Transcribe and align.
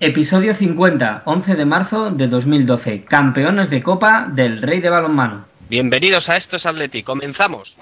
Episodio 0.00 0.54
50, 0.54 1.22
11 1.24 1.56
de 1.56 1.64
marzo 1.64 2.10
de 2.12 2.28
2012. 2.28 3.04
Campeones 3.06 3.68
de 3.68 3.82
Copa 3.82 4.28
del 4.30 4.62
Rey 4.62 4.80
de 4.80 4.90
Balonmano. 4.90 5.46
Bienvenidos 5.68 6.28
a 6.28 6.36
Esto 6.36 6.54
es 6.54 6.66
Atleti. 6.66 7.02
Comenzamos. 7.02 7.76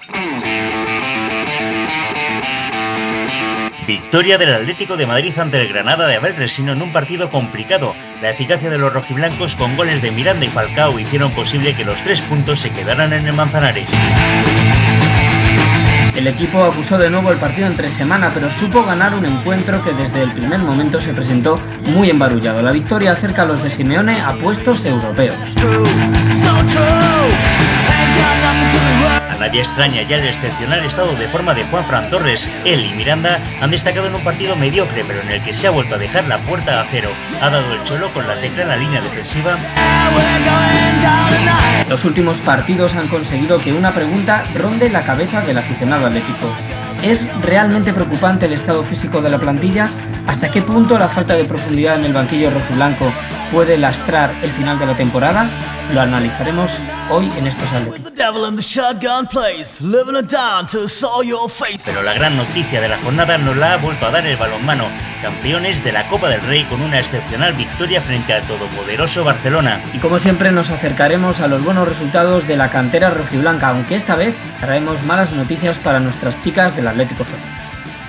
Victoria 3.85 4.39
del 4.39 4.51
Atlético 4.51 4.97
de 4.97 5.05
Madrid 5.05 5.37
ante 5.37 5.61
el 5.61 5.67
Granada 5.67 6.07
de 6.07 6.15
Abel 6.15 6.35
Resino 6.35 6.73
en 6.73 6.81
un 6.81 6.91
partido 6.91 7.29
complicado. 7.29 7.93
La 8.19 8.31
eficacia 8.31 8.71
de 8.71 8.79
los 8.79 8.91
rojiblancos 8.91 9.53
con 9.53 9.77
goles 9.77 10.01
de 10.01 10.09
Miranda 10.09 10.43
y 10.43 10.49
Falcao 10.49 10.99
hicieron 10.99 11.35
posible 11.35 11.75
que 11.75 11.85
los 11.85 12.01
tres 12.03 12.19
puntos 12.21 12.59
se 12.59 12.71
quedaran 12.71 13.13
en 13.13 13.27
el 13.27 13.33
Manzanares. 13.33 13.87
El 16.17 16.25
equipo 16.25 16.63
acusó 16.63 16.97
de 16.97 17.11
nuevo 17.11 17.31
el 17.31 17.37
partido 17.37 17.67
entre 17.67 17.91
semana, 17.91 18.31
pero 18.33 18.51
supo 18.53 18.83
ganar 18.83 19.13
un 19.13 19.23
encuentro 19.23 19.83
que 19.83 19.93
desde 19.93 20.23
el 20.23 20.33
primer 20.33 20.57
momento 20.57 20.99
se 20.99 21.13
presentó 21.13 21.59
muy 21.85 22.09
embarullado. 22.09 22.59
La 22.63 22.71
victoria 22.71 23.11
acerca 23.11 23.43
a 23.43 23.45
los 23.45 23.61
de 23.61 23.69
Simeone 23.69 24.19
a 24.19 24.33
puestos 24.39 24.83
europeos. 24.83 25.37
A 29.37 29.41
nadie 29.41 29.61
extraña 29.61 30.01
ya 30.01 30.15
el 30.15 30.29
excepcional 30.29 30.83
estado 30.83 31.15
de 31.15 31.27
forma 31.27 31.53
de 31.53 31.63
Juan 31.65 31.85
Fran 31.85 32.09
Torres. 32.09 32.41
Él 32.65 32.83
y 32.83 32.93
Miranda 32.95 33.39
han 33.61 33.69
destacado 33.69 34.07
en 34.07 34.15
un 34.15 34.23
partido 34.23 34.55
mediocre, 34.55 35.05
pero 35.05 35.21
en 35.21 35.29
el 35.29 35.43
que 35.43 35.53
se 35.53 35.67
ha 35.67 35.69
vuelto 35.69 35.93
a 35.93 35.99
dejar 35.99 36.25
la 36.25 36.39
puerta 36.39 36.81
a 36.81 36.87
cero. 36.89 37.11
Ha 37.39 37.47
dado 37.47 37.71
el 37.71 37.83
cholo 37.83 38.11
con 38.13 38.25
la 38.25 38.41
tecla 38.41 38.63
en 38.63 38.69
la 38.69 38.77
línea 38.77 38.99
defensiva. 38.99 39.59
Los 41.87 42.03
últimos 42.03 42.39
partidos 42.39 42.91
han 42.95 43.09
conseguido 43.09 43.59
que 43.59 43.71
una 43.71 43.93
pregunta 43.93 44.43
ronde 44.55 44.89
la 44.89 45.03
cabeza 45.03 45.41
del 45.41 45.59
aficionado 45.59 46.07
atlético. 46.07 46.51
¿Es 47.03 47.23
realmente 47.41 47.93
preocupante 47.93 48.47
el 48.47 48.53
estado 48.53 48.83
físico 48.85 49.21
de 49.21 49.29
la 49.29 49.37
plantilla? 49.37 49.89
¿Hasta 50.25 50.49
qué 50.51 50.61
punto 50.61 50.97
la 50.97 51.09
falta 51.09 51.35
de 51.35 51.45
profundidad 51.45 51.95
en 51.95 52.05
el 52.05 52.13
banquillo 52.13 52.49
rojiblanco 52.49 53.13
puede 53.51 53.77
lastrar 53.77 54.33
el 54.41 54.51
final 54.53 54.79
de 54.79 54.87
la 54.87 54.97
temporada? 54.97 55.49
Lo 55.93 56.01
analizaremos 56.01 56.69
hoy 57.09 57.31
en 57.37 57.47
estos 57.47 57.71
atléticos. 57.71 58.11
Pero 61.85 62.01
la 62.01 62.13
gran 62.13 62.35
noticia 62.35 62.81
de 62.81 62.89
la 62.89 62.97
jornada 62.97 63.37
nos 63.37 63.55
la 63.55 63.73
ha 63.73 63.77
vuelto 63.77 64.05
a 64.05 64.11
dar 64.11 64.25
el 64.25 64.35
balonmano. 64.35 64.85
Campeones 65.21 65.81
de 65.85 65.93
la 65.93 66.09
Copa 66.09 66.27
del 66.27 66.41
Rey 66.41 66.65
con 66.65 66.81
una 66.81 66.99
excepcional 66.99 67.53
victoria 67.53 68.01
frente 68.01 68.33
al 68.33 68.45
todopoderoso 68.47 69.23
Barcelona. 69.23 69.79
Y 69.93 69.99
como 69.99 70.19
siempre 70.19 70.51
nos 70.51 70.69
acercaremos 70.69 71.39
a 71.39 71.47
los 71.47 71.63
buenos 71.63 71.87
resultados 71.87 72.45
de 72.47 72.57
la 72.57 72.69
cantera 72.69 73.11
rojiblanca, 73.11 73.69
aunque 73.69 73.95
esta 73.95 74.15
vez 74.15 74.35
traemos 74.59 75.01
malas 75.03 75.31
noticias 75.31 75.77
para 75.77 76.01
nuestras 76.01 76.37
chicas 76.41 76.75
del 76.93 77.01
Atlético. 77.01 77.25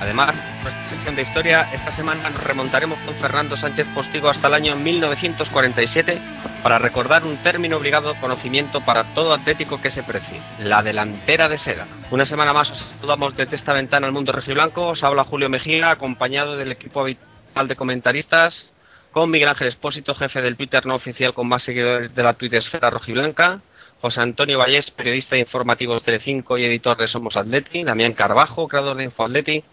Además, 0.01 0.35
nuestra 0.63 0.89
sección 0.91 1.17
de 1.17 1.23
historia, 1.23 1.71
esta 1.73 1.91
semana 1.91 2.31
nos 2.31 2.43
remontaremos 2.45 3.01
con 3.01 3.17
Fernando 3.17 3.57
Sánchez 3.57 3.87
Postigo 3.95 4.29
hasta 4.31 4.47
el 4.47 4.55
año 4.55 4.77
1947 4.77 6.21
para 6.63 6.79
recordar 6.79 7.25
un 7.25 7.39
término 7.39 7.79
obligado 7.79 8.15
conocimiento 8.21 8.85
para 8.85 9.13
todo 9.15 9.35
atlético 9.35 9.81
que 9.81 9.91
se 9.91 10.05
precie, 10.05 10.41
la 10.61 10.83
delantera 10.83 11.49
de 11.49 11.59
seda. 11.59 11.89
Una 12.13 12.27
semana 12.27 12.53
más 12.53 12.71
os 12.71 12.79
saludamos 12.79 13.37
desde 13.37 13.57
esta 13.57 13.73
ventana 13.73 14.07
al 14.07 14.13
mundo 14.13 14.31
regiblanco, 14.31 14.89
os 14.89 15.03
habla 15.03 15.25
Julio 15.25 15.49
Mejía, 15.49 15.91
acompañado 15.91 16.57
del 16.57 16.71
equipo 16.71 17.01
habitual 17.01 17.67
de 17.67 17.75
comentaristas, 17.75 18.73
con 19.11 19.31
Miguel 19.31 19.49
Ángel 19.49 19.67
Espósito, 19.67 20.15
jefe 20.15 20.41
del 20.41 20.57
Twitter 20.57 20.87
no 20.87 20.95
oficial 20.95 21.35
con 21.35 21.49
más 21.49 21.65
seguidores 21.65 22.15
de 22.15 22.23
la 22.23 22.37
Esfera 22.39 22.91
rojiblanca, 22.91 23.63
José 24.01 24.21
Antonio 24.21 24.59
Vallés, 24.59 24.91
periodista 24.91 25.35
de 25.35 25.41
informativos 25.41 26.03
Telecinco 26.03 26.57
y 26.57 26.65
editor 26.65 26.97
de 26.97 27.09
Somos 27.09 27.37
Atleti, 27.37 27.83
Damián 27.83 28.13
Carbajo, 28.13 28.69
creador 28.69 28.97
de 28.97 29.05
Info 29.05 29.25
Atleti, 29.25 29.65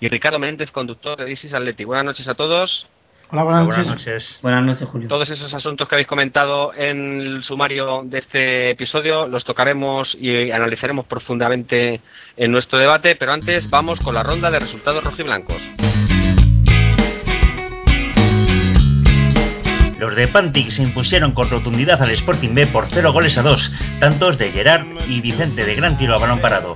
y 0.00 0.08
Ricardo 0.08 0.38
Méndez, 0.38 0.70
conductor 0.70 1.16
de 1.18 1.24
Disis 1.24 1.54
Atleti. 1.54 1.84
Buenas 1.84 2.04
noches 2.04 2.28
a 2.28 2.34
todos. 2.34 2.86
Hola, 3.30 3.44
buenas, 3.44 3.86
noches. 3.86 4.38
Buenas 4.42 4.62
noches, 4.62 4.86
Julio. 4.88 5.08
Todos 5.08 5.30
esos 5.30 5.54
asuntos 5.54 5.88
que 5.88 5.94
habéis 5.94 6.06
comentado 6.06 6.74
en 6.74 7.18
el 7.18 7.42
sumario 7.44 8.02
de 8.04 8.18
este 8.18 8.70
episodio 8.70 9.26
los 9.26 9.44
tocaremos 9.44 10.14
y 10.20 10.50
analizaremos 10.50 11.06
profundamente 11.06 12.02
en 12.36 12.52
nuestro 12.52 12.78
debate, 12.78 13.16
pero 13.16 13.32
antes 13.32 13.70
vamos 13.70 14.00
con 14.00 14.14
la 14.14 14.22
ronda 14.22 14.50
de 14.50 14.58
resultados 14.58 15.02
rojiblancos. 15.02 15.62
Los 20.02 20.16
de 20.16 20.26
Pantic 20.26 20.72
se 20.72 20.82
impusieron 20.82 21.30
con 21.30 21.48
rotundidad 21.48 22.02
al 22.02 22.10
Sporting 22.10 22.54
B 22.54 22.66
por 22.66 22.88
0 22.90 23.12
goles 23.12 23.38
a 23.38 23.42
2, 23.42 23.72
tantos 24.00 24.36
de 24.36 24.50
Gerard 24.50 24.84
y 25.06 25.20
Vicente 25.20 25.64
de 25.64 25.76
gran 25.76 25.96
tiro 25.96 26.16
a 26.16 26.18
balón 26.18 26.40
parado. 26.40 26.74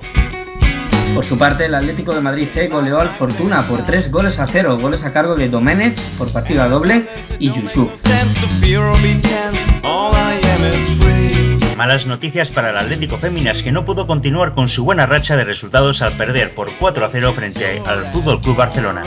Por 1.13 1.25
su 1.25 1.37
parte, 1.37 1.65
el 1.65 1.75
Atlético 1.75 2.15
de 2.15 2.21
Madrid 2.21 2.47
C 2.53 2.69
goleó 2.69 3.01
al 3.01 3.17
Fortuna 3.17 3.67
por 3.67 3.85
3 3.85 4.11
goles 4.11 4.39
a 4.39 4.47
0, 4.47 4.77
goles 4.77 5.03
a 5.03 5.11
cargo 5.11 5.35
de 5.35 5.49
Domenech 5.49 5.99
por 6.17 6.31
partida 6.31 6.69
doble 6.69 7.05
y 7.37 7.51
Yusuf. 7.51 7.91
Malas 11.75 12.05
noticias 12.05 12.49
para 12.51 12.69
el 12.69 12.77
Atlético 12.77 13.17
Féminas 13.17 13.61
que 13.61 13.73
no 13.73 13.83
pudo 13.83 14.07
continuar 14.07 14.53
con 14.53 14.69
su 14.69 14.85
buena 14.85 15.05
racha 15.05 15.35
de 15.35 15.43
resultados 15.43 16.01
al 16.01 16.15
perder 16.15 16.55
por 16.55 16.71
4 16.79 17.05
a 17.05 17.09
0 17.11 17.33
frente 17.35 17.81
al 17.85 18.09
Fútbol 18.13 18.39
Club 18.39 18.55
Barcelona. 18.55 19.03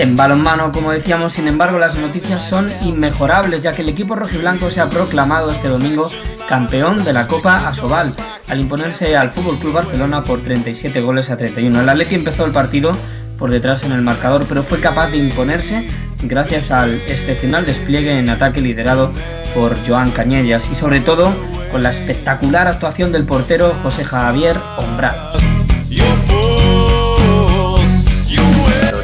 En 0.00 0.16
balonmano, 0.16 0.72
como 0.72 0.92
decíamos, 0.92 1.34
sin 1.34 1.46
embargo, 1.46 1.78
las 1.78 1.94
noticias 1.94 2.48
son 2.48 2.72
inmejorables, 2.80 3.60
ya 3.60 3.74
que 3.74 3.82
el 3.82 3.90
equipo 3.90 4.16
rojiblanco 4.16 4.70
se 4.70 4.80
ha 4.80 4.88
proclamado 4.88 5.50
este 5.50 5.68
domingo 5.68 6.10
campeón 6.48 7.04
de 7.04 7.12
la 7.12 7.28
Copa 7.28 7.68
Asobal, 7.68 8.14
al 8.48 8.60
imponerse 8.60 9.14
al 9.14 9.34
Club 9.34 9.74
Barcelona 9.74 10.24
por 10.24 10.42
37 10.42 11.02
goles 11.02 11.28
a 11.28 11.36
31. 11.36 11.82
El 11.82 11.88
Atleti 11.90 12.14
empezó 12.14 12.46
el 12.46 12.52
partido 12.52 12.96
por 13.38 13.50
detrás 13.50 13.84
en 13.84 13.92
el 13.92 14.00
marcador, 14.00 14.46
pero 14.48 14.62
fue 14.62 14.80
capaz 14.80 15.10
de 15.10 15.18
imponerse 15.18 15.86
gracias 16.22 16.70
al 16.70 16.94
excepcional 17.06 17.66
despliegue 17.66 18.18
en 18.18 18.30
ataque 18.30 18.62
liderado 18.62 19.12
por 19.54 19.86
Joan 19.86 20.12
Cañellas 20.12 20.66
y 20.72 20.76
sobre 20.76 21.00
todo 21.00 21.30
con 21.70 21.82
la 21.82 21.90
espectacular 21.90 22.68
actuación 22.68 23.12
del 23.12 23.26
portero 23.26 23.74
José 23.82 24.04
Javier 24.04 24.56
Ombral. 24.78 26.39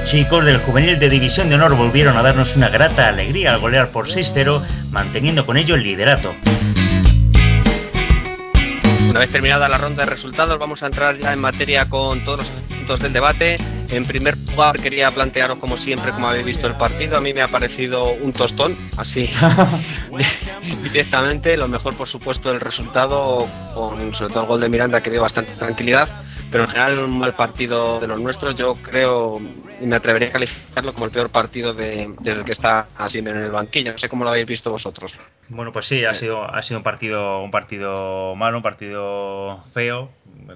Chicos 0.07 0.45
del 0.45 0.59
juvenil 0.59 1.01
de 1.01 1.11
División 1.11 1.49
de 1.49 1.57
Honor 1.57 1.75
volvieron 1.75 2.17
a 2.17 2.23
darnos 2.23 2.55
una 2.55 2.69
grata 2.69 3.09
alegría 3.09 3.53
al 3.53 3.61
golear 3.61 3.91
por 3.91 4.07
6-0, 4.09 4.89
manteniendo 4.91 5.45
con 5.45 5.57
ello 5.57 5.75
el 5.75 5.83
liderato. 5.83 6.33
Una 9.11 9.19
vez 9.19 9.33
terminada 9.33 9.69
la 9.69 9.79
ronda 9.79 10.05
de 10.05 10.11
resultados, 10.11 10.59
vamos 10.61 10.81
a 10.85 10.87
entrar 10.87 11.19
ya 11.19 11.33
en 11.33 11.41
materia 11.41 11.89
con 11.89 12.25
todos 12.25 12.41
los 12.41 12.49
puntos 12.69 13.01
del 13.01 13.13
debate. 13.13 13.59
En 13.89 14.07
primer 14.07 14.39
lugar, 14.39 14.81
quería 14.81 15.11
plantearos, 15.11 15.59
como 15.59 15.77
siempre, 15.77 16.13
como 16.13 16.29
habéis 16.29 16.47
visto 16.47 16.69
el 16.69 16.75
partido. 16.75 17.17
A 17.17 17.21
mí 17.21 17.35
me 17.35 17.43
ha 17.43 17.49
parecido 17.49 18.13
un 18.13 18.33
tostón, 18.33 18.77
así 18.97 19.29
directamente. 20.85 21.57
Lo 21.57 21.67
mejor, 21.67 21.97
por 21.97 22.07
supuesto, 22.07 22.53
el 22.53 22.61
resultado, 22.61 23.49
con 23.75 24.15
sobre 24.15 24.33
todo 24.33 24.43
el 24.45 24.49
gol 24.49 24.61
de 24.61 24.69
Miranda, 24.69 25.01
que 25.01 25.11
dio 25.11 25.23
bastante 25.23 25.53
tranquilidad. 25.55 26.09
Pero 26.51 26.65
en 26.65 26.71
general, 26.71 26.99
un 27.01 27.19
mal 27.19 27.35
partido 27.35 27.99
de 28.01 28.07
los 28.07 28.21
nuestros. 28.21 28.57
Yo 28.57 28.77
creo, 28.77 29.41
y 29.81 29.87
me 29.87 29.97
atrevería 29.97 30.29
a 30.29 30.33
calificarlo 30.33 30.95
como 30.95 31.07
el 31.07 31.13
peor 31.13 31.31
partido 31.31 31.75
de, 31.75 32.15
desde 32.21 32.45
que 32.45 32.53
está 32.53 32.89
así 32.97 33.19
en 33.19 33.29
el 33.29 33.51
banquillo. 33.51 33.93
No 33.93 33.99
sé 33.99 34.09
cómo 34.09 34.25
lo 34.25 34.31
habéis 34.31 34.47
visto 34.47 34.71
vosotros. 34.71 35.13
Bueno, 35.49 35.73
pues 35.73 35.87
sí, 35.87 36.05
ha 36.05 36.15
sido 36.15 36.43
ha 36.43 36.63
sido 36.63 36.79
un 36.79 36.85
partido 36.85 37.43
un 37.43 37.51
partido 37.51 38.35
malo, 38.37 38.59
un 38.59 38.63
partido 38.63 39.65
feo, 39.75 40.11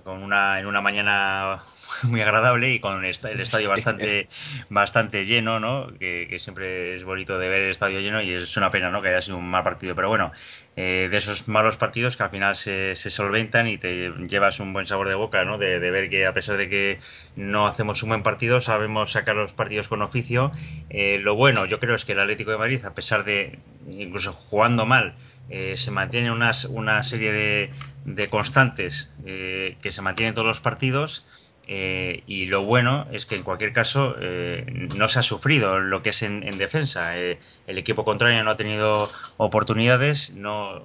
con 0.05 0.23
una 0.23 0.61
en 0.61 0.67
una 0.67 0.81
mañana 0.81 1.65
muy 2.05 2.20
agradable 2.20 2.75
y 2.75 2.81
con 2.81 3.05
el 3.05 3.11
estadio 3.41 3.69
bastante 3.69 4.29
bastante 4.69 5.25
lleno, 5.25 5.61
¿no? 5.61 5.88
Que, 5.99 6.38
siempre 6.41 6.97
es 6.97 7.05
bonito 7.05 7.38
de 7.38 7.49
ver 7.49 7.62
el 7.62 7.73
estadio 7.73 8.00
lleno 8.00 8.23
y 8.23 8.32
es 8.32 8.56
una 8.56 8.70
pena, 8.70 8.91
¿no? 8.91 9.02
Que 9.02 9.08
haya 9.08 9.23
sido 9.23 9.37
un 9.37 9.50
mal 9.50 9.62
partido, 9.62 9.94
pero 9.94 10.08
bueno, 10.08 10.32
eh, 10.76 11.08
de 11.11 11.17
esos 11.19 11.47
malos 11.49 11.76
partidos 11.76 12.17
que 12.17 12.23
al 12.23 12.31
final 12.31 12.56
se, 12.56 12.97
se, 12.97 13.11
solventan 13.11 13.69
y 13.69 13.79
te 13.79 14.11
llevas 14.29 14.58
un 14.61 14.73
buen 14.73 14.87
sabor 14.87 15.08
de 15.08 15.14
boca, 15.14 15.44
¿no? 15.44 15.58
De, 15.58 15.81
de, 15.81 15.91
ver 15.91 16.08
que 16.08 16.26
a 16.26 16.32
pesar 16.32 16.56
de 16.56 16.69
que 16.69 16.99
no 17.37 17.67
hacemos 17.67 18.03
un 18.03 18.11
buen 18.11 18.23
partido, 18.23 18.61
sabemos 18.61 19.12
sacar 19.12 19.37
los 19.37 19.53
partidos 19.53 19.88
con 19.88 20.03
oficio. 20.03 20.53
Eh, 20.88 21.19
lo 21.20 21.35
bueno, 21.35 21.67
yo 21.67 21.79
creo, 21.81 21.96
es 21.96 22.05
que 22.05 22.12
el 22.12 22.20
Atlético 22.20 22.50
de 22.50 22.58
Madrid, 22.58 22.85
a 22.85 22.94
pesar 22.94 23.25
de 23.25 23.58
incluso 23.88 24.32
jugando 24.32 24.87
mal, 24.87 25.14
eh, 25.50 25.75
se 25.79 25.91
mantiene 25.91 26.31
unas, 26.31 26.64
una 26.67 27.03
serie 27.03 27.32
de, 27.32 27.70
de 28.05 28.29
constantes 28.29 29.11
que 29.25 29.93
se 29.93 30.03
mantienen 30.03 30.35
todos 30.35 30.46
los 30.46 30.61
partidos 30.61 31.25
Eh, 31.72 32.25
y 32.26 32.46
lo 32.46 32.64
bueno 32.64 33.06
es 33.12 33.25
que 33.26 33.37
en 33.37 33.44
cualquier 33.44 33.72
caso 33.72 34.17
eh, 34.20 34.64
no 34.96 35.08
se 35.08 35.20
ha 35.20 35.22
sufrido 35.22 35.78
lo 35.78 36.02
que 36.02 36.11
es 36.11 36.20
en, 36.20 36.58
defensa. 36.58 37.17
Eh, 37.17 37.38
el 37.69 37.78
equipo 37.78 38.05
contrario 38.05 38.43
no 38.43 38.50
ha 38.50 38.56
tenido 38.56 39.08
oportunidades, 39.37 40.31
no, 40.31 40.82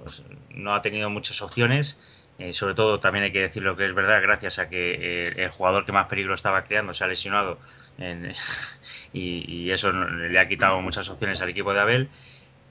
no 0.50 0.76
ha 0.76 0.82
tenido 0.82 1.10
muchas 1.10 1.42
opciones. 1.42 1.96
sobre 2.52 2.74
todo 2.74 3.00
también 3.00 3.24
hay 3.24 3.32
que 3.32 3.40
decir 3.40 3.62
lo 3.64 3.76
que 3.76 3.84
es 3.84 3.94
verdad, 3.96 4.22
gracias 4.22 4.60
a 4.60 4.68
que 4.68 5.28
el 5.36 5.50
jugador 5.50 5.86
que 5.86 5.92
más 5.92 6.06
peligro 6.06 6.34
estaba 6.34 6.64
creando 6.64 6.94
se 6.94 7.02
ha 7.02 7.08
lesionado 7.08 7.58
y, 9.12 9.70
eso 9.70 9.90
le 9.90 10.38
ha 10.38 10.46
quitado 10.48 10.80
muchas 10.82 11.08
opciones 11.08 11.40
al 11.40 11.48
equipo 11.48 11.72
de 11.74 11.80
Abel. 11.80 12.08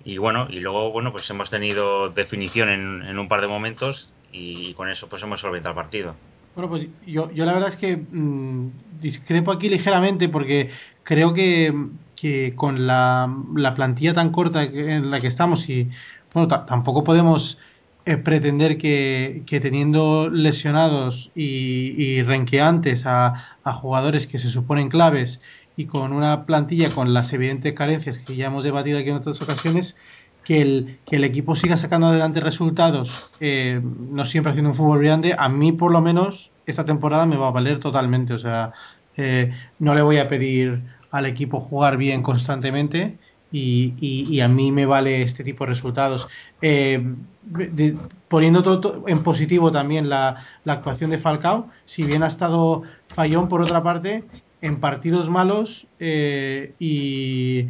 Y 0.06 0.20
bueno, 0.20 0.48
y 0.50 0.62
luego 0.62 0.92
bueno 0.92 1.12
pues 1.12 1.30
hemos 1.30 1.50
tenido 1.50 2.10
definición 2.12 2.70
en, 2.70 3.20
un 3.20 3.28
par 3.28 3.42
de 3.42 3.48
momentos 3.48 4.10
y, 4.32 4.74
con 4.76 4.90
eso 4.90 5.10
pues 5.10 5.22
hemos 5.24 5.42
solventado 5.42 5.74
el 5.74 5.84
partido. 5.84 6.16
Bueno, 6.56 6.70
pues 6.70 6.88
yo, 7.06 7.32
yo 7.32 7.46
la 7.46 7.54
verdad 7.54 7.70
es 7.70 7.76
que 7.78 7.98
mm, 7.98 9.02
discrepo 9.02 9.52
aquí 9.52 9.68
ligeramente 9.68 10.30
porque 10.30 10.72
creo 11.04 11.34
que, 11.34 11.74
que 12.16 12.54
con 12.56 12.88
la, 12.88 13.30
la, 13.56 13.76
plantilla 13.76 14.14
tan 14.14 14.32
corta 14.32 14.64
en 14.64 15.12
la 15.12 15.20
que 15.20 15.28
estamos 15.28 15.68
y 15.70 15.90
bueno, 16.34 16.48
tampoco 16.66 17.04
podemos 17.04 17.58
eh, 18.06 18.18
pretender 18.18 18.78
que, 18.78 19.44
que, 19.48 19.60
teniendo 19.60 20.30
lesionados 20.30 21.30
y, 21.36 21.94
y 22.02 22.24
renqueantes 22.24 23.06
a, 23.06 23.58
a 23.64 23.74
jugadores 23.74 24.26
que 24.28 24.40
se 24.40 24.50
suponen 24.50 24.90
claves 24.90 25.40
y 25.76 25.88
con 25.88 26.14
una 26.14 26.46
plantilla 26.46 26.96
con 26.96 27.14
las 27.14 27.34
evidentes 27.34 27.74
carencias 27.74 28.18
que 28.20 28.36
ya 28.38 28.48
hemos 28.48 28.64
debatido 28.64 28.98
aquí 28.98 29.10
en 29.10 29.18
otras 29.18 29.42
ocasiones, 29.42 29.94
que 30.46 30.62
el, 30.62 31.00
que 31.06 31.18
el 31.18 31.26
equipo 31.26 31.56
siga 31.56 31.78
sacando 31.78 32.08
adelante 32.08 32.40
resultados, 32.40 33.10
eh, 33.42 33.82
no 33.84 34.26
siempre 34.28 34.52
haciendo 34.52 34.72
un 34.72 34.78
fútbol 34.78 35.00
brillante, 35.00 35.36
a 35.38 35.50
mí 35.50 35.74
por 35.74 35.92
lo 35.92 36.00
menos 36.02 36.50
esta 36.66 36.86
temporada 36.86 37.26
me 37.26 37.36
va 37.36 37.50
a 37.50 37.52
valer 37.52 37.80
totalmente. 37.80 38.34
O 38.34 38.40
sea, 38.40 38.72
eh, 39.18 39.52
no 39.80 39.96
le 39.96 40.02
voy 40.04 40.20
a 40.20 40.30
pedir 40.30 40.82
al 41.12 41.26
equipo 41.26 41.60
jugar 41.62 41.98
bien 41.98 42.22
constantemente 42.22 43.18
y, 43.52 43.94
y, 44.00 44.42
a 44.42 44.48
mí 44.48 44.72
me 44.72 44.86
vale 44.86 45.24
este 45.24 45.44
tipo 45.44 45.66
de 45.66 45.72
resultados. 45.72 46.28
Eh, 46.62 47.02
poniendo 48.28 48.64
todo, 48.64 49.06
en 49.08 49.24
positivo 49.24 49.72
también 49.72 50.10
la, 50.10 50.46
actuación 50.66 51.10
de 51.10 51.20
Falcao, 51.20 51.70
si 51.86 52.04
bien 52.04 52.22
ha 52.24 52.28
estado 52.28 52.84
fallón 53.16 53.48
por 53.48 53.62
otra 53.62 53.82
parte, 53.82 54.24
en 54.62 54.80
partidos 54.80 55.30
malos 55.30 55.88
y, 56.00 57.70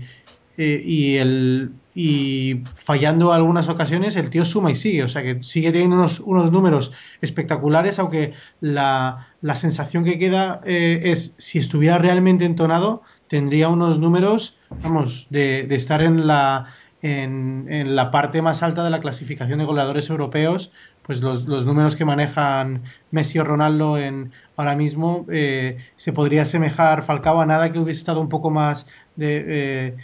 y 0.58 1.18
el 1.18 1.72
y 1.96 2.62
fallando 2.86 3.32
algunas 3.32 3.70
ocasiones 3.70 4.18
el 4.18 4.30
tío 4.30 4.44
suma 4.46 4.70
y 4.70 4.76
sigue, 4.76 5.04
o 5.04 5.10
sea 5.10 5.24
que 5.24 5.42
sigue 5.44 5.72
teniendo 5.72 5.96
unos, 5.96 6.20
unos 6.20 6.52
números 6.52 6.92
espectaculares, 7.22 7.98
aunque 7.98 8.34
la, 8.60 9.30
la 9.42 9.60
sensación 9.62 10.04
que 10.04 10.20
queda 10.20 10.60
eh, 10.66 11.02
es 11.06 11.34
si 11.38 11.60
estuviera 11.60 11.98
realmente 11.98 12.44
entonado 12.44 13.02
tendría 13.30 13.70
unos 13.70 13.98
números, 13.98 14.56
vamos, 14.84 15.26
de, 15.30 15.66
de 15.68 15.76
estar 15.76 16.02
en 16.02 16.28
la 16.28 16.68
en, 17.02 17.68
en, 17.70 17.96
la 17.96 18.10
parte 18.10 18.42
más 18.42 18.64
alta 18.64 18.84
de 18.84 18.90
la 18.90 19.00
clasificación 19.00 19.60
de 19.60 19.66
goleadores 19.66 20.10
europeos, 20.10 20.72
pues 21.04 21.22
los, 21.22 21.46
los 21.46 21.66
números 21.66 21.96
que 21.96 22.04
manejan 22.04 22.84
Messi 23.12 23.38
o 23.38 23.44
Ronaldo 23.44 23.98
en 23.98 24.32
ahora 24.58 24.76
mismo 24.76 25.26
eh, 25.32 25.78
se 25.98 26.14
podría 26.14 26.44
asemejar 26.44 27.06
Falcao 27.06 27.42
a 27.42 27.46
nada 27.46 27.72
que 27.72 27.80
hubiese 27.80 28.00
estado 28.00 28.22
un 28.22 28.30
poco 28.30 28.50
más 28.50 28.86
de 29.16 29.44
eh, 29.48 29.96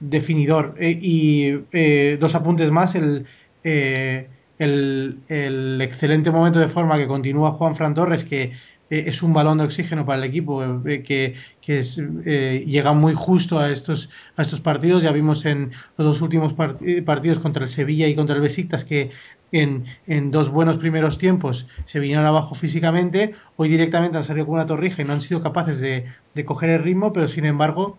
definidor. 0.00 0.74
Eh, 0.78 0.98
y 1.00 1.54
eh, 1.72 2.16
dos 2.20 2.34
apuntes 2.34 2.70
más, 2.70 2.94
el, 2.94 3.26
eh, 3.64 4.28
el, 4.58 5.18
el, 5.28 5.80
excelente 5.80 6.30
momento 6.30 6.58
de 6.58 6.68
forma 6.68 6.98
que 6.98 7.06
continúa 7.06 7.52
Juan 7.52 7.76
Fran 7.76 7.94
Torres, 7.94 8.24
que 8.24 8.52
es 8.88 9.20
un 9.20 9.32
balón 9.32 9.58
de 9.58 9.64
oxígeno 9.64 10.06
para 10.06 10.18
el 10.18 10.30
equipo, 10.30 10.62
que, 10.84 11.34
que 11.60 12.64
llega 12.64 12.92
muy 12.92 13.14
justo 13.14 13.58
a 13.58 13.72
estos, 13.72 14.08
a 14.36 14.42
estos 14.42 14.60
partidos. 14.60 15.02
Ya 15.02 15.10
vimos 15.10 15.44
en 15.44 15.72
los 15.98 16.06
dos 16.06 16.22
últimos 16.22 16.52
partidos 16.52 17.40
contra 17.40 17.64
el 17.64 17.70
Sevilla 17.70 18.06
y 18.06 18.14
contra 18.14 18.36
el 18.36 18.42
Besiktas 18.42 18.84
que 18.84 19.10
en, 19.50 19.86
en, 20.06 20.30
dos 20.30 20.50
buenos 20.50 20.78
primeros 20.78 21.18
tiempos 21.18 21.66
se 21.86 21.98
vinieron 21.98 22.26
abajo 22.26 22.54
físicamente, 22.54 23.34
hoy 23.56 23.68
directamente 23.68 24.18
han 24.18 24.24
salido 24.24 24.46
con 24.46 24.54
una 24.54 24.66
torrija 24.66 25.02
y 25.02 25.04
no 25.04 25.14
han 25.14 25.22
sido 25.22 25.40
capaces 25.40 25.80
de, 25.80 26.06
de 26.34 26.44
coger 26.44 26.70
el 26.70 26.82
ritmo, 26.84 27.12
pero 27.12 27.26
sin 27.28 27.44
embargo 27.44 27.98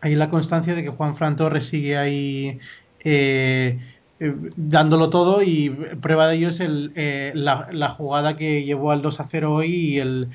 hay 0.00 0.14
la 0.14 0.30
constancia 0.30 0.74
de 0.74 0.82
que 0.82 0.90
Juan 0.90 1.16
Fran 1.16 1.36
Torres 1.36 1.68
sigue 1.68 1.96
ahí 1.96 2.58
eh, 3.04 3.78
eh, 4.20 4.34
dándolo 4.56 5.10
todo 5.10 5.42
y 5.42 5.70
prueba 6.00 6.28
de 6.28 6.36
ello 6.36 6.48
es 6.50 6.60
el, 6.60 6.92
eh, 6.96 7.32
la, 7.34 7.68
la, 7.72 7.90
jugada 7.90 8.36
que 8.36 8.64
llevó 8.64 8.90
al 8.90 9.02
2 9.02 9.20
a 9.20 9.28
0 9.30 9.54
hoy 9.54 9.74
y 9.74 9.98
el, 10.00 10.28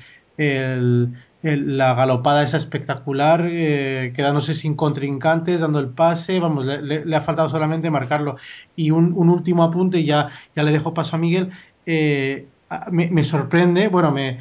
la 1.42 1.94
galopada 1.94 2.42
esa 2.44 2.56
espectacular, 2.56 3.42
quedándose 3.42 4.54
sin 4.54 4.74
contrincantes, 4.76 5.60
dando 5.60 5.78
el 5.78 5.88
pase, 5.90 6.40
vamos, 6.40 6.64
le, 6.64 7.14
ha 7.14 7.20
faltado 7.20 7.50
solamente 7.50 7.90
marcarlo. 7.90 8.36
Y 8.74 8.90
un, 8.90 9.12
último 9.12 9.62
apunte, 9.62 10.02
ya, 10.04 10.30
ya 10.56 10.62
le 10.62 10.72
dejo 10.72 10.94
paso 10.94 11.16
a 11.16 11.18
Miguel, 11.18 11.50
me, 11.86 13.10
me 13.10 13.24
sorprende, 13.24 13.88
bueno, 13.88 14.10
me, 14.10 14.38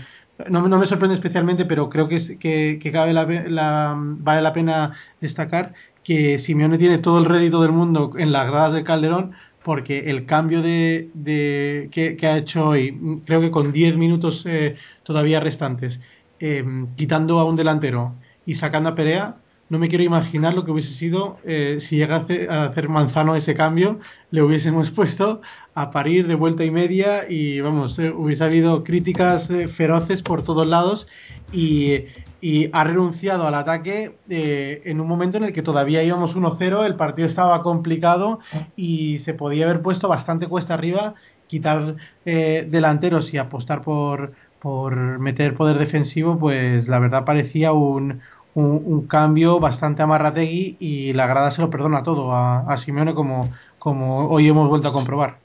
no, 0.50 0.68
no, 0.68 0.78
me 0.78 0.88
sorprende 0.88 1.16
especialmente, 1.16 1.66
pero 1.66 1.90
creo 1.90 2.08
que, 2.08 2.18
es, 2.18 2.38
que, 2.40 2.80
que 2.82 2.92
cabe 2.92 3.14
la, 3.14 3.26
la, 3.26 3.96
vale 3.98 4.42
la 4.42 4.54
pena 4.54 4.94
destacar 5.22 5.74
que 6.04 6.40
Simeone 6.40 6.78
tiene 6.78 6.98
todo 6.98 7.20
el 7.20 7.26
rédito 7.26 7.62
del 7.62 7.72
mundo 7.72 8.12
en 8.18 8.32
las 8.32 8.48
gradas 8.48 8.74
de 8.74 8.84
Calderón 8.84 9.34
porque 9.64 10.10
el 10.10 10.26
cambio 10.26 10.62
de, 10.62 11.10
de 11.14 11.90
que, 11.92 12.18
que, 12.18 12.28
ha 12.28 12.38
hecho 12.38 12.68
hoy, 12.68 13.22
creo 13.26 13.42
que 13.42 13.52
con 13.52 13.72
10 13.72 13.96
minutos 13.96 14.44
eh, 14.46 14.76
todavía 15.04 15.40
restantes, 15.40 16.00
eh, 16.40 16.64
quitando 16.98 17.40
a 17.40 17.46
un 17.46 17.56
delantero 17.56 18.16
y 18.46 18.56
sacando 18.56 18.90
a 18.90 18.96
Perea, 18.96 19.36
no 19.70 19.80
me 19.80 19.90
quiero 19.90 20.04
imaginar 20.04 20.54
lo 20.54 20.66
que 20.66 20.72
hubiese 20.72 20.94
sido 20.96 21.38
eh, 21.46 21.80
si 21.88 21.98
llega 21.98 22.26
a 22.50 22.66
hacer 22.66 22.90
Manzano 22.90 23.36
ese 23.36 23.56
cambio, 23.56 24.00
le 24.32 24.42
hubiésemos 24.42 24.92
puesto 24.96 25.42
a 25.74 25.92
parir 25.92 26.28
de 26.28 26.36
vuelta 26.36 26.64
y 26.64 26.72
media 26.72 27.30
y 27.30 27.60
vamos, 27.62 27.98
eh, 27.98 28.12
hubiese 28.12 28.44
habido 28.44 28.84
críticas 28.84 29.50
eh, 29.50 29.70
feroces 29.70 30.22
por 30.22 30.44
todos 30.44 30.68
lados 30.68 31.08
y, 31.52 32.06
y 32.42 32.70
ha 32.72 32.84
renunciado 32.84 33.48
al 33.48 33.56
ataque 33.56 34.16
en 34.30 35.00
un 35.00 35.08
momento 35.08 35.38
en 35.38 35.46
el 35.46 35.54
que 35.54 35.62
todavía 35.62 36.04
íbamos 36.04 36.36
1-0, 36.36 36.86
el 36.86 36.96
partido 36.96 37.28
estaba 37.28 37.62
complicado 37.64 38.40
y 38.76 39.20
se 39.20 39.34
podía 39.34 39.66
haber 39.66 39.82
puesto 39.82 40.08
bastante 40.08 40.48
cuesta 40.48 40.74
arriba, 40.74 41.16
quitar 41.48 41.96
delanteros 42.26 43.34
y 43.34 43.38
apostar 43.38 43.82
por, 43.84 44.34
por 44.60 45.20
meter 45.20 45.56
poder 45.56 45.78
defensivo, 45.78 46.38
pues 46.38 46.88
la 46.88 47.00
verdad 47.00 47.24
parecía 47.24 47.72
un, 47.72 48.22
un, 48.56 48.82
un, 48.86 49.08
cambio 49.08 49.60
bastante 49.60 50.02
amarrategui 50.02 50.78
y 50.80 51.14
la 51.14 51.28
grada 51.28 51.52
se 51.52 51.62
lo 51.62 51.70
perdona 51.70 52.04
todo 52.04 52.34
a, 52.34 52.60
a 52.72 52.78
Simeone 52.78 53.14
como, 53.14 53.52
como 53.80 54.30
hoy 54.30 54.48
hemos 54.48 54.70
vuelto 54.70 54.88
a 54.88 54.94
comprobar. 54.94 55.44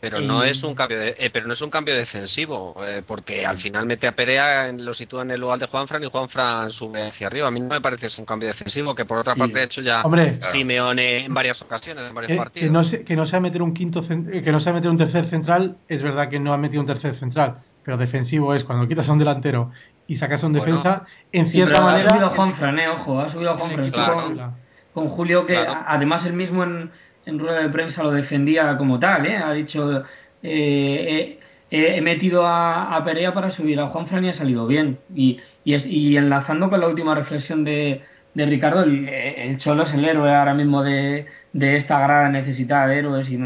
Pero 0.00 0.20
no 0.20 0.42
es 0.42 0.62
un 0.62 0.74
cambio 0.74 0.98
de, 0.98 1.14
eh, 1.18 1.28
pero 1.30 1.46
no 1.46 1.52
es 1.52 1.60
un 1.60 1.68
cambio 1.68 1.94
defensivo, 1.94 2.74
eh, 2.86 3.02
porque 3.06 3.44
al 3.44 3.58
final 3.58 3.84
mete 3.84 4.06
a 4.06 4.12
Perea, 4.12 4.72
lo 4.72 4.94
sitúa 4.94 5.22
en 5.22 5.30
el 5.32 5.40
lugar 5.40 5.58
de 5.58 5.66
Juanfran 5.66 6.02
y 6.02 6.06
Juanfran 6.06 6.70
sube 6.70 7.08
hacia 7.08 7.26
arriba. 7.26 7.48
A 7.48 7.50
mí 7.50 7.60
no 7.60 7.68
me 7.68 7.82
parece 7.82 8.06
es 8.06 8.18
un 8.18 8.24
cambio 8.24 8.48
defensivo, 8.48 8.94
que 8.94 9.04
por 9.04 9.18
otra 9.18 9.34
sí. 9.34 9.40
parte 9.40 9.60
ha 9.60 9.64
hecho 9.64 9.82
ya 9.82 10.00
Hombre, 10.00 10.38
Simeone 10.52 11.26
en 11.26 11.34
varias 11.34 11.60
ocasiones, 11.60 12.08
en 12.08 12.14
varios 12.14 12.38
partidos. 12.38 12.66
Que 12.66 12.72
no, 12.72 12.84
se, 12.84 13.04
que 13.04 13.14
no 13.14 13.26
sea 13.26 13.40
meter 13.40 13.60
un 13.60 13.74
quinto, 13.74 14.02
que 14.08 14.52
no 14.52 14.60
sea 14.60 14.72
meter 14.72 14.90
un 14.90 14.96
tercer 14.96 15.28
central, 15.28 15.76
es 15.86 16.02
verdad 16.02 16.30
que 16.30 16.40
no 16.40 16.54
ha 16.54 16.56
metido 16.56 16.80
un 16.80 16.86
tercer 16.86 17.18
central, 17.18 17.58
pero 17.84 17.98
defensivo 17.98 18.54
es 18.54 18.64
cuando 18.64 18.88
quitas 18.88 19.06
a 19.06 19.12
un 19.12 19.18
delantero 19.18 19.70
y 20.10 20.16
sacas 20.16 20.42
a 20.42 20.46
un 20.48 20.54
bueno, 20.54 20.66
defensa, 20.66 21.06
en 21.30 21.46
sí, 21.46 21.52
cierta 21.52 21.74
pero 21.74 21.84
manera. 21.84 22.06
Ha 22.06 22.10
subido 22.10 22.26
a 22.26 22.30
Juanfran, 22.30 22.78
eh, 22.80 22.88
ojo, 22.88 23.20
ha 23.20 23.30
subido 23.30 23.50
a 23.52 23.56
Juanfran. 23.56 23.90
Claro. 23.92 24.14
Con, 24.24 24.54
con, 24.92 25.08
Julio, 25.10 25.46
que 25.46 25.54
claro. 25.54 25.84
además 25.86 26.26
él 26.26 26.32
mismo 26.32 26.64
en, 26.64 26.90
en 27.26 27.38
rueda 27.38 27.60
de 27.60 27.68
prensa 27.68 28.02
lo 28.02 28.10
defendía 28.10 28.76
como 28.76 28.98
tal, 28.98 29.24
¿eh? 29.24 29.36
Ha 29.36 29.52
dicho 29.52 30.02
eh, 30.42 31.38
eh, 31.70 31.94
he 31.96 32.00
metido 32.00 32.44
a, 32.44 32.96
a, 32.96 33.04
Perea 33.04 33.32
para 33.32 33.52
subir 33.52 33.78
a 33.78 33.86
Juan 33.86 34.08
Fran 34.08 34.24
y 34.24 34.30
ha 34.30 34.34
salido 34.34 34.66
bien. 34.66 34.98
Y, 35.14 35.38
y, 35.62 35.74
es, 35.74 35.86
y 35.86 36.16
enlazando 36.16 36.70
con 36.70 36.80
la 36.80 36.88
última 36.88 37.14
reflexión 37.14 37.62
de, 37.62 38.02
de 38.34 38.46
Ricardo, 38.46 38.82
el, 38.82 39.08
el, 39.08 39.58
Cholo 39.58 39.84
es 39.84 39.94
el 39.94 40.04
héroe 40.04 40.34
ahora 40.34 40.54
mismo 40.54 40.82
de, 40.82 41.26
de 41.52 41.76
esta 41.76 42.00
grada 42.00 42.28
necesitada 42.30 42.88
de 42.88 42.98
héroes 42.98 43.28
y, 43.28 43.38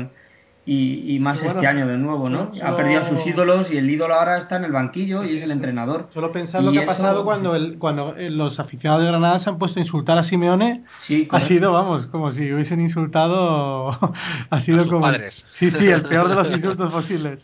y, 0.66 1.14
y 1.14 1.18
más 1.18 1.38
bueno, 1.40 1.54
este 1.54 1.66
año 1.66 1.86
de 1.86 1.98
nuevo, 1.98 2.30
¿no? 2.30 2.54
Solo... 2.54 2.66
Ha 2.66 2.76
perdido 2.76 3.02
a 3.02 3.08
sus 3.08 3.26
ídolos 3.26 3.70
y 3.70 3.76
el 3.76 3.90
ídolo 3.90 4.14
ahora 4.14 4.38
está 4.38 4.56
en 4.56 4.64
el 4.64 4.72
banquillo 4.72 5.22
sí, 5.22 5.30
y 5.30 5.36
es 5.36 5.42
el 5.42 5.50
entrenador. 5.50 6.08
Solo 6.14 6.32
pensar 6.32 6.62
lo 6.62 6.72
que 6.72 6.82
ha 6.82 6.86
pasado 6.86 7.24
cuando, 7.24 7.54
el, 7.54 7.78
cuando 7.78 8.14
los 8.16 8.58
aficionados 8.58 9.04
de 9.04 9.10
Granada 9.10 9.38
se 9.40 9.50
han 9.50 9.58
puesto 9.58 9.78
a 9.78 9.82
insultar 9.82 10.16
a 10.16 10.24
Simeone. 10.24 10.84
Sí, 11.06 11.28
ha 11.30 11.40
sido, 11.42 11.72
vamos, 11.72 12.06
como 12.06 12.32
si 12.32 12.50
hubiesen 12.52 12.80
insultado. 12.80 13.90
ha 14.50 14.60
sido 14.62 14.78
a 14.78 14.82
sus 14.84 14.92
como. 14.92 15.02
Padres. 15.02 15.44
Sí, 15.58 15.70
sí, 15.70 15.86
el 15.86 16.02
peor 16.02 16.28
de 16.28 16.34
los 16.34 16.50
insultos 16.50 16.90
posibles. 16.90 17.40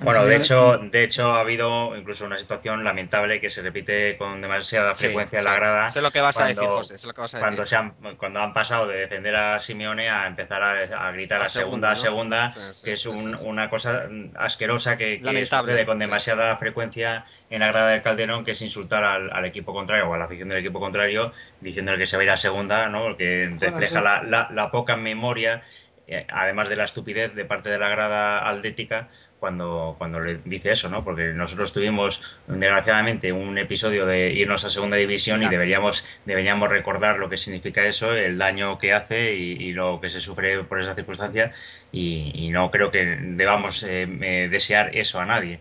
Bueno, 0.00 0.24
de 0.26 0.36
hecho, 0.36 0.78
de 0.78 1.04
hecho 1.04 1.32
ha 1.32 1.40
habido 1.40 1.96
incluso 1.96 2.24
una 2.24 2.38
situación 2.38 2.84
lamentable 2.84 3.40
que 3.40 3.50
se 3.50 3.62
repite 3.62 4.16
con 4.16 4.40
demasiada 4.40 4.94
frecuencia 4.94 5.38
en 5.38 5.44
la 5.44 5.54
grada. 5.54 5.90
Sé 5.92 6.00
lo 6.00 6.10
que 6.10 6.20
vas 6.20 6.36
a 6.36 6.46
decir, 6.46 6.64
José, 6.64 6.96
lo 7.04 7.14
que 7.14 7.20
vas 7.20 7.34
a 7.34 7.38
cuando, 7.38 7.62
decir. 7.62 7.70
Se 7.70 7.76
han, 7.76 8.16
cuando 8.16 8.40
han 8.40 8.52
pasado 8.52 8.86
de 8.86 8.98
defender 8.98 9.34
a 9.36 9.60
Simeone 9.60 10.08
a 10.10 10.26
empezar 10.26 10.62
a, 10.62 11.12
gritar 11.12 11.42
a, 11.42 11.48
segunda, 11.48 11.92
a 11.92 11.96
segunda, 11.96 12.54
que 12.82 12.92
es 12.92 13.06
una 13.06 13.70
cosa 13.70 14.08
asquerosa 14.36 14.96
que, 14.96 15.20
que 15.20 15.46
sucede 15.46 15.86
con 15.86 15.98
demasiada 15.98 16.56
frecuencia 16.56 17.24
en 17.50 17.60
la 17.60 17.68
grada 17.68 17.90
del 17.90 18.02
Calderón, 18.02 18.44
que 18.44 18.52
es 18.52 18.62
insultar 18.62 19.04
al, 19.04 19.44
equipo 19.44 19.72
contrario 19.72 20.08
o 20.08 20.14
a 20.14 20.18
la 20.18 20.24
afición 20.24 20.48
del 20.48 20.58
equipo 20.58 20.80
contrario, 20.80 21.32
diciéndole 21.60 21.98
que 21.98 22.06
se 22.06 22.16
va 22.16 22.22
a 22.22 22.24
ir 22.24 22.30
a 22.30 22.38
segunda, 22.38 22.88
¿no? 22.88 23.02
Porque 23.02 23.54
refleja 23.60 24.00
la, 24.00 24.48
la, 24.50 24.70
poca 24.70 24.96
memoria, 24.96 25.62
eh, 26.08 26.26
además 26.30 26.68
de 26.68 26.76
la 26.76 26.84
estupidez 26.84 27.34
de 27.34 27.44
parte 27.44 27.68
de 27.68 27.78
la 27.78 27.88
grada 27.88 28.48
atlética, 28.48 29.08
cuando, 29.44 29.94
cuando 29.98 30.20
le 30.20 30.38
dice 30.46 30.72
eso, 30.72 30.88
¿no? 30.88 31.04
Porque 31.04 31.34
nosotros 31.34 31.70
tuvimos, 31.70 32.18
desgraciadamente, 32.46 33.30
un 33.30 33.58
episodio 33.58 34.06
de 34.06 34.32
irnos 34.32 34.64
a 34.64 34.70
segunda 34.70 34.96
división 34.96 35.42
y 35.42 35.50
deberíamos, 35.50 36.02
deberíamos 36.24 36.70
recordar 36.70 37.18
lo 37.18 37.28
que 37.28 37.36
significa 37.36 37.86
eso, 37.86 38.14
el 38.14 38.38
daño 38.38 38.78
que 38.78 38.94
hace 38.94 39.34
y, 39.34 39.74
lo 39.74 40.00
que 40.00 40.08
se 40.08 40.20
sufre 40.20 40.64
por 40.64 40.80
esa 40.80 40.94
circunstancia 40.94 41.52
y, 41.92 42.48
no 42.48 42.70
creo 42.70 42.90
que 42.90 43.04
debamos 43.04 43.82
eh, 43.82 44.08
eh, 44.22 44.48
desear 44.50 44.96
eso 44.96 45.20
a 45.20 45.26
nadie. 45.26 45.60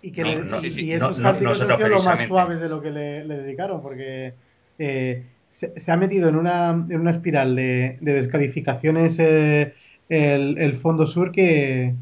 Y, 0.00 0.12
que 0.12 0.22
y, 0.22 0.92
esos 0.92 1.18
cánticos 1.18 1.60
han 1.60 1.76
sido 1.76 1.88
los 1.88 2.04
más 2.04 2.28
suaves 2.28 2.60
de 2.60 2.68
lo 2.68 2.80
que 2.80 2.92
le, 2.92 3.24
dedicaron, 3.24 3.82
porque 3.82 4.34
eh, 4.78 5.24
se, 5.50 5.90
ha 5.90 5.96
metido 5.96 6.28
en 6.28 6.36
una, 6.36 6.70
en 6.70 7.00
una 7.00 7.10
espiral 7.10 7.56
de, 7.56 7.98
descalificaciones 8.00 9.18
el, 9.18 9.72
el 10.08 10.76
Fondo 10.76 11.08
Sur 11.08 11.32
que 11.32 11.94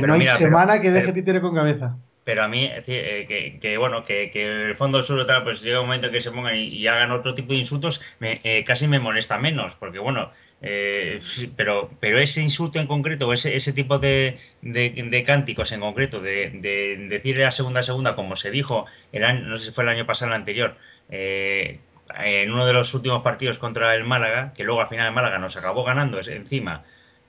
que 0.00 0.06
no 0.06 0.14
hay 0.14 0.26
semana 0.38 0.80
que 0.80 0.90
deje 0.90 1.12
títere 1.12 1.40
con 1.40 1.54
cabeza. 1.54 1.96
Pero 2.24 2.42
a 2.42 2.48
mí, 2.48 2.64
eh, 2.64 3.26
que, 3.28 3.58
que, 3.60 3.76
bueno, 3.76 4.06
que, 4.06 4.30
que 4.30 4.68
el 4.70 4.76
fondo 4.76 5.02
sur 5.04 5.26
tal, 5.26 5.44
pues 5.44 5.60
llega 5.60 5.80
un 5.80 5.86
momento 5.86 6.10
que 6.10 6.22
se 6.22 6.30
pongan 6.30 6.56
y, 6.56 6.86
hagan 6.86 7.12
otro 7.12 7.34
tipo 7.34 7.52
de 7.52 7.58
insultos, 7.58 8.00
me, 8.18 8.40
eh, 8.44 8.64
casi 8.64 8.86
me 8.86 8.98
molesta 8.98 9.36
menos, 9.36 9.74
porque 9.78 9.98
bueno, 9.98 10.30
eh, 10.62 11.20
pero 11.54 11.90
pero 12.00 12.18
ese 12.18 12.40
insulto 12.40 12.80
en 12.80 12.86
concreto, 12.86 13.30
ese, 13.34 13.54
ese 13.54 13.74
tipo 13.74 13.98
de, 13.98 14.38
de, 14.62 15.24
cánticos 15.26 15.70
en 15.70 15.80
concreto, 15.80 16.20
de, 16.20 16.50
de, 16.54 17.08
decirle 17.10 17.44
a 17.44 17.52
segunda 17.52 17.82
segunda, 17.82 18.16
como 18.16 18.36
se 18.36 18.50
dijo, 18.50 18.86
el 19.12 19.46
no 19.46 19.58
sé 19.58 19.66
si 19.66 19.72
fue 19.72 19.84
el 19.84 19.90
año 19.90 20.06
pasado 20.06 20.30
o 20.30 20.34
el 20.34 20.40
anterior, 20.40 20.76
en 21.10 22.50
uno 22.50 22.64
de 22.64 22.72
los 22.72 22.94
últimos 22.94 23.22
partidos 23.22 23.58
contra 23.58 23.94
el 23.94 24.04
Málaga, 24.04 24.54
que 24.56 24.64
luego 24.64 24.80
al 24.80 24.88
final 24.88 25.08
el 25.08 25.12
Málaga 25.12 25.38
nos 25.38 25.56
acabó 25.56 25.84
ganando 25.84 26.18
encima, 26.20 26.84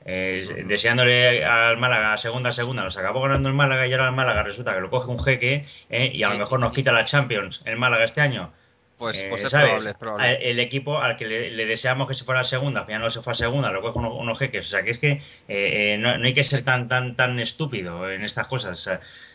eh, 0.06 0.64
deseándole 0.68 1.44
al 1.44 1.78
Málaga 1.78 2.14
a 2.14 2.18
segunda 2.20 2.54
segunda, 2.54 2.84
nos 2.84 2.96
acabó 2.96 3.22
ganando 3.22 3.50
el 3.50 3.56
Málaga 3.56 3.88
y 3.88 3.92
ahora 3.92 4.10
el 4.10 4.16
Málaga 4.16 4.44
resulta 4.44 4.74
que 4.76 4.82
lo 4.82 4.92
coge 4.92 5.10
un 5.10 5.24
jeque 5.24 5.66
eh, 5.90 6.12
y 6.14 6.22
a 6.22 6.30
lo 6.30 6.38
mejor 6.38 6.60
nos 6.60 6.74
quita 6.74 6.92
la 6.92 7.06
Champions 7.06 7.62
el 7.66 7.78
Málaga 7.78 8.06
este 8.06 8.22
año. 8.22 8.52
Pues, 8.98 9.22
pues 9.30 9.44
es, 9.44 9.52
probable, 9.52 9.90
es 9.90 9.98
probable. 9.98 10.52
El 10.52 10.60
equipo 10.60 11.00
al 11.00 11.18
que 11.18 11.28
le, 11.28 11.66
deseamos 11.66 12.08
que 12.08 12.16
se 12.16 12.24
fuera 12.24 12.42
a 12.42 12.46
segunda, 12.46 12.82
al 12.82 12.86
final 12.86 13.02
no 13.02 13.12
se 13.12 13.22
fue 13.22 13.34
a 13.34 13.36
segunda, 13.36 13.70
lo 13.70 13.82
coge 13.82 14.00
unos, 14.00 14.40
jeques. 14.40 14.68
O 14.68 14.70
sea, 14.70 14.84
que 14.84 14.92
es 14.92 15.00
que 15.00 15.22
eh, 15.50 15.98
no, 16.00 16.12
hay 16.12 16.34
que 16.34 16.46
ser 16.46 16.64
tan 16.64 16.88
tan 16.88 17.18
tan 17.18 17.38
estúpido 17.40 18.10
en 18.10 18.24
estas 18.24 18.48
cosas. 18.48 18.88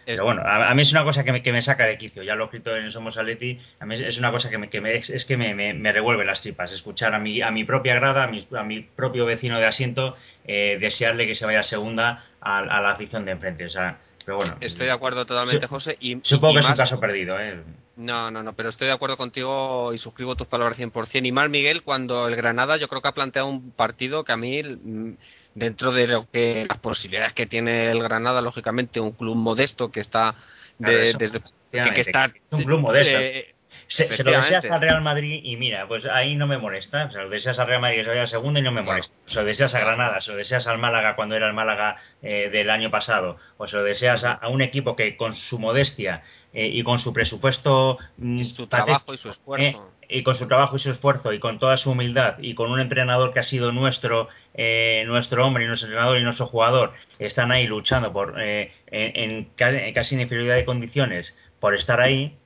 Pero 0.07 0.25
bueno, 0.25 0.43
a, 0.45 0.75
mí 0.75 0.83
es 0.83 0.91
una 0.93 1.05
cosa 1.05 1.25
que 1.25 1.33
me, 1.33 1.43
que 1.43 1.53
me 1.53 1.61
saca 1.61 1.85
de 1.85 1.99
quicio. 1.99 2.23
Ya 2.23 2.35
lo 2.35 2.45
he 2.45 2.47
escrito 2.47 2.75
en 2.75 2.91
Somos 2.91 3.19
Atleti. 3.19 3.61
A 3.81 3.87
mí 3.87 3.97
es 3.97 4.17
una 4.17 4.31
cosa 4.31 4.49
que 4.49 4.57
me, 4.57 4.71
que 4.71 4.81
me 4.81 4.97
es 4.97 5.25
que 5.27 5.37
me, 5.37 5.55
me, 5.55 5.93
revuelve 5.93 6.25
las 6.25 6.41
tripas. 6.41 6.73
Escuchar 6.73 7.15
a 7.15 7.19
mi, 7.19 7.43
a 7.43 7.51
mi 7.51 7.65
propia 7.65 7.95
grada, 7.95 8.25
a 8.25 8.27
mi, 8.27 8.47
a 8.57 8.63
mi 8.63 8.81
propio 8.81 9.27
vecino 9.27 9.59
de 9.61 9.67
asiento, 9.67 10.17
eh, 10.47 10.79
desearle 10.81 11.27
que 11.27 11.35
se 11.35 11.45
vaya 11.45 11.61
a 11.61 11.65
segunda 11.65 12.25
a, 12.41 12.63
la 12.63 12.91
afición 12.91 13.27
de 13.27 13.33
enfrente. 13.33 13.67
O 13.67 13.71
sea, 13.71 13.99
pero 14.25 14.39
bueno. 14.39 14.57
Estoy 14.61 14.87
de 14.87 14.93
acuerdo 14.93 15.27
totalmente, 15.27 15.67
José. 15.67 15.97
Y, 16.01 16.19
supongo 16.23 16.55
que 16.55 16.61
es 16.61 16.67
un 16.67 16.77
caso 16.77 16.99
perdido, 16.99 17.39
¿eh? 17.39 17.61
No, 18.01 18.31
no, 18.31 18.43
no, 18.43 18.55
pero 18.55 18.71
estoy 18.71 18.87
de 18.87 18.95
acuerdo 18.95 19.19
contigo 19.19 19.93
y 19.93 19.99
suscribo 19.99 20.35
tus 20.35 20.47
palabras 20.47 20.79
100%. 20.79 21.27
Y 21.27 21.33
mal, 21.33 21.51
Miguel, 21.51 21.83
cuando 21.83 22.29
el 22.29 22.35
Granada 22.35 22.79
yo 22.79 22.89
creo 22.89 23.03
que 23.03 23.09
ha 23.09 23.13
planteado 23.13 23.47
un 23.47 23.73
partido 23.73 24.25
que 24.25 24.33
a 24.33 24.39
mí 24.39 24.63
mm, 24.63 25.13
dentro 25.55 25.93
de 25.93 26.07
lo 26.07 26.31
que 26.31 26.65
las 26.67 26.79
posibilidades 26.79 27.35
que 27.35 27.45
tiene 27.45 27.91
el 27.91 28.03
Granada, 28.03 28.41
lógicamente 28.41 29.01
un 29.01 29.13
club 29.13 29.37
modesto 29.37 29.91
que 29.91 30.01
está 30.01 30.35
desde 30.79 31.43
que, 31.71 32.01
está 32.01 32.33
un 32.51 32.65
club 32.65 32.81
modesto. 32.81 33.19
Eh, 33.19 33.55
se, 33.91 34.07
lo 34.23 34.31
deseas 34.31 34.65
al 34.65 34.81
Real 34.81 35.03
Madrid 35.03 35.41
y 35.43 35.57
mira, 35.57 35.87
pues 35.89 36.07
ahí 36.07 36.37
no 36.37 36.47
me 36.47 36.59
molesta. 36.59 37.11
Se 37.11 37.19
lo 37.19 37.29
deseas 37.29 37.59
al 37.59 37.67
Real 37.67 37.81
Madrid 37.81 37.99
que 37.99 38.05
se 38.05 38.11
vaya 38.11 38.23
a 38.23 38.29
segunda 38.29 38.61
y 38.61 38.63
no 38.63 38.71
me 38.71 38.83
molesta. 38.83 39.13
Se 39.27 39.35
lo 39.35 39.45
deseas 39.45 39.75
a 39.75 39.81
Granada, 39.81 40.21
se 40.21 40.31
lo 40.31 40.37
deseas 40.37 40.67
al 40.69 40.79
Málaga 40.79 41.17
cuando 41.17 41.35
era 41.35 41.49
el 41.49 41.55
Málaga 41.55 41.97
eh, 42.23 42.51
del 42.51 42.71
año 42.71 42.91
pasado, 42.91 43.37
o 43.57 43.67
se 43.67 43.77
lo 43.77 43.83
deseas 43.83 44.23
a, 44.23 44.49
un 44.49 44.63
equipo 44.63 44.95
que 44.95 45.17
con 45.17 45.35
su 45.35 45.59
modestia 45.59 46.23
eh, 46.53 46.69
y 46.73 46.83
con 46.83 46.99
su 46.99 47.13
presupuesto. 47.13 47.99
Mm, 48.19 48.39
y 48.39 48.45
su 48.45 48.67
trabajo 48.67 49.15
y 49.15 49.19
su 49.19 49.31
esfuerzo. 49.31 49.93
y 50.09 50.23
con 50.23 50.37
su 50.37 50.49
trabajo 50.49 50.77
y 50.77 50.81
su 50.81 50.91
esfuerzo 50.91 51.33
y 51.33 51.39
con 51.39 51.59
toda 51.59 51.77
su 51.77 51.91
humildad 51.93 52.37
y 52.41 52.55
con 52.55 52.71
un 52.71 52.81
entrenador 52.81 53.33
que 53.33 53.41
ha 53.41 53.45
sido 53.45 53.71
nuestro 53.71 54.29
eh, 54.55 55.05
nuestro 55.07 55.47
hombre 55.47 55.65
y 55.65 55.69
nuestro 55.69 55.87
entrenador 55.87 56.19
y 56.19 56.25
nuestro 56.25 56.47
jugador 56.47 56.93
están 57.19 57.53
ahí 57.53 57.67
luchando 57.67 58.13
por 58.13 58.35
eh, 58.41 58.73
en, 58.91 59.49
casi 59.55 60.15
en 60.15 60.21
inferioridad 60.21 60.57
de 60.57 60.65
condiciones 60.65 61.33
por 61.61 61.77
estar 61.77 62.01
ahí 62.01 62.37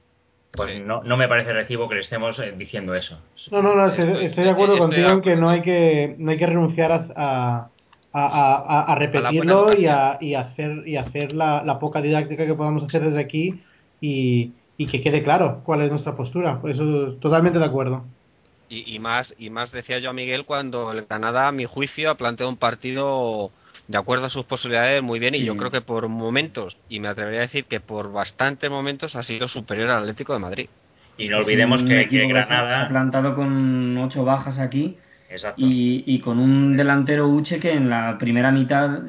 pues 0.57 0.81
no, 0.81 1.03
no 1.03 1.17
me 1.17 1.29
parece 1.29 1.53
recibo 1.53 1.89
que 1.89 1.97
le 1.97 2.01
estemos 2.03 2.39
eh, 2.39 2.55
diciendo 2.57 2.95
eso. 2.95 3.19
No 3.51 3.63
no 3.63 3.75
no 3.75 3.87
estoy, 3.87 4.45
de 4.45 4.51
acuerdo 4.51 4.79
contigo 4.79 5.09
en 5.09 5.21
que 5.21 5.37
no 5.37 5.51
hay 5.51 5.63
que 5.63 6.15
no 6.19 6.31
hay 6.31 6.37
que 6.37 6.47
renunciar 6.47 6.93
a, 7.17 7.69
a, 8.13 8.85
a, 8.93 8.95
repetirlo 8.95 9.77
y 9.77 9.87
a, 9.87 10.19
y 10.21 10.35
hacer 10.35 10.87
y 10.87 10.97
hacer 10.97 11.33
la, 11.33 11.65
la 11.65 11.79
poca 11.79 12.01
didáctica 12.01 12.47
que 12.47 12.55
podamos 12.55 12.85
hacer 12.85 13.03
desde 13.03 13.21
aquí 13.21 13.61
y 14.05 14.53
y 14.77 14.87
que 14.87 15.01
quede 15.01 15.23
claro 15.23 15.63
cuál 15.65 15.83
es 15.83 15.91
nuestra 15.91 16.17
postura. 16.17 16.61
Eso 16.65 17.17
totalmente 17.21 17.59
de 17.59 17.65
acuerdo. 17.65 18.05
Y, 18.69 18.99
más 18.99 19.33
y 19.39 19.51
más 19.51 19.71
decía 19.71 19.99
yo 20.01 20.11
a 20.11 20.15
Miguel 20.15 20.47
cuando 20.47 20.91
el 20.91 21.07
Canadá, 21.07 21.49
a 21.49 21.53
mi 21.53 21.65
juicio, 21.65 22.11
ha 22.11 22.17
planteado 22.17 22.51
un 22.51 22.57
partido 22.57 23.53
de 23.87 23.99
acuerdo 23.99 24.27
a 24.27 24.31
sus 24.31 24.47
posibilidades 24.47 25.01
muy 25.03 25.21
bien 25.21 25.35
y 25.35 25.45
yo 25.45 25.57
creo 25.57 25.71
que 25.71 25.83
por 25.83 26.09
momentos, 26.09 26.77
y 26.89 26.99
me 26.99 27.09
atrevería 27.09 27.41
a 27.41 27.43
decir 27.43 27.67
que 27.67 27.79
por 27.79 28.11
bastantes 28.11 28.69
momentos 28.71 29.15
ha 29.15 29.23
sido 29.23 29.47
superior 29.47 29.91
al 29.91 30.01
Atlético 30.01 30.33
de 30.33 30.39
Madrid. 30.41 30.69
Y 31.19 31.29
no 31.29 31.39
olvidemos 31.39 31.83
que, 31.83 32.09
que 32.09 32.27
Granada... 32.27 32.81
Se 32.81 32.87
ha 32.87 32.89
plantado 32.89 33.37
con 33.37 33.97
ocho 33.99 34.25
bajas 34.25 34.59
aquí 34.59 34.97
y, 35.57 36.03
y, 36.07 36.19
con 36.21 36.41
un 36.41 36.77
delantero 36.77 37.29
Uche 37.29 37.61
que 37.61 37.73
en 37.73 37.91
la 37.91 38.17
primera 38.19 38.51
mitad 38.51 39.03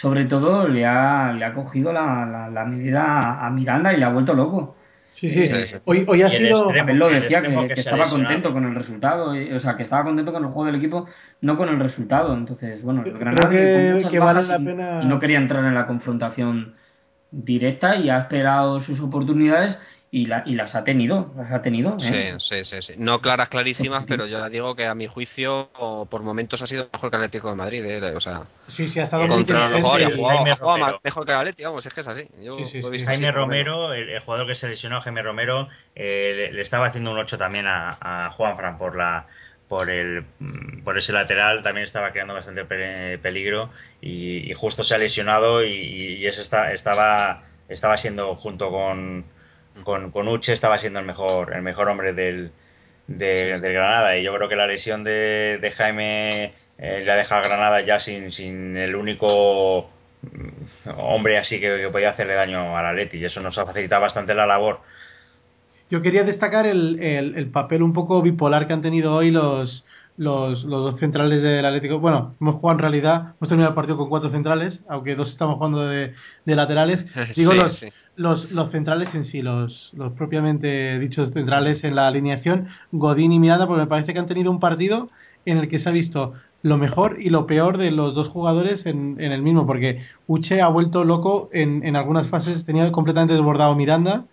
sobre 0.00 0.26
todo 0.26 0.68
le 0.68 0.86
ha, 0.86 1.32
le 1.32 1.44
ha 1.44 1.52
cogido 1.54 1.92
la, 1.92 2.48
la 2.52 2.64
medida 2.64 3.44
a 3.44 3.50
Miranda 3.50 3.92
y 3.92 3.96
le 3.96 4.04
ha 4.04 4.10
vuelto 4.10 4.34
loco. 4.34 4.76
Sí, 5.20 5.28
sí. 5.30 5.50
Hoy, 5.84 6.04
hoy 6.06 6.22
ha 6.22 6.30
sido. 6.30 6.70
Él 6.70 6.96
lo 6.96 7.08
decía, 7.08 7.42
que, 7.42 7.80
estaba 7.80 8.08
contento 8.08 8.52
con 8.52 8.64
el 8.64 8.74
resultado. 8.76 9.32
o 9.32 9.60
sea, 9.60 9.76
que 9.76 9.82
estaba 9.82 10.04
contento 10.04 10.32
con 10.32 10.44
el 10.44 10.50
juego 10.50 10.66
del 10.66 10.76
equipo, 10.76 11.06
no 11.40 11.56
con 11.56 11.68
el 11.68 11.80
resultado. 11.80 12.34
Entonces, 12.34 12.80
bueno, 12.82 13.02
el 13.04 13.18
Granada. 13.18 13.50
Que, 13.50 14.18
vale 14.20 14.44
la 14.44 14.58
pena... 14.58 15.00
y 15.02 15.06
no 15.06 15.18
quería 15.18 15.38
entrar 15.38 15.64
en 15.64 15.74
la 15.74 15.88
confrontación 15.88 16.74
directa 17.32 17.96
y 17.96 18.10
ha 18.10 18.20
esperado 18.20 18.80
sus 18.82 19.00
oportunidades 19.00 19.76
y, 20.10 20.26
la, 20.26 20.42
y 20.46 20.54
las 20.54 20.74
ha 20.74 20.84
tenido, 20.84 21.32
las 21.36 21.52
ha 21.52 21.60
tenido. 21.60 21.96
¿eh? 22.00 22.36
Sí, 22.38 22.64
sí, 22.64 22.82
sí, 22.82 22.94
No 22.96 23.20
claras, 23.20 23.48
clarísimas, 23.50 24.04
pero 24.08 24.26
yo 24.26 24.48
digo 24.48 24.74
que 24.74 24.86
a 24.86 24.94
mi 24.94 25.06
juicio 25.06 25.68
por 26.10 26.22
momentos 26.22 26.62
ha 26.62 26.66
sido 26.66 26.88
mejor 26.92 27.10
que 27.10 27.16
el 27.16 27.22
Atlético 27.24 27.50
de 27.50 27.56
Madrid. 27.56 27.84
¿eh? 27.84 28.16
O 28.16 28.20
sea, 28.20 28.44
sí, 28.68 28.88
sí, 28.88 29.00
ha 29.00 29.04
estado 29.04 29.28
contra 29.28 29.68
muy 29.68 29.80
mejor, 29.80 30.18
jugado, 30.58 31.00
mejor 31.04 31.26
que 31.26 31.32
el 31.32 31.38
Atlético, 31.38 31.68
vamos, 31.68 31.84
es 31.84 31.92
que 31.92 32.00
es 32.00 32.08
así. 32.08 32.26
Jaime 33.04 33.32
Romero, 33.32 33.92
el, 33.92 34.18
jugador 34.20 34.46
que 34.46 34.54
se 34.54 34.68
lesionó, 34.68 35.00
Jaime 35.02 35.22
Romero, 35.22 35.68
eh, 35.94 36.50
le, 36.52 36.62
estaba 36.62 36.86
haciendo 36.86 37.10
un 37.10 37.18
8 37.18 37.36
también 37.36 37.66
a, 37.66 37.98
a 38.00 38.30
Juan 38.30 38.56
Fran 38.56 38.78
por 38.78 38.96
la 38.96 39.26
por 39.68 39.90
el 39.90 40.24
por 40.82 40.96
ese 40.96 41.12
lateral 41.12 41.62
también 41.62 41.86
estaba 41.86 42.10
creando 42.10 42.32
bastante 42.32 42.64
peligro 43.18 43.68
y, 44.00 44.50
justo 44.54 44.82
se 44.82 44.94
ha 44.94 44.98
lesionado 44.98 45.62
y, 45.62 46.16
y 46.16 46.26
eso 46.26 46.40
está, 46.40 46.72
estaba 46.72 47.42
estaba 47.68 47.98
siendo 47.98 48.34
junto 48.36 48.70
con 48.70 49.26
con, 49.84 50.10
con 50.10 50.28
Uche 50.28 50.52
estaba 50.52 50.78
siendo 50.78 50.98
el 50.98 51.06
mejor, 51.06 51.54
el 51.54 51.62
mejor 51.62 51.88
hombre 51.88 52.12
del, 52.12 52.50
del 53.06 53.60
Granada. 53.60 54.16
Y 54.16 54.24
yo 54.24 54.34
creo 54.34 54.48
que 54.48 54.56
la 54.56 54.66
lesión 54.66 55.04
de, 55.04 55.58
de 55.60 55.70
Jaime 55.72 56.44
eh, 56.78 57.02
le 57.04 57.10
ha 57.10 57.16
dejado 57.16 57.42
a 57.42 57.48
Granada 57.48 57.80
ya 57.80 58.00
sin, 58.00 58.32
sin 58.32 58.76
el 58.76 58.94
único 58.94 59.90
mm, 60.22 60.90
hombre 60.96 61.38
así 61.38 61.60
que, 61.60 61.88
podía 61.90 62.10
hacerle 62.10 62.34
daño 62.34 62.76
al 62.76 62.86
Atleti. 62.86 63.18
Y 63.18 63.24
eso 63.24 63.40
nos 63.40 63.56
ha 63.58 63.66
facilitado 63.66 64.02
bastante 64.02 64.34
la 64.34 64.46
labor. 64.46 64.80
Yo 65.90 66.02
quería 66.02 66.22
destacar 66.22 66.66
el, 66.66 67.00
el, 67.00 67.36
el 67.36 67.50
papel 67.50 67.82
un 67.82 67.94
poco 67.94 68.20
bipolar 68.20 68.66
que 68.66 68.74
han 68.74 68.82
tenido 68.82 69.14
hoy 69.14 69.30
los, 69.30 69.84
los, 70.18 70.64
los 70.64 70.90
dos 70.92 71.00
centrales 71.00 71.42
del 71.42 71.64
Atlético. 71.64 71.98
Bueno, 72.00 72.34
hemos 72.40 72.56
jugado 72.56 72.78
en 72.78 72.82
realidad, 72.82 73.34
hemos 73.38 73.48
terminado 73.48 73.70
el 73.70 73.74
partido 73.74 73.96
con 73.96 74.10
cuatro 74.10 74.30
centrales, 74.30 74.80
aunque 74.88 75.14
dos 75.14 75.30
estamos 75.30 75.56
jugando 75.56 75.86
de, 75.86 76.12
de 76.44 76.56
laterales. 76.56 77.06
Digo 77.36 77.54
los, 77.54 77.82
Los, 78.18 78.48
centrales 78.72 79.14
en 79.14 79.24
sí, 79.24 79.40
los, 79.42 79.90
los 79.94 80.12
propiamente 80.12 80.98
dichos 80.98 81.32
centrales 81.32 81.82
en 81.84 81.94
la 81.94 82.08
alineación, 82.08 82.68
Godín 82.92 83.32
y 83.32 83.38
Miranda, 83.38 83.66
porque 83.66 83.82
me 83.82 83.86
parece 83.86 84.12
que 84.12 84.18
han 84.18 84.26
tenido 84.26 84.50
un 84.50 84.60
partido 84.60 85.08
en 85.46 85.56
el 85.58 85.68
que 85.68 85.78
se 85.78 85.88
ha 85.88 85.92
visto 85.92 86.34
lo 86.62 86.76
mejor 86.76 87.18
y 87.20 87.30
lo 87.30 87.46
peor 87.46 87.78
de 87.78 87.90
los 87.90 88.14
dos 88.14 88.28
jugadores 88.28 88.84
en, 88.84 89.20
el 89.20 89.42
mismo, 89.42 89.66
porque 89.66 90.02
Uche 90.26 90.60
ha 90.60 90.68
vuelto 90.68 91.04
loco 91.04 91.48
en, 91.52 91.94
algunas 91.94 92.28
fases, 92.28 92.64
tenía 92.64 92.90
completamente 92.90 93.34
desbordado 93.34 93.74
Miranda 93.74 94.24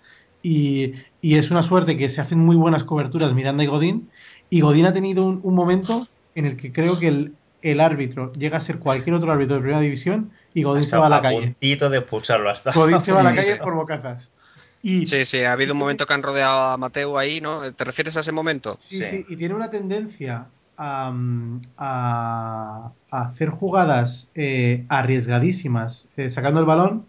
y, 0.41 0.93
es 1.21 1.49
una 1.49 1.63
suerte 1.63 1.97
que 1.97 2.09
se 2.09 2.21
hacen 2.21 2.39
muy 2.39 2.55
buenas 2.55 2.83
coberturas 2.83 3.33
Miranda 3.33 3.63
y 3.63 3.67
Godín, 3.67 4.09
y 4.49 4.61
Godín 4.61 4.85
ha 4.85 4.93
tenido 4.93 5.25
un, 5.25 5.55
momento 5.55 6.07
en 6.35 6.45
el 6.45 6.57
que 6.57 6.71
creo 6.71 6.99
que 6.99 7.31
el, 7.61 7.79
árbitro 7.79 8.31
llega 8.33 8.59
a 8.59 8.61
ser 8.61 8.77
cualquier 8.77 9.15
otro 9.15 9.31
árbitro 9.31 9.55
de 9.55 9.61
primera 9.61 9.81
división 9.81 10.31
y 10.55 10.63
Godín 10.63 10.89
se 10.89 10.97
va 10.97 11.07
a 11.07 11.09
la 11.09 11.21
calle. 11.21 11.55
de 11.59 11.97
expulsarlo 11.97 12.49
hasta. 12.49 12.71
Godín 12.71 13.01
se 13.01 13.11
va 13.11 13.19
a 13.19 13.23
la 13.23 13.35
calle 13.35 13.57
por 13.57 13.75
bocazas. 13.75 14.27
Y, 14.81 15.05
sí, 15.07 15.25
sí, 15.25 15.43
ha 15.43 15.51
habido 15.51 15.73
un 15.73 15.79
momento 15.79 16.05
que 16.05 16.13
han 16.13 16.23
rodeado 16.23 16.59
a 16.61 16.77
Mateo 16.77 17.17
ahí, 17.17 17.41
¿no? 17.41 17.73
¿Te 17.73 17.83
refieres 17.83 18.15
a 18.15 18.21
ese 18.21 18.31
momento? 18.31 18.79
Sí, 18.87 18.99
sí, 18.99 19.05
sí 19.09 19.25
y 19.29 19.35
tiene 19.35 19.53
una 19.53 19.69
tendencia 19.69 20.45
a, 20.77 21.13
a, 21.77 22.91
a 23.11 23.21
hacer 23.21 23.49
jugadas 23.49 24.27
eh, 24.35 24.85
arriesgadísimas 24.87 26.05
eh, 26.17 26.29
sacando 26.29 26.59
el 26.59 26.65
balón 26.65 27.05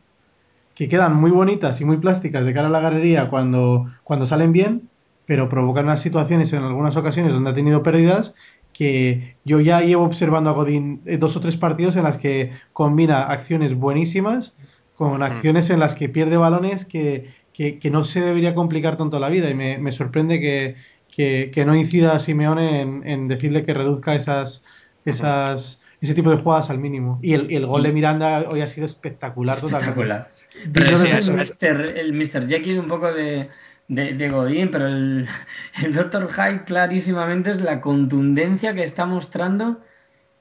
que 0.75 0.89
quedan 0.89 1.15
muy 1.15 1.31
bonitas 1.31 1.81
y 1.81 1.85
muy 1.85 1.99
plásticas 1.99 2.45
de 2.45 2.53
cara 2.53 2.69
a 2.69 2.71
la 2.71 2.81
galería 2.81 3.31
cuando, 3.31 3.87
cuando 4.05 4.27
salen 4.27 4.53
bien, 4.53 4.89
pero 5.27 5.49
provocan 5.49 5.85
unas 5.85 6.03
situaciones 6.03 6.53
en 6.53 6.63
algunas 6.63 6.97
ocasiones 6.97 7.33
donde 7.33 7.51
ha 7.51 7.55
tenido 7.55 7.83
pérdidas 7.83 8.35
que 8.77 9.37
yo 9.45 9.61
ya 9.61 9.81
llevo 9.81 10.05
observando 10.05 10.51
a 10.51 10.53
Godín 10.53 11.01
eh, 11.07 11.17
dos 11.17 11.35
o 11.37 11.41
tres 11.41 11.57
partidos 11.57 11.97
en 11.97 12.05
las 12.05 12.19
que 12.19 12.53
combina 12.73 13.25
acciones 13.25 13.75
buenísimas 13.75 14.53
con 14.97 15.23
acciones 15.23 15.69
en 15.71 15.81
las 15.81 15.95
que 15.95 16.09
pierde 16.09 16.37
balones 16.37 16.85
que, 16.87 17.31
que, 17.53 17.79
que 17.79 17.91
no 17.91 18.05
se 18.07 18.21
debería 18.21 18.55
complicar 18.55 18.97
tanto 18.97 19.19
la 19.19 19.29
vida 19.29 19.51
y 19.51 19.55
me, 19.55 19.79
me 19.79 19.93
sorprende 19.93 20.41
que, 20.41 20.77
que, 21.15 21.51
que 21.53 21.65
no 21.65 21.75
incida 21.75 22.15
a 22.15 22.21
Simeone 22.21 22.83
en, 22.83 23.07
en, 23.07 23.29
decirle 23.29 23.65
que 23.65 23.75
reduzca 23.75 24.15
esas, 24.15 24.63
esas, 25.05 25.79
ese 26.01 26.15
tipo 26.15 26.31
de 26.31 26.39
jugadas 26.39 26.71
al 26.71 26.79
mínimo. 26.79 27.19
Y 27.23 27.35
el, 27.35 27.51
y 27.51 27.57
el 27.57 27.67
gol 27.67 27.83
de 27.83 27.93
Miranda 27.93 28.45
hoy 28.49 28.63
ha 28.63 28.69
sido 28.69 28.87
espectacular 28.87 29.61
totalmente. 29.61 30.01
Espectacular. 30.01 30.31
Pero 30.73 30.97
sí, 30.97 31.09
es, 31.09 31.29
Mr., 31.29 31.99
el 31.99 32.13
Mr. 32.15 32.49
Jekyll 32.49 32.81
un 32.81 32.89
poco 32.89 33.13
de, 33.13 33.49
de, 33.89 34.29
Godín, 34.31 34.71
pero 34.71 34.87
el, 34.87 35.29
el 35.83 35.95
Dr. 35.95 36.33
Hyde 36.33 36.65
clarísimamente 36.65 37.51
es 37.51 37.61
la 37.61 37.81
contundencia 37.81 38.75
que 38.75 38.85
está 38.85 39.07
mostrando 39.07 39.79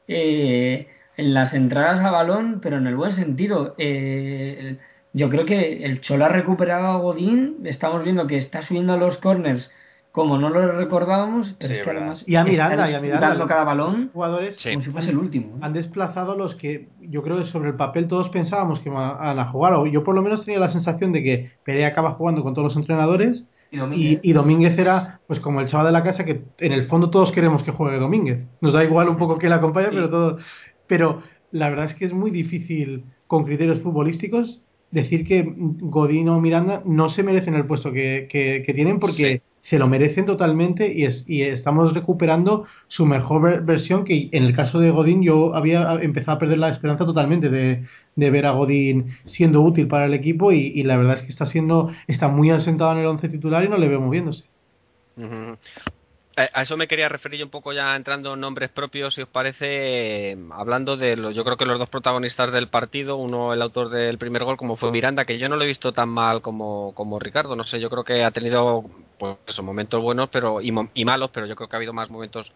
eh, 0.08 0.88
en 1.18 1.34
las 1.34 1.54
entradas 1.54 2.04
a 2.04 2.12
balón, 2.12 2.60
pero 2.62 2.78
en 2.78 2.88
el 2.88 2.96
buen 2.96 3.14
sentido. 3.14 3.76
Eh, 3.78 4.78
yo 5.14 5.30
creo 5.30 5.46
que 5.46 5.86
el 5.86 6.02
Cholo 6.02 6.26
ha 6.26 6.30
recuperado 6.30 6.88
a 6.88 6.98
Godín, 6.98 7.60
estamos 7.64 8.04
viendo 8.04 8.28
que 8.28 8.38
está 8.38 8.64
subiendo 8.64 8.94
a 8.94 8.98
los 8.98 9.18
corners 9.18 9.70
como 10.16 10.38
no 10.38 10.50
lo 10.50 10.72
recordábamos, 10.72 11.54
pero 11.60 11.74
sí, 11.74 11.80
es 11.80 11.84
que 11.84 11.90
además 11.90 12.24
y 12.26 12.36
a 12.38 12.46
Miranda, 12.46 12.90
y 12.90 12.94
a 12.94 13.02
Miranda 13.02 13.28
dando 13.28 13.48
cada 13.48 13.66
balón 13.66 14.12
jugadores 14.14 14.56
sí. 14.60 14.72
como 14.72 14.86
si 14.86 14.90
fuese 14.90 15.10
el 15.10 15.18
último. 15.18 15.58
¿eh? 15.58 15.60
Han 15.60 15.74
desplazado 15.74 16.38
los 16.38 16.56
que 16.56 16.88
yo 17.02 17.22
creo 17.22 17.38
que 17.38 17.52
sobre 17.52 17.72
el 17.72 17.76
papel 17.76 18.08
todos 18.08 18.30
pensábamos 18.30 18.80
que 18.80 18.88
iban 18.88 19.38
a 19.38 19.52
jugar. 19.52 19.74
O 19.74 19.86
yo 19.88 20.06
por 20.06 20.16
lo 20.16 20.22
menos 20.22 20.46
tenía 20.46 20.62
la 20.62 20.72
sensación 20.72 21.12
de 21.12 21.22
que 21.22 21.52
Perea 21.66 21.90
acaba 21.90 22.12
jugando 22.12 22.44
con 22.44 22.54
todos 22.54 22.70
los 22.70 22.78
entrenadores 22.78 23.46
y 23.72 23.78
Domínguez. 23.78 24.20
Y, 24.24 24.30
y 24.30 24.32
Domínguez 24.32 24.78
era 24.78 25.20
pues 25.28 25.42
como 25.42 25.60
el 25.60 25.68
chaval 25.68 25.88
de 25.88 25.92
la 25.92 26.04
casa 26.04 26.24
que 26.24 26.44
en 26.60 26.72
el 26.72 26.88
fondo 26.88 27.10
todos 27.10 27.34
queremos 27.34 27.64
que 27.64 27.72
juegue 27.72 28.00
Domínguez. 28.00 28.40
Nos 28.62 28.72
da 28.72 28.86
igual 28.86 29.10
un 29.10 29.18
poco 29.18 29.38
que 29.38 29.50
le 29.50 29.56
acompañe, 29.56 29.90
sí. 29.90 29.96
pero 29.96 30.10
todo. 30.10 30.38
Pero 30.88 31.24
la 31.52 31.68
verdad 31.68 31.88
es 31.88 31.96
que 31.96 32.06
es 32.06 32.14
muy 32.14 32.32
difícil 32.32 33.04
con 33.28 33.44
criterios 33.44 33.82
futbolísticos 33.82 34.62
decir 34.92 35.28
que 35.28 35.44
Godín 35.46 36.30
o 36.30 36.40
Miranda 36.40 36.84
no 36.86 37.10
se 37.10 37.22
merecen 37.22 37.56
el 37.56 37.66
puesto 37.66 37.92
que, 37.92 38.30
que, 38.32 38.64
que 38.66 38.74
tienen 38.74 39.02
porque 39.02 39.42
sí 39.42 39.55
se 39.66 39.80
lo 39.80 39.88
merecen 39.88 40.28
totalmente 40.28 40.94
y, 40.94 41.06
es, 41.06 41.24
y 41.28 41.42
estamos 41.42 41.94
recuperando 41.94 42.66
su 42.88 43.06
mejor 43.06 43.42
ver, 43.42 43.62
versión 43.62 44.06
que 44.06 44.30
en 44.32 44.44
el 44.44 44.56
caso 44.56 44.80
de 44.80 44.92
Godín 44.92 45.24
yo 45.24 45.56
había 45.56 45.92
empezado 46.02 46.38
a 46.38 46.40
perder 46.40 46.60
la 46.60 46.70
esperanza 46.70 47.04
totalmente 47.04 47.50
de, 47.50 47.84
de 48.16 48.30
ver 48.30 48.46
a 48.46 48.52
Godín 48.52 49.18
siendo 49.26 49.62
útil 49.62 49.88
para 49.88 50.06
el 50.06 50.14
equipo 50.14 50.52
y, 50.52 50.84
la 50.84 50.98
verdad 50.98 51.16
es 51.16 51.22
que 51.24 51.32
está 51.32 51.48
siendo 51.48 51.92
está 52.08 52.28
muy 52.28 52.52
asentado 52.52 52.92
en 52.92 53.00
el 53.00 53.08
once 53.08 53.28
titular 53.28 53.64
y 53.64 53.70
no 53.70 53.78
le 53.78 53.88
veo 53.88 54.00
moviéndose. 54.00 54.44
A 56.38 56.64
eso 56.64 56.76
me 56.76 56.90
quería 56.90 57.08
referir 57.08 57.42
un 57.46 57.50
poco 57.50 57.72
ya 57.72 57.96
entrando 57.96 58.34
en 58.34 58.42
nombres 58.42 58.70
propios, 58.70 59.14
si 59.14 59.22
os 59.22 59.30
parece, 59.30 60.32
eh, 60.32 60.38
hablando 60.52 60.98
de 60.98 61.16
los, 61.16 61.34
yo 61.34 61.46
creo 61.46 61.56
que 61.56 61.64
los 61.64 61.80
dos 61.80 61.88
protagonistas 61.88 62.52
del 62.52 62.68
partido, 62.68 63.16
uno 63.16 63.54
el 63.54 63.62
autor 63.62 63.88
del 63.88 64.18
primer 64.18 64.44
gol 64.44 64.58
como 64.58 64.76
fue 64.76 64.92
Miranda, 64.92 65.24
que 65.24 65.40
yo 65.40 65.48
no 65.48 65.56
lo 65.56 65.64
he 65.64 65.68
visto 65.68 65.94
tan 65.94 66.10
mal 66.10 66.42
como, 66.42 66.94
como 66.94 67.20
Ricardo, 67.20 67.56
no 67.56 67.64
sé, 67.64 67.80
yo 67.80 67.90
creo 67.90 68.04
que 68.04 68.26
ha 68.26 68.32
tenido 68.32 68.84
pues 69.18 69.38
momentos 69.64 70.02
buenos 70.02 70.28
pero 70.30 70.60
y, 70.60 70.74
y 70.94 71.06
malos, 71.06 71.32
pero 71.34 71.46
yo 71.46 71.56
creo 71.56 71.70
que 71.70 71.76
ha 71.78 71.80
habido 71.80 71.94
más 71.94 72.10
momentos 72.10 72.52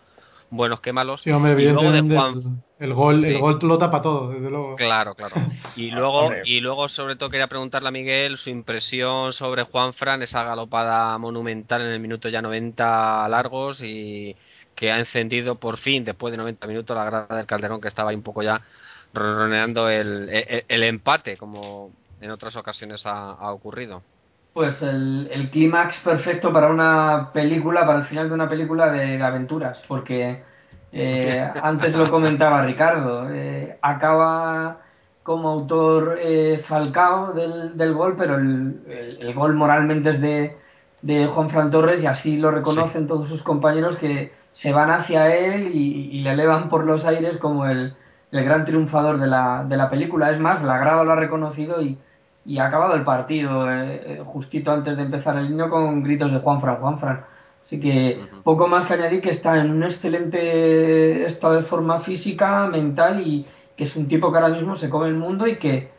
buenos 0.52 0.82
que 0.82 0.94
malos. 0.94 1.22
Sí, 1.22 1.32
hombre, 1.32 1.62
y 1.62 1.66
luego 1.68 1.92
de 1.92 2.02
Juan... 2.02 2.64
el 2.80 2.94
gol, 2.94 3.22
sí. 3.22 3.28
el 3.28 3.40
gol 3.40 3.60
lo 3.62 3.78
tapa 3.78 4.02
todo, 4.02 4.32
desde 4.32 4.50
luego. 4.50 4.76
Claro, 4.76 5.16
claro. 5.16 5.36
Y 5.76 5.92
luego, 5.92 6.32
y 6.44 6.60
luego 6.60 6.90
sobre 6.90 7.16
todo 7.16 7.30
quería 7.30 7.48
preguntarle 7.48 7.90
a 7.90 7.92
Miguel 7.92 8.38
su 8.38 8.50
impresión 8.50 9.34
sobre 9.34 9.64
Juan 9.64 9.94
Fran, 9.94 10.22
esa 10.22 10.44
galopada 10.44 11.18
monumental 11.18 11.82
en 11.82 11.90
el 11.90 12.00
minuto 12.00 12.30
ya 12.30 12.42
90 12.42 13.28
largos 13.30 13.82
y 13.82 14.36
que 14.76 14.92
ha 14.92 15.00
encendido 15.00 15.56
por 15.56 15.78
fin, 15.78 16.06
después 16.06 16.32
de 16.32 16.38
90 16.38 16.68
minutos, 16.68 16.96
la 16.96 17.06
grada 17.06 17.36
del 17.36 17.46
Calderón 17.46 17.82
que 17.82 17.88
estaba 17.88 18.10
ahí 18.10 18.16
un 18.16 18.24
poco 18.24 18.44
ya 18.44 18.62
ronroneando 19.14 19.90
el, 19.90 20.30
el, 20.30 20.66
el 20.68 20.84
empate, 20.84 21.38
como 21.38 21.92
en 22.22 22.32
otras 22.32 22.56
ocasiones 22.56 23.06
ha, 23.06 23.32
ha 23.32 23.52
ocurrido. 23.52 24.04
Pues 24.54 24.82
el, 24.82 25.30
el 25.32 25.50
clímax 25.52 26.00
perfecto 26.00 26.52
para 26.52 26.68
una 26.68 27.30
película, 27.34 27.86
para 27.86 28.00
el 28.00 28.06
final 28.06 28.28
de 28.30 28.36
una 28.36 28.50
película 28.50 28.92
de, 28.92 29.18
de 29.18 29.24
aventuras, 29.24 29.82
porque 29.88 30.44
eh, 30.92 31.52
antes 31.62 31.94
lo 31.96 32.10
comentaba 32.10 32.66
Ricardo, 32.66 33.30
eh, 33.32 33.78
acaba 33.82 34.78
como 35.24 35.50
autor 35.50 36.18
eh, 36.20 36.64
Falcao 36.68 37.34
del, 37.34 37.78
del, 37.78 37.94
gol, 37.94 38.16
pero 38.18 38.36
el, 38.36 38.82
el, 38.88 39.18
el, 39.22 39.34
gol 39.36 39.54
moralmente 39.54 40.10
es 40.10 40.22
de, 40.22 40.58
de 41.04 41.28
Juan 41.28 41.52
Fran 41.52 41.70
Torres 41.70 42.02
y 42.02 42.08
así 42.08 42.38
lo 42.38 42.50
reconocen 42.50 43.04
sí. 43.04 43.08
todos 43.08 43.30
sus 43.30 43.44
compañeros 43.44 43.98
que 43.98 44.34
se 44.54 44.72
van 44.72 44.90
hacia 44.90 45.36
él 45.36 45.70
y, 45.74 46.10
y 46.12 46.22
le 46.22 46.32
elevan 46.32 46.70
por 46.70 46.86
los 46.86 47.06
aires 47.06 47.38
como 47.38 47.68
el, 47.68 47.94
el 48.32 48.44
gran 48.44 48.66
triunfador 48.66 49.20
de 49.20 49.28
la, 49.28 49.64
de 49.68 49.78
la 49.78 49.90
película. 49.92 50.32
Es 50.32 50.40
más, 50.40 50.64
la 50.64 50.80
grada 50.80 51.04
lo 51.04 51.12
ha 51.12 51.16
reconocido 51.16 51.82
y 51.82 52.00
y 52.46 52.58
ha 52.58 52.68
acabado 52.68 52.96
el 52.96 53.04
partido 53.04 53.72
eh, 53.72 54.22
justito 54.26 54.72
antes 54.72 54.98
de 54.98 55.04
empezar 55.04 55.38
el 55.38 55.50
niño 55.50 55.70
con 55.70 56.02
gritos 56.04 56.32
de 56.32 56.40
Juanfran, 56.40 56.78
Juanfran. 56.78 57.22
Así 57.66 57.80
que 57.80 58.18
uh 58.20 58.36
-huh. 58.36 58.44
poco 58.44 58.68
más 58.68 58.88
que 58.88 58.94
añadir 58.96 59.22
que 59.22 59.32
está 59.32 59.60
en 59.60 59.70
un 59.70 59.84
excelente 59.84 61.28
estado 61.28 61.56
de 61.56 61.64
forma 61.64 62.00
física, 62.02 62.68
mental 62.68 63.22
y 63.22 63.46
que 63.78 63.84
es 63.84 63.96
un 63.96 64.08
tipo 64.08 64.32
que 64.32 64.38
ahora 64.40 64.56
mismo 64.56 64.76
se 64.78 64.90
come 64.90 65.08
el 65.08 65.16
mundo 65.16 65.46
y 65.48 65.58
que 65.58 65.90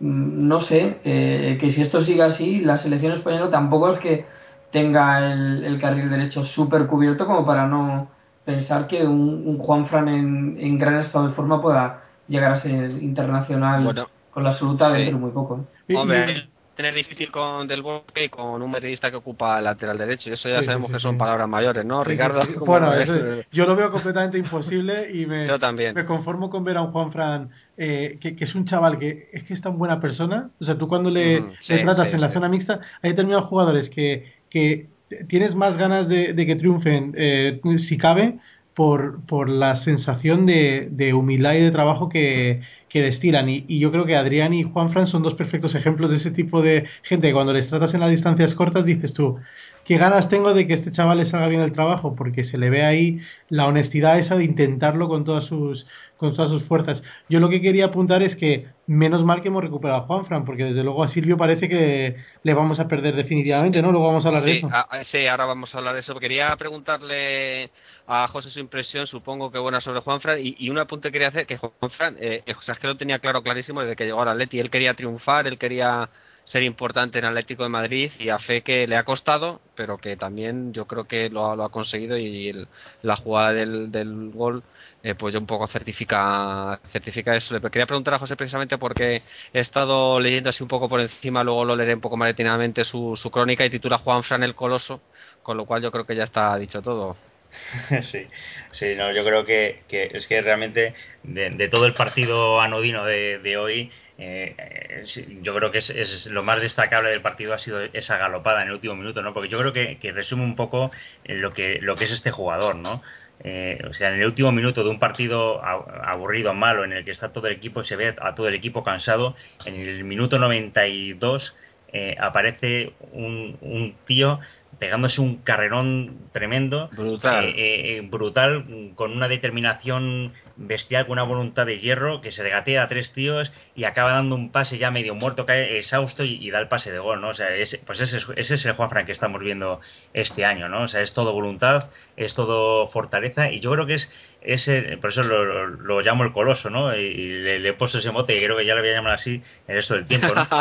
mmm, 0.00 0.48
no 0.48 0.62
sé, 0.62 0.98
eh, 1.04 1.58
que 1.60 1.72
si 1.72 1.82
esto 1.82 2.02
sigue 2.02 2.22
así, 2.22 2.60
la 2.60 2.78
selección 2.78 3.12
española 3.12 3.50
tampoco 3.50 3.92
es 3.92 4.00
que 4.00 4.24
tenga 4.72 5.18
el, 5.32 5.64
el 5.64 5.80
carril 5.80 6.10
derecho 6.10 6.44
súper 6.44 6.86
cubierto 6.86 7.26
como 7.26 7.44
para 7.46 7.66
no 7.68 8.08
pensar 8.44 8.88
que 8.88 9.04
un, 9.04 9.44
un 9.46 9.58
Juanfran 9.58 10.08
en, 10.08 10.56
en 10.58 10.78
gran 10.78 10.96
estado 10.96 11.28
de 11.28 11.34
forma 11.34 11.60
pueda 11.62 12.00
llegar 12.26 12.52
a 12.52 12.56
ser 12.56 12.90
internacional. 13.02 13.84
Bueno 13.84 14.06
con 14.32 14.42
la 14.42 14.50
absoluta 14.50 14.90
sí. 14.92 14.98
dentro 14.98 15.18
muy 15.18 15.30
poco. 15.30 15.66
¿eh? 15.88 15.94
Hombre, 15.94 16.48
tener 16.74 16.94
difícil 16.94 17.30
con 17.30 17.68
Del 17.68 17.82
Bosque 17.82 18.24
y 18.24 18.28
con 18.28 18.62
un 18.62 18.72
periodista 18.72 19.10
que 19.10 19.16
ocupa 19.16 19.58
el 19.58 19.64
lateral 19.64 19.98
derecho. 19.98 20.30
Y 20.30 20.32
eso 20.32 20.48
ya 20.48 20.60
sí, 20.60 20.64
sabemos 20.64 20.88
sí, 20.88 20.94
que 20.94 21.00
son 21.00 21.18
palabras 21.18 21.48
mayores, 21.48 21.84
¿no, 21.84 22.02
Ricardo? 22.02 22.42
Bueno, 22.64 22.94
eso, 22.94 23.14
yo 23.52 23.66
lo 23.66 23.76
veo 23.76 23.90
completamente 23.90 24.38
imposible 24.38 25.10
y 25.12 25.26
me, 25.26 25.46
yo 25.46 25.58
también. 25.58 25.94
me 25.94 26.04
conformo 26.04 26.48
con 26.50 26.64
ver 26.64 26.78
a 26.78 26.82
un 26.82 26.92
Juan 26.92 27.12
Fran 27.12 27.50
eh, 27.76 28.18
que, 28.20 28.34
que, 28.36 28.44
es 28.44 28.54
un 28.54 28.64
chaval 28.64 28.98
que 28.98 29.28
es 29.32 29.44
que 29.44 29.54
es 29.54 29.60
tan 29.60 29.78
buena 29.78 30.00
persona. 30.00 30.50
O 30.60 30.64
sea, 30.64 30.76
tú 30.76 30.88
cuando 30.88 31.10
le, 31.10 31.40
mm, 31.40 31.52
le 31.68 31.82
tratas 31.84 32.12
en 32.12 32.20
la 32.20 32.32
zona 32.32 32.48
mixta, 32.48 32.80
hay 33.02 33.10
determinados 33.10 33.48
jugadores 33.48 33.90
que, 33.90 34.32
que 34.48 34.86
tienes 35.28 35.54
más 35.54 35.76
ganas 35.76 36.08
de, 36.08 36.32
de 36.32 36.46
que 36.46 36.56
triunfen, 36.56 37.14
eh, 37.16 37.60
si 37.78 37.98
cabe, 37.98 38.38
por, 38.74 39.24
por 39.26 39.48
la 39.48 39.76
sensación 39.84 40.46
de, 40.46 40.88
de 40.90 41.14
humildad 41.14 41.54
y 41.54 41.60
de 41.60 41.70
trabajo 41.70 42.08
que, 42.08 42.60
que 42.92 43.02
destilan. 43.02 43.48
Y, 43.48 43.78
yo 43.78 43.90
creo 43.90 44.04
que 44.04 44.16
Adrián 44.16 44.52
y 44.52 44.64
Juan 44.64 44.92
Fran 44.92 45.06
son 45.06 45.22
dos 45.22 45.34
perfectos 45.34 45.74
ejemplos 45.74 46.10
de 46.10 46.18
ese 46.18 46.30
tipo 46.30 46.60
de 46.60 46.86
gente 47.02 47.32
cuando 47.32 47.54
les 47.54 47.68
tratas 47.68 47.94
en 47.94 48.00
las 48.00 48.10
distancias 48.10 48.54
cortas 48.54 48.84
dices 48.84 49.14
tú, 49.14 49.38
qué 49.86 49.96
ganas 49.96 50.28
tengo 50.28 50.52
de 50.52 50.66
que 50.66 50.74
este 50.74 50.92
chaval 50.92 51.18
le 51.18 51.26
salga 51.26 51.48
bien 51.48 51.62
el 51.62 51.72
trabajo, 51.72 52.14
porque 52.14 52.44
se 52.44 52.58
le 52.58 52.68
ve 52.68 52.84
ahí 52.84 53.20
la 53.48 53.66
honestidad 53.66 54.18
esa 54.18 54.36
de 54.36 54.44
intentarlo 54.44 55.08
con 55.08 55.24
todas 55.24 55.44
sus 55.46 55.86
con 56.22 56.34
todas 56.36 56.52
sus 56.52 56.62
fuerzas. 56.64 57.02
Yo 57.28 57.40
lo 57.40 57.48
que 57.48 57.60
quería 57.60 57.86
apuntar 57.86 58.22
es 58.22 58.36
que 58.36 58.68
menos 58.86 59.24
mal 59.24 59.42
que 59.42 59.48
hemos 59.48 59.62
recuperado 59.62 60.02
a 60.02 60.06
Juanfran, 60.06 60.44
porque 60.44 60.64
desde 60.64 60.84
luego 60.84 61.02
a 61.02 61.08
Silvio 61.08 61.36
parece 61.36 61.68
que 61.68 62.14
le 62.44 62.54
vamos 62.54 62.78
a 62.78 62.86
perder 62.86 63.16
definitivamente, 63.16 63.82
¿no? 63.82 63.90
Luego 63.90 64.06
vamos 64.06 64.24
a 64.24 64.28
hablar 64.28 64.44
sí, 64.44 64.50
de 64.50 64.58
eso. 64.58 64.68
A, 64.72 65.02
sí, 65.02 65.26
ahora 65.26 65.46
vamos 65.46 65.74
a 65.74 65.78
hablar 65.78 65.94
de 65.94 66.00
eso. 66.00 66.14
Quería 66.14 66.54
preguntarle 66.56 67.70
a 68.06 68.28
José 68.28 68.50
su 68.50 68.60
impresión, 68.60 69.08
supongo 69.08 69.50
que 69.50 69.58
buena 69.58 69.80
sobre 69.80 70.00
Juanfran, 70.00 70.38
y, 70.40 70.54
y 70.58 70.70
un 70.70 70.78
apunte 70.78 71.10
quería 71.10 71.28
hacer, 71.28 71.44
que 71.44 71.56
Juanfran, 71.56 72.16
eh, 72.20 72.44
o 72.56 72.62
sea, 72.62 72.74
es 72.74 72.80
que 72.80 72.86
lo 72.86 72.96
tenía 72.96 73.18
claro, 73.18 73.42
clarísimo 73.42 73.80
desde 73.80 73.96
que 73.96 74.04
llegó 74.04 74.22
al 74.22 74.28
Atleti, 74.28 74.60
él 74.60 74.70
quería 74.70 74.94
triunfar, 74.94 75.48
él 75.48 75.58
quería 75.58 76.08
ser 76.44 76.62
importante 76.62 77.18
en 77.18 77.24
Atlético 77.24 77.62
de 77.62 77.68
Madrid 77.68 78.10
y 78.18 78.28
a 78.28 78.38
fe 78.38 78.62
que 78.62 78.86
le 78.86 78.96
ha 78.96 79.04
costado, 79.04 79.60
pero 79.74 79.98
que 79.98 80.16
también 80.16 80.72
yo 80.72 80.86
creo 80.86 81.04
que 81.04 81.30
lo, 81.30 81.50
ha 81.62 81.70
conseguido 81.70 82.18
y 82.18 82.66
la 83.02 83.16
jugada 83.16 83.52
del, 83.52 83.90
del 83.90 84.30
gol 84.30 84.62
eh, 85.02 85.14
pues 85.16 85.34
yo 85.34 85.40
un 85.40 85.46
poco 85.46 85.66
certifica 85.66 86.78
certifica 86.92 87.34
eso. 87.36 87.54
Le 87.54 87.60
quería 87.60 87.86
preguntar 87.86 88.14
a 88.14 88.18
José 88.18 88.36
precisamente 88.36 88.78
porque 88.78 89.22
he 89.52 89.60
estado 89.60 90.20
leyendo 90.20 90.50
así 90.50 90.62
un 90.62 90.68
poco 90.68 90.88
por 90.88 91.00
encima, 91.00 91.42
luego 91.42 91.64
lo 91.64 91.74
leeré 91.74 91.94
un 91.94 92.00
poco 92.00 92.16
más 92.16 92.28
detenidamente 92.28 92.84
su, 92.84 93.16
su 93.16 93.30
crónica 93.30 93.64
y 93.64 93.70
titula 93.70 93.98
Juan 93.98 94.22
Fran 94.22 94.42
el 94.44 94.54
Coloso, 94.54 95.00
con 95.42 95.56
lo 95.56 95.66
cual 95.66 95.82
yo 95.82 95.90
creo 95.90 96.06
que 96.06 96.16
ya 96.16 96.24
está 96.24 96.56
dicho 96.58 96.82
todo. 96.82 97.16
Sí, 98.10 98.26
sí, 98.72 98.94
no, 98.96 99.12
yo 99.12 99.24
creo 99.24 99.44
que, 99.44 99.82
que 99.88 100.10
es 100.12 100.26
que 100.26 100.40
realmente 100.40 100.94
de, 101.22 101.68
todo 101.68 101.84
el 101.84 101.92
partido 101.92 102.60
anodino 102.60 103.04
de 103.04 103.56
hoy, 103.58 103.90
eh, 104.18 104.54
eh, 104.58 105.04
yo 105.42 105.54
creo 105.54 105.70
que 105.70 105.78
es, 105.78 106.26
lo 106.26 106.42
más 106.42 106.60
destacable 106.60 107.10
del 107.10 107.22
partido 107.22 107.54
ha 107.54 107.58
sido 107.58 107.80
esa 107.80 108.18
galopada 108.18 108.62
en 108.62 108.68
el 108.68 108.74
último 108.74 108.94
minuto, 108.94 109.22
¿no? 109.22 109.32
Porque 109.32 109.48
yo 109.48 109.58
creo 109.58 109.72
que, 109.72 110.12
resume 110.12 110.44
un 110.44 110.56
poco 110.56 110.90
lo 111.24 111.52
que 111.52 111.78
lo 111.80 111.96
que 111.96 112.04
es 112.04 112.12
este 112.12 112.30
jugador, 112.30 112.76
¿no? 112.76 113.02
Eh, 113.44 113.80
o 113.88 113.94
sea, 113.94 114.10
en 114.10 114.20
el 114.20 114.26
último 114.26 114.52
minuto 114.52 114.84
de 114.84 114.90
un 114.90 114.98
partido 114.98 115.64
aburrido, 115.64 116.54
malo, 116.54 116.84
en 116.84 116.92
el 116.92 117.04
que 117.04 117.10
está 117.10 117.32
todo 117.32 117.48
el 117.48 117.54
equipo, 117.54 117.82
se 117.82 117.96
ve 117.96 118.14
a 118.20 118.34
todo 118.34 118.48
el 118.48 118.54
equipo 118.54 118.84
cansado, 118.84 119.34
en 119.64 119.74
el 119.74 120.04
minuto 120.04 120.38
92 120.38 121.54
eh, 121.92 122.16
aparece 122.20 122.92
un 123.12 123.96
tío 124.06 124.40
pegándose 124.78 125.20
un 125.20 125.36
carrerón 125.36 126.28
tremendo, 126.32 126.88
brutal. 126.92 127.44
Eh, 127.44 127.98
eh, 127.98 128.00
brutal, 128.02 128.92
con 128.94 129.12
una 129.12 129.28
determinación 129.28 130.32
bestial, 130.56 131.06
con 131.06 131.12
una 131.12 131.22
voluntad 131.22 131.66
de 131.66 131.78
hierro, 131.78 132.20
que 132.20 132.32
se 132.32 132.42
regatea 132.42 132.82
a 132.82 132.88
tres 132.88 133.12
tíos 133.12 133.50
y 133.74 133.84
acaba 133.84 134.12
dando 134.12 134.34
un 134.34 134.50
pase 134.50 134.78
ya 134.78 134.90
medio 134.90 135.14
muerto, 135.14 135.46
cae 135.46 135.78
exhausto 135.78 136.24
y, 136.24 136.50
da 136.50 136.58
el 136.58 136.68
pase 136.68 136.90
de 136.90 136.98
gol, 136.98 137.20
¿no? 137.20 137.28
O 137.28 137.34
sea, 137.34 137.48
pues 137.86 138.00
ese, 138.00 138.18
ese, 138.36 138.54
es 138.54 138.64
el 138.64 138.72
Juan 138.72 138.90
Frank 138.90 139.06
que 139.06 139.12
estamos 139.12 139.40
viendo 139.40 139.80
este 140.14 140.44
año, 140.44 140.68
¿no? 140.68 140.82
O 140.82 140.88
sea, 140.88 141.00
es 141.00 141.12
todo 141.12 141.32
voluntad, 141.32 141.90
es 142.16 142.34
todo 142.34 142.88
fortaleza 142.88 143.50
y 143.50 143.60
yo 143.60 143.72
creo 143.72 143.86
que 143.86 143.94
es 143.94 144.10
ese, 144.44 144.98
por 145.00 145.10
eso 145.10 145.22
lo, 145.22 146.00
llamo 146.00 146.24
el 146.24 146.32
coloso, 146.32 146.70
¿no? 146.70 146.94
Y 146.96 147.28
le, 147.42 147.68
he 147.68 147.72
puesto 147.74 147.98
ese 147.98 148.10
mote, 148.10 148.36
y 148.36 148.42
creo 148.42 148.56
que 148.56 148.66
ya 148.66 148.74
lo 148.74 148.80
voy 148.80 148.90
a 148.90 148.94
llamar 148.94 149.14
así 149.14 149.42
el 149.68 149.76
resto 149.76 149.94
del 149.94 150.06
tiempo, 150.06 150.28
¿no? 150.34 150.46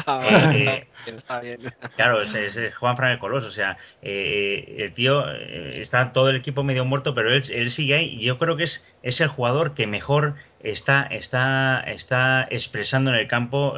Eh, 0.54 0.86
eh, 1.08 1.58
claro, 1.96 2.22
es, 2.22 2.76
Juan 2.76 2.96
Fran 2.96 3.12
el 3.14 3.20
coloso, 3.20 3.48
o 3.48 3.52
sea, 3.52 3.78
eh, 4.02 4.76
el 4.78 4.94
tío 4.94 5.28
está 5.32 6.12
todo 6.12 6.30
el 6.30 6.36
equipo 6.36 6.64
medio 6.64 6.86
muerto, 6.86 7.16
pero 7.16 7.34
él, 7.34 7.44
él 7.52 7.72
sigue 7.72 7.96
ahí 7.96 8.18
y 8.20 8.26
yo 8.26 8.38
creo 8.38 8.56
que 8.56 8.66
es, 8.66 8.84
es 9.02 9.20
el 9.20 9.30
jugador 9.30 9.74
que 9.74 9.88
mejor 9.88 10.36
está, 10.62 11.04
está, 11.04 11.80
está 11.82 12.46
expresando 12.50 13.10
en 13.12 13.18
el 13.18 13.28
campo 13.28 13.76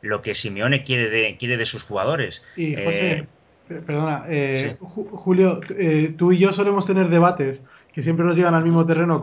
lo 0.00 0.22
que 0.22 0.34
Simeone 0.34 0.84
quiere 0.84 1.10
de, 1.10 1.36
quiere 1.36 1.58
de 1.58 1.66
sus 1.66 1.82
jugadores. 1.82 2.40
Y 2.56 2.76
José, 2.76 3.26
perdona, 3.68 4.24
Julio, 4.78 5.60
tú 6.16 6.32
y 6.32 6.38
yo 6.38 6.52
solemos 6.52 6.86
tener 6.86 7.08
debates 7.08 7.60
que 7.94 8.02
siempre 8.02 8.24
nos 8.24 8.36
llegan 8.36 8.54
al 8.54 8.64
mismo 8.64 8.84
terreno 8.84 9.20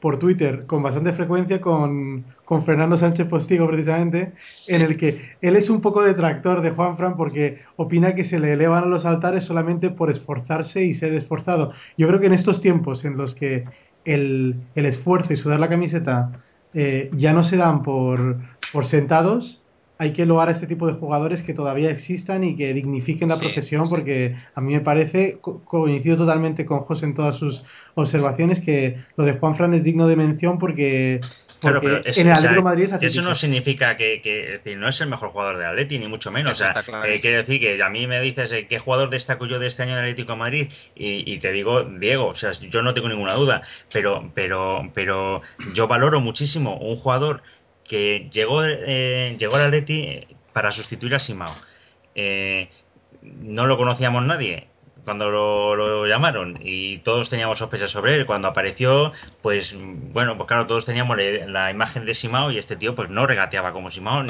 por 0.00 0.18
Twitter 0.18 0.66
con 0.66 0.82
bastante 0.82 1.12
frecuencia 1.12 1.60
con, 1.60 2.24
con, 2.44 2.64
Fernando 2.64 2.96
Sánchez 2.98 3.26
Postigo 3.26 3.66
precisamente, 3.66 4.32
en 4.66 4.82
el 4.82 4.96
que 4.96 5.32
él 5.40 5.56
es 5.56 5.68
un 5.70 5.80
poco 5.80 6.02
detractor 6.02 6.62
de 6.62 6.70
Juan 6.70 6.96
Fran 6.96 7.16
porque 7.16 7.62
opina 7.76 8.14
que 8.14 8.24
se 8.24 8.38
le 8.38 8.52
elevan 8.52 8.84
a 8.84 8.86
los 8.86 9.04
altares 9.04 9.44
solamente 9.44 9.90
por 9.90 10.10
esforzarse 10.10 10.84
y 10.84 10.94
ser 10.94 11.14
esforzado. 11.14 11.72
Yo 11.96 12.06
creo 12.06 12.20
que 12.20 12.26
en 12.26 12.34
estos 12.34 12.60
tiempos 12.60 13.04
en 13.04 13.16
los 13.16 13.34
que 13.34 13.64
el, 14.04 14.56
el 14.74 14.86
esfuerzo 14.86 15.32
y 15.32 15.36
sudar 15.36 15.58
la 15.58 15.68
camiseta 15.68 16.30
eh, 16.74 17.10
ya 17.16 17.32
no 17.32 17.44
se 17.44 17.56
dan 17.56 17.82
por, 17.82 18.36
por 18.72 18.86
sentados, 18.86 19.62
hay 19.98 20.12
que 20.12 20.24
loar 20.24 20.48
a 20.48 20.52
este 20.52 20.66
tipo 20.66 20.86
de 20.86 20.94
jugadores 20.94 21.42
que 21.42 21.54
todavía 21.54 21.90
existan 21.90 22.44
y 22.44 22.56
que 22.56 22.72
dignifiquen 22.72 23.28
la 23.28 23.38
profesión, 23.38 23.88
porque 23.88 24.36
a 24.54 24.60
mí 24.60 24.72
me 24.72 24.80
parece, 24.80 25.38
coincido 25.40 26.16
totalmente 26.16 26.64
con 26.64 26.80
José 26.80 27.06
en 27.06 27.14
todas 27.14 27.36
sus 27.36 27.62
observaciones, 27.94 28.60
que 28.60 28.98
lo 29.16 29.24
de 29.24 29.34
Juan 29.34 29.56
Fran 29.56 29.74
es 29.74 29.82
digno 29.82 30.06
de 30.06 30.16
mención 30.16 30.58
porque 30.58 31.20
Claro, 31.60 31.80
pero 31.80 32.00
en 32.04 32.28
el 32.28 32.62
Madrid 32.62 32.88
eso 33.00 33.22
no 33.22 33.34
significa 33.34 33.96
que, 33.96 34.60
no 34.76 34.88
es 34.88 35.00
el 35.00 35.08
mejor 35.08 35.30
jugador 35.30 35.58
de 35.58 35.66
Atleti, 35.66 35.98
ni 35.98 36.06
mucho 36.06 36.30
menos. 36.30 36.52
o 36.52 36.54
sea, 36.54 36.84
eh, 37.04 37.18
quiere 37.20 37.38
decir 37.38 37.60
que 37.60 37.82
a 37.82 37.88
mí 37.88 38.06
me 38.06 38.20
dices 38.20 38.50
eh, 38.52 38.66
qué 38.68 38.78
jugador 38.78 39.10
destaco 39.10 39.46
yo 39.46 39.58
de 39.58 39.66
este 39.66 39.82
año 39.82 39.92
en 39.92 39.98
Atlético 39.98 40.32
de 40.32 40.38
Madrid 40.38 40.68
y, 40.94 41.32
y, 41.32 41.38
te 41.38 41.50
digo 41.52 41.82
Diego, 41.84 42.28
o 42.28 42.36
sea, 42.36 42.52
yo 42.52 42.82
no 42.82 42.94
tengo 42.94 43.08
ninguna 43.08 43.34
duda, 43.34 43.62
pero, 43.92 44.30
pero, 44.34 44.88
pero 44.94 45.42
yo 45.74 45.88
valoro 45.88 46.20
muchísimo 46.20 46.76
un 46.76 46.96
jugador 46.96 47.42
que 47.88 48.28
llegó, 48.32 48.64
eh, 48.64 49.36
llegó 49.38 49.56
al 49.56 49.66
Atleti 49.66 50.26
para 50.52 50.72
sustituir 50.72 51.14
a 51.14 51.20
Simao. 51.20 51.54
Eh, 52.14 52.68
no 53.22 53.66
lo 53.66 53.76
conocíamos 53.76 54.24
nadie 54.24 54.68
cuando 55.04 55.30
lo, 55.30 56.06
llamaron 56.06 56.58
y 56.60 56.98
todos 56.98 57.30
teníamos 57.30 57.58
sospechas 57.58 57.90
sobre 57.90 58.16
él. 58.16 58.26
Cuando 58.26 58.48
apareció, 58.48 59.12
pues 59.40 59.72
bueno, 59.74 60.36
pues 60.36 60.46
claro, 60.46 60.66
todos 60.66 60.84
teníamos 60.84 61.16
la 61.46 61.70
imagen 61.70 62.04
de 62.04 62.14
Simao 62.14 62.50
y 62.50 62.58
este 62.58 62.76
tío 62.76 62.94
pues 62.94 63.08
no 63.08 63.26
regateaba 63.26 63.72
como 63.72 63.90
Simao 63.90 64.24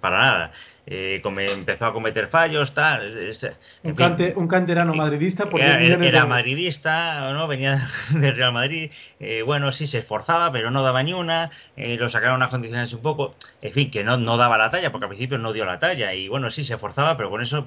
para 0.00 0.18
nada 0.18 0.52
eh, 0.90 1.20
empezó 1.22 1.84
a 1.84 1.92
cometer 1.92 2.28
fallos, 2.28 2.72
tal. 2.72 3.36
un, 3.82 4.48
canterano 4.48 4.94
madridista, 4.94 5.50
porque 5.50 5.66
era, 5.66 6.24
madridista, 6.24 7.30
¿no? 7.32 7.46
venía 7.46 7.90
del 8.10 8.34
Real 8.34 8.54
Madrid. 8.54 8.90
Eh, 9.20 9.42
bueno, 9.42 9.70
sí 9.72 9.86
se 9.86 9.98
esforzaba, 9.98 10.50
pero 10.50 10.70
no 10.70 10.82
daba 10.82 11.02
ni 11.02 11.12
una. 11.12 11.50
Eh, 11.76 11.96
lo 11.98 12.08
sacaron 12.08 12.42
a 12.42 12.48
condiciones 12.48 12.90
un 12.94 13.02
poco. 13.02 13.34
En 13.60 13.72
fin, 13.74 13.90
que 13.90 14.02
no, 14.02 14.16
no 14.16 14.38
daba 14.38 14.56
la 14.56 14.70
talla, 14.70 14.90
porque 14.90 15.04
al 15.04 15.10
principio 15.10 15.36
no 15.36 15.52
dio 15.52 15.66
la 15.66 15.78
talla. 15.78 16.14
Y 16.14 16.28
bueno, 16.28 16.50
sí 16.50 16.64
se 16.64 16.74
esforzaba, 16.74 17.18
pero 17.18 17.28
con 17.28 17.42
eso. 17.42 17.66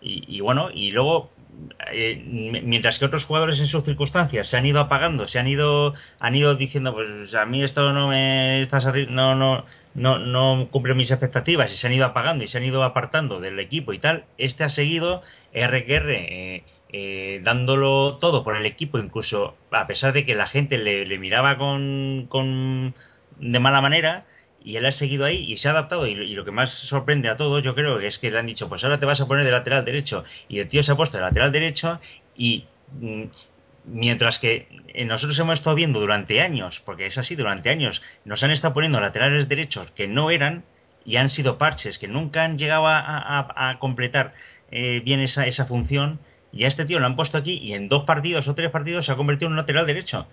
Y, 0.00 0.40
bueno, 0.40 0.70
y 0.72 0.92
luego, 0.92 1.30
eh, 1.92 2.22
mientras 2.24 2.98
que 2.98 3.04
otros 3.04 3.24
jugadores 3.24 3.58
en 3.58 3.66
sus 3.66 3.82
circunstancias 3.84 4.46
se 4.48 4.56
han 4.56 4.64
ido 4.64 4.78
apagando, 4.78 5.26
se 5.26 5.40
han 5.40 5.48
ido, 5.48 5.94
han 6.20 6.36
ido 6.36 6.54
diciendo, 6.54 6.92
pues 6.92 7.34
a 7.34 7.44
mí 7.46 7.64
esto 7.64 7.92
no 7.92 8.08
me 8.08 8.62
está 8.62 8.78
no, 9.10 9.34
no, 9.34 9.64
no, 9.94 10.18
no 10.18 10.68
cumple 10.70 10.94
mis 10.94 11.10
expectativas 11.10 11.72
y 11.72 11.76
se 11.76 11.86
han 11.86 11.92
ido 11.92 12.06
apagando 12.06 12.44
y 12.44 12.48
se 12.48 12.58
han 12.58 12.64
ido 12.64 12.82
apartando 12.82 13.40
del 13.40 13.58
equipo 13.58 13.92
y 13.92 13.98
tal, 13.98 14.24
este 14.38 14.64
ha 14.64 14.68
seguido 14.68 15.22
RQR 15.52 16.10
eh, 16.10 16.62
eh, 16.90 17.40
dándolo 17.42 18.16
todo 18.18 18.44
por 18.44 18.56
el 18.56 18.64
equipo, 18.66 18.98
incluso 18.98 19.56
a 19.70 19.86
pesar 19.86 20.12
de 20.12 20.24
que 20.24 20.34
la 20.34 20.46
gente 20.46 20.78
le, 20.78 21.18
miraba 21.18 21.58
con, 21.58 22.26
con, 22.28 22.94
de 23.38 23.58
mala 23.58 23.80
manera, 23.80 24.24
y 24.64 24.76
él 24.76 24.86
ha 24.86 24.92
seguido 24.92 25.24
ahí 25.24 25.50
y 25.52 25.58
se 25.58 25.68
ha 25.68 25.72
adaptado 25.72 26.06
y, 26.06 26.14
lo 26.14 26.44
que 26.44 26.50
más 26.50 26.70
sorprende 26.70 27.28
a 27.28 27.36
todos 27.36 27.62
yo 27.62 27.74
creo 27.74 28.00
es 28.00 28.18
que 28.18 28.30
le 28.30 28.38
han 28.38 28.46
dicho 28.46 28.68
pues 28.68 28.82
ahora 28.82 28.98
te 28.98 29.06
vas 29.06 29.20
a 29.20 29.26
poner 29.26 29.44
de 29.44 29.52
lateral 29.52 29.84
derecho 29.84 30.24
y 30.48 30.58
el 30.58 30.68
tío 30.68 30.82
se 30.82 30.92
ha 30.92 30.96
puesto 30.96 31.16
de 31.16 31.22
lateral 31.22 31.52
derecho 31.52 32.00
y 32.36 32.64
mm, 33.00 33.24
Mientras 33.90 34.38
que 34.38 34.68
eh, 34.88 35.04
nosotros 35.04 35.38
hemos 35.38 35.56
estado 35.56 35.74
viendo 35.74 35.98
durante 35.98 36.40
años, 36.40 36.80
porque 36.84 37.06
es 37.06 37.16
así, 37.16 37.34
durante 37.34 37.70
años, 37.70 38.00
nos 38.24 38.42
han 38.42 38.50
estado 38.50 38.74
poniendo 38.74 39.00
laterales 39.00 39.48
derechos 39.48 39.90
que 39.92 40.06
no 40.06 40.30
eran 40.30 40.64
y 41.04 41.16
han 41.16 41.30
sido 41.30 41.56
parches 41.56 41.98
que 41.98 42.06
nunca 42.06 42.44
han 42.44 42.58
llegado 42.58 42.84
a, 42.86 43.76
completar 43.78 44.34
eh, 44.70 45.00
bien 45.04 45.20
esa, 45.20 45.46
esa 45.46 45.64
función. 45.64 46.20
Y 46.52 46.64
a 46.64 46.68
este 46.68 46.84
tío 46.84 46.98
lo 46.98 47.06
han 47.06 47.16
puesto 47.16 47.38
aquí 47.38 47.54
y 47.54 47.72
en 47.72 47.88
dos 47.88 48.04
partidos 48.04 48.46
o 48.46 48.54
tres 48.54 48.70
partidos 48.70 49.06
se 49.06 49.12
ha 49.12 49.16
convertido 49.16 49.46
en 49.46 49.52
un 49.52 49.58
lateral 49.58 49.86
derecho. 49.86 50.26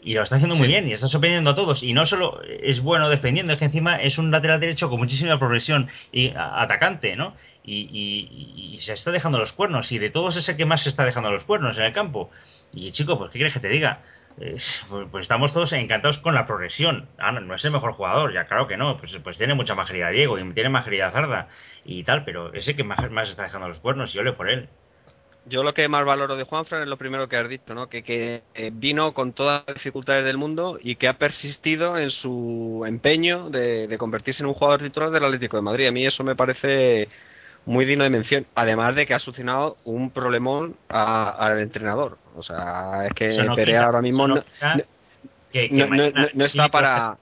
Y 0.00 0.14
lo 0.14 0.22
está 0.22 0.36
haciendo 0.36 0.54
muy 0.54 0.68
bien 0.68 0.86
y 0.86 0.92
está 0.92 1.08
sorprendiendo 1.08 1.50
a 1.50 1.54
todos. 1.54 1.82
Y 1.82 1.92
no 1.92 2.06
solo 2.06 2.40
es 2.42 2.80
bueno 2.80 3.08
defendiendo, 3.08 3.52
es 3.52 3.58
que 3.58 3.64
encima 3.64 3.96
es 3.96 4.16
un 4.16 4.30
lateral 4.30 4.60
derecho 4.60 4.88
con 4.88 4.98
muchísima 4.98 5.38
progresión 5.38 5.88
y 6.12 6.32
atacante, 6.36 7.16
¿no? 7.16 7.34
Y, 7.64 7.80
y, 7.90 8.78
se 8.82 8.92
está 8.92 9.10
dejando 9.10 9.38
los 9.38 9.52
cuernos. 9.52 9.90
Y 9.90 9.98
de 9.98 10.10
todos 10.10 10.36
es 10.36 10.48
el 10.48 10.56
que 10.56 10.64
más 10.64 10.82
se 10.82 10.88
está 10.88 11.04
dejando 11.04 11.30
los 11.30 11.44
cuernos 11.44 11.76
en 11.76 11.82
el 11.82 11.92
campo. 11.92 12.30
Y 12.72 12.92
chico, 12.92 13.18
pues 13.18 13.30
¿qué 13.30 13.38
quieres 13.38 13.54
que 13.54 13.60
te 13.60 13.68
diga? 13.68 14.02
Eh, 14.40 14.56
pues, 14.88 15.08
pues, 15.10 15.22
estamos 15.22 15.52
todos 15.52 15.72
encantados 15.72 16.18
con 16.18 16.34
la 16.34 16.46
progresión. 16.46 17.08
Ah, 17.18 17.32
no, 17.32 17.54
es 17.54 17.64
el 17.64 17.72
mejor 17.72 17.92
jugador, 17.92 18.32
ya 18.32 18.46
claro 18.46 18.68
que 18.68 18.76
no. 18.76 18.98
Pues, 18.98 19.16
pues 19.22 19.36
tiene 19.36 19.54
mucha 19.54 19.74
majería 19.74 20.08
Diego 20.10 20.38
y 20.38 20.52
tiene 20.52 20.68
majería 20.68 21.10
Zarda 21.10 21.48
y 21.84 22.04
tal, 22.04 22.24
pero 22.24 22.52
ese 22.52 22.76
que 22.76 22.84
más, 22.84 23.10
más 23.10 23.28
está 23.28 23.44
dejando 23.44 23.68
los 23.68 23.78
cuernos 23.78 24.14
y 24.14 24.18
ole 24.18 24.32
por 24.32 24.48
él. 24.48 24.68
Yo 25.46 25.62
lo 25.62 25.72
que 25.72 25.88
más 25.88 26.04
valoro 26.04 26.36
de 26.36 26.44
Juanfran 26.44 26.82
es 26.82 26.88
lo 26.88 26.98
primero 26.98 27.26
que 27.26 27.36
has 27.36 27.48
dicho, 27.48 27.74
¿no? 27.74 27.88
Que, 27.88 28.02
que 28.02 28.42
eh, 28.54 28.70
vino 28.72 29.14
con 29.14 29.32
todas 29.32 29.64
las 29.66 29.76
dificultades 29.76 30.24
del 30.24 30.36
mundo 30.36 30.78
y 30.80 30.96
que 30.96 31.08
ha 31.08 31.14
persistido 31.14 31.96
en 31.96 32.10
su 32.10 32.84
empeño 32.86 33.48
de, 33.48 33.88
de 33.88 33.98
convertirse 33.98 34.42
en 34.42 34.48
un 34.48 34.54
jugador 34.54 34.82
titular 34.82 35.10
del 35.10 35.24
Atlético 35.24 35.56
de 35.56 35.62
Madrid. 35.62 35.86
A 35.86 35.92
mí 35.92 36.04
eso 36.04 36.22
me 36.22 36.36
parece 36.36 37.08
muy 37.66 37.84
digno 37.84 38.04
de 38.04 38.10
mención, 38.10 38.46
además 38.54 38.94
de 38.94 39.06
que 39.06 39.14
ha 39.14 39.18
solucionado 39.18 39.76
un 39.84 40.10
problemón 40.10 40.76
al 40.88 41.60
entrenador. 41.60 42.18
O 42.34 42.42
sea, 42.42 43.06
es 43.06 43.12
que 43.14 43.36
Perea 43.54 43.84
ahora 43.84 44.00
mismo 44.00 44.26
no, 44.26 44.42
está 45.52 46.68
para... 46.68 47.18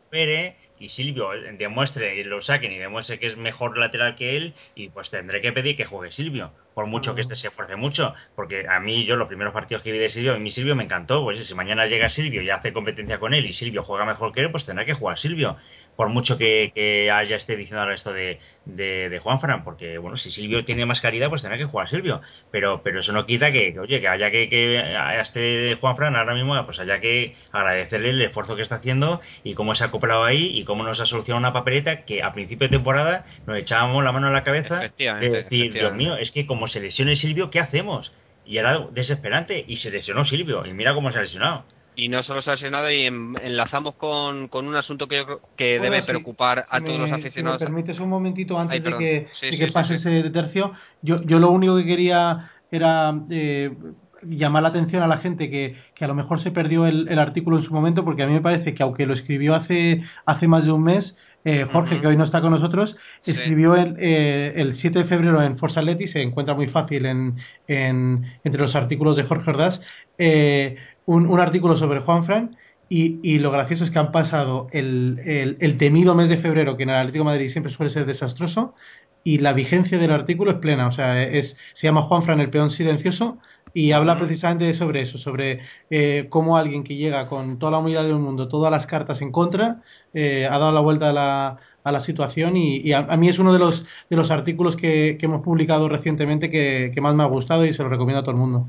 y 0.78 0.88
Silvio 0.90 1.30
demuestre 1.58 2.16
y 2.16 2.24
lo 2.24 2.42
saquen 2.42 2.72
y 2.72 2.78
demuestre 2.78 3.18
que 3.18 3.28
es 3.28 3.36
mejor 3.36 3.78
lateral 3.78 4.14
que 4.16 4.36
él 4.36 4.54
y 4.74 4.90
pues 4.90 5.10
tendré 5.10 5.40
que 5.40 5.52
pedir 5.52 5.76
que 5.76 5.86
juegue 5.86 6.12
Silvio 6.12 6.52
por 6.76 6.84
mucho 6.84 7.14
que 7.14 7.22
este 7.22 7.36
se 7.36 7.48
esfuerce 7.48 7.74
mucho, 7.74 8.12
porque 8.34 8.66
a 8.68 8.78
mí 8.80 9.06
yo 9.06 9.16
los 9.16 9.28
primeros 9.28 9.54
partidos 9.54 9.82
que 9.82 9.90
vi 9.92 9.96
de 9.96 10.10
Silvio, 10.10 10.34
a 10.34 10.38
mí 10.38 10.50
Silvio 10.50 10.76
me 10.76 10.84
encantó, 10.84 11.22
pues 11.22 11.42
si 11.46 11.54
mañana 11.54 11.86
llega 11.86 12.10
Silvio 12.10 12.42
y 12.42 12.50
hace 12.50 12.74
competencia 12.74 13.18
con 13.18 13.32
él 13.32 13.46
y 13.46 13.54
Silvio 13.54 13.82
juega 13.82 14.04
mejor 14.04 14.34
que 14.34 14.42
él, 14.42 14.50
pues 14.50 14.66
tendrá 14.66 14.84
que 14.84 14.92
jugar 14.92 15.18
Silvio, 15.18 15.56
por 15.96 16.10
mucho 16.10 16.36
que, 16.36 17.10
haya 17.10 17.36
esté 17.36 17.56
diciendo 17.56 17.80
ahora 17.80 17.94
esto 17.94 18.12
de, 18.12 18.40
de, 18.66 19.08
de 19.08 19.18
Juanfran, 19.20 19.64
porque 19.64 19.96
bueno, 19.96 20.18
si 20.18 20.30
Silvio 20.30 20.66
tiene 20.66 20.84
más 20.84 21.00
calidad, 21.00 21.30
pues 21.30 21.40
tendrá 21.40 21.56
que 21.56 21.64
jugar 21.64 21.88
Silvio, 21.88 22.20
pero, 22.50 22.82
pero 22.82 23.00
eso 23.00 23.10
no 23.10 23.24
quita 23.24 23.50
que, 23.50 23.78
oye, 23.80 23.98
que 23.98 24.08
haya 24.08 24.30
que, 24.30 24.50
que 24.50 24.78
a 24.78 25.18
este 25.22 25.78
Juanfran 25.80 26.14
ahora 26.14 26.34
mismo, 26.34 26.62
pues 26.66 26.78
haya 26.78 27.00
que 27.00 27.36
agradecerle 27.52 28.10
el 28.10 28.20
esfuerzo 28.20 28.54
que 28.54 28.60
está 28.60 28.74
haciendo 28.74 29.22
y 29.44 29.54
cómo 29.54 29.74
se 29.74 29.82
ha 29.82 29.86
acoplado 29.86 30.24
ahí 30.24 30.50
y 30.52 30.64
cómo 30.64 30.84
nos 30.84 31.00
ha 31.00 31.06
solucionado 31.06 31.38
una 31.38 31.54
papeleta 31.54 32.04
que 32.04 32.22
a 32.22 32.34
principio 32.34 32.68
de 32.68 32.76
temporada 32.76 33.24
nos 33.46 33.56
echábamos 33.56 34.04
la 34.04 34.12
mano 34.12 34.26
en 34.26 34.34
la 34.34 34.44
cabeza 34.44 34.80
de 34.98 35.30
decir, 35.30 35.72
Dios 35.72 35.94
mío, 35.94 36.18
es 36.18 36.30
que 36.32 36.44
como 36.44 36.65
se 36.68 36.80
lesione 36.80 37.16
Silvio, 37.16 37.50
¿qué 37.50 37.60
hacemos? 37.60 38.12
Y 38.44 38.58
era 38.58 38.78
desesperante 38.92 39.64
y 39.66 39.76
se 39.76 39.90
lesionó 39.90 40.24
Silvio 40.24 40.64
y 40.66 40.72
mira 40.72 40.94
cómo 40.94 41.10
se 41.10 41.18
ha 41.18 41.22
lesionado. 41.22 41.64
Y 41.98 42.08
no 42.08 42.22
solo 42.22 42.42
se 42.42 42.50
ha 42.50 42.54
lesionado 42.54 42.90
y 42.90 43.06
enlazamos 43.06 43.94
con, 43.94 44.48
con 44.48 44.68
un 44.68 44.76
asunto 44.76 45.08
que 45.08 45.16
yo 45.16 45.24
creo 45.24 45.40
que 45.56 45.80
debe 45.80 46.02
preocupar 46.02 46.66
a 46.68 46.80
todos 46.80 47.00
los 47.00 47.10
aficionados. 47.10 47.58
Si 47.58 47.64
me 47.64 47.70
permites 47.70 47.98
un 47.98 48.10
momentito 48.10 48.58
antes 48.58 48.84
de 48.84 48.98
que, 48.98 49.56
que 49.56 49.72
pase 49.72 49.94
ese 49.94 50.30
tercio, 50.30 50.72
yo, 51.00 51.22
yo 51.22 51.38
lo 51.38 51.50
único 51.50 51.76
que 51.76 51.86
quería 51.86 52.50
era 52.70 53.14
eh, 53.30 53.70
llamar 54.28 54.62
la 54.62 54.70
atención 54.70 55.02
a 55.02 55.06
la 55.06 55.18
gente 55.18 55.50
que, 55.50 55.76
que 55.94 56.04
a 56.04 56.08
lo 56.08 56.14
mejor 56.14 56.42
se 56.42 56.50
perdió 56.50 56.86
el, 56.86 57.08
el, 57.08 57.18
artículo 57.18 57.58
en 57.58 57.64
su 57.64 57.72
momento, 57.72 58.04
porque 58.04 58.22
a 58.22 58.26
mí 58.26 58.32
me 58.32 58.40
parece 58.40 58.74
que 58.74 58.82
aunque 58.82 59.06
lo 59.06 59.14
escribió 59.14 59.54
hace, 59.54 60.02
hace 60.24 60.48
más 60.48 60.64
de 60.64 60.72
un 60.72 60.82
mes, 60.84 61.16
eh, 61.48 61.64
Jorge, 61.70 62.00
que 62.00 62.08
hoy 62.08 62.16
no 62.16 62.24
está 62.24 62.40
con 62.40 62.50
nosotros, 62.50 62.96
escribió 63.24 63.76
el, 63.76 63.94
eh, 64.00 64.54
el 64.56 64.74
7 64.74 64.98
de 64.98 65.04
febrero 65.04 65.40
en 65.40 65.56
Forza 65.58 65.78
Atleti, 65.78 66.08
se 66.08 66.20
encuentra 66.20 66.54
muy 66.56 66.66
fácil 66.66 67.06
en, 67.06 67.36
en, 67.68 68.24
entre 68.42 68.60
los 68.60 68.74
artículos 68.74 69.16
de 69.16 69.22
Jorge 69.22 69.50
Ordaz, 69.50 69.80
eh, 70.18 70.76
un, 71.04 71.26
un, 71.28 71.38
artículo 71.38 71.78
sobre 71.78 72.00
Juan 72.00 72.24
Fran. 72.24 72.56
Y, 72.88 73.18
y, 73.22 73.38
lo 73.38 73.50
gracioso 73.50 73.84
es 73.84 73.90
que 73.90 73.98
han 73.98 74.12
pasado 74.12 74.68
el, 74.72 75.20
el, 75.24 75.56
el, 75.58 75.76
temido 75.78 76.14
mes 76.14 76.28
de 76.28 76.38
febrero, 76.38 76.76
que 76.76 76.84
en 76.84 76.90
el 76.90 76.96
Atlético 76.96 77.24
de 77.24 77.30
Madrid 77.30 77.50
siempre 77.50 77.72
suele 77.72 77.92
ser 77.92 78.06
desastroso, 78.06 78.74
y 79.22 79.38
la 79.38 79.52
vigencia 79.52 79.98
del 79.98 80.12
artículo 80.12 80.52
es 80.52 80.58
plena. 80.58 80.86
O 80.88 80.92
sea, 80.92 81.22
es, 81.22 81.56
se 81.74 81.86
llama 81.86 82.02
Juan 82.02 82.24
Fran 82.24 82.40
el 82.40 82.50
peón 82.50 82.70
silencioso 82.70 83.38
y 83.76 83.92
habla 83.92 84.18
precisamente 84.18 84.72
sobre 84.72 85.02
eso, 85.02 85.18
sobre 85.18 85.60
eh, 85.90 86.28
cómo 86.30 86.56
alguien 86.56 86.82
que 86.82 86.96
llega 86.96 87.26
con 87.26 87.58
toda 87.58 87.72
la 87.72 87.78
humildad 87.78 88.04
del 88.04 88.14
mundo, 88.14 88.48
todas 88.48 88.70
las 88.72 88.86
cartas 88.86 89.20
en 89.20 89.30
contra, 89.30 89.82
eh, 90.14 90.46
ha 90.46 90.58
dado 90.58 90.72
la 90.72 90.80
vuelta 90.80 91.10
a 91.10 91.12
la, 91.12 91.58
a 91.84 91.92
la 91.92 92.00
situación 92.00 92.56
y, 92.56 92.78
y 92.78 92.94
a, 92.94 93.00
a, 93.00 93.18
mí 93.18 93.28
es 93.28 93.38
uno 93.38 93.52
de 93.52 93.58
los, 93.58 93.84
de 94.08 94.16
los 94.16 94.30
artículos 94.30 94.76
que, 94.76 95.18
hemos 95.20 95.44
publicado 95.44 95.90
recientemente 95.90 96.48
que, 96.48 96.90
más 97.02 97.14
me 97.14 97.22
ha 97.22 97.26
gustado 97.26 97.66
y 97.66 97.74
se 97.74 97.82
lo 97.82 97.90
recomiendo 97.90 98.20
a 98.20 98.22
todo 98.22 98.30
el 98.30 98.38
mundo. 98.38 98.66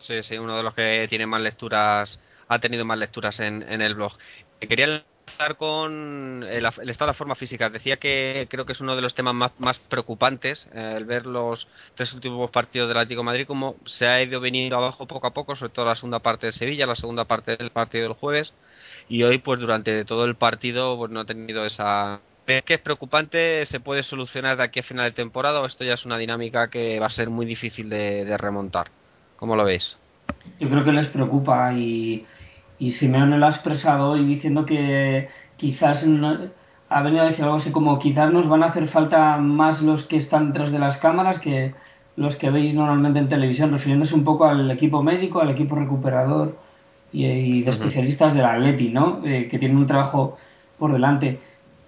Sí, 0.00 0.24
sí, 0.24 0.36
uno 0.36 0.56
de 0.56 0.64
los 0.64 0.74
que 0.74 1.06
tiene 1.08 1.26
más 1.26 1.40
lecturas, 1.40 2.18
ha 2.48 2.58
tenido 2.58 2.84
más 2.84 2.98
lecturas 2.98 3.38
en, 3.38 3.64
en 3.68 3.80
el 3.80 3.94
blog. 3.94 4.10
Quería 4.58 5.04
con 5.56 6.44
el, 6.48 6.66
el, 6.80 6.90
estado 6.90 7.06
de 7.06 7.12
la 7.12 7.14
forma 7.14 7.34
física. 7.34 7.70
Decía 7.70 7.96
que 7.96 8.46
creo 8.50 8.66
que 8.66 8.72
es 8.72 8.80
uno 8.80 8.96
de 8.96 9.02
los 9.02 9.14
temas 9.14 9.34
más, 9.34 9.52
más 9.58 9.78
preocupantes 9.88 10.66
eh, 10.74 10.94
el 10.96 11.04
ver 11.04 11.26
los 11.26 11.66
tres 11.94 12.12
últimos 12.12 12.50
partidos 12.50 12.88
del 12.88 12.96
Atlético 12.98 13.20
de 13.20 13.26
Madrid, 13.26 13.46
como 13.46 13.76
se 13.86 14.06
ha 14.06 14.22
ido 14.22 14.40
veniendo 14.40 14.76
abajo 14.76 15.06
poco 15.06 15.26
a 15.28 15.32
poco, 15.32 15.54
sobre 15.56 15.72
todo 15.72 15.86
la 15.86 15.94
segunda 15.94 16.18
parte 16.18 16.46
de 16.46 16.52
Sevilla, 16.52 16.86
la 16.86 16.96
segunda 16.96 17.24
parte 17.24 17.56
del 17.56 17.70
partido 17.70 18.04
del 18.04 18.12
jueves, 18.14 18.52
y 19.08 19.22
hoy, 19.22 19.38
pues 19.38 19.60
durante 19.60 20.04
todo 20.04 20.24
el 20.24 20.34
partido, 20.34 20.96
pues 20.98 21.10
no 21.10 21.20
ha 21.20 21.24
tenido 21.24 21.64
esa. 21.64 22.20
¿Ves 22.46 22.64
que 22.64 22.74
es 22.74 22.80
preocupante? 22.80 23.64
¿Se 23.66 23.78
puede 23.78 24.02
solucionar 24.02 24.56
de 24.56 24.64
aquí 24.64 24.80
a 24.80 24.82
final 24.82 25.04
de 25.04 25.12
temporada 25.12 25.60
o 25.60 25.66
esto 25.66 25.84
ya 25.84 25.94
es 25.94 26.04
una 26.04 26.18
dinámica 26.18 26.68
que 26.68 26.98
va 26.98 27.06
a 27.06 27.10
ser 27.10 27.28
muy 27.30 27.46
difícil 27.46 27.88
de, 27.90 28.24
de 28.24 28.36
remontar? 28.38 28.88
¿Cómo 29.36 29.54
lo 29.54 29.64
veis? 29.64 29.96
Yo 30.58 30.68
creo 30.68 30.84
que 30.84 30.92
les 30.92 31.06
preocupa 31.08 31.72
y 31.74 32.26
y 32.78 32.92
Simeone 32.92 33.38
lo 33.38 33.46
ha 33.46 33.50
expresado 33.50 34.10
hoy 34.10 34.24
diciendo 34.24 34.64
que 34.66 35.28
quizás 35.56 36.04
no, 36.06 36.36
ha 36.88 37.02
venido 37.02 37.22
a 37.22 37.28
decir 37.28 37.44
algo 37.44 37.56
así 37.56 37.70
como 37.70 37.98
quizás 37.98 38.32
nos 38.32 38.48
van 38.48 38.62
a 38.62 38.66
hacer 38.66 38.88
falta 38.88 39.36
más 39.38 39.82
los 39.82 40.06
que 40.06 40.18
están 40.18 40.48
detrás 40.48 40.72
de 40.72 40.78
las 40.78 40.98
cámaras 40.98 41.40
que 41.40 41.74
los 42.16 42.34
que 42.36 42.50
veis 42.50 42.74
normalmente 42.74 43.20
en 43.20 43.28
televisión, 43.28 43.70
refiriéndose 43.70 44.14
un 44.14 44.24
poco 44.24 44.44
al 44.44 44.68
equipo 44.70 45.02
médico, 45.02 45.40
al 45.40 45.50
equipo 45.50 45.76
recuperador 45.76 46.56
y, 47.12 47.24
y 47.24 47.62
de 47.62 47.70
especialistas 47.70 48.34
del 48.34 48.44
Atleti, 48.44 48.88
¿no? 48.88 49.20
Eh, 49.24 49.48
que 49.48 49.58
tienen 49.58 49.76
un 49.76 49.86
trabajo 49.86 50.36
por 50.78 50.92
delante. 50.92 51.38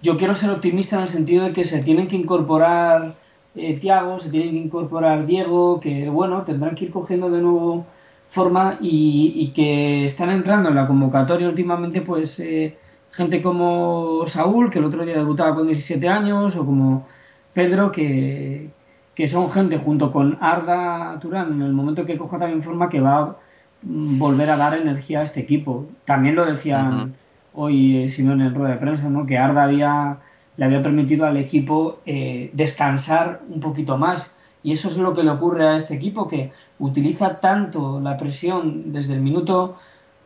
Yo 0.01 0.17
quiero 0.17 0.35
ser 0.37 0.49
optimista 0.49 0.95
en 0.95 1.03
el 1.03 1.11
sentido 1.11 1.45
de 1.45 1.53
que 1.53 1.65
se 1.65 1.83
tienen 1.83 2.07
que 2.07 2.15
incorporar 2.15 3.15
eh, 3.55 3.77
Tiago, 3.79 4.21
se 4.21 4.29
tienen 4.29 4.51
que 4.51 4.57
incorporar 4.57 5.25
Diego, 5.25 5.81
que 5.81 6.09
bueno, 6.09 6.43
tendrán 6.43 6.75
que 6.75 6.85
ir 6.85 6.91
cogiendo 6.91 7.29
de 7.29 7.41
nuevo 7.41 7.85
forma 8.31 8.77
y, 8.81 9.33
y, 9.35 9.51
que 9.51 10.07
están 10.07 10.29
entrando 10.29 10.69
en 10.69 10.75
la 10.75 10.87
convocatoria 10.87 11.49
últimamente 11.49 12.01
pues 12.01 12.33
eh, 12.39 12.77
gente 13.11 13.41
como 13.41 14.25
Saúl 14.29 14.69
que 14.69 14.79
el 14.79 14.85
otro 14.85 15.05
día 15.05 15.17
debutaba 15.17 15.55
con 15.55 15.67
17 15.67 16.07
años 16.07 16.55
o 16.55 16.65
como 16.65 17.07
Pedro 17.53 17.91
que, 17.91 18.69
que 19.15 19.29
son 19.29 19.51
gente 19.51 19.77
junto 19.79 20.11
con 20.13 20.37
Arda 20.39 21.19
Turán 21.19 21.53
en 21.53 21.61
el 21.61 21.73
momento 21.73 22.05
que 22.05 22.17
coja 22.17 22.39
también 22.39 22.63
forma 22.63 22.89
que 22.89 23.01
va 23.01 23.19
a 23.19 23.35
volver 23.83 24.49
a 24.49 24.57
dar 24.57 24.75
energía 24.75 25.21
a 25.21 25.23
este 25.23 25.41
equipo 25.41 25.87
también 26.05 26.35
lo 26.35 26.45
decían 26.45 26.93
uh 26.93 26.97
-huh. 26.97 27.11
hoy 27.53 27.97
eh, 27.97 28.11
Simón 28.11 28.41
en 28.41 28.55
rueda 28.55 28.75
de 28.75 28.79
prensa 28.79 29.09
¿no? 29.09 29.25
que 29.25 29.37
Arda 29.37 29.63
había 29.63 30.17
le 30.55 30.65
había 30.65 30.83
permitido 30.83 31.25
al 31.25 31.37
equipo 31.37 31.99
eh, 32.05 32.49
descansar 32.53 33.41
un 33.49 33.59
poquito 33.59 33.97
más 33.97 34.31
y 34.63 34.73
eso 34.73 34.89
es 34.89 34.97
lo 34.97 35.13
que 35.13 35.23
le 35.23 35.31
ocurre 35.31 35.67
a 35.67 35.77
este 35.77 35.95
equipo, 35.95 36.27
que 36.27 36.51
utiliza 36.79 37.39
tanto 37.39 37.99
la 37.99 38.17
presión 38.17 38.91
desde 38.91 39.13
el 39.13 39.21
minuto 39.21 39.77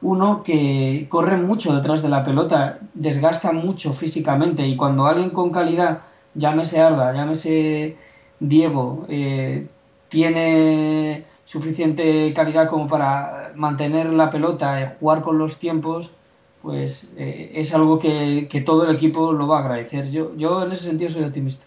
uno 0.02 0.44
que 0.44 1.08
corre 1.10 1.38
mucho 1.38 1.74
detrás 1.74 2.04
de 2.04 2.10
la 2.10 2.24
pelota, 2.24 2.80
desgasta 2.94 3.52
mucho 3.52 3.94
físicamente 3.94 4.66
y 4.68 4.76
cuando 4.76 5.06
alguien 5.06 5.32
con 5.32 5.52
calidad, 5.52 6.02
llámese 6.36 6.80
Arda, 6.80 7.14
llámese 7.14 7.98
Diego, 8.40 9.06
eh, 9.10 9.68
tiene 10.10 11.26
suficiente 11.46 12.34
calidad 12.34 12.70
como 12.70 12.88
para 12.88 13.52
mantener 13.56 14.08
la 14.08 14.30
pelota, 14.32 14.82
y 14.82 15.00
jugar 15.00 15.22
con 15.22 15.38
los 15.38 15.58
tiempos, 15.60 16.10
pues 16.62 17.08
eh, 17.18 17.52
es 17.56 17.74
algo 17.74 18.00
que, 18.00 18.48
que, 18.52 18.62
todo 18.62 18.90
el 18.90 18.96
equipo 18.96 19.32
lo 19.32 19.48
va 19.48 19.60
a 19.60 19.62
agradecer. 19.62 20.12
Yo, 20.12 20.36
yo 20.36 20.66
en 20.66 20.72
ese 20.74 20.86
sentido 20.86 21.12
soy 21.12 21.24
optimista. 21.24 21.64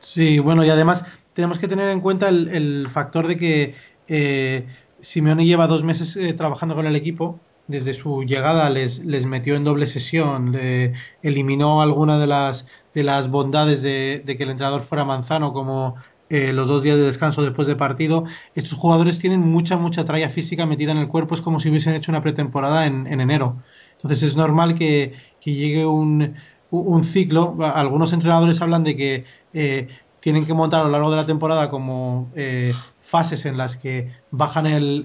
Sí, 0.00 0.40
bueno, 0.40 0.64
y 0.64 0.70
además 0.70 1.02
tenemos 1.34 1.58
que 1.58 1.68
tener 1.68 1.88
en 1.90 2.00
cuenta 2.00 2.28
el, 2.28 2.48
el 2.48 2.88
factor 2.92 3.26
de 3.26 3.36
que 3.36 3.74
eh, 4.08 4.66
Simeone 5.00 5.44
lleva 5.44 5.66
dos 5.66 5.82
meses 5.82 6.16
eh, 6.16 6.34
trabajando 6.34 6.74
con 6.74 6.86
el 6.86 6.96
equipo. 6.96 7.40
Desde 7.68 7.94
su 7.94 8.24
llegada 8.24 8.68
les, 8.70 8.98
les 9.04 9.24
metió 9.24 9.54
en 9.54 9.64
doble 9.64 9.86
sesión, 9.86 10.50
le 10.52 10.94
eliminó 11.22 11.80
alguna 11.80 12.18
de 12.18 12.26
las, 12.26 12.66
de 12.92 13.04
las 13.04 13.30
bondades 13.30 13.80
de, 13.82 14.22
que 14.26 14.42
el 14.42 14.50
entrenador 14.50 14.82
fuera 14.82 15.04
Manzano, 15.04 15.52
como 15.52 15.94
eh, 16.28 16.52
los 16.52 16.66
dos 16.66 16.82
días 16.82 16.96
de 16.96 17.04
descanso 17.04 17.40
después 17.40 17.68
de 17.68 17.76
partido. 17.76 18.24
Estos 18.56 18.76
jugadores 18.78 19.20
tienen 19.20 19.40
mucha, 19.40 19.76
mucha 19.76 20.04
tralla 20.04 20.30
física 20.30 20.66
metida 20.66 20.90
en 20.90 20.98
el 20.98 21.08
cuerpo, 21.08 21.36
es 21.36 21.40
como 21.40 21.60
si 21.60 21.70
hubiesen 21.70 21.94
hecho 21.94 22.10
una 22.10 22.22
pretemporada 22.22 22.86
en, 22.86 23.06
en 23.06 23.20
enero. 23.20 23.62
Entonces 23.96 24.22
es 24.24 24.36
normal 24.36 24.74
que, 24.74 25.14
que 25.40 25.54
llegue 25.54 25.86
un, 25.86 26.34
un 26.70 27.04
ciclo. 27.12 27.56
Algunos 27.62 28.12
entrenadores 28.12 28.60
hablan 28.60 28.82
de 28.82 28.96
que 28.96 29.24
eh, 29.54 29.88
tienen 30.22 30.46
que 30.46 30.54
montar 30.54 30.80
a 30.80 30.84
lo 30.84 30.90
largo 30.90 31.10
de 31.10 31.16
la 31.16 31.26
temporada 31.26 31.68
como 31.68 32.30
eh, 32.34 32.72
fases 33.10 33.44
en 33.44 33.58
las 33.58 33.76
que 33.76 34.10
bajan 34.30 34.66
el, 34.66 35.04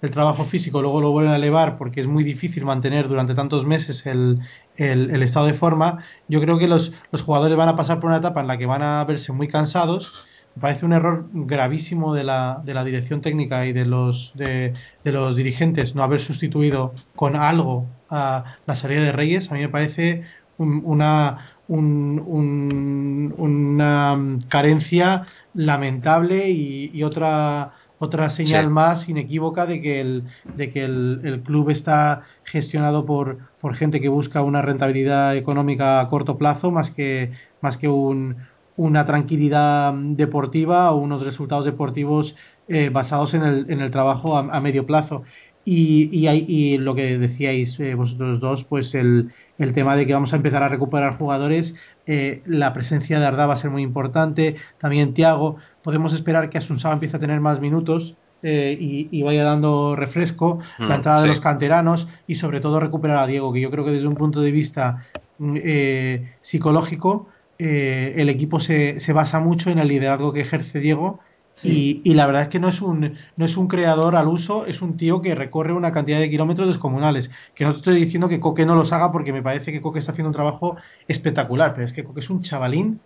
el, 0.00 0.10
trabajo 0.10 0.46
físico, 0.46 0.80
luego 0.80 1.02
lo 1.02 1.10
vuelven 1.10 1.34
a 1.34 1.36
elevar 1.36 1.76
porque 1.76 2.00
es 2.00 2.06
muy 2.06 2.24
difícil 2.24 2.64
mantener 2.64 3.08
durante 3.08 3.34
tantos 3.34 3.66
meses 3.66 4.06
el, 4.06 4.38
el, 4.76 5.10
el 5.10 5.22
estado 5.22 5.46
de 5.46 5.54
forma. 5.54 6.02
Yo 6.28 6.40
creo 6.40 6.58
que 6.58 6.66
los, 6.66 6.90
los 7.12 7.20
jugadores 7.20 7.54
van 7.56 7.68
a 7.68 7.76
pasar 7.76 8.00
por 8.00 8.08
una 8.08 8.20
etapa 8.20 8.40
en 8.40 8.46
la 8.46 8.56
que 8.56 8.64
van 8.64 8.82
a 8.82 9.04
verse 9.04 9.32
muy 9.32 9.48
cansados. 9.48 10.10
Me 10.54 10.62
parece 10.62 10.86
un 10.86 10.94
error 10.94 11.26
gravísimo 11.32 12.14
de 12.14 12.24
la, 12.24 12.62
de 12.64 12.72
la 12.72 12.84
dirección 12.84 13.20
técnica 13.20 13.66
y 13.66 13.74
de 13.74 13.84
los, 13.84 14.32
de, 14.34 14.72
de 15.04 15.12
los 15.12 15.36
dirigentes 15.36 15.94
no 15.94 16.04
haber 16.04 16.22
sustituido 16.22 16.94
con 17.16 17.36
algo 17.36 17.86
a 18.08 18.56
la 18.66 18.76
salida 18.76 19.02
de 19.02 19.12
Reyes. 19.12 19.50
A 19.50 19.54
mí 19.54 19.60
me 19.60 19.68
parece 19.68 20.24
un, 20.56 20.80
una, 20.86 21.55
un, 21.68 22.22
un, 22.26 23.34
una 23.36 24.38
carencia 24.48 25.26
lamentable 25.54 26.50
y, 26.50 26.90
y 26.92 27.02
otra 27.02 27.72
otra 27.98 28.30
señal 28.30 28.66
sí. 28.66 28.70
más 28.70 29.08
inequívoca 29.08 29.64
de 29.64 29.80
que 29.80 30.00
el 30.00 30.24
de 30.56 30.70
que 30.70 30.84
el, 30.84 31.20
el, 31.24 31.40
club 31.40 31.70
está 31.70 32.24
gestionado 32.44 33.06
por 33.06 33.38
por 33.60 33.74
gente 33.74 34.00
que 34.00 34.08
busca 34.08 34.42
una 34.42 34.60
rentabilidad 34.60 35.34
económica 35.36 36.00
a 36.00 36.08
corto 36.08 36.36
plazo 36.36 36.70
más 36.70 36.90
que 36.90 37.32
más 37.62 37.78
que 37.78 37.88
un, 37.88 38.36
una 38.76 39.06
tranquilidad 39.06 39.94
deportiva 39.94 40.90
o 40.92 40.98
unos 40.98 41.24
resultados 41.24 41.64
deportivos 41.64 42.34
eh, 42.68 42.90
basados 42.90 43.32
en 43.32 43.42
el, 43.42 43.70
en 43.70 43.80
el 43.80 43.90
trabajo 43.90 44.36
a, 44.36 44.40
a 44.40 44.60
medio 44.60 44.84
plazo 44.84 45.22
Y, 45.68 46.08
y, 46.12 46.28
y 46.28 46.78
lo 46.78 46.94
que 46.94 47.18
decíais 47.18 47.78
eh, 47.80 47.94
vosotros 47.96 48.38
dos, 48.38 48.64
pues 48.64 48.94
el, 48.94 49.32
el 49.58 49.74
tema 49.74 49.96
de 49.96 50.06
que 50.06 50.14
vamos 50.14 50.32
a 50.32 50.36
empezar 50.36 50.62
a 50.62 50.68
recuperar 50.68 51.18
jugadores, 51.18 51.74
eh, 52.06 52.42
la 52.46 52.72
presencia 52.72 53.18
de 53.18 53.26
Arda 53.26 53.46
va 53.46 53.54
a 53.54 53.60
ser 53.60 53.70
muy 53.70 53.82
importante, 53.82 54.56
también 54.80 55.14
Tiago, 55.14 55.56
podemos 55.82 56.12
esperar 56.12 56.50
que 56.50 56.58
Asunsaba 56.58 56.94
empiece 56.94 57.16
a 57.16 57.20
tener 57.20 57.40
más 57.40 57.60
minutos 57.60 58.14
eh, 58.42 58.76
y, 58.78 59.22
vaya 59.22 59.44
dando 59.44 59.96
refresco, 59.96 60.60
la 60.78 60.86
mm, 60.86 60.92
entrada 60.92 61.22
de 61.22 61.28
los 61.28 61.40
canteranos 61.40 62.06
y 62.26 62.36
sobre 62.36 62.60
todo 62.60 62.78
recuperar 62.78 63.18
a 63.18 63.26
Diego, 63.26 63.52
que 63.52 63.60
yo 63.60 63.70
creo 63.70 63.84
que 63.84 63.92
desde 63.92 64.06
un 64.06 64.14
punto 64.14 64.40
de 64.40 64.50
vista 64.50 65.04
mm, 65.38 65.56
eh, 65.56 66.32
psicológico 66.42 67.28
el 67.58 68.28
equipo 68.28 68.60
se, 68.60 69.00
se 69.00 69.14
basa 69.14 69.40
mucho 69.40 69.70
en 69.70 69.78
el 69.78 69.88
liderazgo 69.88 70.30
que 70.30 70.42
ejerce 70.42 70.78
Diego 70.78 71.20
y, 71.62 72.02
y, 72.04 72.14
la 72.14 72.26
verdad 72.26 72.42
es 72.42 72.48
que 72.48 72.58
no 72.58 72.68
es, 72.68 72.80
un, 72.82 73.16
no 73.36 73.46
es 73.46 73.56
un 73.56 73.66
creador 73.66 74.14
al 74.14 74.28
uso, 74.28 74.66
es 74.66 74.82
un 74.82 74.96
tío 74.96 75.22
que 75.22 75.34
recorre 75.34 75.72
una 75.72 75.92
cantidad 75.92 76.18
de 76.20 76.28
kilómetros 76.28 76.68
descomunales. 76.68 77.30
Que 77.54 77.64
no 77.64 77.72
te 77.72 77.78
estoy 77.78 78.00
diciendo 78.04 78.28
que 78.28 78.40
Coque 78.40 78.66
no 78.66 78.74
los 78.74 78.92
haga 78.92 79.10
porque 79.10 79.32
me 79.32 79.42
parece 79.42 79.72
que 79.72 79.80
Coque 79.80 80.00
está 80.00 80.12
haciendo 80.12 80.28
un 80.28 80.34
trabajo 80.34 80.76
espectacular, 81.08 81.74
pero 81.74 81.86
es 81.86 81.92
que 81.92 82.04
Coque 82.04 82.20
es 82.20 82.30
un 82.30 82.42
chavalín 82.42 83.00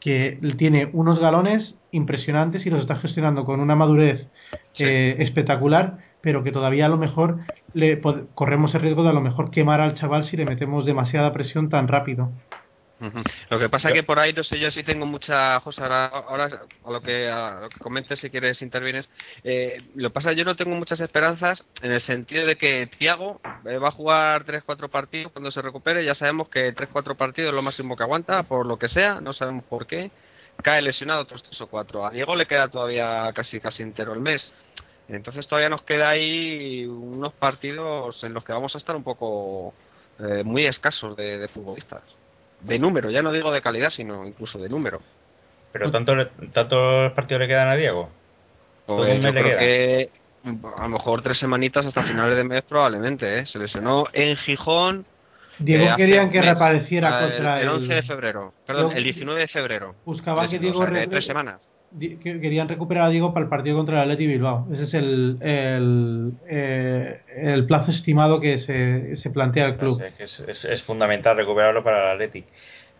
que 0.00 0.38
tiene 0.58 0.90
unos 0.92 1.18
galones 1.18 1.76
impresionantes 1.90 2.66
y 2.66 2.70
los 2.70 2.82
está 2.82 2.96
gestionando 2.96 3.46
con 3.46 3.60
una 3.60 3.74
madurez 3.74 4.26
eh, 4.78 5.16
espectacular, 5.20 5.98
pero 6.20 6.44
que 6.44 6.52
todavía 6.52 6.86
a 6.86 6.90
lo 6.90 6.98
mejor 6.98 7.38
le 7.72 8.02
corremos 8.34 8.74
el 8.74 8.82
riesgo 8.82 9.02
de 9.02 9.10
a 9.10 9.14
lo 9.14 9.22
mejor 9.22 9.50
quemar 9.50 9.80
al 9.80 9.94
chaval 9.94 10.26
si 10.26 10.36
le 10.36 10.44
metemos 10.44 10.84
demasiada 10.84 11.32
presión 11.32 11.70
tan 11.70 11.88
rápido. 11.88 12.32
Lo 13.50 13.58
que 13.58 13.68
pasa 13.68 13.88
es 13.88 13.94
que 13.94 14.02
por 14.02 14.18
ahí, 14.18 14.32
no 14.32 14.44
sé, 14.44 14.58
yo 14.58 14.70
sí 14.70 14.82
tengo 14.82 15.04
mucha 15.04 15.60
cosa. 15.60 16.06
Ahora, 16.06 16.48
a, 16.84 16.90
lo 16.90 17.00
que, 17.00 17.28
a 17.28 17.68
que 17.72 17.78
comentes, 17.80 18.18
si 18.20 18.30
quieres, 18.30 18.62
intervienes. 18.62 19.08
Eh, 19.42 19.82
lo 19.96 20.08
que 20.10 20.14
pasa 20.14 20.30
es 20.30 20.34
que 20.34 20.38
yo 20.38 20.44
no 20.44 20.56
tengo 20.56 20.74
muchas 20.76 21.00
esperanzas 21.00 21.64
en 21.82 21.92
el 21.92 22.00
sentido 22.00 22.46
de 22.46 22.56
que 22.56 22.86
Tiago 22.98 23.40
eh, 23.66 23.78
va 23.78 23.88
a 23.88 23.92
jugar 23.92 24.44
3-4 24.44 24.88
partidos 24.88 25.32
cuando 25.32 25.50
se 25.50 25.60
recupere. 25.60 26.04
Ya 26.04 26.14
sabemos 26.14 26.48
que 26.48 26.74
3-4 26.74 27.16
partidos 27.16 27.48
es 27.48 27.54
lo 27.54 27.62
máximo 27.62 27.96
que 27.96 28.04
aguanta, 28.04 28.44
por 28.44 28.66
lo 28.66 28.78
que 28.78 28.88
sea, 28.88 29.20
no 29.20 29.32
sabemos 29.32 29.64
por 29.64 29.86
qué. 29.86 30.10
Cae 30.62 30.82
lesionado 30.82 31.22
otros 31.22 31.42
3 31.42 31.60
o 31.62 31.66
4. 31.66 32.06
A 32.06 32.10
Diego 32.10 32.36
le 32.36 32.46
queda 32.46 32.68
todavía 32.68 33.30
casi 33.34 33.60
casi 33.60 33.82
entero 33.82 34.12
el 34.12 34.20
mes. 34.20 34.52
Entonces 35.08 35.46
todavía 35.46 35.68
nos 35.68 35.82
queda 35.82 36.08
ahí 36.10 36.86
unos 36.86 37.32
partidos 37.34 38.22
en 38.24 38.32
los 38.32 38.44
que 38.44 38.52
vamos 38.52 38.74
a 38.74 38.78
estar 38.78 38.96
un 38.96 39.02
poco 39.02 39.74
eh, 40.20 40.42
muy 40.44 40.64
escasos 40.64 41.16
de 41.16 41.48
futbolistas 41.52 42.02
de 42.64 42.78
número, 42.78 43.10
ya 43.10 43.22
no 43.22 43.32
digo 43.32 43.52
de 43.52 43.62
calidad, 43.62 43.90
sino 43.90 44.26
incluso 44.26 44.58
de 44.58 44.68
número. 44.68 45.00
¿Pero 45.72 45.90
tanto, 45.90 46.12
tantos 46.52 47.12
partidos 47.12 47.40
le 47.40 47.48
quedan 47.48 47.68
a 47.68 47.74
Diego? 47.74 48.08
Pues 48.86 49.22
yo 49.22 49.30
creo 49.32 49.58
que 49.58 50.10
a 50.76 50.82
lo 50.82 50.88
mejor 50.88 51.22
tres 51.22 51.38
semanitas 51.38 51.86
hasta 51.86 52.02
finales 52.02 52.36
de 52.36 52.44
mes 52.44 52.62
probablemente, 52.62 53.40
¿eh? 53.40 53.46
Se 53.46 53.58
lesionó 53.58 54.06
en 54.12 54.36
Gijón. 54.36 55.06
Diego 55.58 55.84
eh, 55.84 55.94
querían 55.96 56.30
que 56.30 56.42
reapareciera 56.42 57.20
contra 57.20 57.56
el, 57.56 57.62
el 57.62 57.68
11 57.70 57.94
de 57.94 58.02
febrero, 58.02 58.52
perdón, 58.66 58.92
el 58.96 59.04
19 59.04 59.40
de 59.40 59.48
febrero. 59.48 59.94
Buscaba 60.04 60.48
que 60.48 60.58
Diego... 60.58 60.84
tres 60.84 61.26
semanas 61.26 61.73
querían 61.98 62.68
recuperar 62.68 63.04
a 63.04 63.10
Diego 63.10 63.32
para 63.32 63.44
el 63.44 63.50
partido 63.50 63.76
contra 63.76 63.96
el 63.96 64.02
Atleti 64.02 64.26
Bilbao. 64.26 64.66
Ese 64.72 64.84
es 64.84 64.94
el, 64.94 65.38
el, 65.40 66.32
eh, 66.48 67.20
el 67.36 67.66
plazo 67.66 67.90
estimado 67.90 68.40
que 68.40 68.58
se, 68.58 69.16
se 69.16 69.30
plantea 69.30 69.66
el 69.66 69.76
club. 69.76 70.02
es, 70.18 70.64
es, 70.64 70.82
fundamental 70.82 71.36
recuperarlo 71.36 71.84
para 71.84 72.04
el 72.04 72.14
Atleti. 72.14 72.44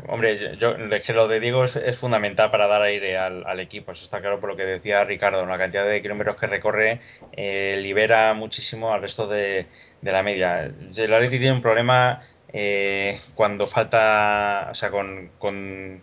Hombre, 0.09 0.57
yo, 0.59 0.75
que 1.07 1.13
lo 1.13 1.29
de 1.29 1.39
Diego 1.39 1.67
es, 1.67 1.97
fundamental 1.99 2.51
para 2.51 2.67
dar 2.67 2.83
aire 2.83 3.17
al, 3.17 3.47
al, 3.47 3.61
equipo, 3.61 3.93
eso 3.93 4.05
está 4.05 4.21
claro 4.21 4.41
por 4.41 4.51
lo 4.51 4.57
que 4.57 4.65
decía 4.65 5.05
Ricardo, 5.05 5.47
la 5.47 5.57
cantidad 5.57 5.87
de 5.87 6.03
kilómetros 6.03 6.37
que 6.37 6.49
recorre 6.49 7.01
eh, 7.33 7.79
libera 7.81 8.35
muchísimo 8.35 8.93
al 8.93 9.03
resto 9.03 9.29
de, 9.29 9.67
de 10.03 10.13
la 10.13 10.25
media. 10.25 10.65
El 10.65 11.15
Atleti 11.15 11.39
tiene 11.39 11.53
un 11.53 11.63
problema 11.63 12.23
eh, 12.53 13.21
cuando 13.35 13.69
falta, 13.69 14.69
o 14.73 14.75
sea, 14.75 14.91
con, 14.91 15.31
con 15.39 16.03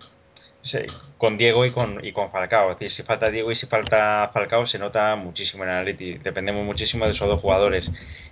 con 1.17 1.37
Diego 1.37 1.65
y 1.65 1.71
con, 1.71 2.03
y 2.03 2.11
con 2.11 2.31
Falcao. 2.31 2.71
Es 2.71 2.79
decir, 2.79 2.95
si 2.95 3.03
falta 3.03 3.29
Diego 3.29 3.51
y 3.51 3.55
si 3.55 3.65
falta 3.67 4.29
Falcao 4.33 4.67
se 4.67 4.79
nota 4.79 5.15
muchísimo 5.15 5.63
en 5.63 5.69
el 5.69 5.77
Atleti. 5.79 6.15
Dependemos 6.15 6.65
muchísimo 6.65 7.05
de 7.05 7.11
esos 7.11 7.27
dos 7.27 7.41
jugadores. 7.41 7.89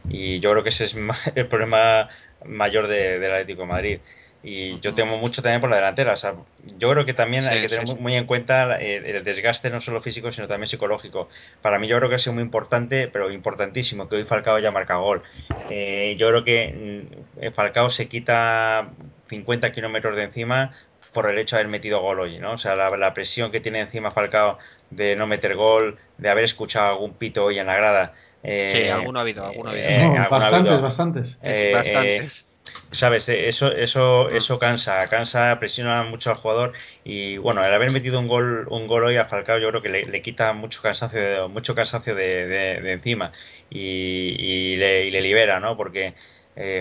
Y 0.09 0.39
yo 0.39 0.51
creo 0.51 0.63
que 0.63 0.69
ese 0.69 0.85
es 0.85 0.95
el 1.35 1.47
problema 1.47 2.09
mayor 2.45 2.87
de, 2.87 3.19
del 3.19 3.31
Atlético 3.31 3.61
de 3.61 3.67
Madrid. 3.67 3.99
Y 4.41 4.79
yo 4.79 4.95
temo 4.95 5.17
mucho 5.17 5.41
también 5.41 5.59
por 5.59 5.69
la 5.69 5.75
delantera. 5.75 6.13
O 6.13 6.17
sea, 6.17 6.33
yo 6.77 6.89
creo 6.91 7.05
que 7.05 7.13
también 7.13 7.45
hay 7.45 7.61
que 7.61 7.67
tener 7.67 7.99
muy 7.99 8.15
en 8.15 8.25
cuenta 8.25 8.77
el, 8.77 9.23
desgaste 9.25 9.69
no 9.69 9.81
solo 9.81 10.01
físico, 10.01 10.31
sino 10.31 10.47
también 10.47 10.69
psicológico. 10.69 11.27
Para 11.61 11.77
mí 11.77 11.87
yo 11.87 11.97
creo 11.97 12.09
que 12.09 12.15
ha 12.15 12.19
sido 12.19 12.33
muy 12.33 12.43
importante, 12.43 13.09
pero 13.09 13.31
importantísimo, 13.31 14.07
que 14.07 14.15
hoy 14.15 14.23
Falcao 14.23 14.57
ya 14.59 14.71
marca 14.71 14.95
gol. 14.95 15.23
Eh, 15.69 16.15
yo 16.17 16.29
creo 16.29 16.43
que 16.45 17.09
mm, 17.41 17.53
Falcao 17.53 17.91
se 17.91 18.07
quita 18.07 18.91
50 19.27 19.73
kilómetros 19.73 20.15
de 20.15 20.23
encima 20.23 20.71
por 21.13 21.29
el 21.29 21.37
hecho 21.37 21.55
de 21.55 21.61
haber 21.61 21.71
metido 21.71 22.01
gol 22.01 22.19
hoy, 22.19 22.37
¿no? 22.39 22.53
O 22.53 22.57
sea, 22.57 22.75
la, 22.75 23.13
presión 23.13 23.51
que 23.51 23.59
tiene 23.59 23.81
encima 23.81 24.11
Falcao 24.11 24.57
de 24.89 25.15
no 25.15 25.27
meter 25.27 25.55
gol, 25.55 25.97
de 26.17 26.29
haber 26.29 26.45
escuchado 26.45 26.89
algún 26.89 27.13
pito 27.13 27.45
hoy 27.45 27.59
en 27.59 27.67
la 27.67 27.75
grada. 27.75 28.13
Eh, 28.43 28.71
sí, 28.73 28.89
alguno 28.89 29.19
ha 29.19 29.23
habido, 29.23 29.45
alguno 29.45 29.69
ha 29.69 29.73
habido. 29.73 29.87
Eh, 29.87 30.27
bastantes, 30.29 30.81
bastantes. 30.81 31.37
Eh, 31.43 31.71
bastantes. 31.73 32.45
sabes 32.93 33.27
eso 33.27 33.71
eso 33.71 34.29
eso 34.29 34.59
cansa 34.59 35.07
cansa 35.07 35.57
presiona 35.59 36.03
mucho 36.03 36.29
al 36.29 36.37
jugador 36.37 36.73
y 37.03 37.37
bueno 37.37 37.65
el 37.65 37.73
haber 37.73 37.91
metido 37.91 38.19
un 38.19 38.27
gol 38.27 38.67
un 38.69 38.87
gol 38.87 39.05
hoy 39.05 39.17
a 39.17 39.25
Falcao 39.25 39.57
yo 39.57 39.69
creo 39.69 39.81
que 39.81 39.89
le, 39.89 40.21
quita 40.21 40.53
mucho 40.53 40.81
cansancio 40.81 41.49
mucho 41.49 41.75
cansancio 41.75 42.15
de, 42.15 42.47
de, 42.47 42.91
encima 42.91 43.31
y, 43.69 43.79
y, 43.79 44.75
le, 44.77 45.05
y 45.05 45.11
le 45.11 45.21
libera 45.21 45.59
no 45.59 45.75
porque 45.75 46.13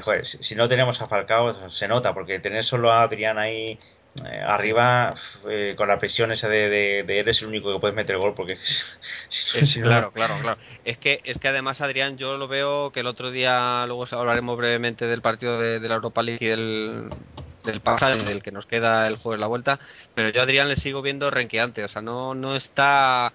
joder, 0.03 0.27
si 0.27 0.55
no 0.55 0.69
tenemos 0.69 1.01
a 1.01 1.09
Falcao 1.09 1.71
se 1.71 1.89
nota 1.89 2.13
porque 2.13 2.39
tener 2.39 2.65
solo 2.65 2.93
a 2.93 3.03
Adrián 3.03 3.39
ahí 3.39 3.79
eh, 4.27 4.43
arriba 4.47 5.15
eh, 5.49 5.75
con 5.77 5.89
la 5.89 5.99
presión 5.99 6.33
esa 6.33 6.49
de, 6.49 6.69
de, 7.05 7.19
eres 7.19 7.41
el 7.41 7.49
único 7.49 7.73
que 7.73 7.81
puedes 7.81 7.97
meter 7.97 8.17
gol 8.17 8.35
porque 8.35 8.59
claro 9.83 10.13
claro 10.13 10.39
claro. 10.41 10.61
Es 10.85 10.99
que 10.99 11.21
es 11.25 11.39
que 11.39 11.49
además 11.49 11.81
Adrián 11.81 12.19
yo 12.19 12.37
lo 12.37 12.49
veo 12.49 12.91
que 12.93 13.01
el 13.01 13.07
otro 13.07 13.31
día 13.31 13.85
luego 13.87 14.07
hablaremos 14.11 14.57
brevemente 14.57 15.07
del 15.07 15.23
partido 15.23 15.61
de, 15.61 15.81
la 15.89 15.95
Europa 15.95 16.23
League 16.23 16.45
y 16.45 16.49
del 16.49 17.11
del 17.65 17.81
pasado 17.81 18.23
del 18.25 18.43
que 18.43 18.53
nos 18.53 18.67
queda 18.67 19.07
el 19.07 19.17
juego 19.17 19.33
de 19.33 19.39
la 19.39 19.47
vuelta 19.47 19.79
pero 20.15 20.31
yo 20.31 20.41
a 20.41 20.45
Adrián 20.45 20.69
le 20.69 20.77
sigo 20.77 21.03
viendo 21.03 21.31
renqueante 21.31 21.85
o 21.85 21.89
sea 21.89 22.03
no 22.03 22.35
no 22.35 22.57
está 22.57 23.33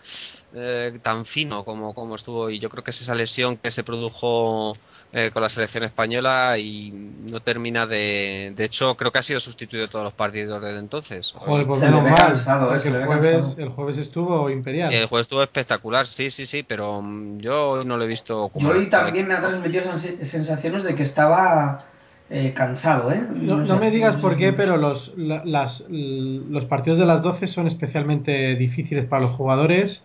eh, 0.55 0.99
tan 1.03 1.25
fino 1.25 1.63
como 1.65 1.93
como 1.93 2.15
estuvo 2.15 2.49
y 2.49 2.59
yo 2.59 2.69
creo 2.69 2.83
que 2.83 2.91
es 2.91 3.01
esa 3.01 3.15
lesión 3.15 3.57
que 3.57 3.71
se 3.71 3.83
produjo 3.83 4.75
eh, 5.15 5.30
con 5.32 5.43
la 5.43 5.49
selección 5.49 5.84
española 5.84 6.58
y 6.58 6.89
no 6.91 7.39
termina 7.39 7.86
de. 7.86 8.52
De 8.56 8.65
hecho, 8.65 8.95
creo 8.95 9.12
que 9.12 9.19
ha 9.19 9.23
sido 9.23 9.39
sustituido 9.39 9.88
todos 9.88 10.06
los 10.06 10.13
partidos 10.13 10.60
desde 10.60 10.80
entonces. 10.80 11.32
Joder, 11.36 11.67
pues 11.67 11.82
menos 11.82 12.02
mal. 12.02 12.82
el, 12.84 13.06
jueves, 13.06 13.45
el 13.60 13.69
jueves 13.69 13.97
estuvo 13.99 14.49
imperial. 14.49 14.91
El 14.91 15.06
jueves 15.06 15.26
estuvo 15.26 15.43
espectacular, 15.43 16.08
sí, 16.08 16.32
sí, 16.32 16.47
sí, 16.47 16.63
pero 16.63 16.99
mm, 17.04 17.38
yo 17.38 17.84
no 17.84 17.97
lo 17.97 18.06
he 18.06 18.08
visto. 18.08 18.49
Como 18.49 18.73
yo 18.73 18.80
hoy 18.80 18.89
también 18.89 19.28
me 19.28 19.36
ha 19.36 19.41
transmitido 19.41 19.84
sensaciones 20.32 20.84
de 20.84 20.95
que 20.95 21.04
estaba. 21.04 21.86
Eh, 22.30 22.54
cansado, 22.56 23.12
¿eh? 23.12 23.21
No, 23.32 23.78
me 23.78 23.91
digas 23.91 24.15
por 24.15 24.38
qué, 24.38 24.54
pero 24.54 24.78
los, 24.78 25.12
las, 25.15 25.84
los 25.88 26.65
partidos 26.65 26.97
de 26.97 27.06
las 27.06 27.21
12 27.21 27.47
son 27.47 27.67
especialmente 27.67 28.56
difíciles 28.56 29.06
para 29.06 29.23
los 29.23 29.36
jugadores. 29.36 30.02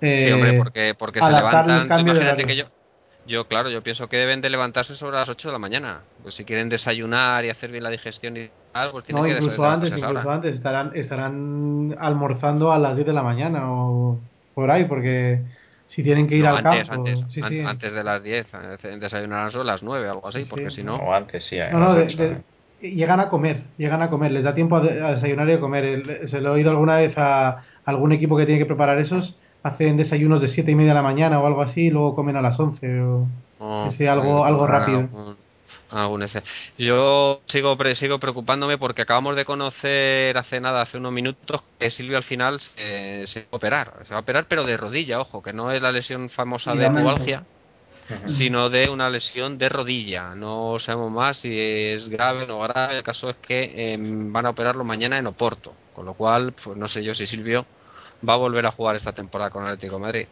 sí, 0.00 0.30
hombre, 0.30 0.58
porque, 0.58 0.94
porque 0.96 1.18
se 1.18 1.28
levantan. 1.28 2.00
Imagínate 2.00 2.44
que 2.44 2.56
yo, 2.56 2.66
yo, 3.26 3.46
claro, 3.46 3.70
yo 3.70 3.82
pienso 3.82 4.08
que 4.08 4.16
deben 4.16 4.40
de 4.40 4.50
levantarse 4.50 4.94
sobre 4.96 5.16
las 5.16 5.28
8 5.28 5.48
de 5.48 5.52
la 5.52 5.58
mañana. 5.58 6.00
Pues 6.22 6.34
si 6.34 6.44
quieren 6.44 6.68
desayunar 6.68 7.44
y 7.44 7.50
hacer 7.50 7.70
bien 7.70 7.84
la 7.84 7.90
digestión 7.90 8.36
y 8.36 8.50
algo, 8.72 8.94
pues 8.94 9.04
tienen 9.04 9.22
no, 9.22 9.28
incluso 9.28 9.64
antes, 9.64 9.92
incluso 9.96 10.30
antes 10.30 10.54
estarán, 10.54 10.92
estarán 10.94 11.96
almorzando 11.98 12.72
a 12.72 12.78
las 12.78 12.96
10 12.96 13.06
de 13.06 13.12
la 13.12 13.22
mañana 13.22 13.70
o 13.70 14.18
por 14.54 14.70
ahí, 14.70 14.86
porque 14.86 15.40
si 15.88 16.02
tienen 16.02 16.26
que 16.26 16.36
ir 16.36 16.46
al 16.46 16.66
antes, 16.66 16.88
campo. 16.88 17.08
Antes, 17.08 17.24
sí, 17.30 17.40
sí. 17.48 17.60
antes 17.60 17.92
de 17.92 18.04
las 18.04 18.22
10, 18.22 18.46
eh, 18.54 18.98
desayunarán 18.98 19.54
a 19.54 19.64
las 19.64 19.82
9 19.82 20.08
o 20.08 20.12
algo 20.12 20.28
así, 20.28 20.44
porque 20.44 20.70
si 20.70 20.82
no. 20.82 20.96
O 20.96 21.12
antes, 21.12 21.44
sí. 21.46 21.58
No, 21.70 21.78
no, 21.78 22.04
llegan 22.80 23.20
a 23.20 23.28
comer, 23.28 23.62
llegan 23.78 24.02
a 24.02 24.10
comer, 24.10 24.32
les 24.32 24.42
da 24.42 24.54
tiempo 24.54 24.76
a, 24.76 24.80
desayunar 24.80 25.48
y 25.48 25.52
a 25.52 25.60
comer. 25.60 26.28
Se 26.28 26.40
lo 26.40 26.50
he 26.50 26.52
oído 26.52 26.70
alguna 26.70 26.96
vez 26.96 27.16
a 27.16 27.62
algún 27.84 28.12
equipo 28.12 28.36
que 28.36 28.46
tiene 28.46 28.58
que 28.58 28.66
preparar 28.66 28.98
esos 28.98 29.36
hacen 29.62 29.96
desayunos 29.96 30.40
de 30.40 30.48
siete 30.48 30.70
y 30.70 30.74
media 30.74 30.90
de 30.90 30.96
la 30.96 31.02
mañana 31.02 31.40
o 31.40 31.46
algo 31.46 31.62
así 31.62 31.82
y 31.82 31.90
luego 31.90 32.14
comen 32.14 32.36
a 32.36 32.42
las 32.42 32.58
11 32.58 33.00
o 33.02 33.26
oh, 33.58 33.88
algo, 34.08 34.44
algo 34.44 34.66
rápido. 34.66 35.08
Yo 36.78 37.42
sigo, 37.46 37.76
sigo 37.96 38.18
preocupándome 38.18 38.78
porque 38.78 39.02
acabamos 39.02 39.36
de 39.36 39.44
conocer 39.44 40.36
hace 40.38 40.58
nada, 40.58 40.80
hace 40.80 40.96
unos 40.96 41.12
minutos, 41.12 41.62
que 41.78 41.90
Silvio 41.90 42.16
al 42.16 42.24
final 42.24 42.60
se, 42.60 43.40
va 43.40 43.46
a 43.52 43.56
operar. 43.56 43.92
Se 44.04 44.10
va 44.10 44.16
a 44.16 44.22
operar, 44.22 44.46
pero 44.48 44.64
de 44.64 44.78
rodilla, 44.78 45.20
ojo, 45.20 45.42
que 45.42 45.52
no 45.52 45.70
es 45.70 45.82
la 45.82 45.92
lesión 45.92 46.30
famosa 46.30 46.74
de 46.74 46.88
pubalgia, 46.88 47.44
sino 48.38 48.70
de 48.70 48.88
una 48.88 49.10
lesión 49.10 49.58
de 49.58 49.68
rodilla. 49.68 50.34
No 50.34 50.78
sabemos 50.78 51.12
más 51.12 51.36
si 51.36 51.50
es 51.60 52.08
grave 52.08 52.44
o 52.44 52.46
no 52.46 52.60
grave. 52.60 52.96
El 52.96 53.02
caso 53.02 53.28
es 53.28 53.36
que 53.36 53.92
em, 53.92 54.32
van 54.32 54.46
a 54.46 54.50
operarlo 54.50 54.84
mañana 54.84 55.18
en 55.18 55.26
Oporto. 55.26 55.74
Con 55.92 56.06
lo 56.06 56.14
cual, 56.14 56.54
pues 56.64 56.74
no 56.74 56.88
sé 56.88 57.04
yo 57.04 57.14
si 57.14 57.26
Silvio 57.26 57.66
va 58.26 58.34
a 58.34 58.36
volver 58.36 58.66
a 58.66 58.72
jugar 58.72 58.96
esta 58.96 59.12
temporada 59.12 59.50
con 59.50 59.64
Atlético 59.64 59.98
Madrid. 59.98 60.26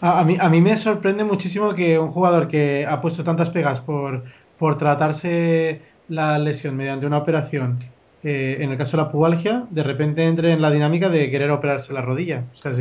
A, 0.00 0.24
mí, 0.24 0.36
a 0.40 0.48
mí 0.48 0.60
me 0.60 0.76
sorprende 0.78 1.24
muchísimo 1.24 1.74
que 1.74 1.98
un 1.98 2.10
jugador 2.10 2.48
que 2.48 2.86
ha 2.86 3.00
puesto 3.00 3.22
tantas 3.22 3.50
pegas 3.50 3.80
por, 3.80 4.24
por 4.58 4.78
tratarse 4.78 5.80
la 6.08 6.38
lesión 6.38 6.76
mediante 6.76 7.06
una 7.06 7.18
operación, 7.18 7.78
eh, 8.22 8.58
en 8.60 8.70
el 8.70 8.78
caso 8.78 8.92
de 8.92 8.96
la 8.98 9.12
pubalgia, 9.12 9.64
de 9.70 9.82
repente 9.82 10.24
entre 10.24 10.52
en 10.52 10.62
la 10.62 10.70
dinámica 10.70 11.08
de 11.08 11.30
querer 11.30 11.50
operarse 11.50 11.92
la 11.92 12.00
rodilla. 12.00 12.44
O 12.54 12.56
sea, 12.56 12.72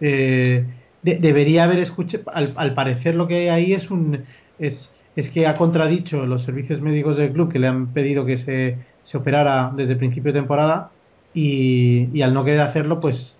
eh, 0.00 0.64
debería 1.02 1.64
haber 1.64 1.78
escuchado, 1.78 2.24
al, 2.32 2.74
parecer 2.74 3.14
lo 3.14 3.26
que 3.26 3.36
hay 3.36 3.48
ahí 3.48 3.72
es 3.72 3.90
un... 3.90 4.24
Es, 4.58 4.90
es 5.16 5.30
que 5.30 5.46
ha 5.46 5.56
contradicho 5.56 6.26
los 6.26 6.44
servicios 6.44 6.82
médicos 6.82 7.16
del 7.16 7.32
club 7.32 7.50
que 7.50 7.58
le 7.58 7.68
han 7.68 7.94
pedido 7.94 8.26
que 8.26 8.36
se, 8.38 8.76
se 9.04 9.16
operara 9.16 9.72
desde 9.74 9.92
el 9.92 9.98
principio 9.98 10.30
de 10.30 10.40
temporada 10.40 10.90
y, 11.36 12.08
y 12.12 12.22
al 12.22 12.34
no 12.34 12.44
querer 12.44 12.62
hacerlo, 12.62 12.98
pues 12.98 13.36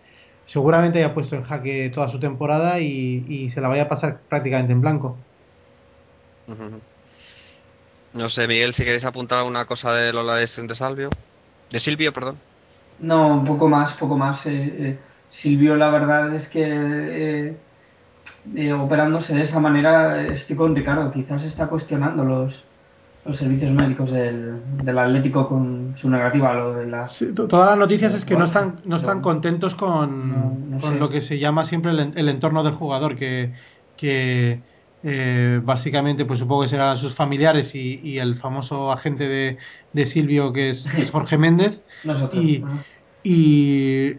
seguramente 0.46 0.98
haya 0.98 1.14
puesto 1.14 1.34
en 1.34 1.44
jaque 1.44 1.90
toda 1.92 2.08
su 2.08 2.20
temporada 2.20 2.78
y, 2.78 3.50
se 3.50 3.60
la 3.60 3.68
vaya 3.68 3.84
a 3.84 3.88
pasar 3.88 4.20
prácticamente 4.28 4.72
en 4.72 4.80
blanco. 4.80 5.16
No 8.12 8.28
sé, 8.30 8.46
Miguel, 8.46 8.74
si 8.74 8.84
queréis 8.84 9.04
apuntar 9.04 9.38
alguna 9.38 9.64
cosa 9.64 9.92
de 9.92 10.12
Lola 10.12 10.36
de 10.36 10.74
Salvio. 10.74 11.10
De 11.70 11.80
Silvio, 11.80 12.12
perdón. 12.12 12.36
No, 13.00 13.28
un 13.28 13.44
poco 13.44 13.68
más, 13.68 13.96
poco 13.98 14.16
más. 14.16 14.44
Eh, 14.46 14.74
eh, 14.78 14.98
Silvio, 15.42 15.76
la 15.76 15.90
verdad 15.90 16.34
es 16.34 16.48
que 16.48 17.56
eh, 18.54 18.72
operándose 18.72 19.34
de 19.34 19.42
esa 19.42 19.58
manera, 19.58 20.22
estoy 20.28 20.56
con 20.56 20.74
Ricardo. 20.74 21.12
Quizás 21.12 21.42
está 21.42 21.66
cuestionando 21.66 22.24
los, 22.24 22.54
los 23.26 23.38
servicios 23.38 23.72
médicos 23.72 24.10
del, 24.10 24.60
del 24.82 24.98
Atlético 24.98 25.48
con 25.48 25.94
su 26.00 26.08
negativa 26.08 26.54
lo 26.54 26.74
de 26.74 26.86
las 26.86 27.18
todas 27.34 27.70
las 27.70 27.78
noticias 27.78 28.14
es 28.14 28.24
que 28.24 28.36
no 28.36 28.46
están 28.46 28.76
no 28.84 28.96
están 28.96 29.20
contentos 29.20 29.74
con, 29.74 30.78
con 30.80 30.98
lo 30.98 31.08
que 31.08 31.20
se 31.22 31.38
llama 31.38 31.64
siempre 31.64 31.92
el, 31.92 32.28
entorno 32.28 32.62
del 32.62 32.74
jugador 32.74 33.16
que, 33.16 33.52
que 33.96 34.60
eh, 35.02 35.60
básicamente 35.62 36.24
pues 36.24 36.38
supongo 36.38 36.62
que 36.62 36.68
serán 36.68 36.98
sus 36.98 37.14
familiares 37.14 37.74
y, 37.74 38.00
y 38.02 38.18
el 38.18 38.36
famoso 38.36 38.92
agente 38.92 39.28
de, 39.28 39.58
de 39.92 40.06
Silvio 40.06 40.52
que 40.52 40.70
es, 40.70 40.86
Jorge 41.12 41.38
Méndez. 41.38 41.80
Y, 42.32 42.62
y 43.24 44.12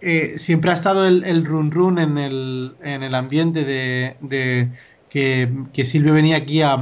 eh, 0.00 0.36
siempre 0.44 0.70
ha 0.70 0.74
estado 0.74 1.06
el, 1.06 1.24
el 1.24 1.44
run 1.44 1.70
run 1.70 1.98
en 1.98 2.18
el, 2.18 2.72
en 2.82 3.02
el 3.02 3.14
ambiente 3.14 3.64
de, 3.64 4.16
de 4.20 4.68
que, 5.12 5.84
Silvio 5.90 6.14
venía 6.14 6.36
aquí 6.38 6.62
a, 6.62 6.76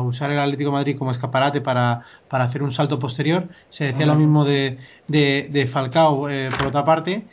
usar 0.00 0.30
el 0.30 0.38
Atlético 0.38 0.70
Madrid 0.70 0.96
como 0.96 1.10
escaparate 1.10 1.60
para, 1.60 2.02
para 2.28 2.44
hacer 2.44 2.62
un 2.62 2.72
salto 2.72 2.98
posterior. 3.00 3.48
Se 3.70 3.84
decía 3.84 4.06
lo 4.06 4.14
mismo 4.14 4.44
de, 4.44 4.78
de, 5.08 5.70
Falcao 5.72 6.28
eh, 6.30 6.50
por 6.56 6.68
otra 6.68 6.84
parte. 6.84 7.24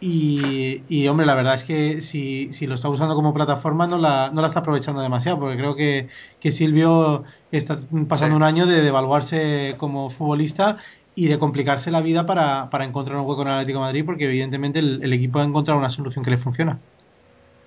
Y, 0.00 0.82
y, 0.88 1.06
hombre, 1.08 1.26
la 1.26 1.34
verdad 1.34 1.56
es 1.56 1.64
que 1.64 2.02
si, 2.10 2.52
si 2.54 2.66
lo 2.66 2.74
está 2.74 2.88
usando 2.88 3.14
como 3.14 3.34
plataforma 3.34 3.86
no 3.86 3.98
la, 3.98 4.30
no 4.30 4.40
la 4.40 4.48
está 4.48 4.60
aprovechando 4.60 5.02
demasiado, 5.02 5.38
porque 5.38 5.56
creo 5.58 5.76
que, 5.76 6.08
que 6.40 6.52
Silvio 6.52 7.24
está 7.52 7.78
pasando 8.08 8.34
un 8.34 8.42
año 8.42 8.66
de 8.66 8.80
devaluarse 8.82 9.74
como 9.76 10.10
futbolista 10.10 10.78
y 11.14 11.28
de 11.28 11.38
complicarse 11.38 11.90
la 11.90 12.00
vida 12.00 12.26
para, 12.26 12.70
para 12.70 12.86
encontrar 12.86 13.18
un 13.18 13.26
hueco 13.26 13.42
en 13.42 13.48
el 13.48 13.54
Atlético 13.54 13.80
Madrid, 13.80 14.04
porque 14.06 14.24
evidentemente 14.24 14.78
el, 14.78 15.00
el 15.04 15.12
equipo 15.12 15.38
ha 15.38 15.44
encontrado 15.44 15.78
una 15.78 15.90
solución 15.90 16.24
que 16.24 16.30
le 16.30 16.38
funciona. 16.38 16.78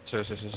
Sí, 0.06 0.18
sí, 0.26 0.36
sí, 0.38 0.49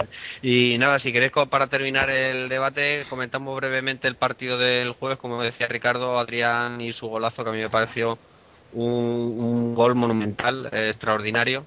Y 0.42 0.78
nada, 0.78 0.98
si 0.98 1.12
queréis 1.12 1.32
para 1.50 1.68
terminar 1.68 2.10
el 2.10 2.48
debate, 2.48 3.06
comentamos 3.08 3.56
brevemente 3.56 4.08
el 4.08 4.16
partido 4.16 4.58
del 4.58 4.92
jueves, 4.92 5.18
como 5.18 5.42
decía 5.42 5.68
Ricardo, 5.68 6.18
Adrián 6.18 6.80
y 6.80 6.92
su 6.92 7.06
golazo, 7.06 7.44
que 7.44 7.50
a 7.50 7.52
mí 7.52 7.60
me 7.60 7.70
pareció 7.70 8.18
un, 8.72 8.92
un 9.38 9.74
gol 9.74 9.94
monumental, 9.94 10.68
eh, 10.72 10.90
extraordinario 10.90 11.64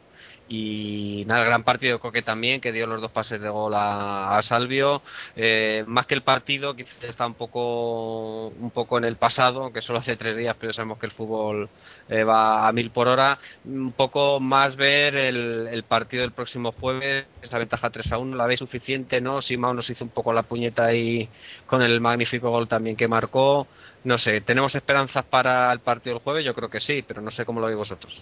y 0.49 1.25
nada, 1.27 1.43
gran 1.43 1.63
partido 1.63 1.93
de 1.93 1.99
Coque 1.99 2.23
también, 2.23 2.59
que 2.59 2.71
dio 2.71 2.87
los 2.87 2.99
dos 2.99 3.11
pases 3.11 3.39
de 3.39 3.49
gol 3.49 3.73
a, 3.75 4.41
Salvio. 4.43 5.03
Eh, 5.35 5.83
más 5.85 6.07
que 6.07 6.15
el 6.15 6.23
partido, 6.23 6.75
quizás 6.75 6.95
está 7.03 7.27
un 7.27 7.35
poco, 7.35 8.47
un 8.47 8.71
poco 8.71 8.97
en 8.97 9.03
el 9.05 9.15
pasado, 9.15 9.71
que 9.71 9.81
solo 9.81 9.99
hace 9.99 10.17
tres 10.17 10.35
días, 10.35 10.55
pero 10.59 10.73
sabemos 10.73 10.97
que 10.97 11.05
el 11.05 11.11
fútbol 11.11 11.69
eh, 12.09 12.23
va 12.23 12.67
a 12.67 12.71
mil 12.71 12.89
por 12.89 13.07
hora. 13.07 13.37
Un 13.63 13.91
poco 13.91 14.39
más 14.39 14.75
ver 14.75 15.15
el, 15.15 15.83
partido 15.87 16.21
del 16.21 16.31
próximo 16.31 16.71
jueves, 16.71 17.27
esa 17.43 17.59
ventaja 17.59 17.91
3 17.91 18.11
a 18.11 18.17
1, 18.17 18.35
¿la 18.35 18.47
veis 18.47 18.59
suficiente? 18.59 19.21
¿No? 19.21 19.43
Simao 19.43 19.75
nos 19.75 19.89
hizo 19.89 20.03
un 20.03 20.09
poco 20.09 20.33
la 20.33 20.43
puñeta 20.43 20.85
ahí 20.85 21.29
con 21.67 21.83
el 21.83 22.01
magnífico 22.01 22.49
gol 22.49 22.67
también 22.67 22.95
que 22.95 23.07
marcó. 23.07 23.67
No 24.03 24.17
sé, 24.17 24.41
¿tenemos 24.41 24.73
esperanzas 24.73 25.25
para 25.25 25.71
el 25.71 25.79
partido 25.79 26.15
del 26.15 26.23
jueves? 26.23 26.43
Yo 26.43 26.55
creo 26.55 26.69
que 26.69 26.79
sí, 26.79 27.03
pero 27.07 27.21
no 27.21 27.29
sé 27.29 27.45
cómo 27.45 27.59
lo 27.59 27.67
veis 27.67 27.77
vosotros. 27.77 28.19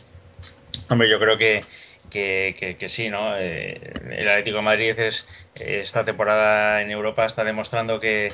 Hombre, 0.89 1.09
yo 1.09 1.19
creo 1.19 1.37
que 1.37 1.63
que, 2.09 2.75
que, 2.79 2.89
sí, 2.89 3.09
¿no? 3.09 3.37
Eh, 3.37 3.79
el 4.11 4.27
Atlético 4.27 4.57
de 4.57 4.63
Madrid 4.63 4.99
es, 4.99 5.25
esta 5.55 6.05
temporada 6.05 6.81
en 6.81 6.91
Europa 6.91 7.25
está 7.25 7.43
demostrando 7.43 7.99
que, 7.99 8.31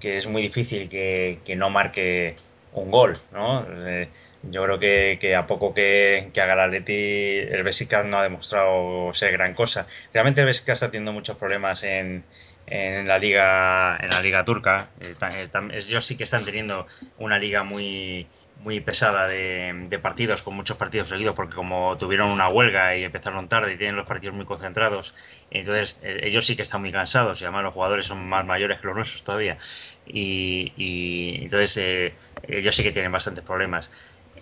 que 0.00 0.18
es 0.18 0.26
muy 0.26 0.42
difícil 0.42 0.88
que, 0.88 1.38
que 1.44 1.56
no 1.56 1.70
marque 1.70 2.36
un 2.72 2.90
gol, 2.90 3.18
¿no? 3.32 3.66
Eh, 3.86 4.08
yo 4.42 4.62
creo 4.64 4.78
que, 4.78 5.18
que, 5.20 5.34
a 5.34 5.46
poco 5.46 5.74
que, 5.74 6.30
haga 6.36 6.54
el 6.54 6.60
Atleti, 6.60 6.92
el 6.92 7.62
Besiktas 7.62 8.06
no 8.06 8.18
ha 8.18 8.22
demostrado 8.22 9.12
ser 9.14 9.32
gran 9.32 9.54
cosa. 9.54 9.86
Realmente 10.12 10.40
el 10.40 10.46
Besiktas 10.46 10.74
está 10.74 10.90
teniendo 10.90 11.12
muchos 11.12 11.36
problemas 11.36 11.82
en, 11.82 12.24
en 12.66 13.08
la 13.08 13.18
liga 13.18 13.96
en 14.00 14.10
la 14.10 14.20
liga 14.20 14.44
turca. 14.44 14.88
Eh, 15.00 15.14
ellos 15.72 16.06
sí 16.06 16.16
que 16.16 16.24
están 16.24 16.44
teniendo 16.44 16.86
una 17.18 17.38
liga 17.38 17.64
muy 17.64 18.26
muy 18.60 18.80
pesada 18.80 19.26
de, 19.28 19.98
partidos, 20.02 20.42
con 20.42 20.54
muchos 20.54 20.76
partidos 20.76 21.08
seguidos, 21.08 21.34
porque 21.34 21.54
como 21.54 21.96
tuvieron 21.98 22.30
una 22.30 22.48
huelga 22.48 22.96
y 22.96 23.04
empezaron 23.04 23.48
tarde 23.48 23.74
y 23.74 23.76
tienen 23.76 23.96
los 23.96 24.06
partidos 24.06 24.34
muy 24.34 24.44
concentrados, 24.44 25.14
entonces 25.50 25.96
eh, 26.02 26.20
ellos 26.24 26.46
sí 26.46 26.56
que 26.56 26.62
están 26.62 26.80
muy 26.80 26.92
cansados 26.92 27.40
y 27.40 27.44
además 27.44 27.64
los 27.64 27.74
jugadores 27.74 28.06
son 28.06 28.26
más 28.28 28.44
mayores 28.44 28.80
que 28.80 28.86
los 28.86 28.96
nuestros 28.96 29.22
todavía. 29.24 29.58
Y, 30.06 30.72
y 30.76 31.44
entonces 31.44 31.72
eh, 31.76 32.14
ellos 32.48 32.74
sí 32.74 32.82
que 32.82 32.92
tienen 32.92 33.12
bastantes 33.12 33.44
problemas. 33.44 33.90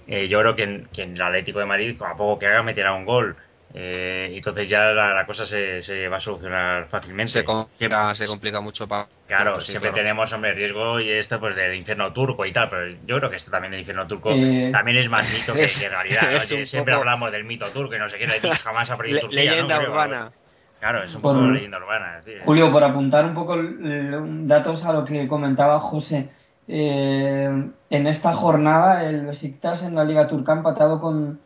Eh, 0.07 0.29
yo 0.29 0.41
creo 0.41 0.55
que 0.57 0.63
en, 0.65 0.87
que 0.93 1.03
en 1.03 1.15
el 1.15 1.23
Atlético 1.23 1.59
de 1.61 1.67
Madrid, 1.67 1.97
a 2.03 2.17
poco 2.17 2.39
que 2.39 2.47
haga, 2.47 2.63
meterá 2.63 2.93
un 2.93 3.05
gol 3.05 3.37
eh, 3.77 4.31
entonces 4.37 4.69
ya 4.69 4.93
la, 4.93 5.27
cosa 5.27 5.45
se, 5.47 5.83
se, 5.83 6.07
va 6.07 6.19
a 6.19 6.21
solucionar 6.21 6.87
fácilmente. 6.87 7.33
Se 7.33 7.45
complica, 7.45 8.15
se 8.15 8.27
complica 8.27 8.61
mucho 8.61 8.87
para... 8.87 9.09
Claro, 9.27 9.61
siempre 9.63 9.91
tenemos, 9.91 10.33
hombre, 10.33 10.55
riesgo 10.55 11.01
y 11.01 11.11
esto 11.11 11.41
pues 11.41 11.57
del 11.57 11.75
infierno 11.75 12.13
turco 12.13 12.47
y 12.47 12.53
tal, 12.53 12.69
pero 12.71 12.97
yo 13.05 13.19
creo 13.19 13.31
que 13.31 13.37
esto 13.37 13.51
también 13.51 13.73
del 13.73 13.81
infierno 13.81 14.07
turco 14.07 14.31
eh, 14.33 14.71
también 14.71 14.99
es 14.99 15.11
más 15.11 15.29
mito 15.29 15.53
que, 15.55 15.67
realidad. 15.89 16.43
Siempre 16.67 16.95
hablamos 16.95 17.33
del 17.33 17.43
mito 17.43 17.69
turco 17.73 17.97
y 17.97 17.99
no 17.99 18.09
sé 18.09 18.17
qué, 18.17 18.27
jamás 18.63 18.89
ha 18.91 18.97
perdido 18.97 19.23
Turquía. 19.23 19.51
Leyenda 19.51 19.81
urbana. 19.81 20.31
Claro, 20.79 21.03
es 21.03 21.13
un 21.13 21.23
poco 21.23 21.41
leyenda 21.41 21.79
urbana. 21.79 22.21
Julio, 22.45 22.71
por 22.71 22.85
apuntar 22.85 23.25
un 23.25 23.35
poco 23.35 23.57
datos 23.59 24.85
a 24.85 24.93
lo 24.93 25.05
que 25.05 25.27
comentaba 25.27 25.81
José, 25.81 26.29
eh, 26.69 27.71
en 27.91 28.07
esta 28.07 28.35
jornada 28.35 29.03
el 29.03 29.27
Besiktas 29.27 29.83
en 29.83 29.97
la 29.97 30.05
Liga 30.05 30.29
Turca 30.29 30.53
ha 30.53 30.57
empatado 30.57 31.01
con 31.01 31.41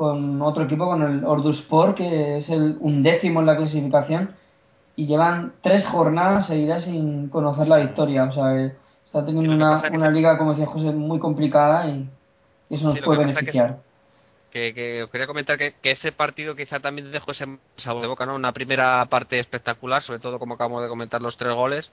con 0.00 0.40
otro 0.40 0.64
equipo, 0.64 0.86
con 0.86 1.02
el 1.02 1.26
Orduspor, 1.26 1.94
que 1.94 2.38
es 2.38 2.48
el 2.48 2.78
undécimo 2.80 3.40
en 3.40 3.46
la 3.46 3.58
clasificación, 3.58 4.30
y 4.96 5.06
llevan 5.06 5.52
tres 5.60 5.84
jornadas 5.84 6.46
seguidas 6.46 6.84
sin 6.84 7.28
conocer 7.28 7.68
la 7.68 7.76
victoria. 7.76 8.24
O 8.24 8.32
sea, 8.32 8.72
está 9.04 9.26
teniendo 9.26 9.52
una, 9.52 9.82
una 9.92 10.10
liga, 10.10 10.38
como 10.38 10.52
decía 10.52 10.64
José, 10.64 10.86
muy 10.86 11.18
complicada 11.18 11.86
y 11.86 12.08
eso 12.70 12.86
nos 12.86 12.98
puede 13.00 13.26
beneficiar. 13.26 13.76
Que, 14.50 14.72
que, 14.72 15.02
os 15.02 15.10
quería 15.10 15.26
comentar 15.26 15.58
que, 15.58 15.74
que, 15.82 15.90
ese 15.90 16.12
partido 16.12 16.56
quizá 16.56 16.80
también 16.80 17.12
dejó 17.12 17.32
ese 17.32 17.58
sabor 17.76 18.00
de 18.00 18.08
boca, 18.08 18.24
¿no? 18.24 18.36
Una 18.36 18.52
primera 18.52 19.04
parte 19.04 19.38
espectacular, 19.38 20.02
sobre 20.02 20.20
todo 20.20 20.38
como 20.38 20.54
acabamos 20.54 20.82
de 20.82 20.88
comentar 20.88 21.20
los 21.20 21.36
tres 21.36 21.52
goles, 21.52 21.90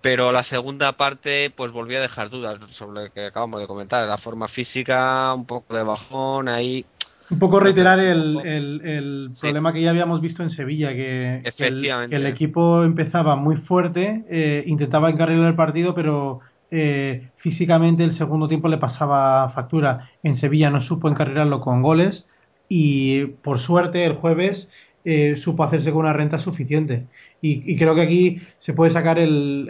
pero 0.00 0.30
la 0.30 0.44
segunda 0.44 0.92
parte 0.92 1.50
pues 1.50 1.72
volvió 1.72 1.98
a 1.98 2.02
dejar 2.02 2.30
dudas 2.30 2.60
sobre 2.70 3.02
lo 3.02 3.12
que 3.12 3.26
acabamos 3.26 3.60
de 3.60 3.66
comentar, 3.66 4.06
la 4.06 4.18
forma 4.18 4.46
física, 4.46 5.34
un 5.34 5.44
poco 5.44 5.74
de 5.74 5.82
bajón, 5.82 6.48
ahí 6.48 6.86
un 7.30 7.38
poco 7.38 7.60
reiterar 7.60 7.98
el, 8.00 8.38
el, 8.44 9.30
problema 9.40 9.72
que 9.72 9.82
ya 9.82 9.90
habíamos 9.90 10.20
visto 10.20 10.42
en 10.42 10.50
Sevilla, 10.50 10.92
que, 10.92 11.42
el, 11.58 12.26
equipo 12.26 12.82
empezaba 12.84 13.36
muy 13.36 13.56
fuerte, 13.56 14.24
eh, 14.28 14.64
intentaba 14.66 15.10
encarrilar 15.10 15.48
el 15.48 15.54
partido, 15.54 15.94
pero 15.94 16.40
eh, 16.70 17.28
físicamente 17.38 18.04
el 18.04 18.16
segundo 18.16 18.48
tiempo 18.48 18.68
le 18.68 18.78
pasaba 18.78 19.50
factura. 19.50 20.10
En 20.22 20.36
Sevilla 20.36 20.70
no 20.70 20.82
supo 20.82 21.08
encarrilarlo 21.08 21.60
con 21.60 21.82
goles 21.82 22.26
y 22.68 23.24
por 23.26 23.60
suerte 23.60 24.04
el 24.04 24.14
jueves 24.14 24.68
eh, 25.04 25.36
supo 25.42 25.64
hacerse 25.64 25.90
con 25.90 26.00
una 26.00 26.12
renta 26.12 26.38
suficiente. 26.38 27.06
Y, 27.40 27.76
creo 27.76 27.94
que 27.96 28.02
aquí 28.02 28.40
se 28.60 28.72
puede 28.72 28.92
sacar 28.92 29.18
el, 29.18 29.66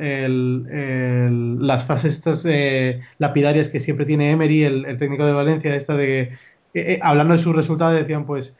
las 1.66 1.86
frases 1.86 2.14
estas 2.14 2.44
lapidarias 3.18 3.68
que 3.68 3.80
siempre 3.80 4.04
tiene 4.04 4.30
Emery, 4.30 4.64
el, 4.64 4.98
técnico 4.98 5.24
de 5.24 5.32
Valencia, 5.32 5.74
esta 5.74 5.94
de 5.96 6.32
eh, 6.74 6.94
eh, 6.94 6.98
hablando 7.02 7.36
de 7.36 7.42
sus 7.42 7.54
resultados, 7.54 7.94
decían 7.94 8.26
pues, 8.26 8.54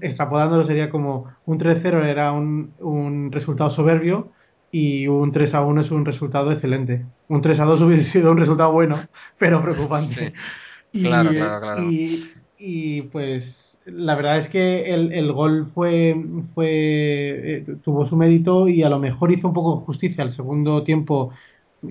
extrapolándolo 0.00 0.66
sería 0.66 0.90
como 0.90 1.26
un 1.44 1.58
3-0 1.58 2.04
era 2.04 2.32
un, 2.32 2.72
un 2.80 3.30
resultado 3.30 3.70
soberbio 3.70 4.32
y 4.70 5.06
un 5.06 5.32
3 5.32 5.54
1 5.54 5.80
es 5.80 5.90
un 5.90 6.04
resultado 6.04 6.52
excelente. 6.52 7.04
Un 7.28 7.40
3 7.40 7.58
2 7.58 7.82
hubiese 7.82 8.10
sido 8.12 8.32
un 8.32 8.38
resultado 8.38 8.72
bueno, 8.72 9.00
pero 9.38 9.62
preocupante. 9.62 10.32
Y, 10.92 11.02
claro, 11.02 11.30
claro, 11.30 11.60
claro. 11.60 11.82
Y, 11.82 12.30
y, 12.58 13.02
pues 13.02 13.44
la 13.86 14.16
verdad 14.16 14.38
es 14.38 14.48
que 14.48 14.92
el, 14.92 15.12
el 15.12 15.32
gol 15.32 15.70
fue, 15.74 16.16
fue 16.54 16.68
eh, 16.68 17.66
tuvo 17.84 18.08
su 18.08 18.16
mérito 18.16 18.68
y 18.68 18.82
a 18.82 18.88
lo 18.88 18.98
mejor 18.98 19.32
hizo 19.32 19.48
un 19.48 19.54
poco 19.54 19.80
justicia 19.80 20.24
al 20.24 20.34
segundo 20.34 20.82
tiempo. 20.82 21.32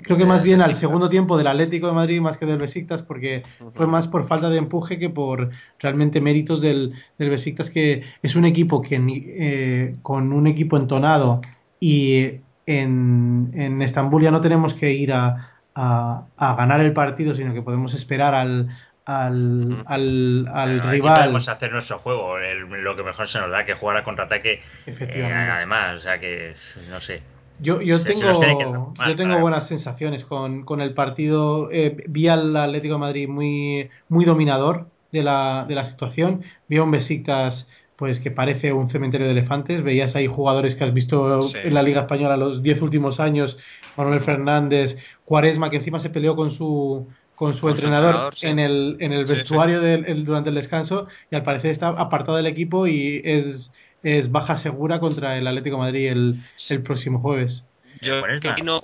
Creo 0.04 0.18
que 0.18 0.26
más 0.26 0.44
bien 0.44 0.62
al 0.62 0.80
segundo 0.80 1.10
tiempo 1.10 1.38
del 1.38 1.48
Atlético 1.48 1.88
de 1.88 1.94
Madrid 1.94 2.22
más 2.22 2.38
que 2.38 2.46
del 2.46 2.58
Besiktas 2.58 3.02
porque 3.04 3.44
fue 3.74 3.88
más 3.88 4.08
por 4.08 4.28
falta 4.28 4.50
de 4.50 4.58
empuje 4.58 5.00
que 5.00 5.10
por 5.10 5.50
realmente 5.80 6.22
méritos 6.22 6.62
del, 6.62 6.94
del 7.18 7.30
Besiktas 7.30 7.70
que 7.70 8.04
es 8.22 8.36
un 8.36 8.46
equipo 8.46 8.82
que 8.82 8.96
eh, 8.98 9.96
con 10.02 10.34
un 10.34 10.48
equipo 10.48 10.78
entonado 10.78 11.42
y 11.80 12.40
en, 12.66 13.52
en 13.54 13.82
Estambul 13.82 14.24
ya 14.24 14.32
no 14.32 14.42
tenemos 14.42 14.74
que 14.76 14.92
ir 14.92 15.14
a, 15.14 15.52
a, 15.76 16.26
a 16.38 16.56
ganar 16.56 16.82
el 16.82 16.94
partido 16.94 17.36
sino 17.36 17.54
que 17.54 17.62
podemos 17.62 17.94
esperar 17.94 18.34
al, 18.34 18.70
al, 19.06 19.84
al, 19.86 20.48
al 20.52 20.82
rival. 20.90 21.16
Podemos 21.16 21.48
hacer 21.48 21.72
nuestro 21.72 22.00
juego, 22.00 22.38
lo 22.38 22.96
que 22.96 23.04
mejor 23.04 23.30
se 23.30 23.40
nos 23.40 23.52
da, 23.52 23.66
que 23.66 23.76
jugar 23.76 23.98
a 23.98 24.04
contraataque. 24.04 24.62
Eh, 24.88 25.50
además, 25.52 26.00
o 26.00 26.02
sea 26.02 26.20
que, 26.20 26.56
no 26.90 27.00
sé. 27.02 27.22
Yo, 27.60 27.82
yo 27.82 28.04
tengo, 28.04 28.94
yo 29.08 29.16
tengo 29.16 29.40
buenas 29.40 29.68
sensaciones 29.68 30.26
con, 30.26 30.64
con 30.64 30.82
el 30.82 30.94
partido. 30.94 31.70
Eh, 31.72 32.04
vi 32.08 32.28
al 32.28 32.56
Atlético 32.56 32.96
de 32.96 33.00
Madrid 33.00 33.28
muy, 33.30 33.90
muy 34.10 34.26
dominador 34.26 34.88
de 35.12 35.24
la, 35.24 35.66
de 35.68 35.76
la 35.76 35.86
situación. 35.90 36.44
Vi 36.68 36.78
a 36.78 36.84
un 36.84 36.92
Besiktas 36.92 37.66
pues 37.96 38.20
que 38.20 38.30
parece 38.30 38.74
un 38.74 38.90
cementerio 38.90 39.28
de 39.28 39.32
elefantes. 39.32 39.84
Veías 39.84 40.16
ahí 40.16 40.28
jugadores 40.28 40.76
que 40.76 40.84
has 40.84 40.94
visto 40.94 41.50
en 41.56 41.74
la 41.74 41.82
Liga 41.82 42.02
Española 42.02 42.36
los 42.36 42.62
10 42.62 42.82
últimos 42.82 43.20
años. 43.20 43.58
Manuel 43.96 44.22
Fernández, 44.22 44.98
Cuaresma, 45.24 45.70
que 45.70 45.78
encima 45.78 46.02
se 46.02 46.10
peleó 46.10 46.36
con 46.36 46.52
su 46.52 47.08
con 47.36 47.54
su 47.56 47.68
entrenador, 47.68 48.34
en 48.42 48.60
el, 48.60 48.96
en 49.02 49.12
el 49.12 49.26
vestuario 49.26 49.82
Del, 49.82 50.24
durante 50.24 50.50
el 50.50 50.56
descanso 50.56 51.08
y 51.30 51.36
al 51.36 51.44
parecer 51.44 51.72
está 51.72 51.90
apartado 51.90 52.38
del 52.38 52.48
equipo 52.48 52.88
y 52.88 53.22
es, 53.26 53.70
es 54.06 54.32
baja 54.32 54.58
segura 54.58 55.00
contra 55.00 55.36
el 55.36 55.48
Atlético 55.48 55.80
Madrid 55.80 56.12
el, 56.12 56.44
el 56.70 56.84
próximo 56.84 57.20
jueves. 57.20 57.64
Yo 58.02 58.22
no, 58.64 58.82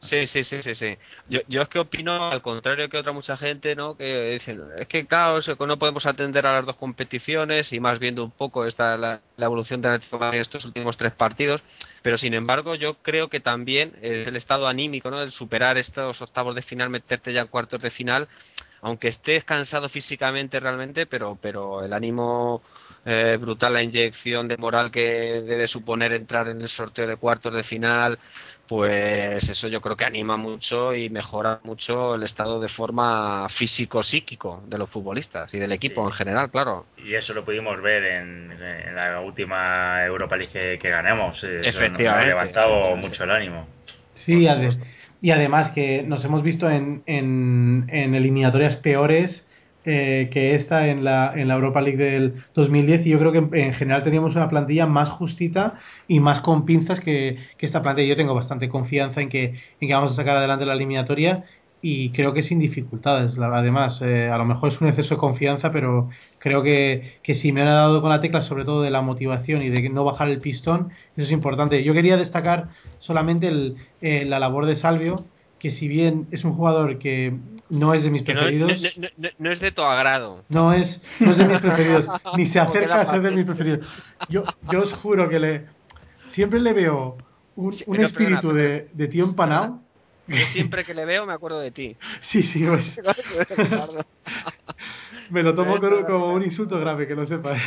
Sí, 0.00 0.26
sí, 0.26 0.44
sí, 0.44 0.62
sí, 0.62 0.74
sí. 0.74 0.98
Yo, 1.28 1.40
yo 1.48 1.62
es 1.62 1.68
que 1.68 1.78
opino 1.78 2.30
al 2.30 2.42
contrario 2.42 2.88
que 2.88 2.98
otra 2.98 3.12
mucha 3.12 3.36
gente, 3.36 3.74
¿no? 3.74 3.96
Que 3.96 4.32
dicen, 4.32 4.62
es 4.78 4.86
que 4.88 5.06
claro, 5.06 5.40
no 5.66 5.78
podemos 5.78 6.06
atender 6.06 6.46
a 6.46 6.52
las 6.52 6.66
dos 6.66 6.76
competiciones 6.76 7.72
y 7.72 7.80
más 7.80 7.98
viendo 7.98 8.22
un 8.22 8.30
poco 8.30 8.66
esta 8.66 8.96
la, 8.96 9.20
evolución 9.38 9.80
de 9.80 9.88
la 9.88 10.28
en 10.28 10.40
estos 10.40 10.64
últimos 10.64 10.96
tres 10.96 11.12
partidos, 11.12 11.62
pero 12.02 12.18
sin 12.18 12.34
embargo 12.34 12.74
yo 12.74 12.94
creo 13.02 13.28
que 13.28 13.40
también 13.40 13.94
el 14.02 14.36
estado 14.36 14.68
anímico, 14.68 15.10
¿no? 15.10 15.22
El 15.22 15.32
superar 15.32 15.78
estos 15.78 16.20
octavos 16.20 16.54
de 16.54 16.62
final, 16.62 16.90
meterte 16.90 17.32
ya 17.32 17.42
en 17.42 17.48
cuartos 17.48 17.80
de 17.80 17.90
final, 17.90 18.28
aunque 18.82 19.08
estés 19.08 19.44
cansado 19.44 19.88
físicamente 19.88 20.60
realmente, 20.60 21.06
pero 21.06 21.38
pero 21.40 21.82
el 21.84 21.92
ánimo 21.92 22.62
eh, 23.08 23.38
brutal, 23.40 23.72
la 23.72 23.84
inyección 23.84 24.48
de 24.48 24.56
moral 24.56 24.90
que 24.90 25.00
debe 25.46 25.68
suponer 25.68 26.12
entrar 26.12 26.48
en 26.48 26.60
el 26.60 26.68
sorteo 26.68 27.06
de 27.06 27.16
cuartos 27.16 27.54
de 27.54 27.62
final, 27.62 28.18
pues 28.66 29.48
eso 29.48 29.68
yo 29.68 29.80
creo 29.80 29.96
que 29.96 30.04
anima 30.04 30.36
mucho 30.36 30.92
y 30.92 31.08
mejora 31.08 31.60
mucho 31.62 32.16
el 32.16 32.24
estado 32.24 32.58
de 32.58 32.68
forma 32.68 33.48
físico-psíquico 33.50 34.64
de 34.66 34.78
los 34.78 34.90
futbolistas 34.90 35.54
y 35.54 35.58
del 35.60 35.70
equipo 35.70 36.04
en 36.04 36.14
general, 36.14 36.50
claro. 36.50 36.86
Y 36.98 37.14
eso 37.14 37.32
lo 37.32 37.44
pudimos 37.44 37.80
ver 37.80 38.02
en, 38.04 38.58
la 38.92 39.20
última 39.20 40.04
Europa 40.04 40.36
League 40.36 40.78
que, 40.80 40.90
ganamos. 40.90 41.38
Efectivamente. 41.44 42.08
ha 42.08 42.24
levantado 42.24 42.96
mucho 42.96 43.22
el 43.22 43.30
ánimo. 43.30 43.68
Sí, 44.24 44.48
y 45.22 45.30
además 45.30 45.70
que 45.70 46.02
nos 46.02 46.24
hemos 46.24 46.42
visto 46.42 46.68
en, 46.68 47.04
en, 47.06 47.86
en 47.88 48.16
eliminatorias 48.16 48.76
peores 48.76 49.45
eh, 49.86 50.28
que 50.32 50.54
esta 50.54 50.88
en 50.88 51.04
la, 51.04 51.32
en 51.34 51.48
la 51.48 51.54
Europa 51.54 51.80
League 51.80 51.96
del 51.96 52.34
2010 52.54 53.06
y 53.06 53.10
yo 53.10 53.18
creo 53.18 53.32
que 53.32 53.38
en, 53.38 53.72
general 53.72 54.02
teníamos 54.02 54.34
una 54.34 54.48
plantilla 54.48 54.86
más 54.86 55.08
justita 55.10 55.78
y 56.08 56.20
más 56.20 56.40
con 56.40 56.66
pinzas 56.66 57.00
que, 57.00 57.38
que, 57.56 57.66
esta 57.66 57.82
plantilla. 57.82 58.08
Yo 58.08 58.16
tengo 58.16 58.34
bastante 58.34 58.68
confianza 58.68 59.20
en 59.20 59.28
que, 59.28 59.54
en 59.80 59.88
que 59.88 59.94
vamos 59.94 60.12
a 60.12 60.16
sacar 60.16 60.36
adelante 60.36 60.66
la 60.66 60.74
eliminatoria 60.74 61.44
y 61.82 62.10
creo 62.10 62.32
que 62.32 62.42
sin 62.42 62.58
dificultades. 62.58 63.38
Además, 63.38 64.00
eh, 64.02 64.28
a 64.28 64.38
lo 64.38 64.44
mejor 64.44 64.72
es 64.72 64.80
un 64.80 64.88
exceso 64.88 65.14
de 65.14 65.20
confianza, 65.20 65.70
pero 65.70 66.10
creo 66.38 66.64
que, 66.64 67.18
que 67.22 67.36
si 67.36 67.52
me 67.52 67.60
han 67.60 67.68
dado 67.68 68.00
con 68.00 68.10
la 68.10 68.20
tecla, 68.20 68.42
sobre 68.42 68.64
todo 68.64 68.82
de 68.82 68.90
la 68.90 69.02
motivación 69.02 69.62
y 69.62 69.68
de 69.70 69.88
no 69.90 70.04
bajar 70.04 70.28
el 70.28 70.40
pistón, 70.40 70.90
eso 71.16 71.26
es 71.26 71.30
importante. 71.30 71.84
Yo 71.84 71.94
quería 71.94 72.16
destacar 72.16 72.70
solamente 72.98 73.46
el, 73.46 73.76
eh, 74.00 74.24
la 74.24 74.40
labor 74.40 74.66
de 74.66 74.74
Salvio, 74.74 75.24
que 75.60 75.70
si 75.70 75.86
bien 75.86 76.26
es 76.32 76.44
un 76.44 76.54
jugador 76.54 76.98
que 76.98 77.34
no 77.70 77.94
es 77.94 78.02
de 78.02 78.10
mis 78.10 78.22
preferidos. 78.22 78.72
No, 79.38 79.50
es 79.50 79.60
de 79.60 79.72
tu 79.72 79.82
agrado. 79.82 80.44
No 80.48 80.72
es, 80.72 81.00
no 81.20 81.32
es 81.32 81.38
de 81.38 81.44
mis 81.44 81.58
preferidos. 81.60 82.06
ni 82.36 82.46
se 82.46 82.60
acerca 82.60 83.00
a 83.00 83.10
ser 83.10 83.22
de 83.22 83.30
mis 83.32 83.46
preferidos. 83.46 83.86
Yo, 84.28 84.44
yo 84.70 84.82
os 84.82 84.92
juro 84.94 85.28
que 85.28 85.38
le 85.38 85.66
siempre 86.34 86.60
le 86.60 86.72
veo 86.72 87.16
un, 87.56 87.74
un 87.86 88.04
espíritu 88.04 88.52
de, 88.52 88.88
de 88.92 89.08
tío 89.08 89.24
empanado. 89.24 89.80
Yo 90.28 90.44
siempre 90.52 90.84
que 90.84 90.92
le 90.92 91.04
veo 91.04 91.24
me 91.24 91.32
acuerdo 91.32 91.60
de 91.60 91.70
ti. 91.70 91.96
Sí, 92.32 92.42
sí, 92.42 92.64
pues. 92.66 92.84
me 95.30 95.42
lo 95.42 95.54
tomo 95.54 95.76
como, 96.06 96.32
un 96.32 96.42
insulto 96.42 96.78
grave, 96.80 97.06
que 97.06 97.14
lo 97.14 97.26
sepas. 97.26 97.60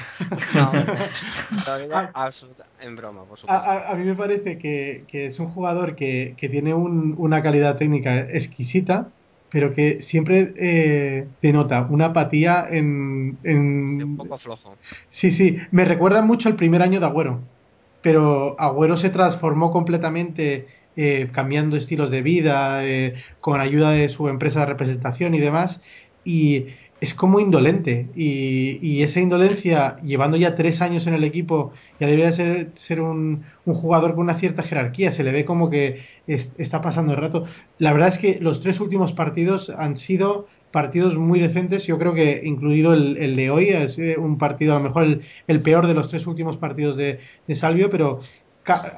No, 0.53 0.71
ah. 2.13 2.31
en 2.81 2.95
broma, 2.95 3.23
por 3.25 3.39
supuesto. 3.39 3.63
A, 3.63 3.89
a, 3.89 3.95
mí 3.95 4.03
me 4.03 4.15
parece 4.15 4.57
que, 4.57 5.05
que 5.07 5.27
es 5.27 5.39
un 5.39 5.47
jugador 5.49 5.95
que, 5.95 6.35
que 6.37 6.49
tiene 6.49 6.73
un, 6.73 7.15
una 7.17 7.41
calidad 7.41 7.77
técnica 7.77 8.19
exquisita, 8.19 9.09
pero 9.51 9.73
que 9.73 10.01
siempre 10.03 10.53
eh, 10.57 11.27
denota 11.41 11.87
una 11.89 12.07
apatía 12.07 12.67
en, 12.69 13.37
en... 13.43 14.03
un 14.03 14.17
poco 14.17 14.37
flojo. 14.37 14.75
Sí, 15.11 15.31
sí, 15.31 15.57
me 15.71 15.85
recuerda 15.85 16.21
mucho 16.21 16.49
al 16.49 16.55
primer 16.55 16.81
año 16.81 16.99
de 16.99 17.05
Agüero, 17.05 17.41
pero 18.01 18.59
Agüero 18.59 18.97
se 18.97 19.09
transformó 19.09 19.71
completamente 19.71 20.67
eh, 20.95 21.29
cambiando 21.31 21.77
estilos 21.77 22.11
de 22.11 22.21
vida, 22.21 22.85
eh, 22.85 23.15
con 23.39 23.61
ayuda 23.61 23.91
de 23.91 24.09
su 24.09 24.27
empresa 24.27 24.61
de 24.61 24.65
representación 24.65 25.33
y 25.33 25.39
demás, 25.39 25.79
y 26.25 26.65
es 27.01 27.13
como 27.13 27.39
indolente 27.39 28.07
y, 28.15 28.79
y, 28.81 29.03
esa 29.03 29.19
indolencia, 29.19 29.97
llevando 30.03 30.35
ya 30.37 30.55
tres 30.55 30.81
años 30.81 31.07
en 31.07 31.13
el 31.13 31.23
equipo, 31.23 31.71
ya 31.99 32.07
debería 32.07 32.33
ser, 32.33 32.71
ser 32.75 33.01
un, 33.01 33.43
un 33.65 33.73
jugador 33.75 34.15
con 34.15 34.21
una 34.21 34.39
cierta 34.39 34.63
jerarquía. 34.63 35.11
Se 35.13 35.23
le 35.23 35.31
ve 35.31 35.45
como 35.45 35.69
que 35.69 36.01
está 36.27 36.81
pasando 36.81 37.13
el 37.13 37.17
rato. 37.17 37.45
La 37.77 37.93
verdad 37.93 38.09
es 38.09 38.19
que 38.19 38.39
los 38.41 38.61
tres 38.61 38.79
últimos 38.79 39.13
partidos 39.13 39.69
han 39.69 39.95
sido 39.95 40.47
partidos 40.71 41.15
muy 41.15 41.39
decentes. 41.39 41.85
Yo 41.87 41.97
creo 41.97 42.13
que 42.13 42.41
incluido 42.43 42.93
el, 42.93 43.17
el 43.17 43.35
de 43.35 43.49
hoy, 43.49 43.69
es 43.69 43.97
eh, 43.97 44.17
un 44.17 44.37
partido 44.37 44.75
a 44.75 44.79
lo 44.79 44.83
mejor 44.83 45.03
el, 45.03 45.21
el 45.47 45.61
peor 45.61 45.87
de 45.87 45.93
los 45.93 46.09
tres 46.09 46.27
últimos 46.27 46.57
partidos 46.57 46.97
de, 46.97 47.19
de 47.47 47.55
Salvio, 47.55 47.89
pero 47.89 48.19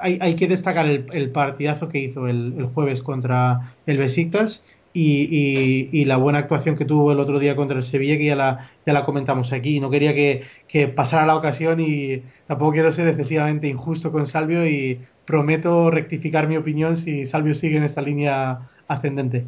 hay, 0.00 0.18
hay 0.20 0.36
que 0.36 0.48
destacar 0.48 0.86
el, 0.86 1.06
el 1.12 1.30
partidazo 1.30 1.88
que 1.88 1.98
hizo 1.98 2.26
el, 2.26 2.54
el 2.58 2.66
jueves 2.66 3.02
contra 3.02 3.74
el 3.86 3.96
Besiktas 3.96 4.60
y, 4.94 5.88
y, 5.92 6.04
la 6.04 6.16
buena 6.16 6.40
actuación 6.40 6.76
que 6.76 6.84
tuvo 6.84 7.12
el 7.12 7.20
otro 7.20 7.38
día 7.38 7.56
contra 7.56 7.78
el 7.78 7.84
Sevilla, 7.84 8.18
que 8.18 8.26
ya 8.26 8.36
la, 8.36 8.70
ya 8.86 8.92
la 8.92 9.04
comentamos 9.04 9.52
aquí. 9.52 9.80
No 9.80 9.90
quería 9.90 10.14
que, 10.14 10.42
que 10.68 10.88
pasara 10.88 11.26
la 11.26 11.36
ocasión 11.36 11.80
y 11.80 12.22
tampoco 12.46 12.72
quiero 12.72 12.92
ser 12.92 13.08
excesivamente 13.08 13.68
injusto 13.68 14.12
con 14.12 14.26
Salvio 14.26 14.66
y 14.66 15.00
prometo 15.26 15.90
rectificar 15.90 16.48
mi 16.48 16.56
opinión 16.56 16.96
si 16.98 17.26
Salvio 17.26 17.54
sigue 17.54 17.78
en 17.78 17.84
esta 17.84 18.02
línea 18.02 18.68
ascendente. 18.88 19.46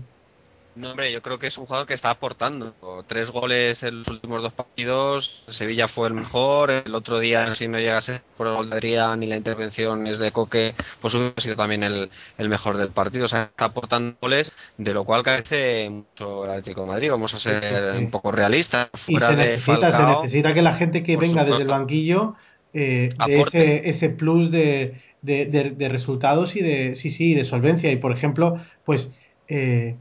No, 0.76 0.90
hombre, 0.90 1.12
yo 1.12 1.22
creo 1.22 1.38
que 1.38 1.46
es 1.46 1.56
un 1.56 1.66
jugador 1.66 1.86
que 1.86 1.94
está 1.94 2.10
aportando. 2.10 2.74
Tres 3.06 3.30
goles 3.30 3.80
en 3.84 4.00
los 4.00 4.08
últimos 4.08 4.42
dos 4.42 4.52
partidos. 4.52 5.44
Sevilla 5.50 5.86
fue 5.86 6.08
el 6.08 6.14
mejor. 6.14 6.70
El 6.70 6.94
otro 6.96 7.20
día, 7.20 7.54
si 7.54 7.68
no 7.68 7.78
llegase 7.78 8.22
por 8.36 8.48
el 8.48 8.54
gol 8.54 8.70
de 8.70 8.76
Adrián 8.76 9.22
y 9.22 9.26
la 9.26 9.36
intervención 9.36 10.06
es 10.08 10.18
de 10.18 10.32
Coque, 10.32 10.74
pues 11.00 11.14
hubiera 11.14 11.40
sido 11.40 11.54
también 11.54 11.84
el, 11.84 12.10
el 12.38 12.48
mejor 12.48 12.76
del 12.76 12.88
partido. 12.88 13.26
O 13.26 13.28
sea, 13.28 13.44
está 13.44 13.66
aportando 13.66 14.16
goles, 14.20 14.50
de 14.76 14.92
lo 14.92 15.04
cual 15.04 15.22
carece 15.22 15.88
mucho 15.88 16.44
el 16.44 16.50
Atlético 16.50 16.80
de 16.80 16.86
Madrid. 16.88 17.10
Vamos 17.10 17.32
a 17.34 17.38
ser 17.38 17.94
un 17.96 18.10
poco 18.10 18.32
realistas. 18.32 18.90
y 19.06 19.16
se 19.16 19.36
necesita, 19.36 19.96
se 19.96 20.04
necesita 20.04 20.54
que 20.54 20.62
la 20.62 20.74
gente 20.74 21.04
que 21.04 21.16
venga 21.16 21.44
desde 21.44 21.62
el 21.62 21.68
banquillo 21.68 22.34
eh, 22.72 23.10
ese, 23.28 23.88
ese 23.88 24.08
plus 24.08 24.50
de, 24.50 25.00
de, 25.22 25.46
de, 25.46 25.88
resultados 25.88 26.56
y 26.56 26.62
de, 26.62 26.96
sí, 26.96 27.10
sí, 27.10 27.34
de 27.34 27.44
solvencia. 27.44 27.92
Y 27.92 27.96
por 27.96 28.10
ejemplo, 28.10 28.58
pues. 28.84 29.08
Eh, 29.46 29.94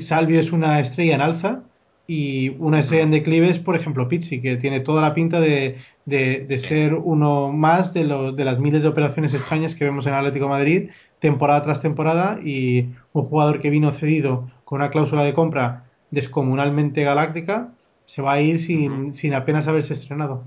Salvio 0.00 0.40
es 0.40 0.52
una 0.52 0.80
estrella 0.80 1.14
en 1.14 1.20
alza 1.20 1.62
y 2.06 2.50
una 2.58 2.80
estrella 2.80 3.04
en 3.04 3.10
declive 3.10 3.50
es, 3.50 3.58
por 3.58 3.76
ejemplo, 3.76 4.08
Pizzi, 4.08 4.40
que 4.40 4.56
tiene 4.56 4.80
toda 4.80 5.02
la 5.02 5.14
pinta 5.14 5.40
de, 5.40 5.78
de, 6.04 6.64
ser 6.68 6.94
uno 6.94 7.52
más 7.52 7.94
de, 7.94 8.04
los 8.04 8.34
de 8.36 8.44
las 8.44 8.58
miles 8.58 8.82
de 8.82 8.88
operaciones 8.88 9.32
extrañas 9.34 9.74
que 9.74 9.84
vemos 9.84 10.06
en 10.06 10.14
Atlético 10.14 10.48
Madrid 10.48 10.90
temporada 11.20 11.62
tras 11.62 11.80
temporada 11.80 12.40
y 12.42 12.88
un 13.12 13.26
jugador 13.28 13.60
que 13.60 13.70
vino 13.70 13.92
cedido 13.92 14.50
con 14.64 14.80
una 14.80 14.90
cláusula 14.90 15.22
de 15.22 15.32
compra 15.32 15.84
descomunalmente 16.10 17.04
galáctica 17.04 17.68
se 18.06 18.20
va 18.20 18.32
a 18.32 18.40
ir 18.40 18.60
sin, 18.66 19.14
sin 19.14 19.32
apenas 19.32 19.66
haberse 19.68 19.94
estrenado. 19.94 20.44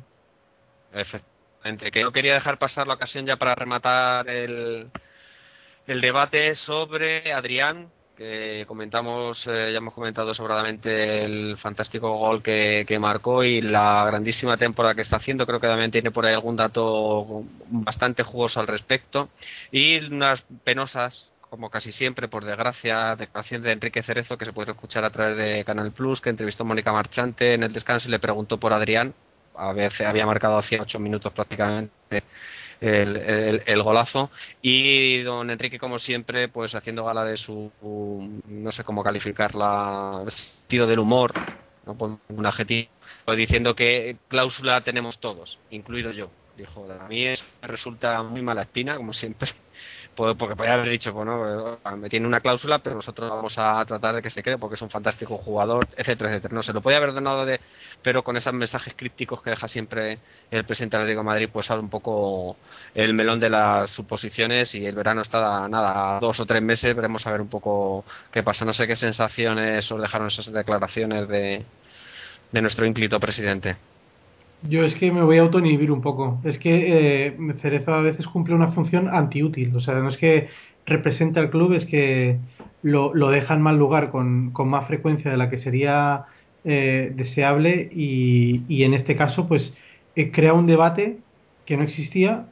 Efectivamente, 0.94 1.92
que 1.92 2.04
no 2.04 2.12
quería 2.12 2.34
dejar 2.34 2.58
pasar 2.60 2.88
la 2.88 2.96
ocasión 2.96 3.26
ya 3.26 3.38
para 3.38 3.56
rematar 3.56 4.30
el, 4.30 4.88
el 5.88 6.02
debate 6.02 6.56
sobre 6.56 7.32
Adrián 7.32 7.88
que 8.16 8.66
comentamos, 8.68 9.46
eh, 9.48 9.70
ya 9.72 9.78
hemos 9.78 9.94
comentado 9.94 10.34
sobradamente 10.34 11.24
el 11.24 11.58
fantástico 11.58 12.18
gol 12.18 12.42
que, 12.42 12.86
que, 12.88 12.98
marcó 13.00 13.44
y 13.44 13.62
la 13.62 14.06
grandísima 14.06 14.58
temporada 14.58 14.96
que 14.96 15.02
está 15.02 15.18
haciendo. 15.18 15.46
Creo 15.46 15.60
que 15.60 15.68
también 15.68 15.92
tiene 15.92 16.12
por 16.12 16.26
ahí 16.26 16.34
algún 16.34 16.56
dato 16.56 17.44
bastante 17.68 18.24
jugoso 18.24 18.60
al 18.60 18.68
respecto. 18.68 19.30
Y 19.72 19.98
unas 20.06 20.42
penosas, 20.64 21.30
como 21.42 21.70
casi 21.70 21.92
siempre, 21.92 22.28
por 22.28 22.46
desgracia, 22.46 23.16
declaración 23.16 23.62
de 23.62 23.74
Enrique 23.74 24.04
Cerezo, 24.04 24.38
que 24.38 24.46
se 24.46 24.54
puede 24.54 24.72
escuchar 24.72 25.04
a 25.06 25.10
través 25.10 25.38
de 25.38 25.64
Canal 25.66 25.92
Plus, 25.92 26.22
que 26.22 26.30
entrevistó 26.30 26.64
a 26.64 26.68
Mónica 26.68 26.92
Marchante 26.92 27.54
en 27.54 27.64
el 27.64 27.74
descanso 27.74 28.08
y 28.08 28.12
le 28.12 28.20
preguntó 28.20 28.58
por 28.58 28.74
Adrián. 28.74 29.14
A 29.56 29.74
veces 29.74 30.08
había 30.08 30.26
marcado 30.26 30.58
hacía 30.58 30.82
ocho 30.82 31.00
minutos 31.00 31.32
prácticamente 31.34 32.24
el, 32.82 33.62
el, 33.66 33.84
golazo. 33.84 34.30
Y 34.62 35.22
don 35.24 35.50
Enrique, 35.50 35.80
como 35.80 36.00
siempre, 36.00 36.48
pues 36.48 36.74
haciendo 36.76 37.06
gala 37.06 37.24
de 37.24 37.38
su, 37.38 37.72
no 38.48 38.72
sé 38.72 38.84
cómo 38.84 39.04
calificarla, 39.04 40.26
sentido 40.30 40.88
del 40.88 41.00
humor, 41.00 41.34
¿no? 41.86 42.20
un 42.30 42.46
adjetivo, 42.46 42.90
pues 43.26 43.38
diciendo 43.38 43.76
que 43.76 44.18
cláusula 44.28 44.82
tenemos 44.82 45.20
todos, 45.20 45.58
incluido 45.70 46.12
yo. 46.12 46.30
Dijo, 46.58 46.88
a 46.90 47.08
mí 47.08 47.26
resulta 47.62 48.24
muy 48.24 48.42
mala 48.42 48.62
espina, 48.62 48.96
como 48.96 49.12
siempre, 49.12 49.50
porque 50.16 50.56
podría 50.56 50.76
haber 50.76 50.90
dicho, 50.90 51.12
bueno, 51.14 51.74
eh, 51.74 51.96
me 51.98 52.10
tiene 52.10 52.26
una 52.26 52.40
cláusula, 52.40 52.80
pero 52.80 52.96
nosotros 52.96 53.30
vamos 53.30 53.54
a 53.58 53.84
tratar 53.86 54.16
de 54.16 54.22
que 54.22 54.30
se 54.30 54.42
quede 54.42 54.58
porque 54.58 54.76
es 54.76 54.82
un 54.82 54.90
fantástico 54.90 55.38
jugador, 55.38 55.88
etcétera, 55.98 56.30
etcétera. 56.32 56.54
No 56.54 56.64
se 56.64 56.74
lo 56.74 56.82
podía 56.82 56.98
haber 56.98 57.14
donado 57.14 57.46
de, 57.46 57.60
pero 58.02 58.24
con 58.24 58.38
esos 58.38 58.54
mensajes 58.54 58.94
crípticos 58.96 59.42
que 59.44 59.50
deja 59.52 59.68
siempre 59.68 60.20
el 60.52 60.64
presidente 60.64 60.98
del 60.98 61.04
Atlético 61.04 61.24
Madrid, 61.24 61.50
pues 61.52 61.70
abre 61.70 61.84
un 61.84 61.90
poco 61.90 62.58
el 62.94 63.14
melón 63.14 63.40
de 63.40 63.50
las 63.50 63.90
suposiciones 63.92 64.74
y 64.76 64.86
el 64.86 64.96
verano 64.96 65.22
está 65.22 65.68
nada, 65.68 66.20
dos 66.20 66.40
o 66.40 66.46
tres 66.46 66.62
meses, 66.62 66.96
veremos 66.96 67.26
a 67.28 67.32
ver 67.32 67.42
un 67.42 67.50
poco 67.50 68.06
qué 68.32 68.44
pasa. 68.44 68.66
No 68.66 68.74
sé 68.74 68.88
qué 68.88 68.96
sensaciones 68.96 69.92
os 69.92 70.02
dejaron 70.02 70.28
esas 70.28 70.52
declaraciones 70.52 71.28
de, 71.28 71.66
de 72.52 72.62
nuestro 72.62 72.86
ínclito 72.86 73.20
presidente. 73.20 73.78
Yo 74.64 74.84
es 74.84 74.96
que 74.96 75.12
me 75.12 75.22
voy 75.22 75.38
a 75.38 75.42
autoinhibir 75.42 75.92
un 75.92 76.02
poco. 76.02 76.40
Es 76.44 76.58
que 76.58 77.28
eh, 77.28 77.38
Cerezo 77.62 77.94
a 77.94 78.02
veces 78.02 78.28
cumple 78.28 78.56
una 78.56 78.70
función 78.70 79.10
antiútil. 79.14 79.76
O 79.76 79.80
sea, 79.80 79.96
no 79.96 80.10
es 80.10 80.18
que 80.18 80.48
represente 80.86 81.40
al 81.40 81.50
club, 81.50 81.74
es 81.74 81.86
que 81.86 82.38
lo, 82.84 83.14
lo 83.14 83.30
deja 83.30 83.54
en 83.54 83.62
mal 83.62 83.78
lugar 83.78 84.12
con, 84.12 84.52
con, 84.52 84.70
más 84.70 84.88
frecuencia 84.88 85.32
de 85.32 85.38
la 85.38 85.50
que 85.50 85.58
sería 85.58 86.26
eh, 86.64 87.12
deseable 87.16 87.90
y, 87.92 88.62
y, 88.68 88.84
en 88.84 88.94
este 88.94 89.16
caso, 89.16 89.48
pues, 89.48 89.74
eh, 90.16 90.32
crea 90.32 90.54
un 90.54 90.68
debate 90.68 91.18
que 91.66 91.78
no 91.78 91.84
existía. 91.84 92.46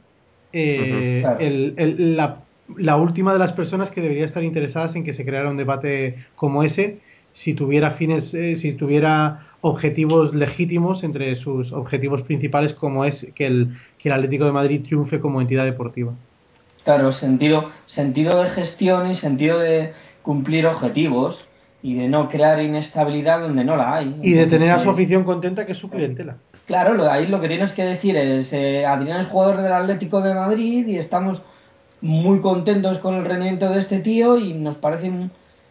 Eh, 0.52 1.24
el, 1.40 1.74
el, 1.76 2.16
la, 2.16 2.42
la 2.76 2.96
última 2.96 3.32
de 3.32 3.38
las 3.38 3.52
personas 3.52 3.90
que 3.90 4.00
debería 4.00 4.24
estar 4.24 4.42
interesadas 4.42 4.94
en 4.94 5.04
que 5.04 5.14
se 5.14 5.24
creara 5.24 5.50
un 5.50 5.56
debate 5.56 6.16
como 6.36 6.62
ese, 6.62 6.98
si 7.34 7.52
tuviera 7.52 7.90
fines, 7.92 8.32
eh, 8.32 8.56
si 8.56 8.72
tuviera 8.72 9.40
objetivos 9.60 10.34
legítimos 10.34 11.02
entre 11.04 11.34
sus 11.36 11.72
objetivos 11.72 12.22
principales 12.22 12.74
como 12.74 13.04
es 13.04 13.26
que 13.34 13.46
el, 13.46 13.76
que 13.98 14.08
el 14.08 14.14
Atlético 14.14 14.44
de 14.44 14.52
Madrid 14.52 14.82
triunfe 14.84 15.20
como 15.20 15.40
entidad 15.40 15.64
deportiva. 15.64 16.12
Claro, 16.84 17.12
sentido, 17.14 17.70
sentido 17.86 18.42
de 18.42 18.50
gestión 18.50 19.10
y 19.10 19.16
sentido 19.16 19.58
de 19.58 19.92
cumplir 20.22 20.66
objetivos 20.66 21.36
y 21.82 21.94
de 21.94 22.08
no 22.08 22.28
crear 22.28 22.62
inestabilidad 22.62 23.40
donde 23.40 23.64
no 23.64 23.76
la 23.76 23.96
hay. 23.96 24.16
Y 24.22 24.32
de 24.32 24.46
tener 24.46 24.70
a 24.70 24.82
su 24.82 24.90
afición 24.90 25.24
contenta 25.24 25.66
que 25.66 25.72
es 25.72 25.78
su 25.78 25.90
clientela. 25.90 26.36
Claro, 26.66 26.94
lo, 26.94 27.10
ahí 27.10 27.26
lo 27.26 27.40
que 27.40 27.48
tienes 27.48 27.72
que 27.72 27.82
decir 27.82 28.16
es, 28.16 28.48
eh, 28.52 28.86
Adrián 28.86 29.22
es 29.22 29.28
jugador 29.28 29.60
del 29.60 29.72
Atlético 29.72 30.22
de 30.22 30.34
Madrid 30.34 30.86
y 30.86 30.98
estamos 30.98 31.42
muy 32.00 32.40
contentos 32.40 32.98
con 32.98 33.14
el 33.14 33.24
rendimiento 33.24 33.68
de 33.70 33.80
este 33.80 33.98
tío 34.00 34.38
y 34.38 34.54
nos 34.54 34.76
parece 34.76 35.08
un, 35.08 35.30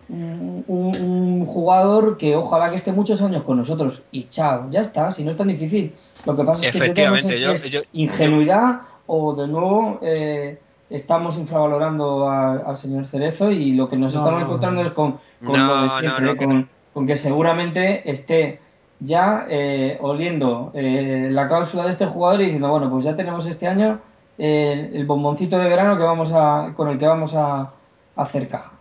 un, 0.10 0.64
un, 0.68 1.46
jugador 1.46 2.18
que 2.18 2.36
ojalá 2.36 2.70
que 2.72 2.78
esté 2.78 2.92
muchos 2.92 3.22
años 3.22 3.44
con 3.44 3.58
nosotros 3.58 4.02
y 4.12 4.26
chao, 4.30 4.70
ya 4.72 4.82
está, 4.82 5.14
si 5.14 5.24
no 5.24 5.32
es 5.32 5.38
tan 5.38 5.48
difícil. 5.48 5.94
Lo 6.26 6.36
que 6.36 6.44
pasa 6.44 6.66
es 6.66 6.72
que 6.72 7.78
es, 7.78 7.88
ingenuidad 7.94 8.82
o 9.08 9.36
de 9.36 9.48
nuevo 9.48 10.00
eh, 10.02 10.60
estamos 10.90 11.38
infravalorando 11.38 12.30
al 12.30 12.78
señor 12.78 13.08
Cerezo 13.08 13.52
y 13.52 13.74
lo 13.74 13.90
que 13.90 13.98
nos 13.98 14.14
estamos 14.14 14.42
encontrando 14.42 14.82
es 14.82 14.92
con, 14.92 15.20
con 15.46 15.68
lo 15.68 15.82
de 15.84 15.90
siempre, 16.00 16.38
con, 16.38 16.70
con, 16.94 17.08
que 17.08 17.18
seguramente 17.18 18.10
esté 18.10 18.60
ya 19.00 19.46
eh, 19.50 19.98
oliendo 20.02 20.72
eh, 20.74 21.28
la 21.32 21.48
cláusula 21.48 21.86
de 21.86 21.94
este 21.94 22.06
jugador 22.06 22.42
y 22.42 22.46
diciendo, 22.46 22.70
bueno, 22.70 22.90
pues 22.90 23.04
ya 23.04 23.16
tenemos 23.16 23.46
este 23.48 23.68
año 23.68 24.00
el 24.38 25.06
bomboncito 25.06 25.60
de 25.60 25.70
verano 25.70 25.96
que 25.96 26.04
vamos 26.04 26.32
a, 26.34 26.74
con 26.76 26.90
el 26.90 26.98
que 26.98 27.06
vamos 27.06 27.34
a, 27.36 27.72
a 28.16 28.22
hacer 28.24 28.48
caja. 28.48 28.72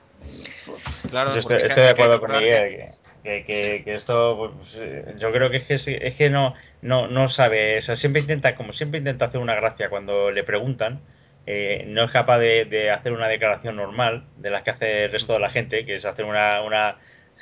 Claro, 1.12 1.34
yo 1.34 1.40
estoy, 1.40 1.58
de 1.58 1.90
acuerdo 1.90 2.20
con 2.20 2.32
Miguel. 2.32 2.86
Que, 3.22 3.44
que, 3.44 3.82
que, 3.84 3.94
esto, 3.94 4.36
pues, 4.64 5.20
yo 5.20 5.30
creo 5.30 5.50
que 5.50 5.58
es 5.58 5.84
que, 5.84 5.98
es 6.02 6.14
que 6.16 6.30
no, 6.30 6.54
no, 6.80 7.06
no 7.06 7.28
sabe, 7.28 7.78
o 7.78 7.82
sea, 7.82 7.96
siempre 7.96 8.22
intenta, 8.22 8.56
como 8.56 8.72
siempre 8.72 8.98
intenta 8.98 9.26
hacer 9.26 9.40
una 9.40 9.54
gracia 9.54 9.90
cuando 9.90 10.30
le 10.30 10.42
preguntan, 10.42 11.00
eh, 11.46 11.84
no 11.86 12.04
es 12.04 12.10
capaz 12.10 12.38
de, 12.38 12.64
de, 12.64 12.90
hacer 12.90 13.12
una 13.12 13.28
declaración 13.28 13.76
normal 13.76 14.24
de 14.38 14.50
las 14.50 14.62
que 14.62 14.70
hace 14.70 15.04
el 15.04 15.12
resto 15.12 15.34
de 15.34 15.38
la 15.38 15.50
gente, 15.50 15.84
que 15.84 15.96
es 15.96 16.04
hacer 16.04 16.24
una, 16.24 16.62
una 16.62 16.96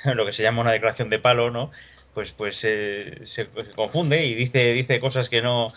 lo 0.14 0.27
que 0.27 0.33
se 0.33 0.43
llama 0.43 0.62
una 0.62 0.73
declaración 0.73 1.09
de 1.09 1.21
palo, 1.21 1.51
¿no? 1.51 1.71
Pues, 2.12 2.33
pues 2.37 2.59
eh, 2.64 3.21
se, 3.27 3.45
se, 3.45 3.73
confunde 3.77 4.27
y 4.27 4.35
dice, 4.35 4.73
dice 4.73 4.99
cosas 4.99 5.29
que 5.29 5.43
no, 5.43 5.73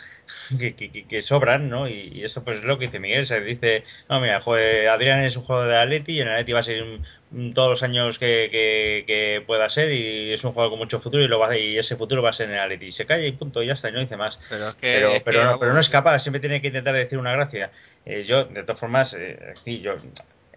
que, 0.60 0.76
que, 0.76 1.06
que, 1.08 1.22
sobran, 1.22 1.70
¿no? 1.70 1.88
Y, 1.88 2.24
eso 2.24 2.44
pues 2.44 2.58
es 2.58 2.64
lo 2.64 2.80
que 2.80 2.88
dice 2.88 3.00
Miguel, 3.00 3.28
se 3.28 3.40
dice, 3.42 3.84
no, 4.10 4.20
mira, 4.20 4.42
joder, 4.42 4.90
Adrián 4.90 5.24
es 5.24 5.38
un 5.38 5.44
juego 5.44 5.64
de 5.64 5.78
Atleti 5.78 6.14
y 6.14 6.22
en 6.22 6.30
Atleti 6.30 6.52
va 6.52 6.60
a 6.62 6.64
ser 6.64 6.84
todos 7.54 7.72
los 7.72 7.84
años 7.84 8.18
que, 8.20 8.50
que, 8.52 9.44
pueda 9.46 9.70
ser 9.70 9.92
y 9.92 10.34
es 10.34 10.44
un 10.44 10.52
juego 10.52 10.72
con 10.72 10.80
mucho 10.80 11.00
futuro 11.00 11.24
y 11.24 11.28
lo 11.28 11.40
va 11.40 11.58
y 11.58 11.78
ese 11.78 11.96
futuro 11.96 12.22
va 12.22 12.30
a 12.30 12.34
ser 12.34 12.50
en 12.50 12.58
Atleti. 12.58 12.92
Se 12.92 13.06
calla 13.06 13.26
y 13.26 13.32
punto, 13.32 13.64
y 13.64 13.68
ya 13.68 13.74
está, 13.74 13.90
y 13.90 13.94
no 13.94 14.00
dice 14.00 14.18
más. 14.18 14.38
Pero, 14.50 14.74
pero, 14.80 15.14
pero, 15.24 15.44
no, 15.46 15.60
pero 15.60 15.74
no 15.74 15.80
es 15.80 15.90
capaz, 15.90 16.20
siempre 16.20 16.40
tiene 16.40 16.62
que 16.62 16.68
intentar 16.68 16.94
decir 16.94 17.18
una 17.18 17.34
gracia. 17.34 17.72
Eh, 18.06 18.26
yo, 18.28 18.46
de 18.46 18.64
todas 18.64 18.80
formas, 18.80 19.14
eh, 19.18 19.54
sí, 19.64 19.80
yo 19.80 19.96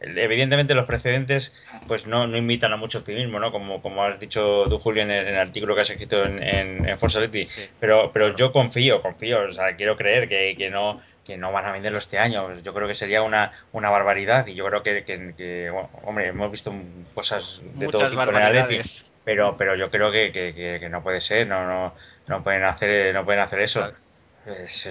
evidentemente 0.00 0.74
los 0.74 0.86
precedentes 0.86 1.50
pues 1.88 2.06
no, 2.06 2.26
no 2.26 2.36
invitan 2.36 2.72
a 2.72 2.76
mucho 2.76 2.98
optimismo 2.98 3.40
no 3.40 3.50
como 3.50 3.80
como 3.80 4.04
has 4.04 4.20
dicho 4.20 4.66
tú 4.68 4.78
Julio 4.78 5.02
en 5.02 5.10
el, 5.10 5.36
artículo 5.36 5.74
que 5.74 5.80
has 5.80 5.90
escrito 5.90 6.22
en, 6.22 6.42
en, 6.42 6.86
en 6.86 6.98
Forza 6.98 7.18
Leti. 7.18 7.48
pero 7.80 8.10
pero 8.12 8.36
yo 8.36 8.52
confío 8.52 9.00
confío 9.00 9.48
o 9.48 9.54
sea 9.54 9.74
quiero 9.76 9.96
creer 9.96 10.28
que, 10.28 10.54
que 10.56 10.68
no 10.68 11.00
que 11.26 11.36
no 11.36 11.52
van 11.52 11.66
a 11.66 11.72
venderlo 11.72 11.98
este 11.98 12.18
año. 12.18 12.60
Yo 12.60 12.72
creo 12.72 12.86
que 12.88 12.94
sería 12.94 13.22
una 13.22 13.52
una 13.72 13.90
barbaridad 13.90 14.46
y 14.46 14.54
yo 14.54 14.66
creo 14.66 14.82
que, 14.82 15.04
que, 15.04 15.70
hombre 16.04 16.28
hemos 16.28 16.52
visto 16.52 16.72
cosas 17.14 17.42
de 17.74 17.88
todo 17.88 18.08
tipo 18.08 18.22
en 18.22 18.36
el 18.36 18.90
pero 19.24 19.56
pero 19.56 19.74
yo 19.74 19.90
creo 19.90 20.12
que, 20.12 20.30
que, 20.30 20.78
que, 20.80 20.88
no 20.88 21.02
puede 21.02 21.20
ser 21.20 21.46
no 21.46 21.66
no 21.66 21.94
no 22.28 22.44
pueden 22.44 22.64
hacer 22.64 23.12
no 23.14 23.24
pueden 23.24 23.40
hacer 23.40 23.60
eso. 23.60 23.92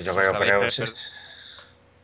Yo 0.03 0.15
creo, 0.15 0.33
creo 0.37 0.69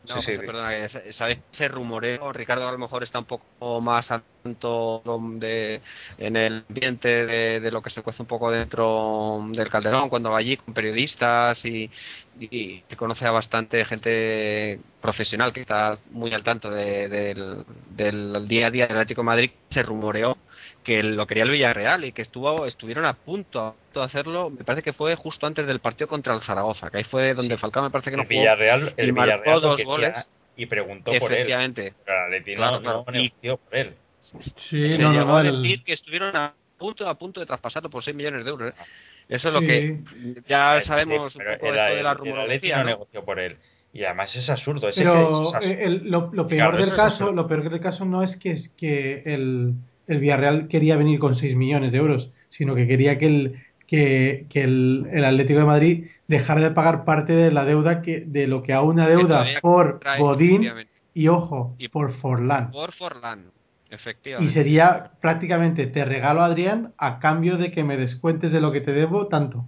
no, 0.08 0.20
sí, 0.22 0.32
sí, 0.32 0.38
perdona, 0.38 0.88
sabes 1.12 1.38
ese 1.52 1.68
rumoreo, 1.68 2.32
Ricardo 2.32 2.68
a 2.68 2.72
lo 2.72 2.78
mejor 2.78 3.02
está 3.02 3.20
un 3.20 3.24
poco 3.24 3.80
más 3.80 4.08
tanto 4.42 5.02
de, 5.38 5.80
en 6.18 6.36
el 6.36 6.64
ambiente 6.68 7.08
de, 7.26 7.60
de, 7.60 7.70
lo 7.70 7.82
que 7.82 7.90
se 7.90 8.02
cuece 8.02 8.22
un 8.22 8.28
poco 8.28 8.50
dentro 8.50 9.40
del 9.52 9.68
Calderón, 9.70 10.08
cuando 10.08 10.30
va 10.30 10.38
allí 10.38 10.56
con 10.56 10.74
periodistas 10.74 11.64
y, 11.64 11.90
y, 12.40 12.82
y 12.88 12.96
conoce 12.96 13.26
a 13.26 13.30
bastante 13.30 13.84
gente 13.84 14.80
profesional 15.00 15.52
que 15.52 15.60
está 15.60 15.98
muy 16.10 16.34
al 16.34 16.42
tanto 16.42 16.70
de, 16.70 17.08
del, 17.08 17.64
del 17.90 18.48
día 18.48 18.66
a 18.66 18.70
día 18.70 18.86
del 18.86 18.96
Atlético 18.96 19.20
de 19.20 19.26
Madrid, 19.26 19.50
se 19.70 19.82
rumoreó 19.82 20.36
que 20.82 21.02
lo 21.02 21.26
quería 21.26 21.44
el 21.44 21.50
Villarreal 21.50 22.04
y 22.04 22.12
que 22.12 22.22
estuvo 22.22 22.66
estuvieron 22.66 23.04
a 23.04 23.14
punto 23.14 23.76
de 23.94 24.02
hacerlo 24.02 24.50
me 24.50 24.64
parece 24.64 24.82
que 24.82 24.92
fue 24.92 25.14
justo 25.14 25.46
antes 25.46 25.66
del 25.66 25.80
partido 25.80 26.08
contra 26.08 26.34
el 26.34 26.42
Zaragoza 26.42 26.90
que 26.90 26.98
ahí 26.98 27.04
fue 27.04 27.34
donde 27.34 27.56
Falcao 27.58 27.82
me 27.82 27.90
parece 27.90 28.10
que 28.10 28.16
no 28.16 28.22
el 28.22 28.28
Villarreal, 28.28 28.94
el 28.96 29.08
y 29.08 29.12
Villarreal 29.12 29.40
marcó 29.44 29.60
dos 29.60 29.84
goles. 29.84 30.28
y 30.56 30.66
preguntó 30.66 31.12
por 31.18 31.32
él. 31.32 31.46
Pero 31.46 32.56
claro, 32.56 32.80
no, 32.80 33.04
claro. 33.04 33.04
no 33.42 33.56
por 33.56 33.76
él. 33.76 33.94
Sí, 34.70 34.92
se 34.92 34.98
no, 34.98 35.12
llegó 35.12 35.26
no, 35.26 35.36
a 35.38 35.40
el... 35.42 35.62
decir 35.62 35.82
que 35.84 35.92
estuvieron 35.92 36.34
a 36.36 36.54
punto 36.78 37.08
a 37.08 37.14
punto 37.14 37.40
de 37.40 37.46
traspasarlo 37.46 37.90
por 37.90 38.02
6 38.02 38.16
millones 38.16 38.44
de 38.44 38.50
euros 38.50 38.70
¿eh? 38.70 38.74
eso 39.28 39.48
es 39.48 39.54
lo 39.54 39.60
que 39.60 40.00
ya 40.48 40.80
sabemos 40.84 41.32
sí, 41.32 41.38
un 41.38 41.44
poco 41.44 41.66
el, 41.66 41.78
esto 41.78 41.94
de 41.94 42.02
la 42.02 42.10
el, 42.10 42.18
rumorología 42.18 42.78
no, 42.78 42.82
¿no? 42.82 42.90
negoció 42.90 43.24
por 43.24 43.38
él. 43.38 43.56
Y 43.92 44.04
además 44.04 44.34
es 44.34 44.48
absurdo 44.48 44.88
es 44.88 44.96
pero 44.96 45.52
que 45.60 45.70
es 45.70 45.78
el, 45.80 46.10
lo, 46.10 46.30
lo, 46.32 46.48
peor 46.48 46.76
del 46.78 46.94
caso 46.96 47.30
lo 47.30 47.46
peor 47.46 47.68
del 47.68 47.80
caso 47.80 48.04
no 48.04 48.22
es 48.22 48.36
que 48.36 48.52
es 48.52 48.68
que 48.70 49.22
el 49.26 49.74
el 50.06 50.18
Villarreal 50.18 50.68
quería 50.68 50.96
venir 50.96 51.18
con 51.18 51.36
6 51.36 51.56
millones 51.56 51.92
de 51.92 51.98
euros, 51.98 52.30
sino 52.48 52.74
que 52.74 52.86
quería 52.86 53.18
que 53.18 53.26
el, 53.26 53.62
que, 53.86 54.46
que 54.50 54.62
el, 54.62 55.08
el, 55.12 55.24
Atlético 55.24 55.60
de 55.60 55.64
Madrid 55.64 56.06
dejara 56.28 56.60
de 56.60 56.70
pagar 56.70 57.04
parte 57.04 57.32
de 57.32 57.50
la 57.50 57.64
deuda 57.64 58.02
que 58.02 58.20
de 58.20 58.46
lo 58.46 58.62
que 58.62 58.72
aún 58.72 58.94
una 58.94 59.08
deuda 59.08 59.44
por 59.60 60.00
Godín 60.18 60.68
y 61.14 61.28
ojo, 61.28 61.74
y 61.78 61.88
por 61.88 62.14
Forlán. 62.14 62.70
Por 62.70 62.92
Forlán, 62.92 63.50
efectivamente. 63.90 64.50
Y 64.50 64.54
sería 64.54 65.12
prácticamente 65.20 65.86
te 65.86 66.04
regalo 66.04 66.42
a 66.42 66.46
Adrián 66.46 66.92
a 66.96 67.18
cambio 67.18 67.58
de 67.58 67.70
que 67.70 67.84
me 67.84 67.96
descuentes 67.96 68.50
de 68.52 68.60
lo 68.60 68.72
que 68.72 68.80
te 68.80 68.92
debo 68.92 69.26
tanto. 69.28 69.66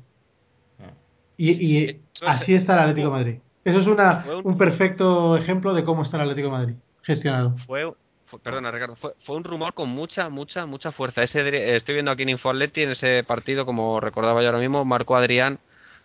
Y, 1.37 1.51
y 1.51 2.01
así 2.25 2.55
está 2.55 2.75
el 2.75 2.79
Atlético 2.81 3.09
de 3.09 3.13
Madrid. 3.13 3.39
Eso 3.65 3.81
es 3.81 3.87
una, 3.89 4.25
un 4.45 4.57
perfecto 4.57 5.37
ejemplo 5.37 5.75
de 5.75 5.83
cómo 5.83 6.03
está 6.03 6.17
el 6.17 6.23
Atlético 6.23 6.49
de 6.49 6.53
Madrid 6.53 6.75
gestionado. 7.05 7.57
Fue 7.67 7.93
perdona 8.43 8.71
Ricardo, 8.71 8.97
fue, 8.97 9.13
fue, 9.25 9.37
un 9.37 9.45
rumor 9.45 9.75
con 9.75 9.89
mucha, 9.89 10.29
mucha, 10.29 10.67
mucha 10.67 10.93
fuerza. 10.93 11.23
Ese, 11.23 11.77
estoy 11.77 11.95
viendo 11.95 12.11
aquí 12.11 12.23
en 12.23 12.31
Infoatleti, 12.31 12.83
en 12.83 12.91
ese 12.91 13.25
partido, 13.25 13.65
como 13.67 14.01
recordaba 14.01 14.43
yo 14.43 14.49
ahora 14.49 14.61
mismo, 14.61 14.85
marcó 14.85 15.17
Adrián 15.17 15.59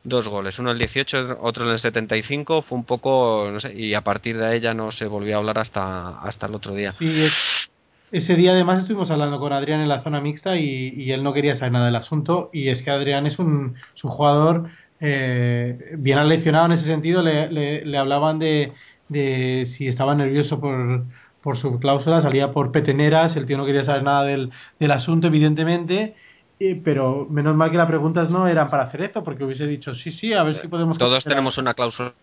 dos 0.04 0.28
goles, 0.28 0.58
uno 0.60 0.70
en 0.70 0.76
el 0.76 0.80
18, 0.80 1.40
otro 1.42 1.66
en 1.66 1.72
el 1.72 1.80
75, 1.80 2.62
fue 2.62 2.78
un 2.78 2.86
poco, 2.86 3.50
no 3.52 3.60
sé, 3.60 3.74
y 3.74 3.94
a 3.94 4.02
partir 4.02 4.38
de 4.38 4.46
ahí 4.46 4.60
ya 4.60 4.74
no 4.74 4.92
se 4.92 5.06
volvió 5.06 5.36
a 5.36 5.40
hablar 5.40 5.60
hasta, 5.60 6.20
hasta 6.22 6.48
el 6.48 6.56
otro 6.56 6.74
día. 6.74 6.94
Sí, 6.94 7.28
ese 8.12 8.36
día 8.36 8.52
además 8.52 8.82
estuvimos 8.82 9.12
hablando 9.12 9.40
con 9.40 9.54
Adrián 9.54 9.82
en 9.82 9.90
la 9.90 10.02
zona 10.02 10.22
mixta 10.22 10.56
y, 10.56 11.12
él 11.12 11.24
no 11.24 11.34
quería 11.34 11.56
saber 11.56 11.74
nada 11.74 11.86
del 11.86 11.96
asunto 11.96 12.50
y 12.54 12.70
es 12.70 12.82
que 12.82 12.92
Adrián 12.92 13.28
es 13.28 13.40
un, 13.40 13.76
es 13.96 14.02
jugador 14.02 14.70
eh, 15.00 15.96
bien 15.98 16.18
aleccionado 16.18 16.68
en 16.68 16.72
ese 16.74 16.86
sentido, 16.86 17.22
le, 17.22 17.98
hablaban 17.98 18.40
de 18.40 18.74
si 19.78 19.88
estaba 19.88 20.16
nervioso 20.16 20.60
por, 20.60 21.04
por 21.42 21.58
su 21.58 21.80
cláusula, 21.80 22.22
salía 22.22 22.52
por 22.52 22.72
peteneras, 22.72 23.36
el 23.36 23.46
tío 23.46 23.58
no 23.58 23.66
quería 23.66 23.86
saber 23.86 24.04
nada 24.04 24.24
del, 24.24 24.52
del 24.80 24.92
asunto, 24.92 25.28
evidentemente, 25.28 26.16
pero 26.84 27.26
menos 27.30 27.56
mal 27.56 27.72
que 27.72 27.78
las 27.78 27.88
preguntas 27.88 28.30
no 28.30 28.48
eran 28.48 28.70
para 28.70 28.84
hacer 28.84 29.02
esto, 29.02 29.24
porque 29.24 29.44
hubiese 29.44 29.66
dicho, 29.66 29.96
sí, 29.96 30.12
sí, 30.12 30.34
a 30.34 30.44
ver 30.44 30.56
si 30.56 30.68
podemos... 30.68 30.98
Todos 30.98 31.24
tenemos 31.24 31.58
una 31.58 31.74
cláusula. 31.74 32.14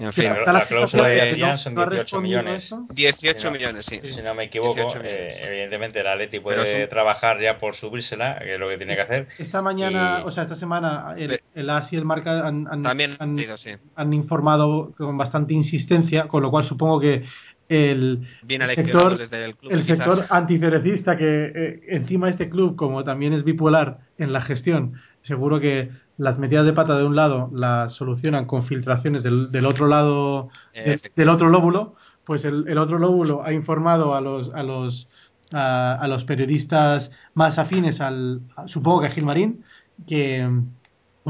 En 0.00 0.14
fin, 0.14 0.24
la, 0.24 0.52
la 0.52 0.66
cláusula 0.66 1.08
de 1.08 1.32
ella 1.32 1.58
son 1.58 1.74
18 1.74 2.20
millones. 2.22 2.74
18 2.88 3.50
millones, 3.50 3.84
sí. 3.84 4.00
Si 4.02 4.22
no 4.22 4.34
me 4.34 4.44
equivoco, 4.44 4.94
eh, 5.02 5.38
evidentemente 5.42 6.02
la 6.02 6.16
Leti 6.16 6.40
puede 6.40 6.86
trabajar 6.86 7.38
ya 7.38 7.58
por 7.58 7.76
subírsela, 7.76 8.38
que 8.38 8.54
es 8.54 8.60
lo 8.60 8.70
que 8.70 8.78
tiene 8.78 8.96
que 8.96 9.02
hacer. 9.02 9.28
Esta 9.38 9.60
mañana, 9.60 10.22
o 10.24 10.30
sea, 10.30 10.44
esta 10.44 10.56
semana, 10.56 11.14
el, 11.18 11.42
el 11.54 11.70
AS 11.70 11.92
y 11.92 11.96
el 11.96 12.06
Marca 12.06 12.46
han, 12.46 12.66
han, 12.70 12.82
También 12.82 13.16
han, 13.18 13.36
sí. 13.58 13.72
han, 13.94 14.12
informado 14.14 14.92
con 14.96 15.18
bastante 15.18 15.52
insistencia, 15.52 16.28
con 16.28 16.42
lo 16.42 16.50
cual 16.50 16.64
supongo 16.64 16.98
que 16.98 17.24
el, 17.70 18.26
Bien 18.42 18.62
sector, 18.74 19.16
desde 19.16 19.44
el, 19.44 19.56
club, 19.56 19.72
el 19.72 19.86
sector 19.86 20.26
anticerecista 20.28 21.16
que 21.16 21.52
eh, 21.54 21.80
encima 21.88 22.28
este 22.28 22.50
club, 22.50 22.74
como 22.74 23.04
también 23.04 23.32
es 23.32 23.44
bipolar 23.44 23.98
en 24.18 24.32
la 24.32 24.40
gestión, 24.40 24.94
seguro 25.22 25.60
que 25.60 25.88
las 26.18 26.38
metidas 26.38 26.66
de 26.66 26.72
pata 26.72 26.98
de 26.98 27.04
un 27.04 27.14
lado 27.14 27.48
las 27.54 27.92
solucionan 27.94 28.46
con 28.46 28.66
filtraciones 28.66 29.22
del, 29.22 29.52
del 29.52 29.66
otro 29.66 29.86
lado 29.86 30.50
del, 30.74 31.00
del, 31.14 31.28
otro 31.28 31.48
lóbulo 31.48 31.94
pues 32.24 32.44
el, 32.44 32.66
el, 32.68 32.76
otro 32.76 32.98
lóbulo 32.98 33.42
ha 33.44 33.52
informado 33.52 34.14
a 34.14 34.20
los 34.20 34.52
a 34.52 34.62
los 34.62 35.08
a, 35.52 35.94
a 35.94 36.08
los 36.08 36.24
periodistas 36.24 37.10
más 37.34 37.56
afines 37.56 38.00
al 38.00 38.40
a, 38.56 38.68
supongo 38.68 39.00
que 39.00 39.06
a 39.06 39.10
Gilmarín 39.10 39.64
que 40.06 40.46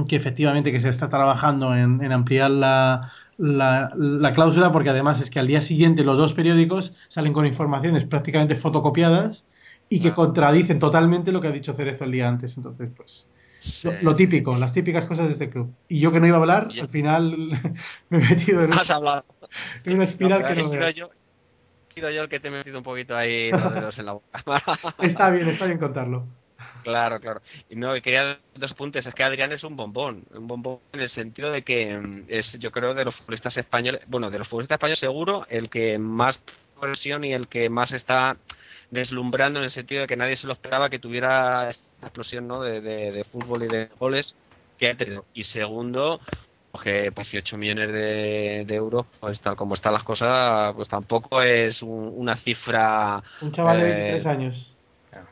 que 0.08 0.16
efectivamente 0.16 0.72
que 0.72 0.80
se 0.80 0.88
está 0.88 1.08
trabajando 1.08 1.74
en, 1.74 2.02
en 2.02 2.12
ampliar 2.12 2.50
la, 2.50 3.12
la, 3.40 3.90
la, 3.96 4.32
cláusula 4.34 4.70
porque 4.70 4.90
además 4.90 5.20
es 5.20 5.30
que 5.30 5.38
al 5.38 5.46
día 5.46 5.62
siguiente 5.62 6.04
los 6.04 6.18
dos 6.18 6.34
periódicos 6.34 6.92
salen 7.08 7.32
con 7.32 7.46
informaciones 7.46 8.04
prácticamente 8.04 8.56
fotocopiadas 8.56 9.44
y 9.88 10.00
que 10.00 10.08
ah. 10.08 10.14
contradicen 10.14 10.78
totalmente 10.78 11.32
lo 11.32 11.40
que 11.40 11.48
ha 11.48 11.52
dicho 11.52 11.72
Cerezo 11.74 12.04
el 12.04 12.12
día 12.12 12.28
antes 12.28 12.56
entonces 12.56 12.90
pues 12.96 13.26
Sí, 13.60 13.88
lo, 14.00 14.14
típico, 14.14 14.54
sí. 14.54 14.60
las 14.60 14.72
típicas 14.72 15.04
cosas 15.04 15.26
de 15.26 15.32
este 15.34 15.50
club. 15.50 15.74
Y 15.86 16.00
yo 16.00 16.10
que 16.12 16.18
no 16.18 16.26
iba 16.26 16.38
a 16.38 16.40
hablar, 16.40 16.68
al 16.80 16.88
final 16.88 17.36
me 18.08 18.18
he 18.18 18.20
metido 18.20 18.64
en, 18.64 18.72
Has 18.72 18.90
hablado. 18.90 19.24
en 19.84 19.94
una 19.94 20.04
espiral 20.04 20.40
no, 20.40 20.48
que 20.48 20.54
no 20.54 20.70
sido 20.70 20.90
yo, 20.90 21.10
he 21.90 21.94
sido 21.94 22.10
yo 22.10 22.22
el 22.22 22.28
que 22.30 22.40
te 22.40 22.48
he 22.48 22.50
metido 22.50 22.78
un 22.78 22.84
poquito 22.84 23.14
ahí 23.14 23.50
los 23.50 23.74
dedos 23.74 23.98
en 23.98 24.06
la 24.06 24.12
boca. 24.12 24.26
está 25.02 25.28
bien, 25.30 25.48
está 25.50 25.66
bien 25.66 25.78
contarlo. 25.78 26.24
Claro, 26.82 27.20
claro. 27.20 27.40
Y 27.68 27.76
no, 27.76 27.92
quería 28.02 28.38
dos 28.54 28.74
puntos. 28.74 29.04
Es 29.06 29.14
que 29.14 29.22
Adrián 29.22 29.52
es 29.52 29.64
un 29.64 29.76
bombón. 29.76 30.24
Un 30.34 30.46
bombón 30.46 30.78
en 30.92 31.00
el 31.00 31.10
sentido 31.10 31.50
de 31.50 31.62
que 31.62 32.24
es, 32.28 32.58
yo 32.58 32.70
creo, 32.70 32.94
de 32.94 33.04
los 33.04 33.14
futbolistas 33.16 33.56
españoles, 33.56 34.02
bueno, 34.06 34.30
de 34.30 34.38
los 34.38 34.48
futbolistas 34.48 34.76
españoles 34.76 34.98
seguro, 34.98 35.46
el 35.48 35.68
que 35.70 35.98
más 35.98 36.40
presión 36.80 37.24
y 37.24 37.32
el 37.32 37.48
que 37.48 37.68
más 37.68 37.92
está 37.92 38.36
deslumbrando 38.90 39.60
en 39.60 39.66
el 39.66 39.70
sentido 39.70 40.02
de 40.02 40.06
que 40.06 40.16
nadie 40.16 40.36
se 40.36 40.46
lo 40.46 40.54
esperaba 40.54 40.90
que 40.90 40.98
tuviera 40.98 41.70
explosión 42.02 42.48
¿no? 42.48 42.62
de, 42.62 42.80
de, 42.80 43.12
de, 43.12 43.24
fútbol 43.24 43.62
y 43.64 43.68
de 43.68 43.88
goles 43.98 44.34
que 44.78 44.88
ha 44.90 44.96
tenido. 44.96 45.26
Y 45.34 45.44
segundo, 45.44 46.20
que 46.82 47.10
18 47.10 47.56
millones 47.56 47.92
de, 47.92 48.64
de, 48.66 48.74
euros, 48.74 49.06
pues 49.20 49.40
tal 49.40 49.56
como 49.56 49.74
están 49.74 49.92
las 49.92 50.04
cosas, 50.04 50.74
pues 50.74 50.88
tampoco 50.88 51.42
es 51.42 51.82
un, 51.82 52.12
una 52.16 52.36
cifra. 52.36 53.22
Un 53.40 53.52
chaval 53.52 53.80
eh, 53.80 53.84
de 53.84 53.92
23 53.92 54.26
años. 54.26 54.76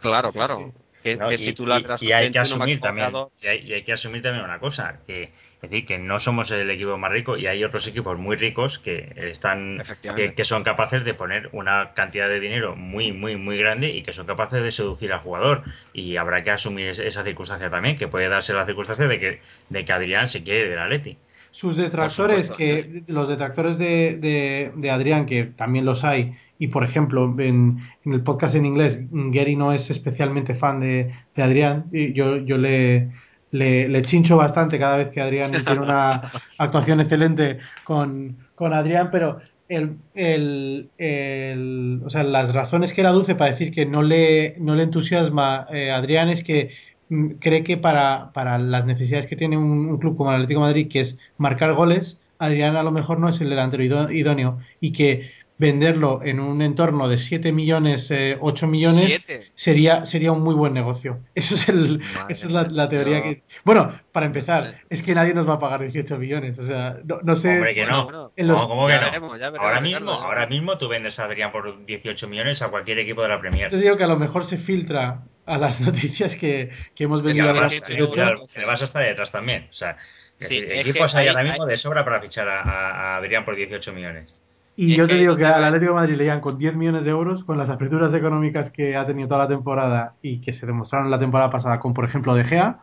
Claro, 0.01 0.33
claro. 0.33 0.59
Sí. 0.59 0.88
Que, 1.03 1.17
no, 1.17 1.29
que 1.29 1.37
es 1.37 1.41
titular 1.41 1.83
y, 2.01 2.07
y, 2.07 2.09
y 2.09 2.13
hay 2.13 2.33
que 2.33 2.39
asumir 2.41 2.81
también 2.81 3.11
y 3.41 3.47
hay, 3.47 3.59
y 3.61 3.73
hay, 3.73 3.83
que 3.83 3.93
asumir 3.93 4.21
también 4.21 4.45
una 4.45 4.59
cosa 4.59 4.99
que 5.07 5.31
es 5.61 5.71
decir 5.71 5.87
que 5.87 5.99
no 5.99 6.21
somos 6.21 6.49
el 6.53 6.71
equipo 6.71 6.97
más 6.99 7.11
rico 7.11 7.37
y 7.37 7.49
hay 7.49 7.65
otros 7.65 7.85
equipos 7.89 8.17
muy 8.17 8.37
ricos 8.37 8.79
que 8.85 9.13
están 9.17 9.83
que, 10.15 10.33
que, 10.35 10.45
son 10.45 10.63
capaces 10.63 11.05
de 11.05 11.15
poner 11.15 11.49
una 11.51 11.95
cantidad 11.95 12.29
de 12.29 12.39
dinero 12.39 12.77
muy 12.77 13.11
muy 13.11 13.35
muy 13.35 13.59
grande 13.59 13.91
y 13.91 14.03
que 14.03 14.13
son 14.13 14.25
capaces 14.25 14.63
de 14.63 14.71
seducir 14.71 15.13
al 15.13 15.19
jugador. 15.19 15.65
Y 15.93 16.17
habrá 16.17 16.45
que 16.45 16.53
asumir 16.53 16.89
esa 17.01 17.25
circunstancia 17.25 17.71
también 17.71 17.99
que 17.99 18.07
puede 18.07 18.29
darse 18.29 18.53
la 18.53 18.67
circunstancia 18.67 19.09
de 19.09 19.19
que 19.19 19.41
de 19.69 19.85
que 19.85 19.93
Adrián 19.93 20.31
se 20.31 20.45
quiere 20.45 20.69
del 20.69 20.79
Atleti. 20.79 21.19
Sus 21.51 21.77
detractores 21.77 22.49
que 22.53 23.03
los 23.09 23.29
detractores 23.29 23.79
de, 23.79 24.17
de, 24.21 24.71
de 24.77 24.91
Adrián 24.93 25.27
que 25.27 25.45
también 25.45 25.85
los 25.85 26.05
hay 26.05 26.37
y 26.59 26.69
por 26.69 26.85
ejemplo 26.85 27.35
en, 27.39 27.79
en, 28.05 28.13
el 28.13 28.23
podcast 28.23 28.55
en 28.55 28.67
inglés 28.67 28.99
Gary 29.11 29.57
no 29.57 29.73
es 29.73 29.89
especialmente 29.91 30.55
fan 30.55 30.81
de, 30.81 31.13
de 31.35 31.43
Adrián 31.43 31.85
y 31.93 32.13
yo, 32.13 32.39
yo 32.39 32.59
le, 32.59 33.11
le, 33.51 33.89
le, 33.89 34.03
chincho 34.03 34.37
bastante 34.37 34.79
cada 34.79 34.97
vez 34.97 35.11
que 35.11 35.21
Adrián 35.21 35.53
tiene 35.65 35.81
una 35.81 36.33
actuación 36.59 37.01
excelente 37.01 37.59
con, 37.85 38.37
con 38.55 38.73
Adrián 38.73 39.11
pero 39.13 39.41
el, 39.69 39.99
el, 40.15 40.89
el, 40.97 42.01
o 42.05 42.11
sea, 42.11 42.23
las 42.23 42.55
razones 42.55 42.93
que 42.93 43.03
él 43.03 43.07
aduce 43.07 43.35
para 43.35 43.53
decir 43.53 43.71
que 43.71 43.85
no 43.85 44.03
le, 44.03 44.57
no 44.59 44.75
le 44.75 44.85
entusiasma 44.85 45.67
eh, 45.71 45.91
Adrián 45.91 46.31
es 46.31 46.43
que 46.43 46.71
mm, 47.11 47.33
cree 47.39 47.65
que 47.65 47.77
para, 47.77 48.33
para 48.33 48.59
las 48.59 48.87
necesidades 48.87 49.27
que 49.27 49.37
tiene 49.37 49.57
un, 49.57 49.89
un 49.91 49.99
club 49.99 50.17
como 50.17 50.31
el 50.31 50.37
Atlético 50.37 50.61
de 50.61 50.67
Madrid 50.67 50.89
que 50.91 51.01
es 51.01 51.17
marcar 51.37 51.75
goles 51.75 52.17
Adrián 52.39 52.77
a 52.77 52.83
lo 52.83 52.93
mejor 52.93 53.19
no 53.19 53.29
es 53.29 53.41
el 53.41 53.51
delantero 53.51 53.83
idóneo 54.13 54.59
y 54.81 54.93
que 54.93 55.31
venderlo 55.59 56.21
en 56.25 56.39
un 56.39 56.63
entorno 56.63 57.09
de 57.09 57.19
7 57.19 57.53
millones, 57.53 58.07
eh, 58.11 58.39
8 58.41 58.67
millones, 58.69 59.21
sería 59.57 60.07
sería 60.07 60.33
un 60.33 60.43
muy 60.43 60.55
buen 60.55 60.73
negocio. 60.73 61.19
Eso 61.35 61.57
es 61.57 61.69
el, 61.69 62.01
esa 62.29 62.47
es 62.47 62.53
la, 62.53 62.63
la 62.65 62.89
teoría 62.89 63.19
no. 63.19 63.23
que... 63.25 63.43
Bueno, 63.65 63.93
para 64.13 64.27
empezar, 64.27 64.77
es 64.89 65.03
que 65.03 65.15
nadie 65.15 65.35
nos 65.35 65.49
va 65.49 65.55
a 65.55 65.59
pagar 65.59 65.81
18 65.81 66.17
millones. 66.17 66.59
O 66.59 66.67
sea, 66.67 66.97
no, 67.05 67.19
no 67.23 67.37
sé... 67.37 67.49
Hombre, 67.49 67.75
que 67.75 67.87
no. 67.87 68.33
En 68.37 68.49
los... 68.49 68.59
no 68.59 68.69
¿Cómo 68.69 68.87
que 68.87 68.95
no? 68.95 69.01
Veremos, 69.01 69.33
veremos, 69.33 69.61
ahora, 69.61 69.81
mismo, 69.81 70.11
ahora 70.13 70.47
mismo 70.47 70.79
tú 70.79 70.89
vendes 70.89 71.19
a 71.19 71.25
Adrián 71.25 71.51
por 71.51 71.85
18 71.85 72.29
millones 72.29 72.63
a 72.63 72.69
cualquier 72.69 73.01
equipo 73.01 73.23
de 73.23 73.29
la 73.29 73.41
Premier. 73.41 73.71
Te 73.71 73.79
digo 73.79 73.97
que 73.97 74.05
a 74.05 74.09
lo 74.09 74.17
mejor 74.17 74.47
se 74.47 74.59
filtra 74.59 75.23
a 75.45 75.59
las 75.59 75.81
noticias 75.81 76.37
que, 76.37 76.71
que 76.95 77.05
hemos 77.05 77.23
vendido. 77.23 77.51
a 77.51 77.69
el 77.69 78.67
vas 78.67 78.83
está 78.83 79.01
detrás 79.01 79.33
también. 79.33 79.69
O 79.71 79.75
sea, 79.75 79.97
sí, 80.39 80.57
equipos 80.57 81.13
hay 81.15 81.29
ahora 81.29 81.43
mismo 81.43 81.65
hay... 81.65 81.71
de 81.71 81.77
sobra 81.79 82.05
para 82.05 82.21
fichar 82.21 82.49
a, 82.49 82.61
a 82.63 83.17
Adrián 83.17 83.45
por 83.45 83.57
18 83.57 83.93
millones. 83.93 84.33
Y 84.81 84.95
yo 84.95 85.09
te 85.09 85.15
digo 85.15 85.35
que 85.35 85.45
al 85.45 85.65
Atlético 85.65 85.91
de 85.91 85.97
Madrid 85.97 86.15
le 86.15 86.23
llegan 86.23 86.41
con 86.41 86.57
10 86.57 86.77
millones 86.77 87.03
de 87.03 87.11
euros, 87.11 87.43
con 87.43 87.59
las 87.59 87.69
aperturas 87.69 88.15
económicas 88.15 88.71
que 88.71 88.95
ha 88.95 89.05
tenido 89.05 89.27
toda 89.27 89.41
la 89.43 89.49
temporada 89.49 90.13
y 90.23 90.41
que 90.41 90.53
se 90.53 90.67
demostraron 90.67 91.11
la 91.11 91.19
temporada 91.19 91.51
pasada 91.51 91.81
con, 91.81 91.93
por 91.93 92.05
ejemplo, 92.05 92.33
De 92.37 92.45
Gea, 92.45 92.77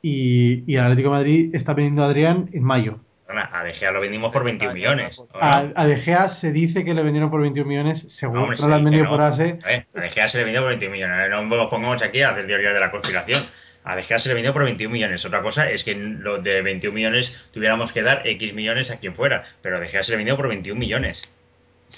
y, 0.00 0.64
y 0.66 0.76
el 0.76 0.84
Atlético 0.84 1.10
de 1.10 1.14
Madrid 1.14 1.54
está 1.54 1.74
vendiendo 1.74 2.04
a 2.04 2.06
Adrián 2.06 2.48
en 2.54 2.62
mayo. 2.62 3.00
A 3.28 3.64
De 3.64 3.74
Gea 3.74 3.90
lo 3.90 4.00
vendimos 4.00 4.32
por 4.32 4.44
21 4.44 4.72
millones. 4.72 5.20
A, 5.38 5.64
a, 5.74 5.86
De 5.86 5.98
Gea 5.98 6.30
se 6.40 6.52
dice 6.52 6.86
que 6.86 6.94
le 6.94 7.02
vendieron 7.02 7.30
por 7.30 7.42
21 7.42 7.68
millones, 7.68 8.06
seguro 8.18 8.46
no, 8.46 8.56
sí, 8.56 8.62
lo 8.62 8.74
han 8.74 8.84
vendido 8.84 9.04
no. 9.04 9.10
por 9.10 9.20
ASE. 9.20 9.58
A, 9.62 10.00
De 10.00 10.08
Gea 10.08 10.28
se 10.28 10.38
le 10.38 10.44
vendió 10.44 10.62
por 10.62 10.70
21 10.70 10.90
millones, 10.90 11.30
no 11.30 11.42
nos 11.42 11.68
pongamos 11.68 12.02
aquí 12.02 12.22
a 12.22 12.30
hacer 12.30 12.46
teoría 12.46 12.72
de 12.72 12.80
la 12.80 12.90
conspiración. 12.90 13.44
A 13.86 13.94
De 13.94 14.02
Gea 14.02 14.18
se 14.18 14.28
le 14.28 14.34
vendió 14.34 14.52
por 14.52 14.64
21 14.64 14.92
millones. 14.92 15.24
Otra 15.24 15.42
cosa 15.42 15.70
es 15.70 15.84
que 15.84 15.94
lo 15.94 16.42
de 16.42 16.60
21 16.60 16.92
millones 16.92 17.32
tuviéramos 17.52 17.92
que 17.92 18.02
dar 18.02 18.26
X 18.26 18.52
millones 18.52 18.90
a 18.90 18.96
quien 18.96 19.14
fuera, 19.14 19.44
pero 19.62 19.76
a 19.76 19.80
De 19.80 19.88
Gea 19.88 20.02
se 20.02 20.10
le 20.10 20.16
vendió 20.16 20.36
por 20.36 20.48
21 20.48 20.78
millones. 20.78 21.22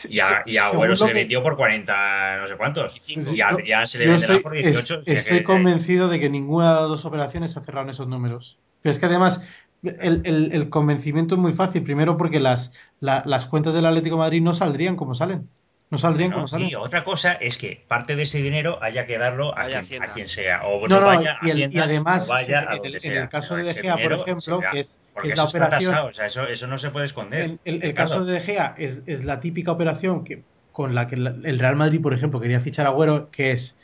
Y 0.07 0.21
a, 0.21 0.43
y 0.45 0.59
a 0.59 0.67
Agüero 0.67 0.99
se 0.99 1.07
le 1.07 1.15
vendió 1.15 1.43
por 1.43 1.57
40, 1.57 2.39
no 2.43 2.49
sé 2.49 2.57
cuántos. 2.57 2.95
Y 3.07 3.41
a 3.41 3.49
Adrián 3.49 3.89
se 3.89 3.99
le 3.99 4.07
venderá 4.07 4.35
estoy, 4.35 4.43
por 4.43 4.53
18. 4.53 5.03
Es, 5.07 5.19
estoy 5.19 5.39
que, 5.39 5.45
convencido 5.45 6.09
de 6.09 6.21
que 6.21 6.29
ninguna 6.29 6.75
de 6.75 6.81
las 6.83 6.89
dos 6.91 7.05
operaciones 7.07 7.55
se 7.55 7.61
cerraron 7.63 7.89
esos 7.89 8.07
números. 8.07 8.59
Pero 8.83 8.93
es 8.93 9.01
que 9.01 9.07
además 9.07 9.41
el, 9.83 10.21
el, 10.25 10.53
el 10.53 10.69
convencimiento 10.69 11.37
es 11.37 11.41
muy 11.41 11.55
fácil. 11.55 11.83
Primero 11.85 12.19
porque 12.19 12.39
las, 12.39 12.71
la, 13.01 13.23
las 13.25 13.47
cuentas 13.47 13.73
del 13.73 13.87
Atlético 13.87 14.17
de 14.17 14.21
Madrid 14.21 14.43
no 14.43 14.55
saldrían 14.55 14.97
como 14.97 15.15
salen. 15.15 15.49
No 15.91 15.99
saldrían 15.99 16.31
no, 16.31 16.37
como 16.37 16.49
sí, 16.49 16.75
otra 16.75 17.03
cosa 17.03 17.33
es 17.35 17.57
que 17.57 17.83
parte 17.89 18.15
de 18.15 18.25
ese 18.25 18.39
dinero 18.39 18.79
haya 18.83 19.07
que 19.07 19.17
darlo 19.17 19.57
a, 19.57 19.65
quien, 19.83 20.03
a 20.03 20.13
quien, 20.13 20.29
sea. 20.29 20.67
O 20.67 20.87
no, 20.87 21.01
no, 21.01 21.07
vaya 21.07 21.39
y, 21.43 21.51
el, 21.51 21.73
y 21.75 21.79
además, 21.79 22.27
vaya 22.27 22.69
en, 22.73 22.85
el, 22.85 22.99
en 23.03 23.13
el 23.13 23.29
caso 23.31 23.57
de 23.57 23.75
Gea, 23.75 23.97
por 23.97 24.13
ejemplo, 24.13 24.61
que 24.71 24.81
es, 24.81 24.89
la 25.35 25.45
operación. 25.45 25.93
Tasado, 25.93 26.09
o 26.09 26.13
sea, 26.13 26.27
eso, 26.27 26.47
eso 26.47 26.67
no 26.67 26.79
se 26.79 26.91
puede 26.91 27.07
esconder. 27.07 27.43
El, 27.43 27.61
el, 27.65 27.83
el 27.83 27.95
caso 27.95 28.25
de 28.25 28.41
Gea 28.41 28.75
es, 28.77 28.99
es 29.07 29.25
la 29.25 29.41
típica 29.41 29.73
operación 29.73 30.25
que 30.25 30.43
con 30.73 30.95
la 30.95 31.09
que 31.09 31.17
el 31.17 31.59
Real 31.59 31.75
Madrid, 31.75 32.01
por 32.01 32.15
ejemplo, 32.15 32.39
quería 32.39 32.61
fichar 32.61 32.87
a 32.87 32.91
Agüero, 32.91 33.31
que 33.31 33.53
es 33.53 33.75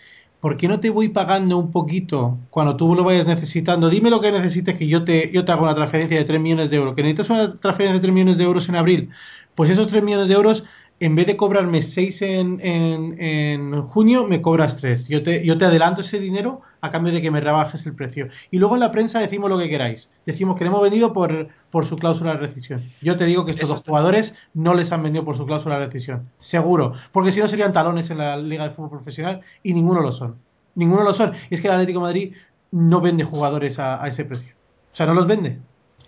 ¿por 0.45 0.59
qué 0.59 0.69
no 0.69 0.79
te 0.79 0.91
voy 0.91 1.09
pagando 1.09 1.57
un 1.57 1.73
poquito 1.73 2.37
cuando 2.51 2.77
tú 2.77 2.95
lo 2.95 3.03
vayas 3.03 3.27
necesitando? 3.27 3.89
Dime 3.89 4.11
lo 4.11 4.21
que 4.21 4.31
necesites 4.31 4.77
que 4.77 4.87
yo 4.87 5.03
te, 5.03 5.33
yo 5.33 5.47
te 5.47 5.53
hago 5.53 5.63
una 5.63 5.75
transferencia 5.75 6.19
de 6.19 6.27
3 6.27 6.39
millones 6.39 6.69
de 6.69 6.77
euros. 6.77 6.95
¿Que 6.95 7.03
necesitas 7.03 7.31
una 7.31 7.59
transferencia 7.59 7.95
de 7.95 8.01
3 8.01 8.13
millones 8.13 8.37
de 8.37 8.45
euros 8.45 8.69
en 8.69 8.77
abril? 8.77 9.09
Pues 9.55 9.71
esos 9.71 9.89
3 9.89 10.03
millones 10.03 10.29
de 10.29 10.35
euros 10.35 10.63
en 11.01 11.17
vez 11.17 11.27
de 11.27 11.37
cobrarme 11.37 11.83
6 11.83 12.23
en, 12.23 12.61
en, 12.61 13.21
en, 13.21 13.83
junio, 13.83 14.27
me 14.27 14.41
cobras 14.41 14.77
3. 14.77 15.09
Yo 15.09 15.23
te, 15.23 15.45
yo 15.45 15.59
te 15.59 15.65
adelanto 15.65 16.03
ese 16.03 16.21
dinero 16.21 16.63
a 16.81 16.91
cambio 16.91 17.13
de 17.13 17.21
que 17.21 17.31
me 17.31 17.41
rebajes 17.41 17.85
el 17.85 17.95
precio. 17.95 18.29
Y 18.51 18.59
luego 18.59 18.75
en 18.75 18.81
la 18.81 18.93
prensa 18.93 19.19
decimos 19.19 19.51
lo 19.51 19.59
que 19.59 19.69
queráis. 19.69 20.09
Decimos 20.25 20.57
que 20.57 20.65
le 20.65 20.69
hemos 20.71 20.83
vendido 20.83 21.13
por, 21.13 21.49
por 21.71 21.89
su 21.89 21.97
cláusula 21.97 22.35
de 22.35 22.47
rescisión. 22.47 22.83
Yo 23.03 23.17
te 23.17 23.25
digo 23.25 23.45
que 23.45 23.53
estos 23.53 23.69
dos 23.69 23.83
jugadores 23.83 24.33
no 24.55 24.75
les 24.75 24.93
han 24.93 25.03
vendido 25.03 25.25
por 25.25 25.37
su 25.37 25.47
cláusula 25.47 25.79
de 25.79 25.87
rescisión. 25.87 26.29
Seguro. 26.41 26.95
Porque 27.13 27.33
si 27.33 27.41
no 27.41 27.49
serían 27.49 27.73
talones 27.73 28.09
en 28.11 28.19
la 28.19 28.37
Liga 28.37 28.65
de 28.65 28.75
Fútbol 28.75 28.91
Profesional 28.91 29.41
y 29.63 29.75
ninguno 29.75 30.01
lo 30.01 30.13
son. 30.13 30.37
Ninguno 30.75 31.03
lo 31.03 31.15
son. 31.15 31.33
Y 31.51 31.57
es 31.57 31.61
que 31.61 31.67
el 31.67 31.75
Atlético 31.75 31.99
de 32.01 32.05
Madrid 32.05 32.35
no 32.71 33.01
vende 33.01 33.25
jugadores 33.25 33.79
a, 33.79 34.03
a 34.03 34.09
ese 34.09 34.25
precio. 34.25 34.53
O 34.93 34.97
sea, 34.97 35.07
no 35.07 35.15
los 35.15 35.27
vende. 35.27 35.59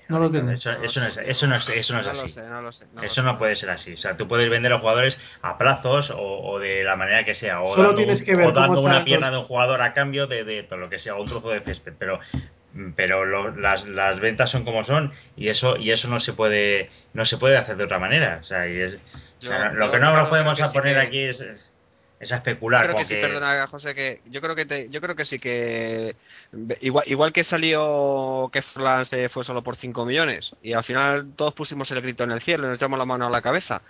No 0.08 0.20
lo 0.20 0.26
Eso, 0.52 0.70
eso, 0.70 1.00
no 1.00 1.06
es, 1.06 1.16
eso, 1.16 1.46
no 1.46 1.56
es, 1.56 1.68
eso 1.68 1.92
no 1.92 2.00
es 2.00 2.06
así. 2.06 2.34
eso 3.02 3.22
no 3.22 3.38
puede 3.38 3.56
ser 3.56 3.70
así. 3.70 3.94
O 3.94 3.98
sea, 3.98 4.16
tú 4.16 4.28
puedes 4.28 4.48
vender 4.48 4.72
a 4.72 4.78
jugadores 4.78 5.18
a 5.42 5.58
plazos 5.58 6.12
o, 6.14 6.58
de 6.60 6.84
la 6.84 6.94
manera 6.96 7.24
que 7.24 7.34
sea. 7.34 7.60
O 7.60 7.74
Solo 7.74 7.94
tienes 7.94 8.22
que 8.22 8.36
ver 8.36 8.52
dando 8.52 8.80
una 8.80 9.04
pierna 9.04 9.30
de 9.30 9.38
un 9.38 9.44
jugador 9.44 9.82
a 9.82 9.92
cambio 9.92 10.26
de, 10.26 10.44
de, 10.44 10.66
lo 10.76 10.88
que 10.88 11.00
sea, 11.00 11.16
un 11.16 11.26
trozo 11.26 11.50
de 11.50 11.60
césped. 11.60 11.94
Pero 11.98 12.20
pero 12.94 13.24
las, 13.56 13.86
las 13.86 14.20
ventas 14.20 14.50
son 14.50 14.64
como 14.64 14.84
son 14.84 15.12
y 15.34 15.48
eso 15.48 15.76
y 15.76 15.92
eso 15.92 16.08
no 16.08 16.20
se 16.20 16.34
puede 16.34 16.90
no 17.14 17.24
se 17.24 17.38
puede 17.38 17.56
hacer 17.56 17.76
de 17.76 17.84
otra 17.84 17.98
manera. 17.98 18.40
O 18.42 18.44
sea, 18.44 18.68
y 18.68 18.78
es, 18.78 18.98
lo 19.72 19.90
que 19.90 19.98
no 19.98 20.16
nos 20.16 20.28
podemos 20.28 20.60
poner 20.72 20.98
aquí 20.98 21.20
es 21.20 21.42
es 22.18 22.32
a 22.32 22.36
especular. 22.36 22.86
Yo 22.86 22.94
creo 22.94 23.06
que 23.06 23.14
sí, 23.14 23.20
perdona, 23.20 23.66
José, 23.66 23.94
que 23.94 24.20
yo 24.26 24.40
creo 24.40 24.54
que 24.54 24.88
yo 24.90 25.00
creo 25.00 25.14
que 25.14 25.24
sí 25.24 25.38
que 25.38 26.16
igual, 26.80 27.04
igual 27.08 27.32
que 27.32 27.44
salió 27.44 28.48
que 28.52 28.62
Forlán 28.62 29.04
se 29.04 29.28
fue 29.28 29.44
solo 29.44 29.62
por 29.62 29.76
5 29.76 30.04
millones 30.04 30.50
y 30.62 30.72
al 30.72 30.84
final 30.84 31.32
todos 31.36 31.54
pusimos 31.54 31.90
el 31.90 32.00
grito 32.00 32.24
en 32.24 32.30
el 32.30 32.40
cielo 32.42 32.64
y 32.64 32.68
nos 32.68 32.76
echamos 32.76 32.98
la 32.98 33.04
mano 33.04 33.26
a 33.26 33.30
la 33.30 33.42
cabeza. 33.42 33.82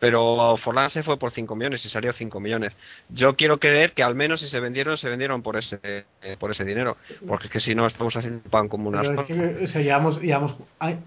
Pero 0.00 0.56
Forlán 0.58 0.90
se 0.90 1.02
fue 1.02 1.18
por 1.18 1.32
5 1.32 1.56
millones 1.56 1.84
y 1.84 1.88
salió 1.88 2.12
5 2.12 2.38
millones. 2.38 2.72
Yo 3.08 3.34
quiero 3.34 3.58
creer 3.58 3.92
que 3.92 4.04
al 4.04 4.14
menos 4.14 4.40
si 4.40 4.48
se 4.48 4.60
vendieron, 4.60 4.96
se 4.96 5.08
vendieron 5.08 5.42
por 5.42 5.56
ese 5.56 5.80
eh, 6.22 6.36
por 6.38 6.52
ese 6.52 6.64
dinero. 6.64 6.96
Porque 7.26 7.46
es 7.46 7.52
que 7.52 7.60
si 7.60 7.74
no, 7.74 7.86
estamos 7.86 8.16
haciendo 8.16 8.48
pan 8.48 8.68
como 8.68 8.88
unas. 8.90 9.06
Es 9.08 9.72
que, 9.72 9.82
llevamos, 9.82 10.20
llevamos 10.20 10.56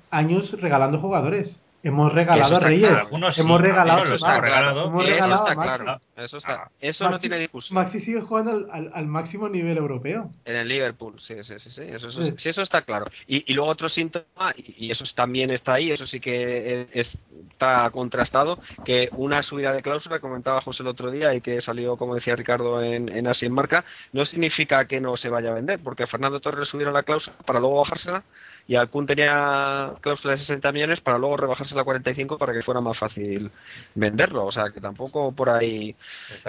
años 0.09 0.51
regalando 0.59 0.99
jugadores. 0.99 1.59
Hemos 1.83 2.13
regalado 2.13 2.57
a 2.57 2.59
Reyes. 2.59 2.91
hemos 3.37 3.61
regalado 3.61 4.03
eso 4.03 4.15
está, 4.15 4.39
regalado. 4.39 4.85
Hemos 4.87 5.05
regalado 5.05 5.33
eso 5.33 5.51
está 5.51 5.63
claro. 5.63 6.01
Eso, 6.15 6.37
está, 6.37 6.53
ah. 6.53 6.71
eso 6.79 7.09
no 7.09 7.19
tiene 7.19 7.39
discusión. 7.39 7.75
Maxi 7.75 7.99
sigue 8.01 8.21
jugando 8.21 8.67
al, 8.71 8.91
al, 8.93 9.07
máximo 9.07 9.49
nivel 9.49 9.77
europeo. 9.77 10.29
En 10.45 10.55
el 10.55 10.67
Liverpool, 10.67 11.19
sí, 11.19 11.35
sí, 11.43 11.55
sí. 11.59 11.71
sí. 11.71 11.81
Eso, 11.81 12.09
eso, 12.09 12.23
sí. 12.37 12.49
eso 12.49 12.61
está 12.61 12.83
claro. 12.83 13.07
Y, 13.25 13.51
y, 13.51 13.55
luego 13.55 13.71
otro 13.71 13.89
síntoma, 13.89 14.53
y 14.55 14.91
eso 14.91 15.03
también 15.15 15.49
está 15.49 15.73
ahí, 15.73 15.91
eso 15.91 16.05
sí 16.05 16.19
que 16.19 16.87
está 16.93 17.89
contrastado, 17.89 18.59
que 18.85 19.09
una 19.13 19.41
subida 19.41 19.73
de 19.73 19.81
cláusula, 19.81 20.19
comentaba 20.19 20.61
José 20.61 20.83
el 20.83 20.87
otro 20.87 21.09
día, 21.09 21.33
y 21.33 21.41
que 21.41 21.61
salió, 21.61 21.97
como 21.97 22.13
decía 22.13 22.35
Ricardo, 22.35 22.83
en, 22.83 23.09
en 23.09 23.27
Así 23.27 23.47
en 23.47 23.53
Marca, 23.53 23.85
no 24.13 24.25
significa 24.25 24.85
que 24.85 25.01
no 25.01 25.17
se 25.17 25.29
vaya 25.29 25.49
a 25.49 25.55
vender, 25.55 25.79
porque 25.83 26.05
Fernando 26.05 26.39
Torres 26.39 26.69
subiera 26.69 26.91
la 26.91 27.03
cláusula 27.03 27.35
para 27.45 27.59
luego 27.59 27.79
bajársela 27.79 28.23
y 28.67 28.75
Alcún 28.75 29.05
tenía 29.05 29.93
cláusula 30.01 30.33
de 30.33 30.39
60 30.39 30.71
millones 30.71 31.01
para 31.01 31.17
luego 31.17 31.37
rebajarse 31.37 31.77
a 31.77 31.83
45 31.83 32.37
para 32.37 32.53
que 32.53 32.61
fuera 32.61 32.81
más 32.81 32.97
fácil 32.97 33.51
venderlo. 33.95 34.45
O 34.45 34.51
sea 34.51 34.71
que 34.73 34.79
tampoco 34.79 35.33
por 35.33 35.49
ahí 35.49 35.95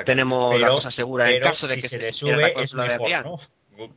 tenemos 0.05 0.59
la 0.61 0.69
cosa 0.69 0.91
segura. 0.91 1.31
en 1.31 1.43
caso 1.43 1.67
de 1.67 1.81
que 1.81 1.89
se, 1.89 1.99
le 1.99 2.13
sube 2.13 2.63
es 2.63 2.75
mejor, 2.75 3.25
¿no? 3.25 3.41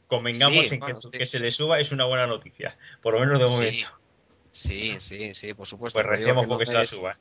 Convengamos 0.08 0.72
en 0.72 0.80
que, 0.80 1.18
que, 1.18 1.28
se 1.28 1.38
le 1.38 1.52
suba 1.52 1.80
es 1.80 1.92
una 1.92 2.06
buena 2.06 2.26
noticia, 2.26 2.78
por 3.02 3.14
lo 3.14 3.20
menos 3.20 3.40
de 3.40 3.46
momento. 3.46 3.90
Sí, 4.54 4.96
sí, 5.02 5.36
sí, 5.36 5.54
por 5.54 5.68
supuesto. 5.68 5.98
Pues 5.98 6.06
recemos 6.06 6.46
porque 6.48 6.66
se 6.66 6.74
la 6.74 6.86
suba 6.86 7.18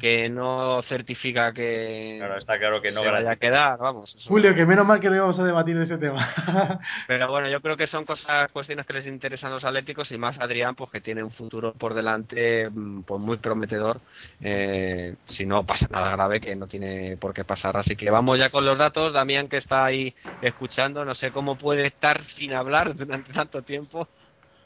que 0.00 0.28
no 0.28 0.82
certifica 0.82 1.52
que 1.52 2.16
claro, 2.18 2.38
está 2.38 2.58
claro 2.58 2.80
que 2.80 2.92
no 2.92 3.02
se 3.02 3.10
vaya 3.10 3.32
a 3.32 3.36
quedar, 3.36 3.78
vamos. 3.78 4.16
Julio, 4.26 4.54
que 4.54 4.66
menos 4.66 4.86
mal 4.86 5.00
que 5.00 5.08
no 5.08 5.16
íbamos 5.16 5.38
a 5.38 5.44
debatir 5.44 5.76
ese 5.76 5.98
tema. 5.98 6.32
Pero 7.06 7.30
bueno, 7.30 7.48
yo 7.48 7.60
creo 7.60 7.76
que 7.76 7.86
son 7.86 8.04
cosas, 8.04 8.50
cuestiones 8.52 8.86
que 8.86 8.92
les 8.92 9.06
interesan 9.06 9.50
a 9.52 9.54
los 9.54 9.64
atléticos 9.64 10.10
y 10.12 10.18
más 10.18 10.38
Adrián, 10.38 10.74
pues 10.74 10.90
que 10.90 11.00
tiene 11.00 11.22
un 11.22 11.30
futuro 11.30 11.72
por 11.72 11.94
delante 11.94 12.68
mm, 12.70 13.02
pues 13.02 13.20
muy 13.20 13.38
prometedor. 13.38 14.00
Eh, 14.40 15.14
si 15.26 15.46
no 15.46 15.64
pasa 15.64 15.86
nada 15.90 16.10
grave, 16.12 16.40
que 16.40 16.56
no 16.56 16.66
tiene 16.66 17.16
por 17.16 17.34
qué 17.34 17.44
pasar. 17.44 17.76
Así 17.76 17.96
que 17.96 18.10
vamos 18.10 18.38
ya 18.38 18.50
con 18.50 18.64
los 18.64 18.78
datos. 18.78 19.12
Damián, 19.12 19.48
que 19.48 19.58
está 19.58 19.84
ahí 19.84 20.14
escuchando, 20.42 21.04
no 21.04 21.14
sé 21.14 21.30
cómo 21.30 21.56
puede 21.56 21.86
estar 21.86 22.22
sin 22.36 22.52
hablar 22.52 22.94
durante 22.94 23.32
tanto 23.32 23.62
tiempo. 23.62 24.08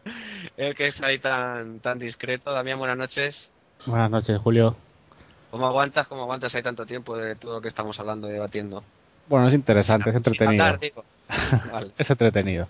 El 0.57 0.75
que 0.75 0.89
es 0.89 1.01
ahí 1.03 1.19
tan, 1.19 1.81
tan 1.81 1.99
discreto. 1.99 2.53
Damián, 2.53 2.79
buenas 2.79 2.97
noches. 2.97 3.51
Buenas 3.87 4.11
noches, 4.11 4.39
Julio. 4.39 4.77
¿Cómo 5.51 5.67
aguantas, 5.67 6.07
cómo 6.09 6.23
aguantas 6.23 6.55
hay 6.55 6.63
tanto 6.63 6.85
tiempo 6.85 7.17
de 7.17 7.37
todo 7.37 7.55
lo 7.55 7.61
que 7.61 7.69
estamos 7.69 7.99
hablando 7.99 8.29
y 8.29 8.33
debatiendo? 8.33 8.83
Bueno, 9.29 9.49
es 9.49 9.55
interesante, 9.55 10.11
es 10.11 10.17
entretenido. 10.17 10.79
es 11.99 12.11
entretenido. 12.11 12.69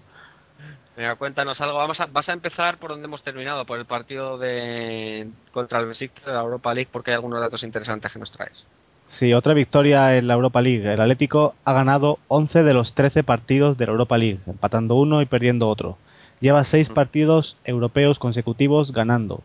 Venga, 0.97 1.14
cuéntanos 1.14 1.61
algo. 1.61 1.79
Vamos 1.79 2.01
a, 2.01 2.07
vas 2.07 2.29
a 2.29 2.33
empezar 2.33 2.79
por 2.79 2.91
donde 2.91 3.07
hemos 3.07 3.22
terminado, 3.22 3.64
por 3.64 3.79
el 3.79 3.85
partido 3.85 4.37
de 4.37 5.29
contra 5.53 5.79
el 5.79 5.87
Besiktas 5.87 6.26
de 6.26 6.33
la 6.33 6.41
Europa 6.41 6.74
League, 6.74 6.89
porque 6.93 7.12
hay 7.12 7.14
algunos 7.14 7.41
datos 7.41 7.62
interesantes 7.62 8.12
que 8.12 8.18
nos 8.18 8.33
traes. 8.33 8.66
Sí, 9.11 9.33
otra 9.33 9.55
victoria 9.55 10.16
en 10.16 10.26
la 10.26 10.35
Europa 10.35 10.61
League. 10.61 10.93
El 10.93 11.01
Atlético 11.01 11.55
ha 11.64 11.72
ganado 11.72 12.18
11 12.29 12.62
de 12.62 12.74
los 12.74 12.95
13 12.95 13.22
partidos 13.22 13.79
de 13.79 13.87
la 13.87 13.93
Europa 13.93 14.18
League, 14.18 14.41
empatando 14.47 14.97
uno 14.97 15.22
y 15.22 15.26
perdiendo 15.26 15.68
otro. 15.68 15.99
Lleva 16.41 16.64
6 16.64 16.91
partidos 16.91 17.57
europeos 17.64 18.18
consecutivos 18.18 18.93
ganando. 18.93 19.43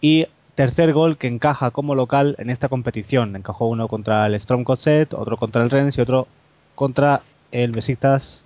Y 0.00 0.26
tercer 0.60 0.92
gol 0.92 1.16
que 1.16 1.26
encaja 1.26 1.70
como 1.70 1.94
local 1.94 2.36
en 2.38 2.50
esta 2.50 2.68
competición. 2.68 3.34
Encajó 3.34 3.66
uno 3.66 3.88
contra 3.88 4.26
el 4.26 4.38
Strom 4.40 4.62
Cosset, 4.62 5.14
otro 5.14 5.38
contra 5.38 5.62
el 5.62 5.70
Rennes 5.70 5.96
y 5.96 6.02
otro 6.02 6.28
contra 6.74 7.22
el 7.50 7.72
Besiktas, 7.72 8.44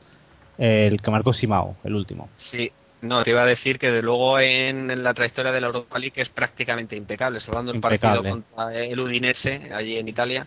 el 0.56 1.02
que 1.02 1.10
marcó 1.10 1.32
Simao, 1.32 1.76
el 1.82 1.96
último. 1.96 2.28
Sí, 2.38 2.70
no, 3.02 3.24
te 3.24 3.30
iba 3.30 3.42
a 3.42 3.46
decir 3.46 3.80
que 3.80 3.90
de 3.90 4.00
luego 4.00 4.38
en, 4.38 5.02
la 5.02 5.12
trayectoria 5.12 5.50
de 5.50 5.60
la 5.60 5.66
Europa 5.66 5.98
League 5.98 6.22
es 6.22 6.28
prácticamente 6.28 6.94
impecable, 6.94 7.40
salvando 7.40 7.72
el 7.72 7.80
partido 7.80 8.22
contra 8.22 8.72
el 8.74 9.00
Udinese 9.00 9.72
allí 9.74 9.96
en 9.98 10.06
Italia. 10.06 10.46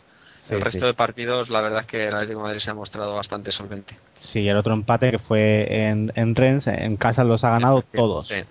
el 0.50 0.62
resto 0.62 0.86
de 0.86 0.94
partidos, 0.94 1.50
la 1.50 1.60
verdad 1.60 1.82
es 1.82 1.88
que 1.88 2.08
el 2.08 2.14
Atlético 2.14 2.40
de 2.40 2.46
Madrid 2.46 2.62
se 2.62 2.72
ha 2.72 2.76
mostrado 2.76 3.14
bastante 3.14 3.52
solvente. 3.52 3.94
Sí, 4.22 4.48
el 4.48 4.56
otro 4.56 4.74
empate 4.74 5.12
que 5.12 5.20
fue 5.20 5.68
en, 5.70 6.14
en 6.16 6.34
Rennes, 6.34 6.66
en 6.68 6.96
casa 6.96 7.26
los 7.26 7.44
ha 7.44 7.50
ganado 7.50 7.84
todos. 7.94 8.28
sí, 8.28 8.44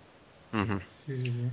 sí, 1.07 1.17
sí. 1.23 1.51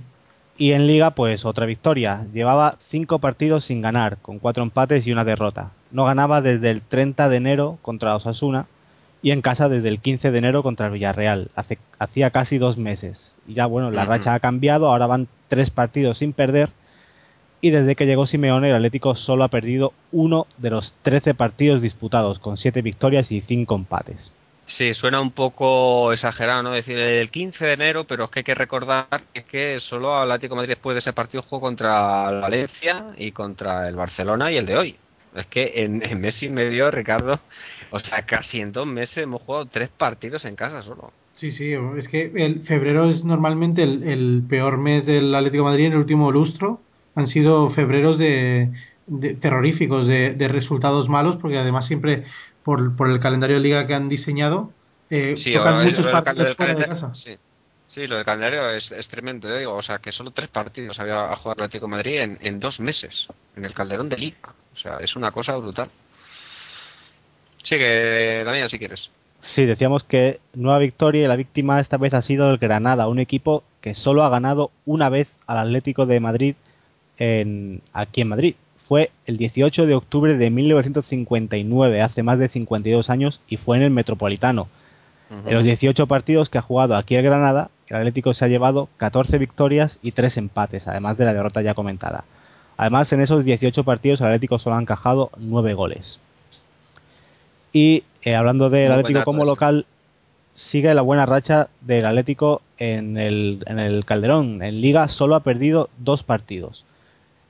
Y 0.56 0.72
en 0.72 0.86
Liga, 0.86 1.10
pues 1.10 1.44
otra 1.44 1.66
victoria. 1.66 2.26
Llevaba 2.32 2.78
cinco 2.90 3.18
partidos 3.18 3.64
sin 3.64 3.80
ganar, 3.80 4.18
con 4.18 4.38
cuatro 4.38 4.62
empates 4.62 5.06
y 5.06 5.12
una 5.12 5.24
derrota. 5.24 5.72
No 5.90 6.04
ganaba 6.04 6.40
desde 6.40 6.70
el 6.70 6.82
30 6.82 7.28
de 7.28 7.36
enero 7.36 7.78
contra 7.82 8.14
Osasuna 8.14 8.66
y 9.20 9.32
en 9.32 9.42
casa 9.42 9.68
desde 9.68 9.88
el 9.88 10.00
15 10.00 10.30
de 10.30 10.38
enero 10.38 10.62
contra 10.62 10.86
el 10.86 10.92
Villarreal. 10.92 11.50
Hace, 11.56 11.78
hacía 11.98 12.30
casi 12.30 12.58
dos 12.58 12.78
meses. 12.78 13.34
Y 13.48 13.54
ya, 13.54 13.66
bueno, 13.66 13.90
la 13.90 14.04
racha 14.04 14.34
ha 14.34 14.40
cambiado, 14.40 14.88
ahora 14.88 15.06
van 15.06 15.28
tres 15.48 15.70
partidos 15.70 16.18
sin 16.18 16.32
perder. 16.32 16.70
Y 17.60 17.70
desde 17.70 17.96
que 17.96 18.06
llegó 18.06 18.26
Simeone, 18.26 18.68
el 18.68 18.76
Atlético 18.76 19.14
solo 19.14 19.42
ha 19.42 19.48
perdido 19.48 19.92
uno 20.12 20.46
de 20.58 20.70
los 20.70 20.94
13 21.02 21.34
partidos 21.34 21.82
disputados, 21.82 22.38
con 22.38 22.58
siete 22.58 22.82
victorias 22.82 23.32
y 23.32 23.40
cinco 23.40 23.74
empates. 23.74 24.30
Sí, 24.66 24.94
suena 24.94 25.20
un 25.20 25.32
poco 25.32 26.12
exagerado, 26.12 26.62
¿no? 26.62 26.72
Decir 26.72 26.96
el 26.96 27.30
15 27.30 27.64
de 27.64 27.72
enero, 27.74 28.04
pero 28.04 28.24
es 28.24 28.30
que 28.30 28.40
hay 28.40 28.44
que 28.44 28.54
recordar 28.54 29.06
que, 29.48 29.78
solo 29.80 30.16
Atlético 30.16 30.54
de 30.54 30.56
Madrid 30.56 30.70
después 30.70 30.94
de 30.94 31.00
ese 31.00 31.12
partido 31.12 31.42
jugó 31.42 31.60
contra 31.60 32.30
Valencia 32.30 33.06
y 33.18 33.32
contra 33.32 33.88
el 33.88 33.94
Barcelona 33.94 34.50
y 34.50 34.56
el 34.56 34.66
de 34.66 34.76
hoy. 34.76 34.96
Es 35.34 35.46
que 35.46 35.72
en, 35.76 36.02
en 36.02 36.20
mes 36.20 36.42
y 36.42 36.48
medio, 36.48 36.90
Ricardo, 36.90 37.40
o 37.90 38.00
sea, 38.00 38.22
casi 38.22 38.60
en 38.60 38.72
dos 38.72 38.86
meses 38.86 39.18
hemos 39.18 39.42
jugado 39.42 39.66
tres 39.66 39.90
partidos 39.90 40.44
en 40.44 40.56
casa 40.56 40.82
solo. 40.82 41.12
Sí, 41.36 41.50
sí, 41.50 41.72
es 41.98 42.08
que 42.08 42.30
el 42.34 42.60
febrero 42.60 43.10
es 43.10 43.24
normalmente 43.24 43.82
el, 43.82 44.44
peor 44.48 44.78
mes 44.78 45.04
del 45.04 45.34
Atlético 45.34 45.64
de 45.64 45.70
Madrid 45.70 45.86
en 45.86 45.92
el 45.92 45.98
último 45.98 46.30
lustro. 46.30 46.80
Han 47.16 47.26
sido 47.26 47.70
febreros 47.70 48.18
de, 48.18 48.70
terroríficos, 49.40 50.06
de, 50.06 50.34
de, 50.34 50.48
resultados 50.48 51.08
malos, 51.08 51.36
porque 51.40 51.58
además 51.58 51.86
siempre 51.86 52.24
por, 52.64 52.96
por 52.96 53.10
el 53.10 53.20
calendario 53.20 53.56
de 53.56 53.62
liga 53.62 53.86
que 53.86 53.94
han 53.94 54.08
diseñado, 54.08 54.72
eh, 55.10 55.36
sí, 55.38 55.52
tocan 55.52 55.84
muchos 55.84 56.06
partidos 56.06 56.56
fuera 56.56 56.74
de 56.74 56.84
casa. 56.86 57.14
Sí. 57.14 57.36
Sí, 57.88 58.08
lo 58.08 58.16
del 58.16 58.24
calendario 58.24 58.70
es, 58.70 58.90
es 58.90 59.06
tremendo, 59.06 59.48
¿eh? 59.48 59.60
digo, 59.60 59.74
o 59.74 59.82
sea, 59.82 59.98
que 59.98 60.10
solo 60.10 60.32
tres 60.32 60.48
partidos 60.48 60.98
había 60.98 61.30
a 61.30 61.36
jugar 61.36 61.58
el 61.58 61.64
Atlético 61.64 61.86
de 61.86 61.90
Madrid 61.90 62.20
en, 62.20 62.38
en 62.40 62.58
dos 62.58 62.80
meses, 62.80 63.28
en 63.54 63.64
el 63.64 63.72
Calderón 63.72 64.08
de 64.08 64.18
Liga. 64.18 64.52
O 64.74 64.76
sea, 64.76 64.96
es 64.96 65.14
una 65.14 65.30
cosa 65.30 65.54
brutal. 65.56 65.88
Sigue, 67.62 68.42
Daniel, 68.42 68.68
si 68.68 68.80
quieres. 68.80 69.10
Sí, 69.42 69.64
decíamos 69.64 70.02
que 70.02 70.40
nueva 70.54 70.78
victoria 70.78 71.24
y 71.24 71.28
la 71.28 71.36
víctima 71.36 71.80
esta 71.80 71.96
vez 71.96 72.14
ha 72.14 72.22
sido 72.22 72.50
el 72.50 72.58
Granada, 72.58 73.06
un 73.06 73.20
equipo 73.20 73.62
que 73.80 73.94
solo 73.94 74.24
ha 74.24 74.28
ganado 74.30 74.72
una 74.86 75.08
vez 75.08 75.28
al 75.46 75.58
Atlético 75.58 76.04
de 76.06 76.18
Madrid 76.18 76.56
en, 77.18 77.80
aquí 77.92 78.22
en 78.22 78.28
Madrid 78.28 78.56
fue 78.88 79.10
el 79.26 79.36
18 79.36 79.86
de 79.86 79.94
octubre 79.94 80.36
de 80.36 80.50
1959, 80.50 82.02
hace 82.02 82.22
más 82.22 82.38
de 82.38 82.48
52 82.48 83.10
años, 83.10 83.40
y 83.48 83.56
fue 83.56 83.76
en 83.76 83.82
el 83.84 83.90
Metropolitano. 83.90 84.68
En 85.46 85.54
los 85.54 85.64
18 85.64 86.06
partidos 86.06 86.48
que 86.48 86.58
ha 86.58 86.62
jugado 86.62 86.94
aquí 86.94 87.16
el 87.16 87.24
Granada, 87.24 87.70
el 87.88 87.96
Atlético 87.96 88.34
se 88.34 88.44
ha 88.44 88.48
llevado 88.48 88.88
14 88.98 89.38
victorias 89.38 89.98
y 90.00 90.12
3 90.12 90.36
empates, 90.36 90.86
además 90.86 91.16
de 91.16 91.24
la 91.24 91.34
derrota 91.34 91.60
ya 91.60 91.74
comentada. 91.74 92.24
Además, 92.76 93.12
en 93.12 93.20
esos 93.20 93.44
18 93.44 93.84
partidos 93.84 94.20
el 94.20 94.28
Atlético 94.28 94.58
solo 94.58 94.76
ha 94.76 94.80
encajado 94.80 95.30
9 95.38 95.74
goles. 95.74 96.20
Y 97.72 98.04
eh, 98.22 98.36
hablando 98.36 98.70
del 98.70 98.92
Atlético 98.92 99.24
como 99.24 99.44
local, 99.44 99.86
sigue 100.54 100.94
la 100.94 101.02
buena 101.02 101.26
racha 101.26 101.68
del 101.80 102.06
Atlético 102.06 102.62
en 102.78 103.16
el, 103.16 103.64
en 103.66 103.78
el 103.80 104.04
Calderón. 104.04 104.62
En 104.62 104.80
Liga 104.80 105.08
solo 105.08 105.34
ha 105.34 105.40
perdido 105.40 105.88
dos 105.98 106.22
partidos. 106.22 106.84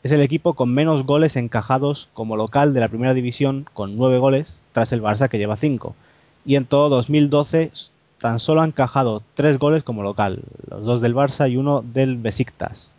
Es 0.05 0.13
el 0.13 0.21
equipo 0.21 0.53
con 0.53 0.73
menos 0.75 1.07
goles 1.07 1.35
encajados 1.35 2.11
como 2.13 2.37
local 2.37 2.75
de 2.75 2.81
la 2.81 2.89
primera 2.89 3.15
división, 3.15 3.65
con 3.73 3.97
9 3.97 4.19
goles, 4.19 4.61
tras 4.73 4.93
el 4.93 5.01
Barça 5.01 5.31
que 5.31 5.39
lleva 5.39 5.57
5. 5.57 5.97
Y 6.45 6.57
en 6.57 6.67
todo 6.67 6.91
2012 6.91 7.73
tan 8.21 8.39
solo 8.39 8.61
ha 8.61 8.67
encajado 8.67 9.23
3 9.35 9.59
goles 9.59 9.83
como 9.83 10.03
local, 10.03 10.43
los 10.69 10.85
dos 10.85 11.01
del 11.01 11.15
Barça 11.15 11.51
y 11.51 11.57
uno 11.57 11.83
del 11.83 12.19
Besiktas. 12.19 12.91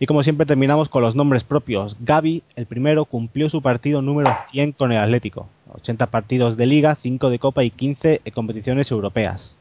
Y 0.00 0.06
como 0.06 0.24
siempre 0.24 0.46
terminamos 0.46 0.88
con 0.88 1.00
los 1.00 1.14
nombres 1.14 1.44
propios. 1.44 1.96
Gaby, 2.00 2.42
el 2.56 2.66
primero, 2.66 3.04
cumplió 3.04 3.48
su 3.48 3.62
partido 3.62 4.02
número 4.02 4.36
100 4.50 4.72
con 4.72 4.90
el 4.90 4.98
Atlético. 4.98 5.46
80 5.74 6.08
partidos 6.08 6.56
de 6.56 6.66
liga, 6.66 6.96
5 7.00 7.30
de 7.30 7.38
copa 7.38 7.62
y 7.62 7.70
15 7.70 8.20
en 8.24 8.34
competiciones 8.34 8.90
europeas. 8.90 9.54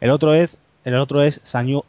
El 0.00 0.12
otro 0.12 0.32
es, 0.32 0.56
el 0.86 0.94
otro 0.94 1.20
es 1.20 1.42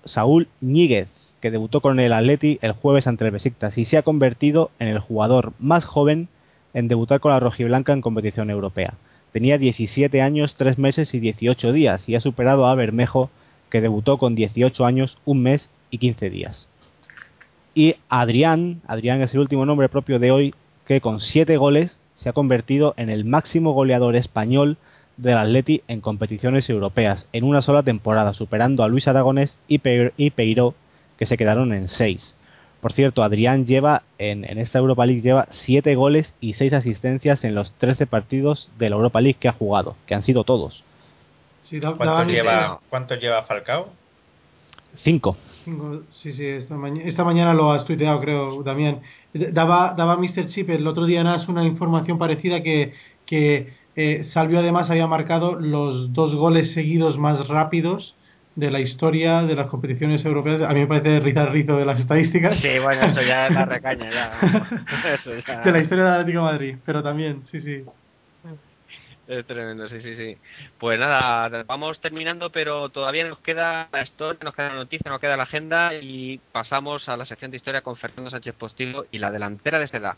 Saúl 0.04 0.50
Níguez, 0.60 1.08
que 1.46 1.52
debutó 1.52 1.80
con 1.80 2.00
el 2.00 2.12
Atleti 2.12 2.58
el 2.64 2.72
jueves 2.72 3.06
ante 3.06 3.24
el 3.24 3.30
Besiktas 3.30 3.78
y 3.78 3.86
se 3.86 3.98
ha 3.98 4.02
convertido 4.02 4.72
en 4.80 4.88
el 4.88 4.98
jugador 4.98 5.54
más 5.60 5.86
joven 5.86 6.28
en 6.74 6.88
debutar 6.88 7.20
con 7.20 7.34
la 7.34 7.40
rojiblanca 7.40 7.94
en 7.94 8.02
competición 8.02 8.50
europea. 8.50 8.96
Tenía 9.32 9.60
17 9.60 10.24
años, 10.24 10.56
3 10.58 10.80
meses 10.80 11.14
y 11.14 11.20
18 11.20 11.72
días 11.72 12.10
y 12.10 12.16
ha 12.16 12.20
superado 12.20 12.66
a 12.66 12.74
Bermejo, 12.74 13.30
que 13.70 13.80
debutó 13.80 14.18
con 14.18 14.34
18 14.34 14.88
años, 14.88 15.20
1 15.26 15.40
mes 15.40 15.70
y 15.92 16.00
15 16.00 16.32
días. 16.32 16.68
Y 17.76 17.98
Adrián, 18.10 18.82
Adrián 18.88 19.22
es 19.22 19.32
el 19.36 19.42
último 19.42 19.68
nombre 19.68 19.88
propio 19.88 20.18
de 20.18 20.32
hoy, 20.32 20.56
que 20.88 21.00
con 21.00 21.20
7 21.20 21.58
goles 21.58 21.96
se 22.16 22.30
ha 22.30 22.34
convertido 22.34 22.96
en 22.98 23.12
el 23.12 23.24
máximo 23.24 23.74
goleador 23.74 24.16
español 24.16 24.78
del 25.18 25.38
Atleti 25.38 25.84
en 25.88 26.02
competiciones 26.02 26.68
europeas 26.72 27.28
en 27.34 27.44
una 27.44 27.62
sola 27.62 27.84
temporada, 27.84 28.34
superando 28.34 28.84
a 28.84 28.88
Luis 28.88 29.08
Aragonés 29.08 29.60
y, 29.68 29.78
Peiro, 29.78 30.74
que 31.18 31.26
se 31.26 31.38
quedaron 31.38 31.74
en 31.74 31.90
6. 31.90 32.36
Por 32.82 32.94
cierto, 32.94 33.24
Adrián 33.24 33.66
lleva 33.66 34.04
en, 34.20 34.44
esta 34.60 34.78
Europa 34.78 35.06
League 35.06 35.22
lleva 35.22 35.48
7 35.50 35.96
goles 35.96 36.32
y 36.40 36.54
6 36.54 36.74
asistencias 36.74 37.44
en 37.44 37.56
los 37.56 37.72
13 37.74 38.06
partidos 38.06 38.70
de 38.78 38.90
la 38.90 38.96
Europa 38.96 39.22
League 39.22 39.40
que 39.40 39.48
ha 39.48 39.54
jugado, 39.54 39.96
que 40.06 40.14
han 40.14 40.24
sido 40.24 40.44
todos. 40.44 40.84
¿Cuántos, 41.98 42.28
lleva, 42.28 42.80
¿Cuántos 42.90 43.20
lleva 43.20 43.42
Falcao? 43.44 43.90
Cinco. 44.98 45.36
Sí, 46.12 46.32
sí, 46.34 46.46
esta, 46.46 46.76
esta 47.04 47.24
mañana 47.24 47.54
lo 47.56 47.72
has 47.72 47.86
tuiteado, 47.86 48.22
creo, 48.22 48.62
Damián. 48.62 49.00
Daba, 49.34 49.96
daba 49.98 50.16
Mr. 50.16 50.48
Chip 50.48 50.70
el 50.70 50.86
otro 50.86 51.06
día 51.06 51.24
NAS 51.24 51.48
una 51.48 51.66
información 51.66 52.20
parecida 52.20 52.62
que, 52.62 52.94
que 53.26 53.74
eh, 53.96 54.26
Salvio 54.26 54.60
además 54.60 54.90
había 54.90 55.08
marcado 55.08 55.56
los 55.56 56.14
dos 56.14 56.36
goles 56.36 56.72
seguidos 56.74 57.18
más 57.18 57.48
rápidos 57.48 58.16
de 58.56 58.72
la 58.72 58.80
historia 58.80 59.42
de 59.42 59.56
las 59.56 59.68
competiciones 59.68 60.24
europeas. 60.24 60.62
A 60.62 60.70
mí 60.70 60.80
me 60.82 60.88
parece 60.88 61.20
rizar 61.20 61.52
rizo 61.52 61.78
de 61.78 61.86
las 61.86 62.00
estadísticas. 62.00 62.56
Sí, 62.56 62.80
bueno, 62.80 63.02
eso 63.02 63.22
ya 63.22 63.48
es 63.48 63.54
la 63.54 63.66
recaña, 63.66 64.10
ya. 64.10 65.62
De 65.64 65.72
la 65.72 65.80
historia 65.80 66.04
del 66.06 66.14
Atlético 66.14 66.46
de 66.46 66.52
Madrid, 66.52 66.76
pero 66.86 67.04
también, 67.04 67.44
sí, 67.52 67.62
sí. 67.62 67.84
Es 69.28 69.46
tremendo, 69.48 69.90
sí, 69.90 70.02
sí, 70.02 70.16
sí. 70.16 70.38
Pues 70.78 71.00
nada, 71.00 71.64
vamos 71.64 72.00
terminando, 72.00 72.52
pero 72.52 72.90
todavía 72.90 73.28
nos 73.28 73.40
queda 73.40 73.90
la 73.92 74.04
historia, 74.04 74.40
nos 74.44 74.54
queda 74.54 74.70
la 74.70 74.76
noticia, 74.76 75.10
nos 75.10 75.20
queda 75.20 75.36
la 75.36 75.44
agenda 75.44 75.96
y 75.96 76.40
pasamos 76.52 77.10
a 77.10 77.18
la 77.18 77.26
sección 77.26 77.50
de 77.50 77.58
historia 77.58 77.82
con 77.82 77.96
Fernando 77.96 78.30
Sánchez 78.30 78.54
Postigo 78.56 79.06
y 79.12 79.18
la 79.18 79.32
delantera 79.32 79.80
de 79.80 79.86
edad. 79.86 80.16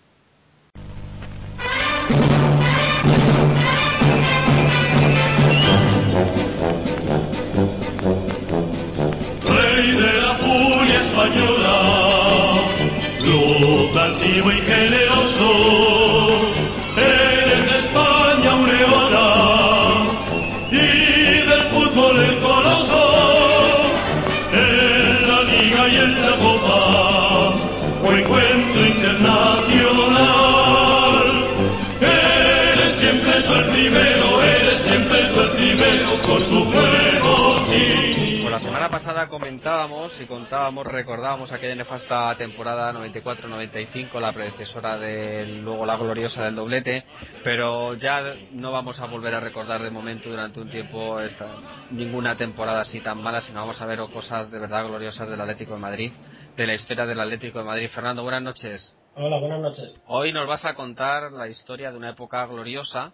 Pasada 39.18 39.32
comentábamos 39.32 40.12
y 40.22 40.28
contábamos, 40.28 40.86
recordábamos 40.86 41.52
aquella 41.52 41.74
nefasta 41.74 42.36
temporada 42.38 42.94
94-95, 42.94 44.20
la 44.20 44.32
predecesora 44.32 45.00
del 45.00 45.64
luego 45.64 45.88
la 45.88 45.96
gloriosa 45.96 46.44
del 46.44 46.54
doblete, 46.54 47.04
pero 47.44 47.96
ya 47.96 48.22
no 48.52 48.72
vamos 48.72 49.00
a 49.00 49.08
volver 49.08 49.34
a 49.34 49.40
recordar 49.40 49.82
de 49.82 49.90
momento 49.90 50.30
durante 50.30 50.60
un 50.60 50.70
tiempo 50.70 51.20
esta, 51.20 51.48
ninguna 51.90 52.38
temporada 52.38 52.82
así 52.82 53.00
tan 53.00 53.20
mala, 53.24 53.42
sino 53.42 53.62
vamos 53.62 53.82
a 53.82 53.88
ver 53.88 53.98
cosas 54.14 54.52
de 54.52 54.60
verdad 54.60 54.86
gloriosas 54.86 55.28
del 55.28 55.42
Atlético 55.42 55.74
de 55.74 55.80
Madrid, 55.80 56.12
de 56.56 56.68
la 56.68 56.76
historia 56.76 57.08
del 57.08 57.20
Atlético 57.20 57.58
de 57.58 57.66
Madrid. 57.66 57.90
Fernando, 57.90 58.22
buenas 58.22 58.44
noches. 58.44 58.96
Hola, 59.16 59.40
buenas 59.40 59.62
noches. 59.62 59.96
Hoy 60.06 60.32
nos 60.32 60.46
vas 60.46 60.64
a 60.64 60.76
contar 60.76 61.32
la 61.32 61.48
historia 61.48 61.90
de 61.90 61.98
una 61.98 62.12
época 62.12 62.46
gloriosa, 62.46 63.14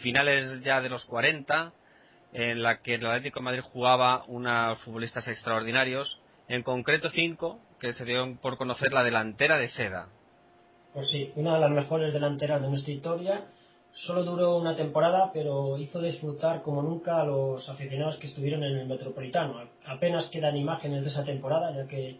finales 0.00 0.62
ya 0.62 0.82
de 0.82 0.90
los 0.90 1.02
40, 1.06 1.72
en 2.32 2.62
la 2.62 2.78
que 2.78 2.94
el 2.94 3.06
Atlético 3.06 3.40
de 3.40 3.44
Madrid 3.44 3.62
jugaba 3.72 4.24
unos 4.28 4.78
futbolistas 4.80 5.26
extraordinarios, 5.28 6.20
en 6.48 6.62
concreto 6.62 7.10
cinco, 7.10 7.58
que 7.80 7.92
se 7.92 8.04
dieron 8.04 8.36
por 8.36 8.56
conocer 8.56 8.92
la 8.92 9.04
delantera 9.04 9.58
de 9.58 9.68
Seda. 9.68 10.08
Pues 10.92 11.08
sí, 11.10 11.32
una 11.36 11.54
de 11.54 11.60
las 11.60 11.70
mejores 11.70 12.12
delanteras 12.12 12.60
de 12.60 12.68
nuestra 12.68 12.92
historia. 12.92 13.44
Solo 14.06 14.24
duró 14.24 14.56
una 14.56 14.76
temporada, 14.76 15.30
pero 15.32 15.76
hizo 15.78 16.00
disfrutar 16.00 16.62
como 16.62 16.82
nunca 16.82 17.20
a 17.20 17.24
los 17.24 17.68
aficionados 17.68 18.16
que 18.16 18.28
estuvieron 18.28 18.64
en 18.64 18.78
el 18.78 18.86
Metropolitano. 18.86 19.62
Apenas 19.86 20.26
quedan 20.26 20.56
imágenes 20.56 21.04
de 21.04 21.10
esa 21.10 21.24
temporada, 21.24 21.74
ya 21.74 21.86
que 21.86 22.16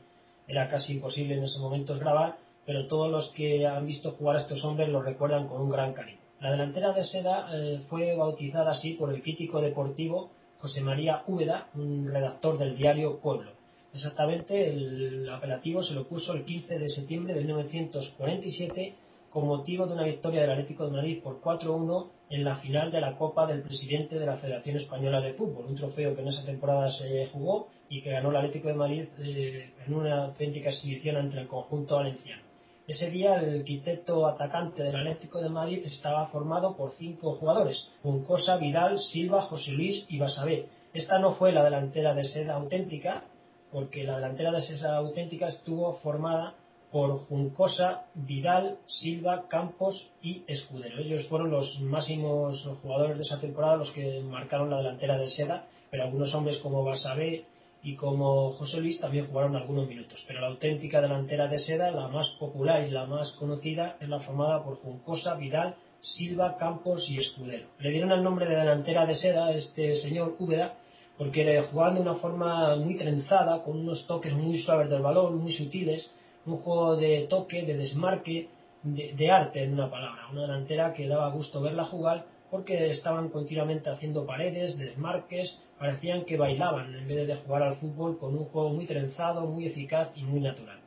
era 0.47 0.69
casi 0.69 0.95
imposible 0.95 1.37
en 1.37 1.45
esos 1.45 1.61
momentos 1.61 1.99
grabar, 1.99 2.37
pero 2.67 2.87
todos 2.87 3.11
los 3.11 3.29
que 3.31 3.67
han 3.67 3.87
visto 3.87 4.13
jugar 4.13 4.37
a 4.37 4.41
estos 4.43 4.63
hombres 4.65 4.89
lo 4.89 5.03
recuerdan 5.03 5.49
con 5.49 5.61
un 5.61 5.71
gran 5.71 5.93
cariño. 5.93 6.20
La 6.41 6.51
delantera 6.51 6.93
de 6.93 7.05
Seda 7.05 7.49
eh, 7.53 7.83
fue 7.89 8.17
bautizada 8.17 8.73
así 8.73 8.95
por 8.95 9.13
el 9.13 9.23
crítico 9.23 9.61
deportivo 9.61 10.31
José 10.59 10.81
María 10.81 11.23
Úbeda, 11.27 11.69
un 11.75 12.09
redactor 12.11 12.59
del 12.59 12.77
diario 12.77 13.19
Pueblo. 13.19 13.51
Exactamente, 13.93 14.71
el 14.71 15.29
apelativo 15.29 15.83
se 15.83 15.93
lo 15.93 16.05
puso 16.05 16.33
el 16.33 16.45
15 16.45 16.79
de 16.79 16.89
septiembre 16.91 17.35
de 17.35 17.45
1947 17.45 18.95
con 19.31 19.47
motivo 19.47 19.87
de 19.87 19.95
una 19.95 20.05
victoria 20.05 20.43
del 20.43 20.51
Atlético 20.51 20.87
de 20.87 20.93
Madrid 20.93 21.23
por 21.23 21.41
4-1 21.41 22.09
en 22.31 22.45
la 22.45 22.57
final 22.57 22.91
de 22.91 23.01
la 23.01 23.17
Copa 23.17 23.47
del 23.47 23.63
presidente 23.63 24.19
de 24.19 24.27
la 24.27 24.37
Federación 24.37 24.77
Española 24.77 25.21
de 25.21 25.35
Fútbol, 25.35 25.67
un 25.69 25.77
trofeo 25.77 26.15
que 26.15 26.23
en 26.23 26.29
esa 26.29 26.45
temporada 26.45 26.91
se 26.93 27.29
jugó 27.33 27.69
y 27.89 28.03
que 28.03 28.11
ganó 28.11 28.31
el 28.31 28.37
Atlético 28.37 28.69
de 28.69 28.75
Madrid 28.75 29.05
eh, 29.19 29.71
en 29.87 29.95
una 29.95 30.25
auténtica 30.25 30.71
exhibición 30.71 31.17
ante 31.17 31.39
el 31.39 31.49
conjunto 31.49 31.97
valenciano. 31.97 32.50
Ese 32.91 33.09
día 33.09 33.37
el 33.37 33.63
quinteto 33.63 34.27
atacante 34.27 34.83
del 34.83 34.97
Atlético 34.97 35.41
de 35.41 35.49
Madrid 35.49 35.87
estaba 35.87 36.27
formado 36.27 36.77
por 36.77 36.91
cinco 36.99 37.37
jugadores, 37.37 37.79
Juncosa, 38.03 38.57
Vidal, 38.57 38.99
Silva, 39.13 39.43
José 39.43 39.71
Luis 39.71 40.05
y 40.09 40.19
Basabé. 40.19 40.67
Esta 40.93 41.21
no 41.21 41.37
fue 41.37 41.53
la 41.53 41.63
delantera 41.63 42.15
de 42.15 42.25
seda 42.25 42.57
auténtica, 42.57 43.23
porque 43.71 44.03
la 44.03 44.17
delantera 44.17 44.51
de 44.51 44.63
seda 44.63 44.97
auténtica 44.97 45.47
estuvo 45.51 45.99
formada 46.03 46.55
por 46.91 47.29
Juncosa, 47.29 48.07
Vidal, 48.15 48.79
Silva, 49.01 49.45
Campos 49.47 49.95
y 50.21 50.43
Escudero. 50.49 50.99
Ellos 50.99 51.29
fueron 51.29 51.53
los 51.53 51.79
máximos 51.79 52.61
jugadores 52.83 53.19
de 53.19 53.23
esa 53.23 53.39
temporada, 53.39 53.77
los 53.77 53.93
que 53.93 54.21
marcaron 54.23 54.69
la 54.69 54.79
delantera 54.79 55.17
de 55.17 55.31
seda, 55.31 55.67
pero 55.93 56.03
algunos 56.03 56.35
hombres 56.35 56.59
como 56.59 56.85
Basabé, 56.85 57.45
y 57.83 57.97
como 57.97 58.53
José 58.53 58.79
Luis 58.79 59.01
también 59.01 59.27
jugaron 59.27 59.57
algunos 59.57 59.89
minutos, 59.89 60.19
pero 60.27 60.41
la 60.41 60.49
auténtica 60.49 61.01
delantera 61.01 61.49
de 61.49 61.61
Seda, 61.61 61.91
la 61.91 62.09
más 62.09 62.29
popular 62.39 62.87
y 62.87 62.91
la 62.91 63.07
más 63.07 63.33
conocida, 63.33 63.97
es 64.01 64.09
la 64.09 64.21
formada 64.21 64.63
por 64.63 64.77
Juncosa, 64.83 65.35
Vidal, 65.35 65.77
Silva, 66.01 66.57
Campos 66.59 67.05
y 67.09 67.19
Escudero. 67.19 67.67
Le 67.79 67.91
dieron 67.91 68.13
el 68.13 68.23
nombre 68.23 68.47
de 68.47 68.57
delantera 68.57 69.07
de 69.07 69.17
Seda 69.17 69.47
a 69.47 69.53
este 69.53 70.01
señor 70.03 70.37
Úbeda 70.39 70.75
porque 71.17 71.63
jugaba 71.71 71.95
de 71.95 72.01
una 72.01 72.15
forma 72.15 72.77
muy 72.77 72.97
trenzada, 72.97 73.63
con 73.63 73.79
unos 73.79 74.07
toques 74.07 74.33
muy 74.33 74.63
suaves 74.63 74.89
del 74.89 75.03
balón, 75.03 75.37
muy 75.37 75.53
sutiles, 75.55 76.11
un 76.47 76.57
juego 76.59 76.97
de 76.97 77.27
toque, 77.29 77.63
de 77.63 77.77
desmarque, 77.77 78.49
de, 78.83 79.13
de 79.15 79.31
arte 79.31 79.63
en 79.63 79.75
una 79.75 79.91
palabra, 79.91 80.29
una 80.33 80.43
delantera 80.43 80.95
que 80.95 81.07
daba 81.07 81.29
gusto 81.31 81.61
verla 81.61 81.85
jugar 81.85 82.25
porque 82.51 82.93
estaban 82.93 83.29
continuamente 83.29 83.91
haciendo 83.91 84.27
paredes, 84.27 84.77
desmarques, 84.77 85.51
parecían 85.81 86.27
que 86.27 86.37
bailaban 86.37 86.95
en 86.95 87.09
vez 87.09 87.27
de 87.27 87.37
jugar 87.37 87.63
al 87.63 87.77
fútbol 87.77 88.19
con 88.19 88.37
un 88.37 88.45
juego 88.45 88.69
muy 88.69 88.85
trenzado, 88.85 89.47
muy 89.47 89.65
eficaz 89.65 90.11
y 90.15 90.23
muy 90.25 90.39
natural. 90.39 90.79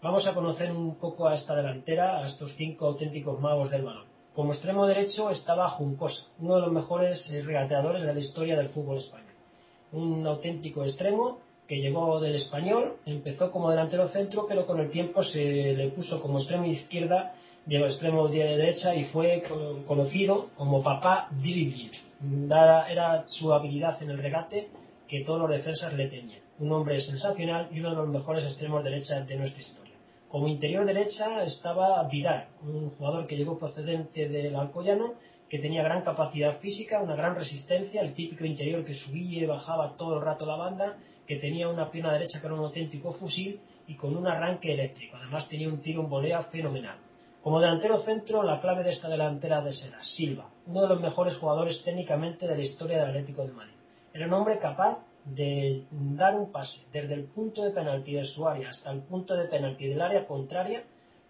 Vamos 0.00 0.26
a 0.26 0.32
conocer 0.32 0.72
un 0.72 0.94
poco 0.94 1.28
a 1.28 1.36
esta 1.36 1.54
delantera, 1.54 2.24
a 2.24 2.28
estos 2.28 2.52
cinco 2.56 2.86
auténticos 2.86 3.38
magos 3.40 3.70
del 3.70 3.82
balón. 3.82 4.06
Como 4.34 4.54
extremo 4.54 4.86
derecho 4.86 5.28
estaba 5.30 5.68
Juncosa, 5.68 6.22
uno 6.38 6.54
de 6.54 6.60
los 6.62 6.72
mejores 6.72 7.20
eh, 7.30 7.42
regateadores 7.42 8.02
de 8.02 8.14
la 8.14 8.20
historia 8.20 8.56
del 8.56 8.70
fútbol 8.70 8.98
español. 8.98 9.34
Un 9.92 10.26
auténtico 10.26 10.82
extremo 10.82 11.40
que 11.66 11.82
llegó 11.82 12.18
del 12.18 12.36
español, 12.36 12.96
empezó 13.04 13.50
como 13.50 13.68
delantero 13.68 14.08
centro, 14.08 14.46
pero 14.48 14.64
con 14.64 14.80
el 14.80 14.90
tiempo 14.90 15.24
se 15.24 15.74
le 15.74 15.88
puso 15.88 16.22
como 16.22 16.38
extremo 16.38 16.64
izquierda, 16.64 17.34
llegó 17.68 17.86
extremo 17.86 18.28
de 18.28 18.38
derecha 18.38 18.94
y 18.94 19.04
fue 19.06 19.44
conocido 19.86 20.48
como 20.56 20.82
papá 20.82 21.28
dribbling. 21.30 21.92
Era 22.50 23.24
su 23.28 23.52
habilidad 23.52 24.02
en 24.02 24.10
el 24.10 24.18
regate 24.18 24.68
que 25.06 25.22
todos 25.24 25.40
los 25.40 25.50
defensas 25.50 25.92
le 25.92 26.08
tenían. 26.08 26.40
Un 26.58 26.72
hombre 26.72 27.00
sensacional 27.02 27.68
y 27.70 27.80
uno 27.80 27.90
de 27.90 27.96
los 27.96 28.08
mejores 28.08 28.44
extremos 28.44 28.82
derecha 28.82 29.20
de 29.20 29.36
nuestra 29.36 29.62
historia. 29.62 29.94
Como 30.28 30.48
interior 30.48 30.84
derecha 30.84 31.44
estaba 31.44 32.02
Vidal, 32.08 32.48
un 32.62 32.90
jugador 32.90 33.26
que 33.26 33.36
llegó 33.36 33.58
procedente 33.58 34.28
del 34.28 34.56
Alcoyano, 34.56 35.14
que 35.48 35.58
tenía 35.58 35.82
gran 35.82 36.02
capacidad 36.02 36.58
física, 36.58 37.00
una 37.00 37.16
gran 37.16 37.34
resistencia, 37.34 38.02
el 38.02 38.14
típico 38.14 38.44
interior 38.44 38.84
que 38.84 38.94
subía 38.94 39.42
y 39.42 39.46
bajaba 39.46 39.96
todo 39.96 40.18
el 40.18 40.24
rato 40.24 40.44
la 40.44 40.56
banda 40.56 40.96
que 41.26 41.36
tenía 41.36 41.68
una 41.68 41.90
pierna 41.90 42.12
derecha 42.12 42.40
que 42.40 42.46
era 42.46 42.54
un 42.54 42.64
auténtico 42.64 43.12
fusil 43.14 43.60
y 43.86 43.94
con 43.94 44.16
un 44.16 44.26
arranque 44.26 44.72
eléctrico. 44.72 45.16
Además 45.16 45.48
tenía 45.48 45.68
un 45.68 45.80
tiro 45.80 46.02
en 46.02 46.10
volea 46.10 46.42
fenomenal. 46.44 46.96
Como 47.42 47.60
delantero 47.60 48.02
centro, 48.02 48.42
la 48.42 48.60
clave 48.60 48.82
de 48.82 48.92
esta 48.92 49.08
delantera 49.08 49.62
de 49.62 49.72
Seda, 49.72 50.02
Silva, 50.16 50.50
uno 50.66 50.82
de 50.82 50.88
los 50.88 51.00
mejores 51.00 51.36
jugadores 51.36 51.82
técnicamente 51.84 52.46
de 52.46 52.56
la 52.56 52.62
historia 52.62 52.98
del 52.98 53.10
Atlético 53.10 53.46
de 53.46 53.52
Madrid. 53.52 53.74
Era 54.12 54.26
un 54.26 54.32
hombre 54.34 54.58
capaz 54.58 54.98
de 55.24 55.84
dar 55.90 56.34
un 56.34 56.50
pase 56.50 56.80
desde 56.92 57.14
el 57.14 57.24
punto 57.24 57.62
de 57.62 57.70
penalti 57.70 58.14
de 58.14 58.26
su 58.26 58.46
área 58.46 58.70
hasta 58.70 58.90
el 58.90 59.02
punto 59.02 59.34
de 59.34 59.46
penalti 59.46 59.86
del 59.86 60.00
área 60.00 60.26
contraria 60.26 60.82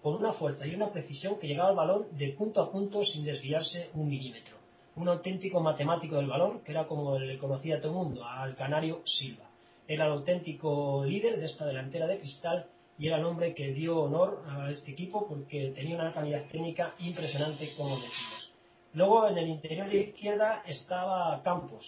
con 0.03 0.15
una 0.15 0.33
fuerza 0.33 0.67
y 0.67 0.75
una 0.75 0.91
precisión 0.91 1.39
que 1.39 1.47
llegaba 1.47 1.71
al 1.71 1.77
balón 1.77 2.07
de 2.13 2.29
punto 2.31 2.63
a 2.63 2.71
punto 2.71 3.05
sin 3.05 3.25
desviarse 3.25 3.91
un 3.95 4.09
milímetro. 4.09 4.57
Un 4.97 5.09
auténtico 5.09 5.61
matemático 5.61 6.17
del 6.17 6.27
balón, 6.27 6.61
que 6.61 6.73
era 6.73 6.87
como 6.87 7.19
le 7.19 7.39
conocía 7.39 7.77
a 7.77 7.81
todo 7.81 7.93
el 7.93 7.99
mundo, 7.99 8.25
al 8.25 8.57
canario 8.57 9.03
Silva 9.05 9.49
era 9.89 10.05
el 10.05 10.13
auténtico 10.13 11.03
líder 11.07 11.41
de 11.41 11.47
esta 11.47 11.65
delantera 11.65 12.07
de 12.07 12.21
cristal 12.21 12.67
y 12.99 13.07
era 13.07 13.19
el 13.19 13.25
hombre 13.25 13.55
que 13.55 13.73
dio 13.73 13.99
honor 14.01 14.43
a 14.49 14.71
este 14.71 14.91
equipo 14.91 15.27
porque 15.29 15.73
tenía 15.75 15.97
una 15.97 16.13
calidad 16.13 16.45
técnica 16.51 16.95
impresionante, 16.99 17.73
como 17.77 17.97
decimos. 17.97 18.53
Luego 18.95 19.29
en 19.29 19.39
el 19.39 19.49
interior 19.49 19.89
de 19.89 20.01
izquierda 20.01 20.63
estaba 20.67 21.43
Campos, 21.43 21.85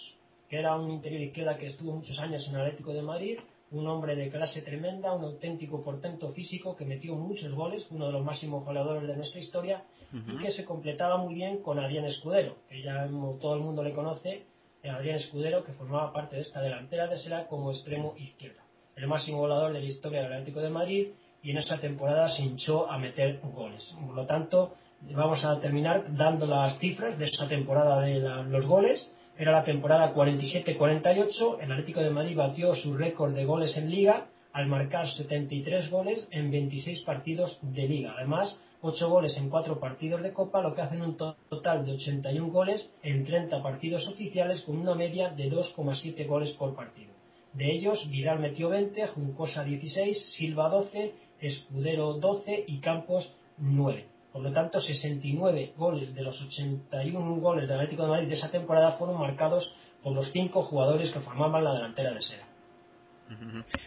que 0.49 0.57
era 0.59 0.75
un 0.75 0.91
interior 0.91 1.21
izquierda 1.21 1.57
que 1.57 1.67
estuvo 1.67 1.93
muchos 1.93 2.17
años 2.19 2.47
en 2.47 2.55
el 2.55 2.61
Atlético 2.61 2.93
de 2.93 3.01
Madrid, 3.01 3.39
un 3.71 3.87
hombre 3.87 4.15
de 4.15 4.29
clase 4.29 4.61
tremenda, 4.61 5.13
un 5.13 5.23
auténtico 5.23 5.83
portento 5.83 6.31
físico 6.33 6.75
que 6.75 6.85
metió 6.85 7.15
muchos 7.15 7.53
goles, 7.53 7.85
uno 7.89 8.07
de 8.07 8.13
los 8.13 8.23
máximos 8.23 8.63
goleadores 8.65 9.07
de 9.07 9.15
nuestra 9.15 9.39
historia, 9.39 9.83
y 10.13 10.37
que 10.43 10.51
se 10.51 10.65
completaba 10.65 11.17
muy 11.17 11.35
bien 11.35 11.61
con 11.61 11.79
Adrián 11.79 12.05
Escudero, 12.05 12.57
que 12.69 12.81
ya 12.81 13.07
todo 13.39 13.55
el 13.55 13.61
mundo 13.61 13.81
le 13.81 13.93
conoce 13.93 14.43
Adrián 14.83 15.17
Escudero, 15.19 15.63
que 15.63 15.71
formaba 15.73 16.11
parte 16.11 16.35
de 16.35 16.41
esta 16.41 16.61
delantera 16.61 17.07
de 17.07 17.19
Sera 17.19 17.47
como 17.47 17.71
extremo 17.71 18.13
izquierdo. 18.17 18.59
El 18.95 19.07
máximo 19.07 19.39
volador 19.39 19.73
de 19.73 19.79
la 19.79 19.85
historia 19.85 20.23
del 20.23 20.33
Atlético 20.33 20.59
de 20.59 20.69
Madrid 20.69 21.07
y 21.43 21.51
en 21.51 21.57
esta 21.57 21.79
temporada 21.79 22.35
se 22.35 22.43
hinchó 22.43 22.89
a 22.91 22.97
meter 22.97 23.39
goles. 23.53 23.81
Por 24.05 24.15
lo 24.15 24.25
tanto, 24.25 24.73
vamos 25.01 25.43
a 25.43 25.59
terminar 25.59 26.05
dando 26.15 26.45
las 26.45 26.77
cifras 26.79 27.17
de 27.17 27.25
esta 27.25 27.47
temporada 27.47 28.01
de 28.01 28.19
los 28.19 28.65
goles. 28.65 29.01
Era 29.37 29.53
la 29.53 29.63
temporada 29.63 30.13
47-48, 30.13 31.57
el 31.61 31.71
Atlético 31.71 32.01
de 32.01 32.09
Madrid 32.09 32.37
batió 32.37 32.75
su 32.75 32.95
récord 32.95 33.33
de 33.33 33.45
goles 33.45 33.75
en 33.75 33.89
liga 33.89 34.27
al 34.53 34.67
marcar 34.67 35.09
73 35.09 35.89
goles 35.89 36.27
en 36.31 36.51
26 36.51 37.01
partidos 37.01 37.57
de 37.61 37.87
liga. 37.87 38.13
Además, 38.17 38.55
8 38.81 39.09
goles 39.09 39.35
en 39.37 39.49
4 39.49 39.79
partidos 39.79 40.21
de 40.21 40.33
Copa, 40.33 40.61
lo 40.61 40.75
que 40.75 40.81
hacen 40.81 41.01
un 41.01 41.15
total 41.15 41.85
de 41.85 41.93
81 41.93 42.51
goles 42.51 42.87
en 43.03 43.25
30 43.25 43.63
partidos 43.63 44.05
oficiales 44.07 44.61
con 44.61 44.77
una 44.77 44.95
media 44.95 45.29
de 45.29 45.49
2,7 45.49 46.27
goles 46.27 46.51
por 46.51 46.75
partido. 46.75 47.20
De 47.53 47.69
ellos, 47.71 47.99
Vidal 48.09 48.39
metió 48.39 48.69
20, 48.69 49.07
Juncosa 49.07 49.63
16, 49.63 50.17
Silva 50.37 50.69
12, 50.69 51.13
Escudero 51.41 52.13
12 52.13 52.65
y 52.67 52.79
Campos 52.79 53.29
9. 53.57 54.05
Por 54.31 54.43
lo 54.43 54.53
tanto, 54.53 54.79
69 54.81 55.73
goles 55.75 56.15
de 56.15 56.21
los 56.21 56.41
81 56.41 57.35
goles 57.35 57.67
del 57.67 57.77
Atlético 57.77 58.03
de 58.03 58.09
Madrid 58.09 58.29
de 58.29 58.35
esa 58.35 58.49
temporada 58.49 58.93
fueron 58.93 59.19
marcados 59.19 59.69
por 60.01 60.13
los 60.13 60.31
5 60.31 60.63
jugadores 60.63 61.11
que 61.11 61.19
formaban 61.19 61.63
la 61.63 61.73
delantera 61.73 62.13
de 62.13 62.21
Sera. 62.21 62.47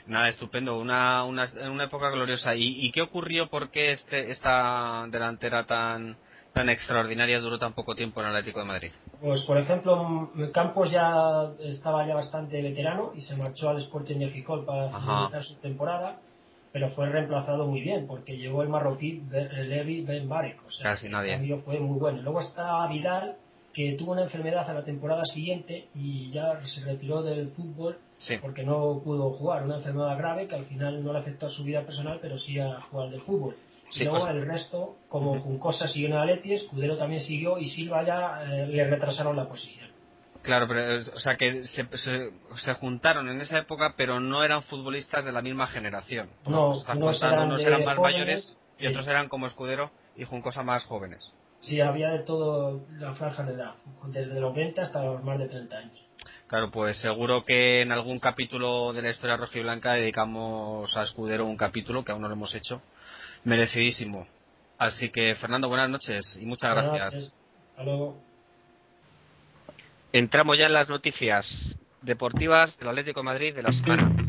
Nada, 0.07 0.29
estupendo, 0.29 0.79
una, 0.79 1.25
una, 1.25 1.51
una 1.71 1.85
época 1.85 2.11
gloriosa. 2.11 2.55
¿Y, 2.57 2.91
qué 2.93 3.03
ocurrió? 3.03 3.49
¿Por 3.49 3.71
qué 3.71 3.93
este, 3.93 4.31
esta 4.31 5.07
delantera 5.11 5.67
tan, 5.67 6.17
tan 6.55 6.69
extraordinaria 6.69 7.41
duró 7.41 7.59
tan 7.59 7.75
poco 7.75 7.95
tiempo 7.95 8.21
en 8.21 8.29
el 8.29 8.37
Atlético 8.37 8.61
de 8.61 8.65
Madrid? 8.65 8.91
Pues, 9.21 9.43
por 9.43 9.59
ejemplo, 9.59 10.31
Campos 10.55 10.91
ya 10.91 11.51
estaba 11.61 12.07
ya 12.07 12.15
bastante 12.15 12.63
veterano 12.63 13.13
y 13.15 13.23
se 13.23 13.37
marchó 13.37 13.69
al 13.69 13.83
Sporting 13.83 14.19
de 14.19 14.31
Gijón 14.31 14.65
para 14.65 14.89
finalizar 14.89 15.45
su 15.45 15.55
temporada, 15.57 16.21
pero 16.73 16.91
fue 16.91 17.09
reemplazado 17.09 17.67
muy 17.67 17.81
bien 17.81 18.07
porque 18.07 18.37
llegó 18.39 18.63
el 18.63 18.69
marroquí 18.69 19.23
Levi 19.31 20.03
Ben 20.03 20.29
Barek. 20.29 20.65
O 20.67 20.71
sea, 20.71 20.93
Casi 20.93 21.09
nadie. 21.09 21.35
El 21.35 21.61
fue 21.63 21.81
muy 21.81 21.99
bueno. 21.99 22.23
Luego 22.23 22.41
está 22.41 22.87
Vidal, 22.87 23.37
que 23.73 23.97
tuvo 23.99 24.13
una 24.13 24.23
enfermedad 24.23 24.71
a 24.71 24.75
la 24.75 24.85
temporada 24.85 25.25
siguiente 25.27 25.89
y 25.95 26.31
ya 26.31 26.61
se 26.73 26.83
retiró 26.83 27.23
del 27.23 27.51
fútbol 27.51 27.99
porque 28.41 28.63
no 28.63 29.01
pudo 29.05 29.31
jugar. 29.33 29.65
Una 29.65 29.77
enfermedad 29.77 30.17
grave 30.17 30.47
que 30.47 30.55
al 30.55 30.67
final 30.67 31.05
no 31.05 31.13
le 31.13 31.19
afectó 31.19 31.47
a 31.47 31.51
su 31.51 31.65
vida 31.65 31.83
personal, 31.83 32.21
pero 32.23 32.39
sí 32.39 32.59
a 32.61 32.81
jugar 32.91 33.11
del 33.11 33.23
fútbol. 33.23 33.57
Y 33.93 34.05
luego 34.05 34.21
pues- 34.21 34.31
el 34.31 34.47
resto, 34.47 34.97
como 35.09 35.39
Juncosa 35.41 35.89
siguió 35.89 36.09
en 36.09 36.15
Atleti, 36.15 36.55
Escudero 36.55 36.97
también 36.97 37.23
siguió 37.23 37.59
y 37.59 37.71
Silva 37.71 38.05
ya 38.05 38.45
eh, 38.45 38.67
le 38.67 38.89
retrasaron 38.89 39.37
la 39.37 39.49
posición. 39.49 39.89
Claro, 40.43 40.69
pero 40.69 41.01
o 41.17 41.21
sea 41.21 41.37
que 41.37 41.67
se, 41.69 41.87
se, 41.97 42.75
juntaron 42.75 43.31
en 43.31 43.41
esa 43.41 43.59
época, 43.59 43.95
pero 43.97 44.21
no 44.21 44.45
eran 44.45 44.63
futbolistas 44.65 45.25
de 45.25 45.33
la 45.33 45.41
misma 45.41 45.69
generación. 45.69 46.29
No, 46.47 46.73
unos 46.73 47.23
eran, 47.23 47.85
más 47.85 47.99
mayores 47.99 48.55
y 48.79 48.87
otros 48.87 49.09
eran 49.09 49.29
como 49.31 49.47
Escudero 49.47 49.91
y 50.17 50.25
Juncosa 50.25 50.63
más 50.63 50.85
jóvenes. 50.85 51.25
Sí, 51.63 51.81
había 51.81 52.11
de 52.11 52.19
todo 52.21 52.83
la 52.99 53.15
franja 53.15 53.43
de 53.45 53.55
edad, 53.55 53.75
desde 54.09 54.39
los 54.39 54.55
20 54.55 54.83
hasta 54.83 55.03
los 55.03 55.25
más 55.25 55.39
de 55.39 55.49
30 55.49 55.79
años. 55.79 55.99
Claro, 56.47 56.71
pues 56.71 56.99
seguro 56.99 57.47
que 57.47 57.81
en 57.81 57.91
algún 57.91 58.19
capítulo 58.19 58.93
de 58.93 59.01
la 59.01 59.11
historia 59.11 59.39
rojiblanca 59.39 59.95
dedicamos 59.95 60.95
a 60.95 61.05
Escudero 61.05 61.47
un 61.47 61.57
capítulo 61.57 62.05
que 62.05 62.13
aún 62.13 62.21
no 62.21 62.29
lo 62.29 62.35
hemos 62.35 62.55
hecho. 62.55 62.83
Merecidísimo. 63.45 64.27
Así 64.79 65.11
que, 65.11 65.35
Fernando, 65.37 65.69
buenas 65.69 65.91
noches 65.91 66.39
y 66.41 66.47
muchas 66.47 66.75
gracias. 66.75 67.33
Hasta 67.71 67.85
luego. 67.85 68.21
Entramos 70.13 70.59
ya 70.59 70.67
en 70.67 70.73
las 70.73 70.89
noticias 70.89 71.47
deportivas 72.03 72.77
del 72.79 72.89
Atlético 72.89 73.21
de 73.21 73.25
Madrid 73.25 73.55
de 73.55 73.63
la 73.63 73.73
semana. 73.73 74.24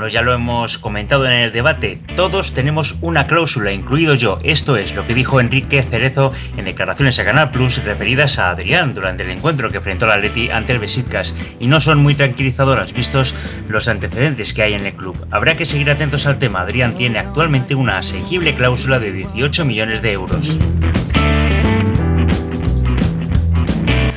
Bueno, 0.00 0.14
ya 0.14 0.22
lo 0.22 0.32
hemos 0.32 0.78
comentado 0.78 1.26
en 1.26 1.32
el 1.32 1.52
debate, 1.52 2.00
todos 2.16 2.54
tenemos 2.54 2.94
una 3.02 3.26
cláusula, 3.26 3.70
incluido 3.70 4.14
yo. 4.14 4.38
Esto 4.42 4.78
es 4.78 4.94
lo 4.94 5.06
que 5.06 5.12
dijo 5.12 5.40
Enrique 5.40 5.82
Cerezo 5.90 6.32
en 6.56 6.64
declaraciones 6.64 7.18
a 7.18 7.24
Canal 7.26 7.50
Plus 7.50 7.76
referidas 7.84 8.38
a 8.38 8.48
Adrián 8.48 8.94
durante 8.94 9.24
el 9.24 9.30
encuentro 9.30 9.68
que 9.68 9.76
enfrentó 9.76 10.06
la 10.06 10.14
Atleti 10.14 10.48
ante 10.48 10.72
el 10.72 10.78
Besiktas 10.78 11.34
y 11.58 11.66
no 11.66 11.82
son 11.82 12.02
muy 12.02 12.14
tranquilizadoras 12.14 12.90
vistos 12.94 13.34
los 13.68 13.88
antecedentes 13.88 14.54
que 14.54 14.62
hay 14.62 14.72
en 14.72 14.86
el 14.86 14.94
club. 14.94 15.22
Habrá 15.30 15.58
que 15.58 15.66
seguir 15.66 15.90
atentos 15.90 16.24
al 16.24 16.38
tema. 16.38 16.62
Adrián 16.62 16.96
tiene 16.96 17.18
actualmente 17.18 17.74
una 17.74 17.98
asequible 17.98 18.54
cláusula 18.54 18.98
de 18.98 19.12
18 19.12 19.66
millones 19.66 20.00
de 20.00 20.12
euros. 20.12 20.48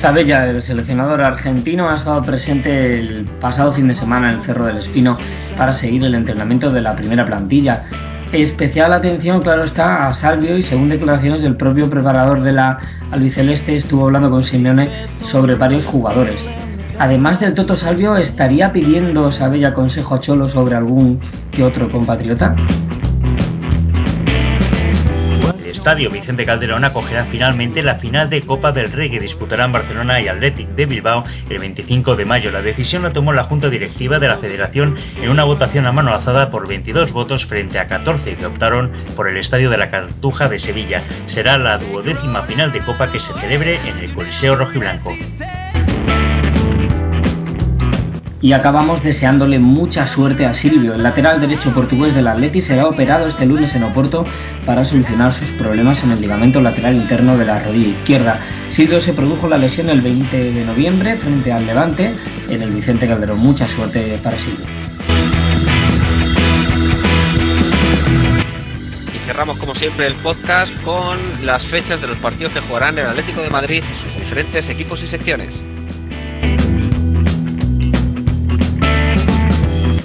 Sabella, 0.04 0.44
el 0.50 0.62
seleccionador 0.62 1.22
argentino, 1.22 1.88
ha 1.88 1.96
estado 1.96 2.22
presente 2.22 2.98
el 2.98 3.24
pasado 3.40 3.72
fin 3.72 3.88
de 3.88 3.94
semana 3.94 4.30
en 4.34 4.40
el 4.40 4.44
Cerro 4.44 4.66
del 4.66 4.76
Espino 4.76 5.16
para 5.56 5.72
seguir 5.76 6.04
el 6.04 6.14
entrenamiento 6.14 6.70
de 6.70 6.82
la 6.82 6.94
primera 6.94 7.24
plantilla. 7.24 7.84
Especial 8.30 8.92
atención, 8.92 9.40
claro 9.40 9.64
está, 9.64 10.06
a 10.06 10.14
Salvio 10.16 10.58
y 10.58 10.62
según 10.64 10.90
declaraciones 10.90 11.42
del 11.42 11.56
propio 11.56 11.88
preparador 11.88 12.42
de 12.42 12.52
la 12.52 12.78
albiceleste 13.12 13.76
estuvo 13.76 14.04
hablando 14.04 14.28
con 14.28 14.44
Simeone 14.44 14.90
sobre 15.32 15.54
varios 15.54 15.86
jugadores. 15.86 16.38
Además 16.98 17.40
del 17.40 17.54
Toto 17.54 17.78
Salvio, 17.78 18.14
¿estaría 18.18 18.74
pidiendo 18.74 19.32
Sabella 19.32 19.72
consejo 19.72 20.16
a 20.16 20.20
Cholo 20.20 20.50
sobre 20.50 20.74
algún 20.74 21.18
que 21.50 21.64
otro 21.64 21.90
compatriota? 21.90 22.54
Estadio 25.74 26.10
Vicente 26.10 26.46
Calderón 26.46 26.84
acogerá 26.84 27.26
finalmente 27.26 27.82
la 27.82 27.96
final 27.96 28.30
de 28.30 28.42
Copa 28.42 28.72
del 28.72 28.92
Rey 28.92 29.10
que 29.10 29.20
disputarán 29.20 29.72
Barcelona 29.72 30.20
y 30.20 30.28
Athletic 30.28 30.68
de 30.68 30.86
Bilbao 30.86 31.24
el 31.48 31.58
25 31.58 32.16
de 32.16 32.24
mayo. 32.24 32.50
La 32.50 32.62
decisión 32.62 33.02
la 33.02 33.12
tomó 33.12 33.32
la 33.32 33.44
Junta 33.44 33.68
Directiva 33.68 34.18
de 34.18 34.28
la 34.28 34.38
Federación 34.38 34.96
en 35.20 35.30
una 35.30 35.44
votación 35.44 35.86
a 35.86 35.92
mano 35.92 36.14
alzada 36.14 36.50
por 36.50 36.68
22 36.68 37.12
votos 37.12 37.44
frente 37.46 37.78
a 37.78 37.86
14 37.86 38.36
que 38.36 38.46
optaron 38.46 38.92
por 39.16 39.28
el 39.28 39.36
estadio 39.36 39.68
de 39.68 39.78
la 39.78 39.90
Cartuja 39.90 40.48
de 40.48 40.60
Sevilla. 40.60 41.02
Será 41.26 41.58
la 41.58 41.78
duodécima 41.78 42.44
final 42.44 42.72
de 42.72 42.80
Copa 42.80 43.10
que 43.10 43.20
se 43.20 43.32
celebre 43.34 43.76
en 43.88 43.98
el 43.98 44.14
Coliseo 44.14 44.56
Rojiblanco. 44.56 45.10
Y 48.44 48.52
acabamos 48.52 49.02
deseándole 49.02 49.58
mucha 49.58 50.06
suerte 50.08 50.44
a 50.44 50.52
Silvio. 50.52 50.92
El 50.92 51.02
lateral 51.02 51.40
derecho 51.40 51.72
portugués 51.72 52.14
del 52.14 52.28
Atleti 52.28 52.60
será 52.60 52.86
operado 52.86 53.26
este 53.26 53.46
lunes 53.46 53.74
en 53.74 53.84
Oporto 53.84 54.26
para 54.66 54.84
solucionar 54.84 55.32
sus 55.32 55.48
problemas 55.52 56.04
en 56.04 56.10
el 56.10 56.20
ligamento 56.20 56.60
lateral 56.60 56.94
interno 56.94 57.38
de 57.38 57.46
la 57.46 57.60
rodilla 57.60 57.98
izquierda. 58.00 58.40
Silvio 58.68 59.00
se 59.00 59.14
produjo 59.14 59.48
la 59.48 59.56
lesión 59.56 59.88
el 59.88 60.02
20 60.02 60.36
de 60.36 60.62
noviembre 60.62 61.16
frente 61.16 61.50
al 61.50 61.64
Levante 61.64 62.14
en 62.50 62.60
el 62.60 62.70
Vicente 62.70 63.08
Calderón. 63.08 63.38
Mucha 63.38 63.66
suerte 63.68 64.20
para 64.22 64.38
Silvio. 64.38 64.66
Y 69.06 69.26
cerramos 69.26 69.56
como 69.56 69.74
siempre 69.74 70.06
el 70.06 70.16
podcast 70.16 70.70
con 70.82 71.46
las 71.46 71.64
fechas 71.68 71.98
de 71.98 72.08
los 72.08 72.18
partidos 72.18 72.52
que 72.52 72.60
jugarán 72.60 72.98
el 72.98 73.06
Atlético 73.06 73.40
de 73.40 73.48
Madrid 73.48 73.82
y 73.90 74.04
sus 74.04 74.14
diferentes 74.20 74.68
equipos 74.68 75.02
y 75.02 75.06
secciones. 75.06 75.58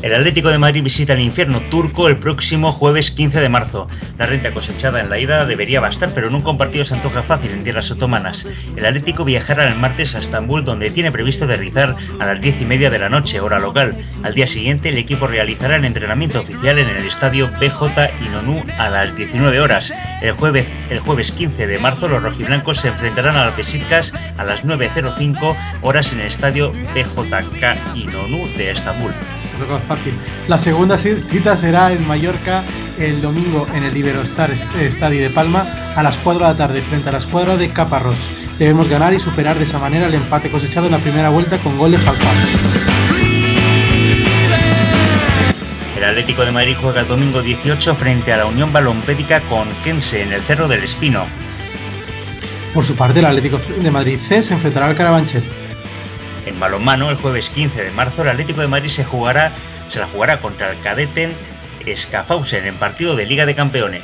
El 0.02 0.16
Atlético 0.16 0.48
de 0.48 0.58
Madrid 0.58 0.82
visita 0.82 1.12
el 1.12 1.20
infierno 1.20 1.60
turco 1.70 2.08
el 2.08 2.20
próximo 2.20 2.72
jueves 2.72 3.12
15 3.12 3.42
de 3.42 3.50
marzo. 3.50 3.86
La 4.18 4.28
renta 4.28 4.54
cosechada 4.54 5.02
en 5.02 5.10
la 5.10 5.20
ida 5.20 5.46
debería 5.46 5.82
bastar, 5.82 6.14
pero 6.16 6.30
en 6.30 6.36
un 6.36 6.42
compartido 6.42 6.86
se 6.86 6.94
antoja 6.94 7.24
fácil 7.24 7.52
en 7.52 7.66
tierras 7.66 7.92
otomanas. 7.92 8.46
El 8.78 8.86
Atlético 8.86 9.26
viajará 9.26 9.68
el 9.68 9.76
martes 9.76 10.16
a 10.16 10.20
Estambul, 10.20 10.64
donde 10.64 10.92
tiene 10.92 11.12
previsto 11.12 11.44
aterrizar 11.44 11.98
a 12.18 12.26
las 12.26 12.40
10 12.40 12.62
y 12.62 12.66
media 12.66 12.90
de 12.90 12.98
la 12.98 13.10
noche, 13.10 13.42
hora 13.42 13.60
local. 13.60 13.94
Al 14.24 14.34
día 14.34 14.48
siguiente, 14.48 14.88
el 14.88 14.98
equipo 14.98 15.28
realizará 15.28 15.76
el 15.76 15.84
entrenamiento 15.84 16.40
oficial 16.40 16.80
en 16.80 16.88
el 16.88 17.06
estadio 17.06 17.50
BJ 17.60 18.24
Inonu 18.26 18.64
a 18.78 18.90
las 18.90 19.14
19 19.18 19.60
horas. 19.60 19.92
El 20.22 20.32
jueves, 20.32 20.66
el 20.90 21.00
jueves 21.00 21.30
15 21.34 21.68
de 21.68 21.78
marzo, 21.78 22.08
los 22.08 22.24
rojiblancos 22.24 22.80
se 22.80 22.88
enfrentarán 22.88 23.36
a 23.36 23.48
las 23.48 23.58
Besiktas 23.58 24.10
a 24.38 24.46
las 24.46 24.64
9.05 24.64 25.82
horas 25.82 26.10
en 26.14 26.22
el 26.22 26.28
estadio 26.32 26.72
BJK 26.72 27.96
Inonu 27.96 28.48
de 28.56 28.72
Estambul. 28.72 29.12
La 30.48 30.58
segunda 30.60 30.98
cita 30.98 31.58
será 31.58 31.92
en 31.92 32.08
Mallorca 32.08 32.64
el 32.98 33.22
domingo 33.22 33.68
en 33.74 33.84
el 33.84 33.96
Iberostar 33.96 34.52
Estadio 34.52 35.22
de 35.22 35.30
Palma 35.32 35.94
a 35.96 36.04
las 36.04 36.18
4 36.18 36.42
de 36.42 36.52
la 36.52 36.58
tarde 36.58 36.82
frente 36.84 37.10
a 37.10 37.12
la 37.12 37.18
escuadra 37.18 37.58
de 37.58 37.72
Caparrós. 37.72 38.18
Debemos 38.58 38.88
ganar 38.90 39.14
y 39.14 39.20
superar 39.20 39.58
de 39.58 39.66
esa 39.66 39.78
manera 39.78 40.08
el 40.08 40.14
empate 40.14 40.50
cosechado 40.50 40.86
en 40.86 40.94
la 40.94 41.00
primera 41.00 41.30
vuelta 41.30 41.60
con 41.60 41.78
gol 41.78 41.92
de 41.92 41.98
Falcao. 41.98 42.34
El 45.98 46.04
Atlético 46.04 46.46
de 46.46 46.52
Madrid 46.52 46.78
juega 46.82 47.02
el 47.02 47.08
domingo 47.08 47.42
18 47.42 47.96
frente 47.96 48.32
a 48.32 48.38
la 48.38 48.46
Unión 48.46 48.72
Balompédica 48.72 49.42
con 49.50 49.68
Kense 49.84 50.22
en 50.22 50.32
el 50.32 50.44
Cerro 50.44 50.68
del 50.68 50.84
Espino. 50.86 51.26
Por 52.74 52.86
su 52.86 52.96
parte, 52.96 53.20
el 53.20 53.26
Atlético 53.26 53.58
de 53.58 53.92
Madrid 53.92 54.20
C 54.30 54.44
se 54.44 54.54
enfrentará 54.54 54.88
al 54.88 54.96
Carabanchel. 54.96 55.59
En 56.46 56.60
balonmano, 56.60 57.10
el 57.10 57.18
jueves 57.18 57.50
15 57.56 57.84
de 57.84 57.92
marzo, 57.92 58.22
el 58.22 58.30
Atlético 58.30 58.62
de 58.62 58.68
Madrid 58.68 58.90
se 58.90 59.04
jugará, 59.04 59.52
se 59.92 60.00
la 60.00 60.08
jugará 60.08 60.42
contra 60.42 60.72
el 60.72 60.82
Cadeten 60.82 61.34
Schaffhausen 61.96 62.66
en 62.66 62.76
partido 62.76 63.16
de 63.16 63.26
Liga 63.26 63.46
de 63.46 63.56
Campeones. 63.56 64.04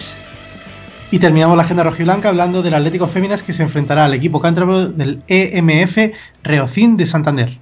Y 1.12 1.20
terminamos 1.20 1.56
la 1.56 1.64
agenda 1.64 1.84
rojiblanca 1.84 2.30
hablando 2.30 2.62
del 2.62 2.74
Atlético 2.74 3.08
Féminas 3.08 3.44
que 3.44 3.54
se 3.54 3.64
enfrentará 3.64 4.06
al 4.06 4.14
equipo 4.14 4.42
cántabro 4.42 4.88
del 4.88 5.22
EMF 5.28 6.16
Reocín 6.44 6.98
de 6.98 7.06
Santander. 7.06 7.58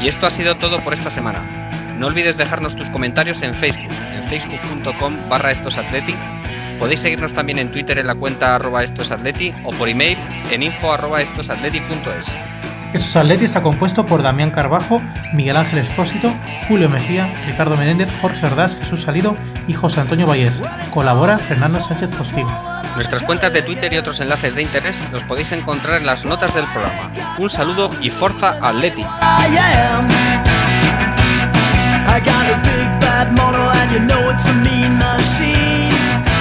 Y 0.00 0.08
esto 0.08 0.26
ha 0.26 0.30
sido 0.30 0.56
todo 0.56 0.82
por 0.84 0.94
esta 0.94 1.10
semana. 1.10 1.96
No 1.98 2.06
olvides 2.06 2.36
dejarnos 2.36 2.76
tus 2.76 2.88
comentarios 2.90 3.42
en 3.42 3.54
Facebook, 3.54 3.92
facebook.com 4.28 5.28
barra 5.28 5.52
estosatleti 5.52 6.14
Podéis 6.78 7.00
seguirnos 7.00 7.32
también 7.32 7.58
en 7.58 7.72
Twitter 7.72 7.98
en 7.98 8.06
la 8.06 8.14
cuenta 8.14 8.54
arroba 8.54 8.84
estosatleti 8.84 9.52
o 9.64 9.72
por 9.72 9.88
email 9.88 10.16
en 10.50 10.62
info 10.62 10.92
arroba 10.92 11.22
estosatleti.es. 11.22 12.36
Estos 12.94 13.16
Atleti 13.16 13.44
está 13.44 13.62
compuesto 13.62 14.06
por 14.06 14.22
Damián 14.22 14.50
Carbajo, 14.50 15.02
Miguel 15.34 15.56
Ángel 15.58 15.80
Espósito, 15.80 16.32
Julio 16.68 16.88
Mejía, 16.88 17.26
Ricardo 17.46 17.76
Menéndez, 17.76 18.08
Jorge 18.22 18.46
Ordaz, 18.46 18.74
Jesús 18.78 19.02
Salido 19.02 19.36
y 19.66 19.74
José 19.74 20.00
Antonio 20.00 20.26
Vallés. 20.26 20.62
Colabora 20.94 21.38
Fernando 21.40 21.86
Sánchez 21.86 22.08
Postigo. 22.16 22.50
Nuestras 22.94 23.22
cuentas 23.24 23.52
de 23.52 23.62
Twitter 23.62 23.92
y 23.92 23.98
otros 23.98 24.18
enlaces 24.20 24.54
de 24.54 24.62
interés 24.62 24.96
los 25.12 25.22
podéis 25.24 25.52
encontrar 25.52 26.00
en 26.00 26.06
las 26.06 26.24
notas 26.24 26.54
del 26.54 26.64
programa. 26.72 27.36
Un 27.38 27.50
saludo 27.50 27.90
y 28.00 28.08
Forza 28.10 28.56
Atleti. 28.62 29.04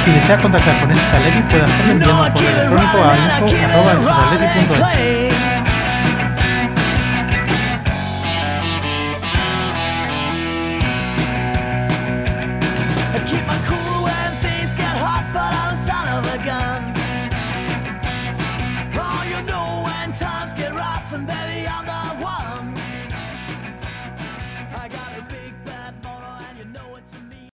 Si 0.04 0.12
desea 0.12 0.38
contactar 0.42 0.80
con 0.80 0.92
Atleti 0.92 1.42
puede 1.50 1.64
hacerlo 1.64 1.92
enviando 1.92 2.34
correo 2.34 2.50
electrónico 2.50 2.98
a 3.04 3.40
info.estosatleti.es. 3.40 5.37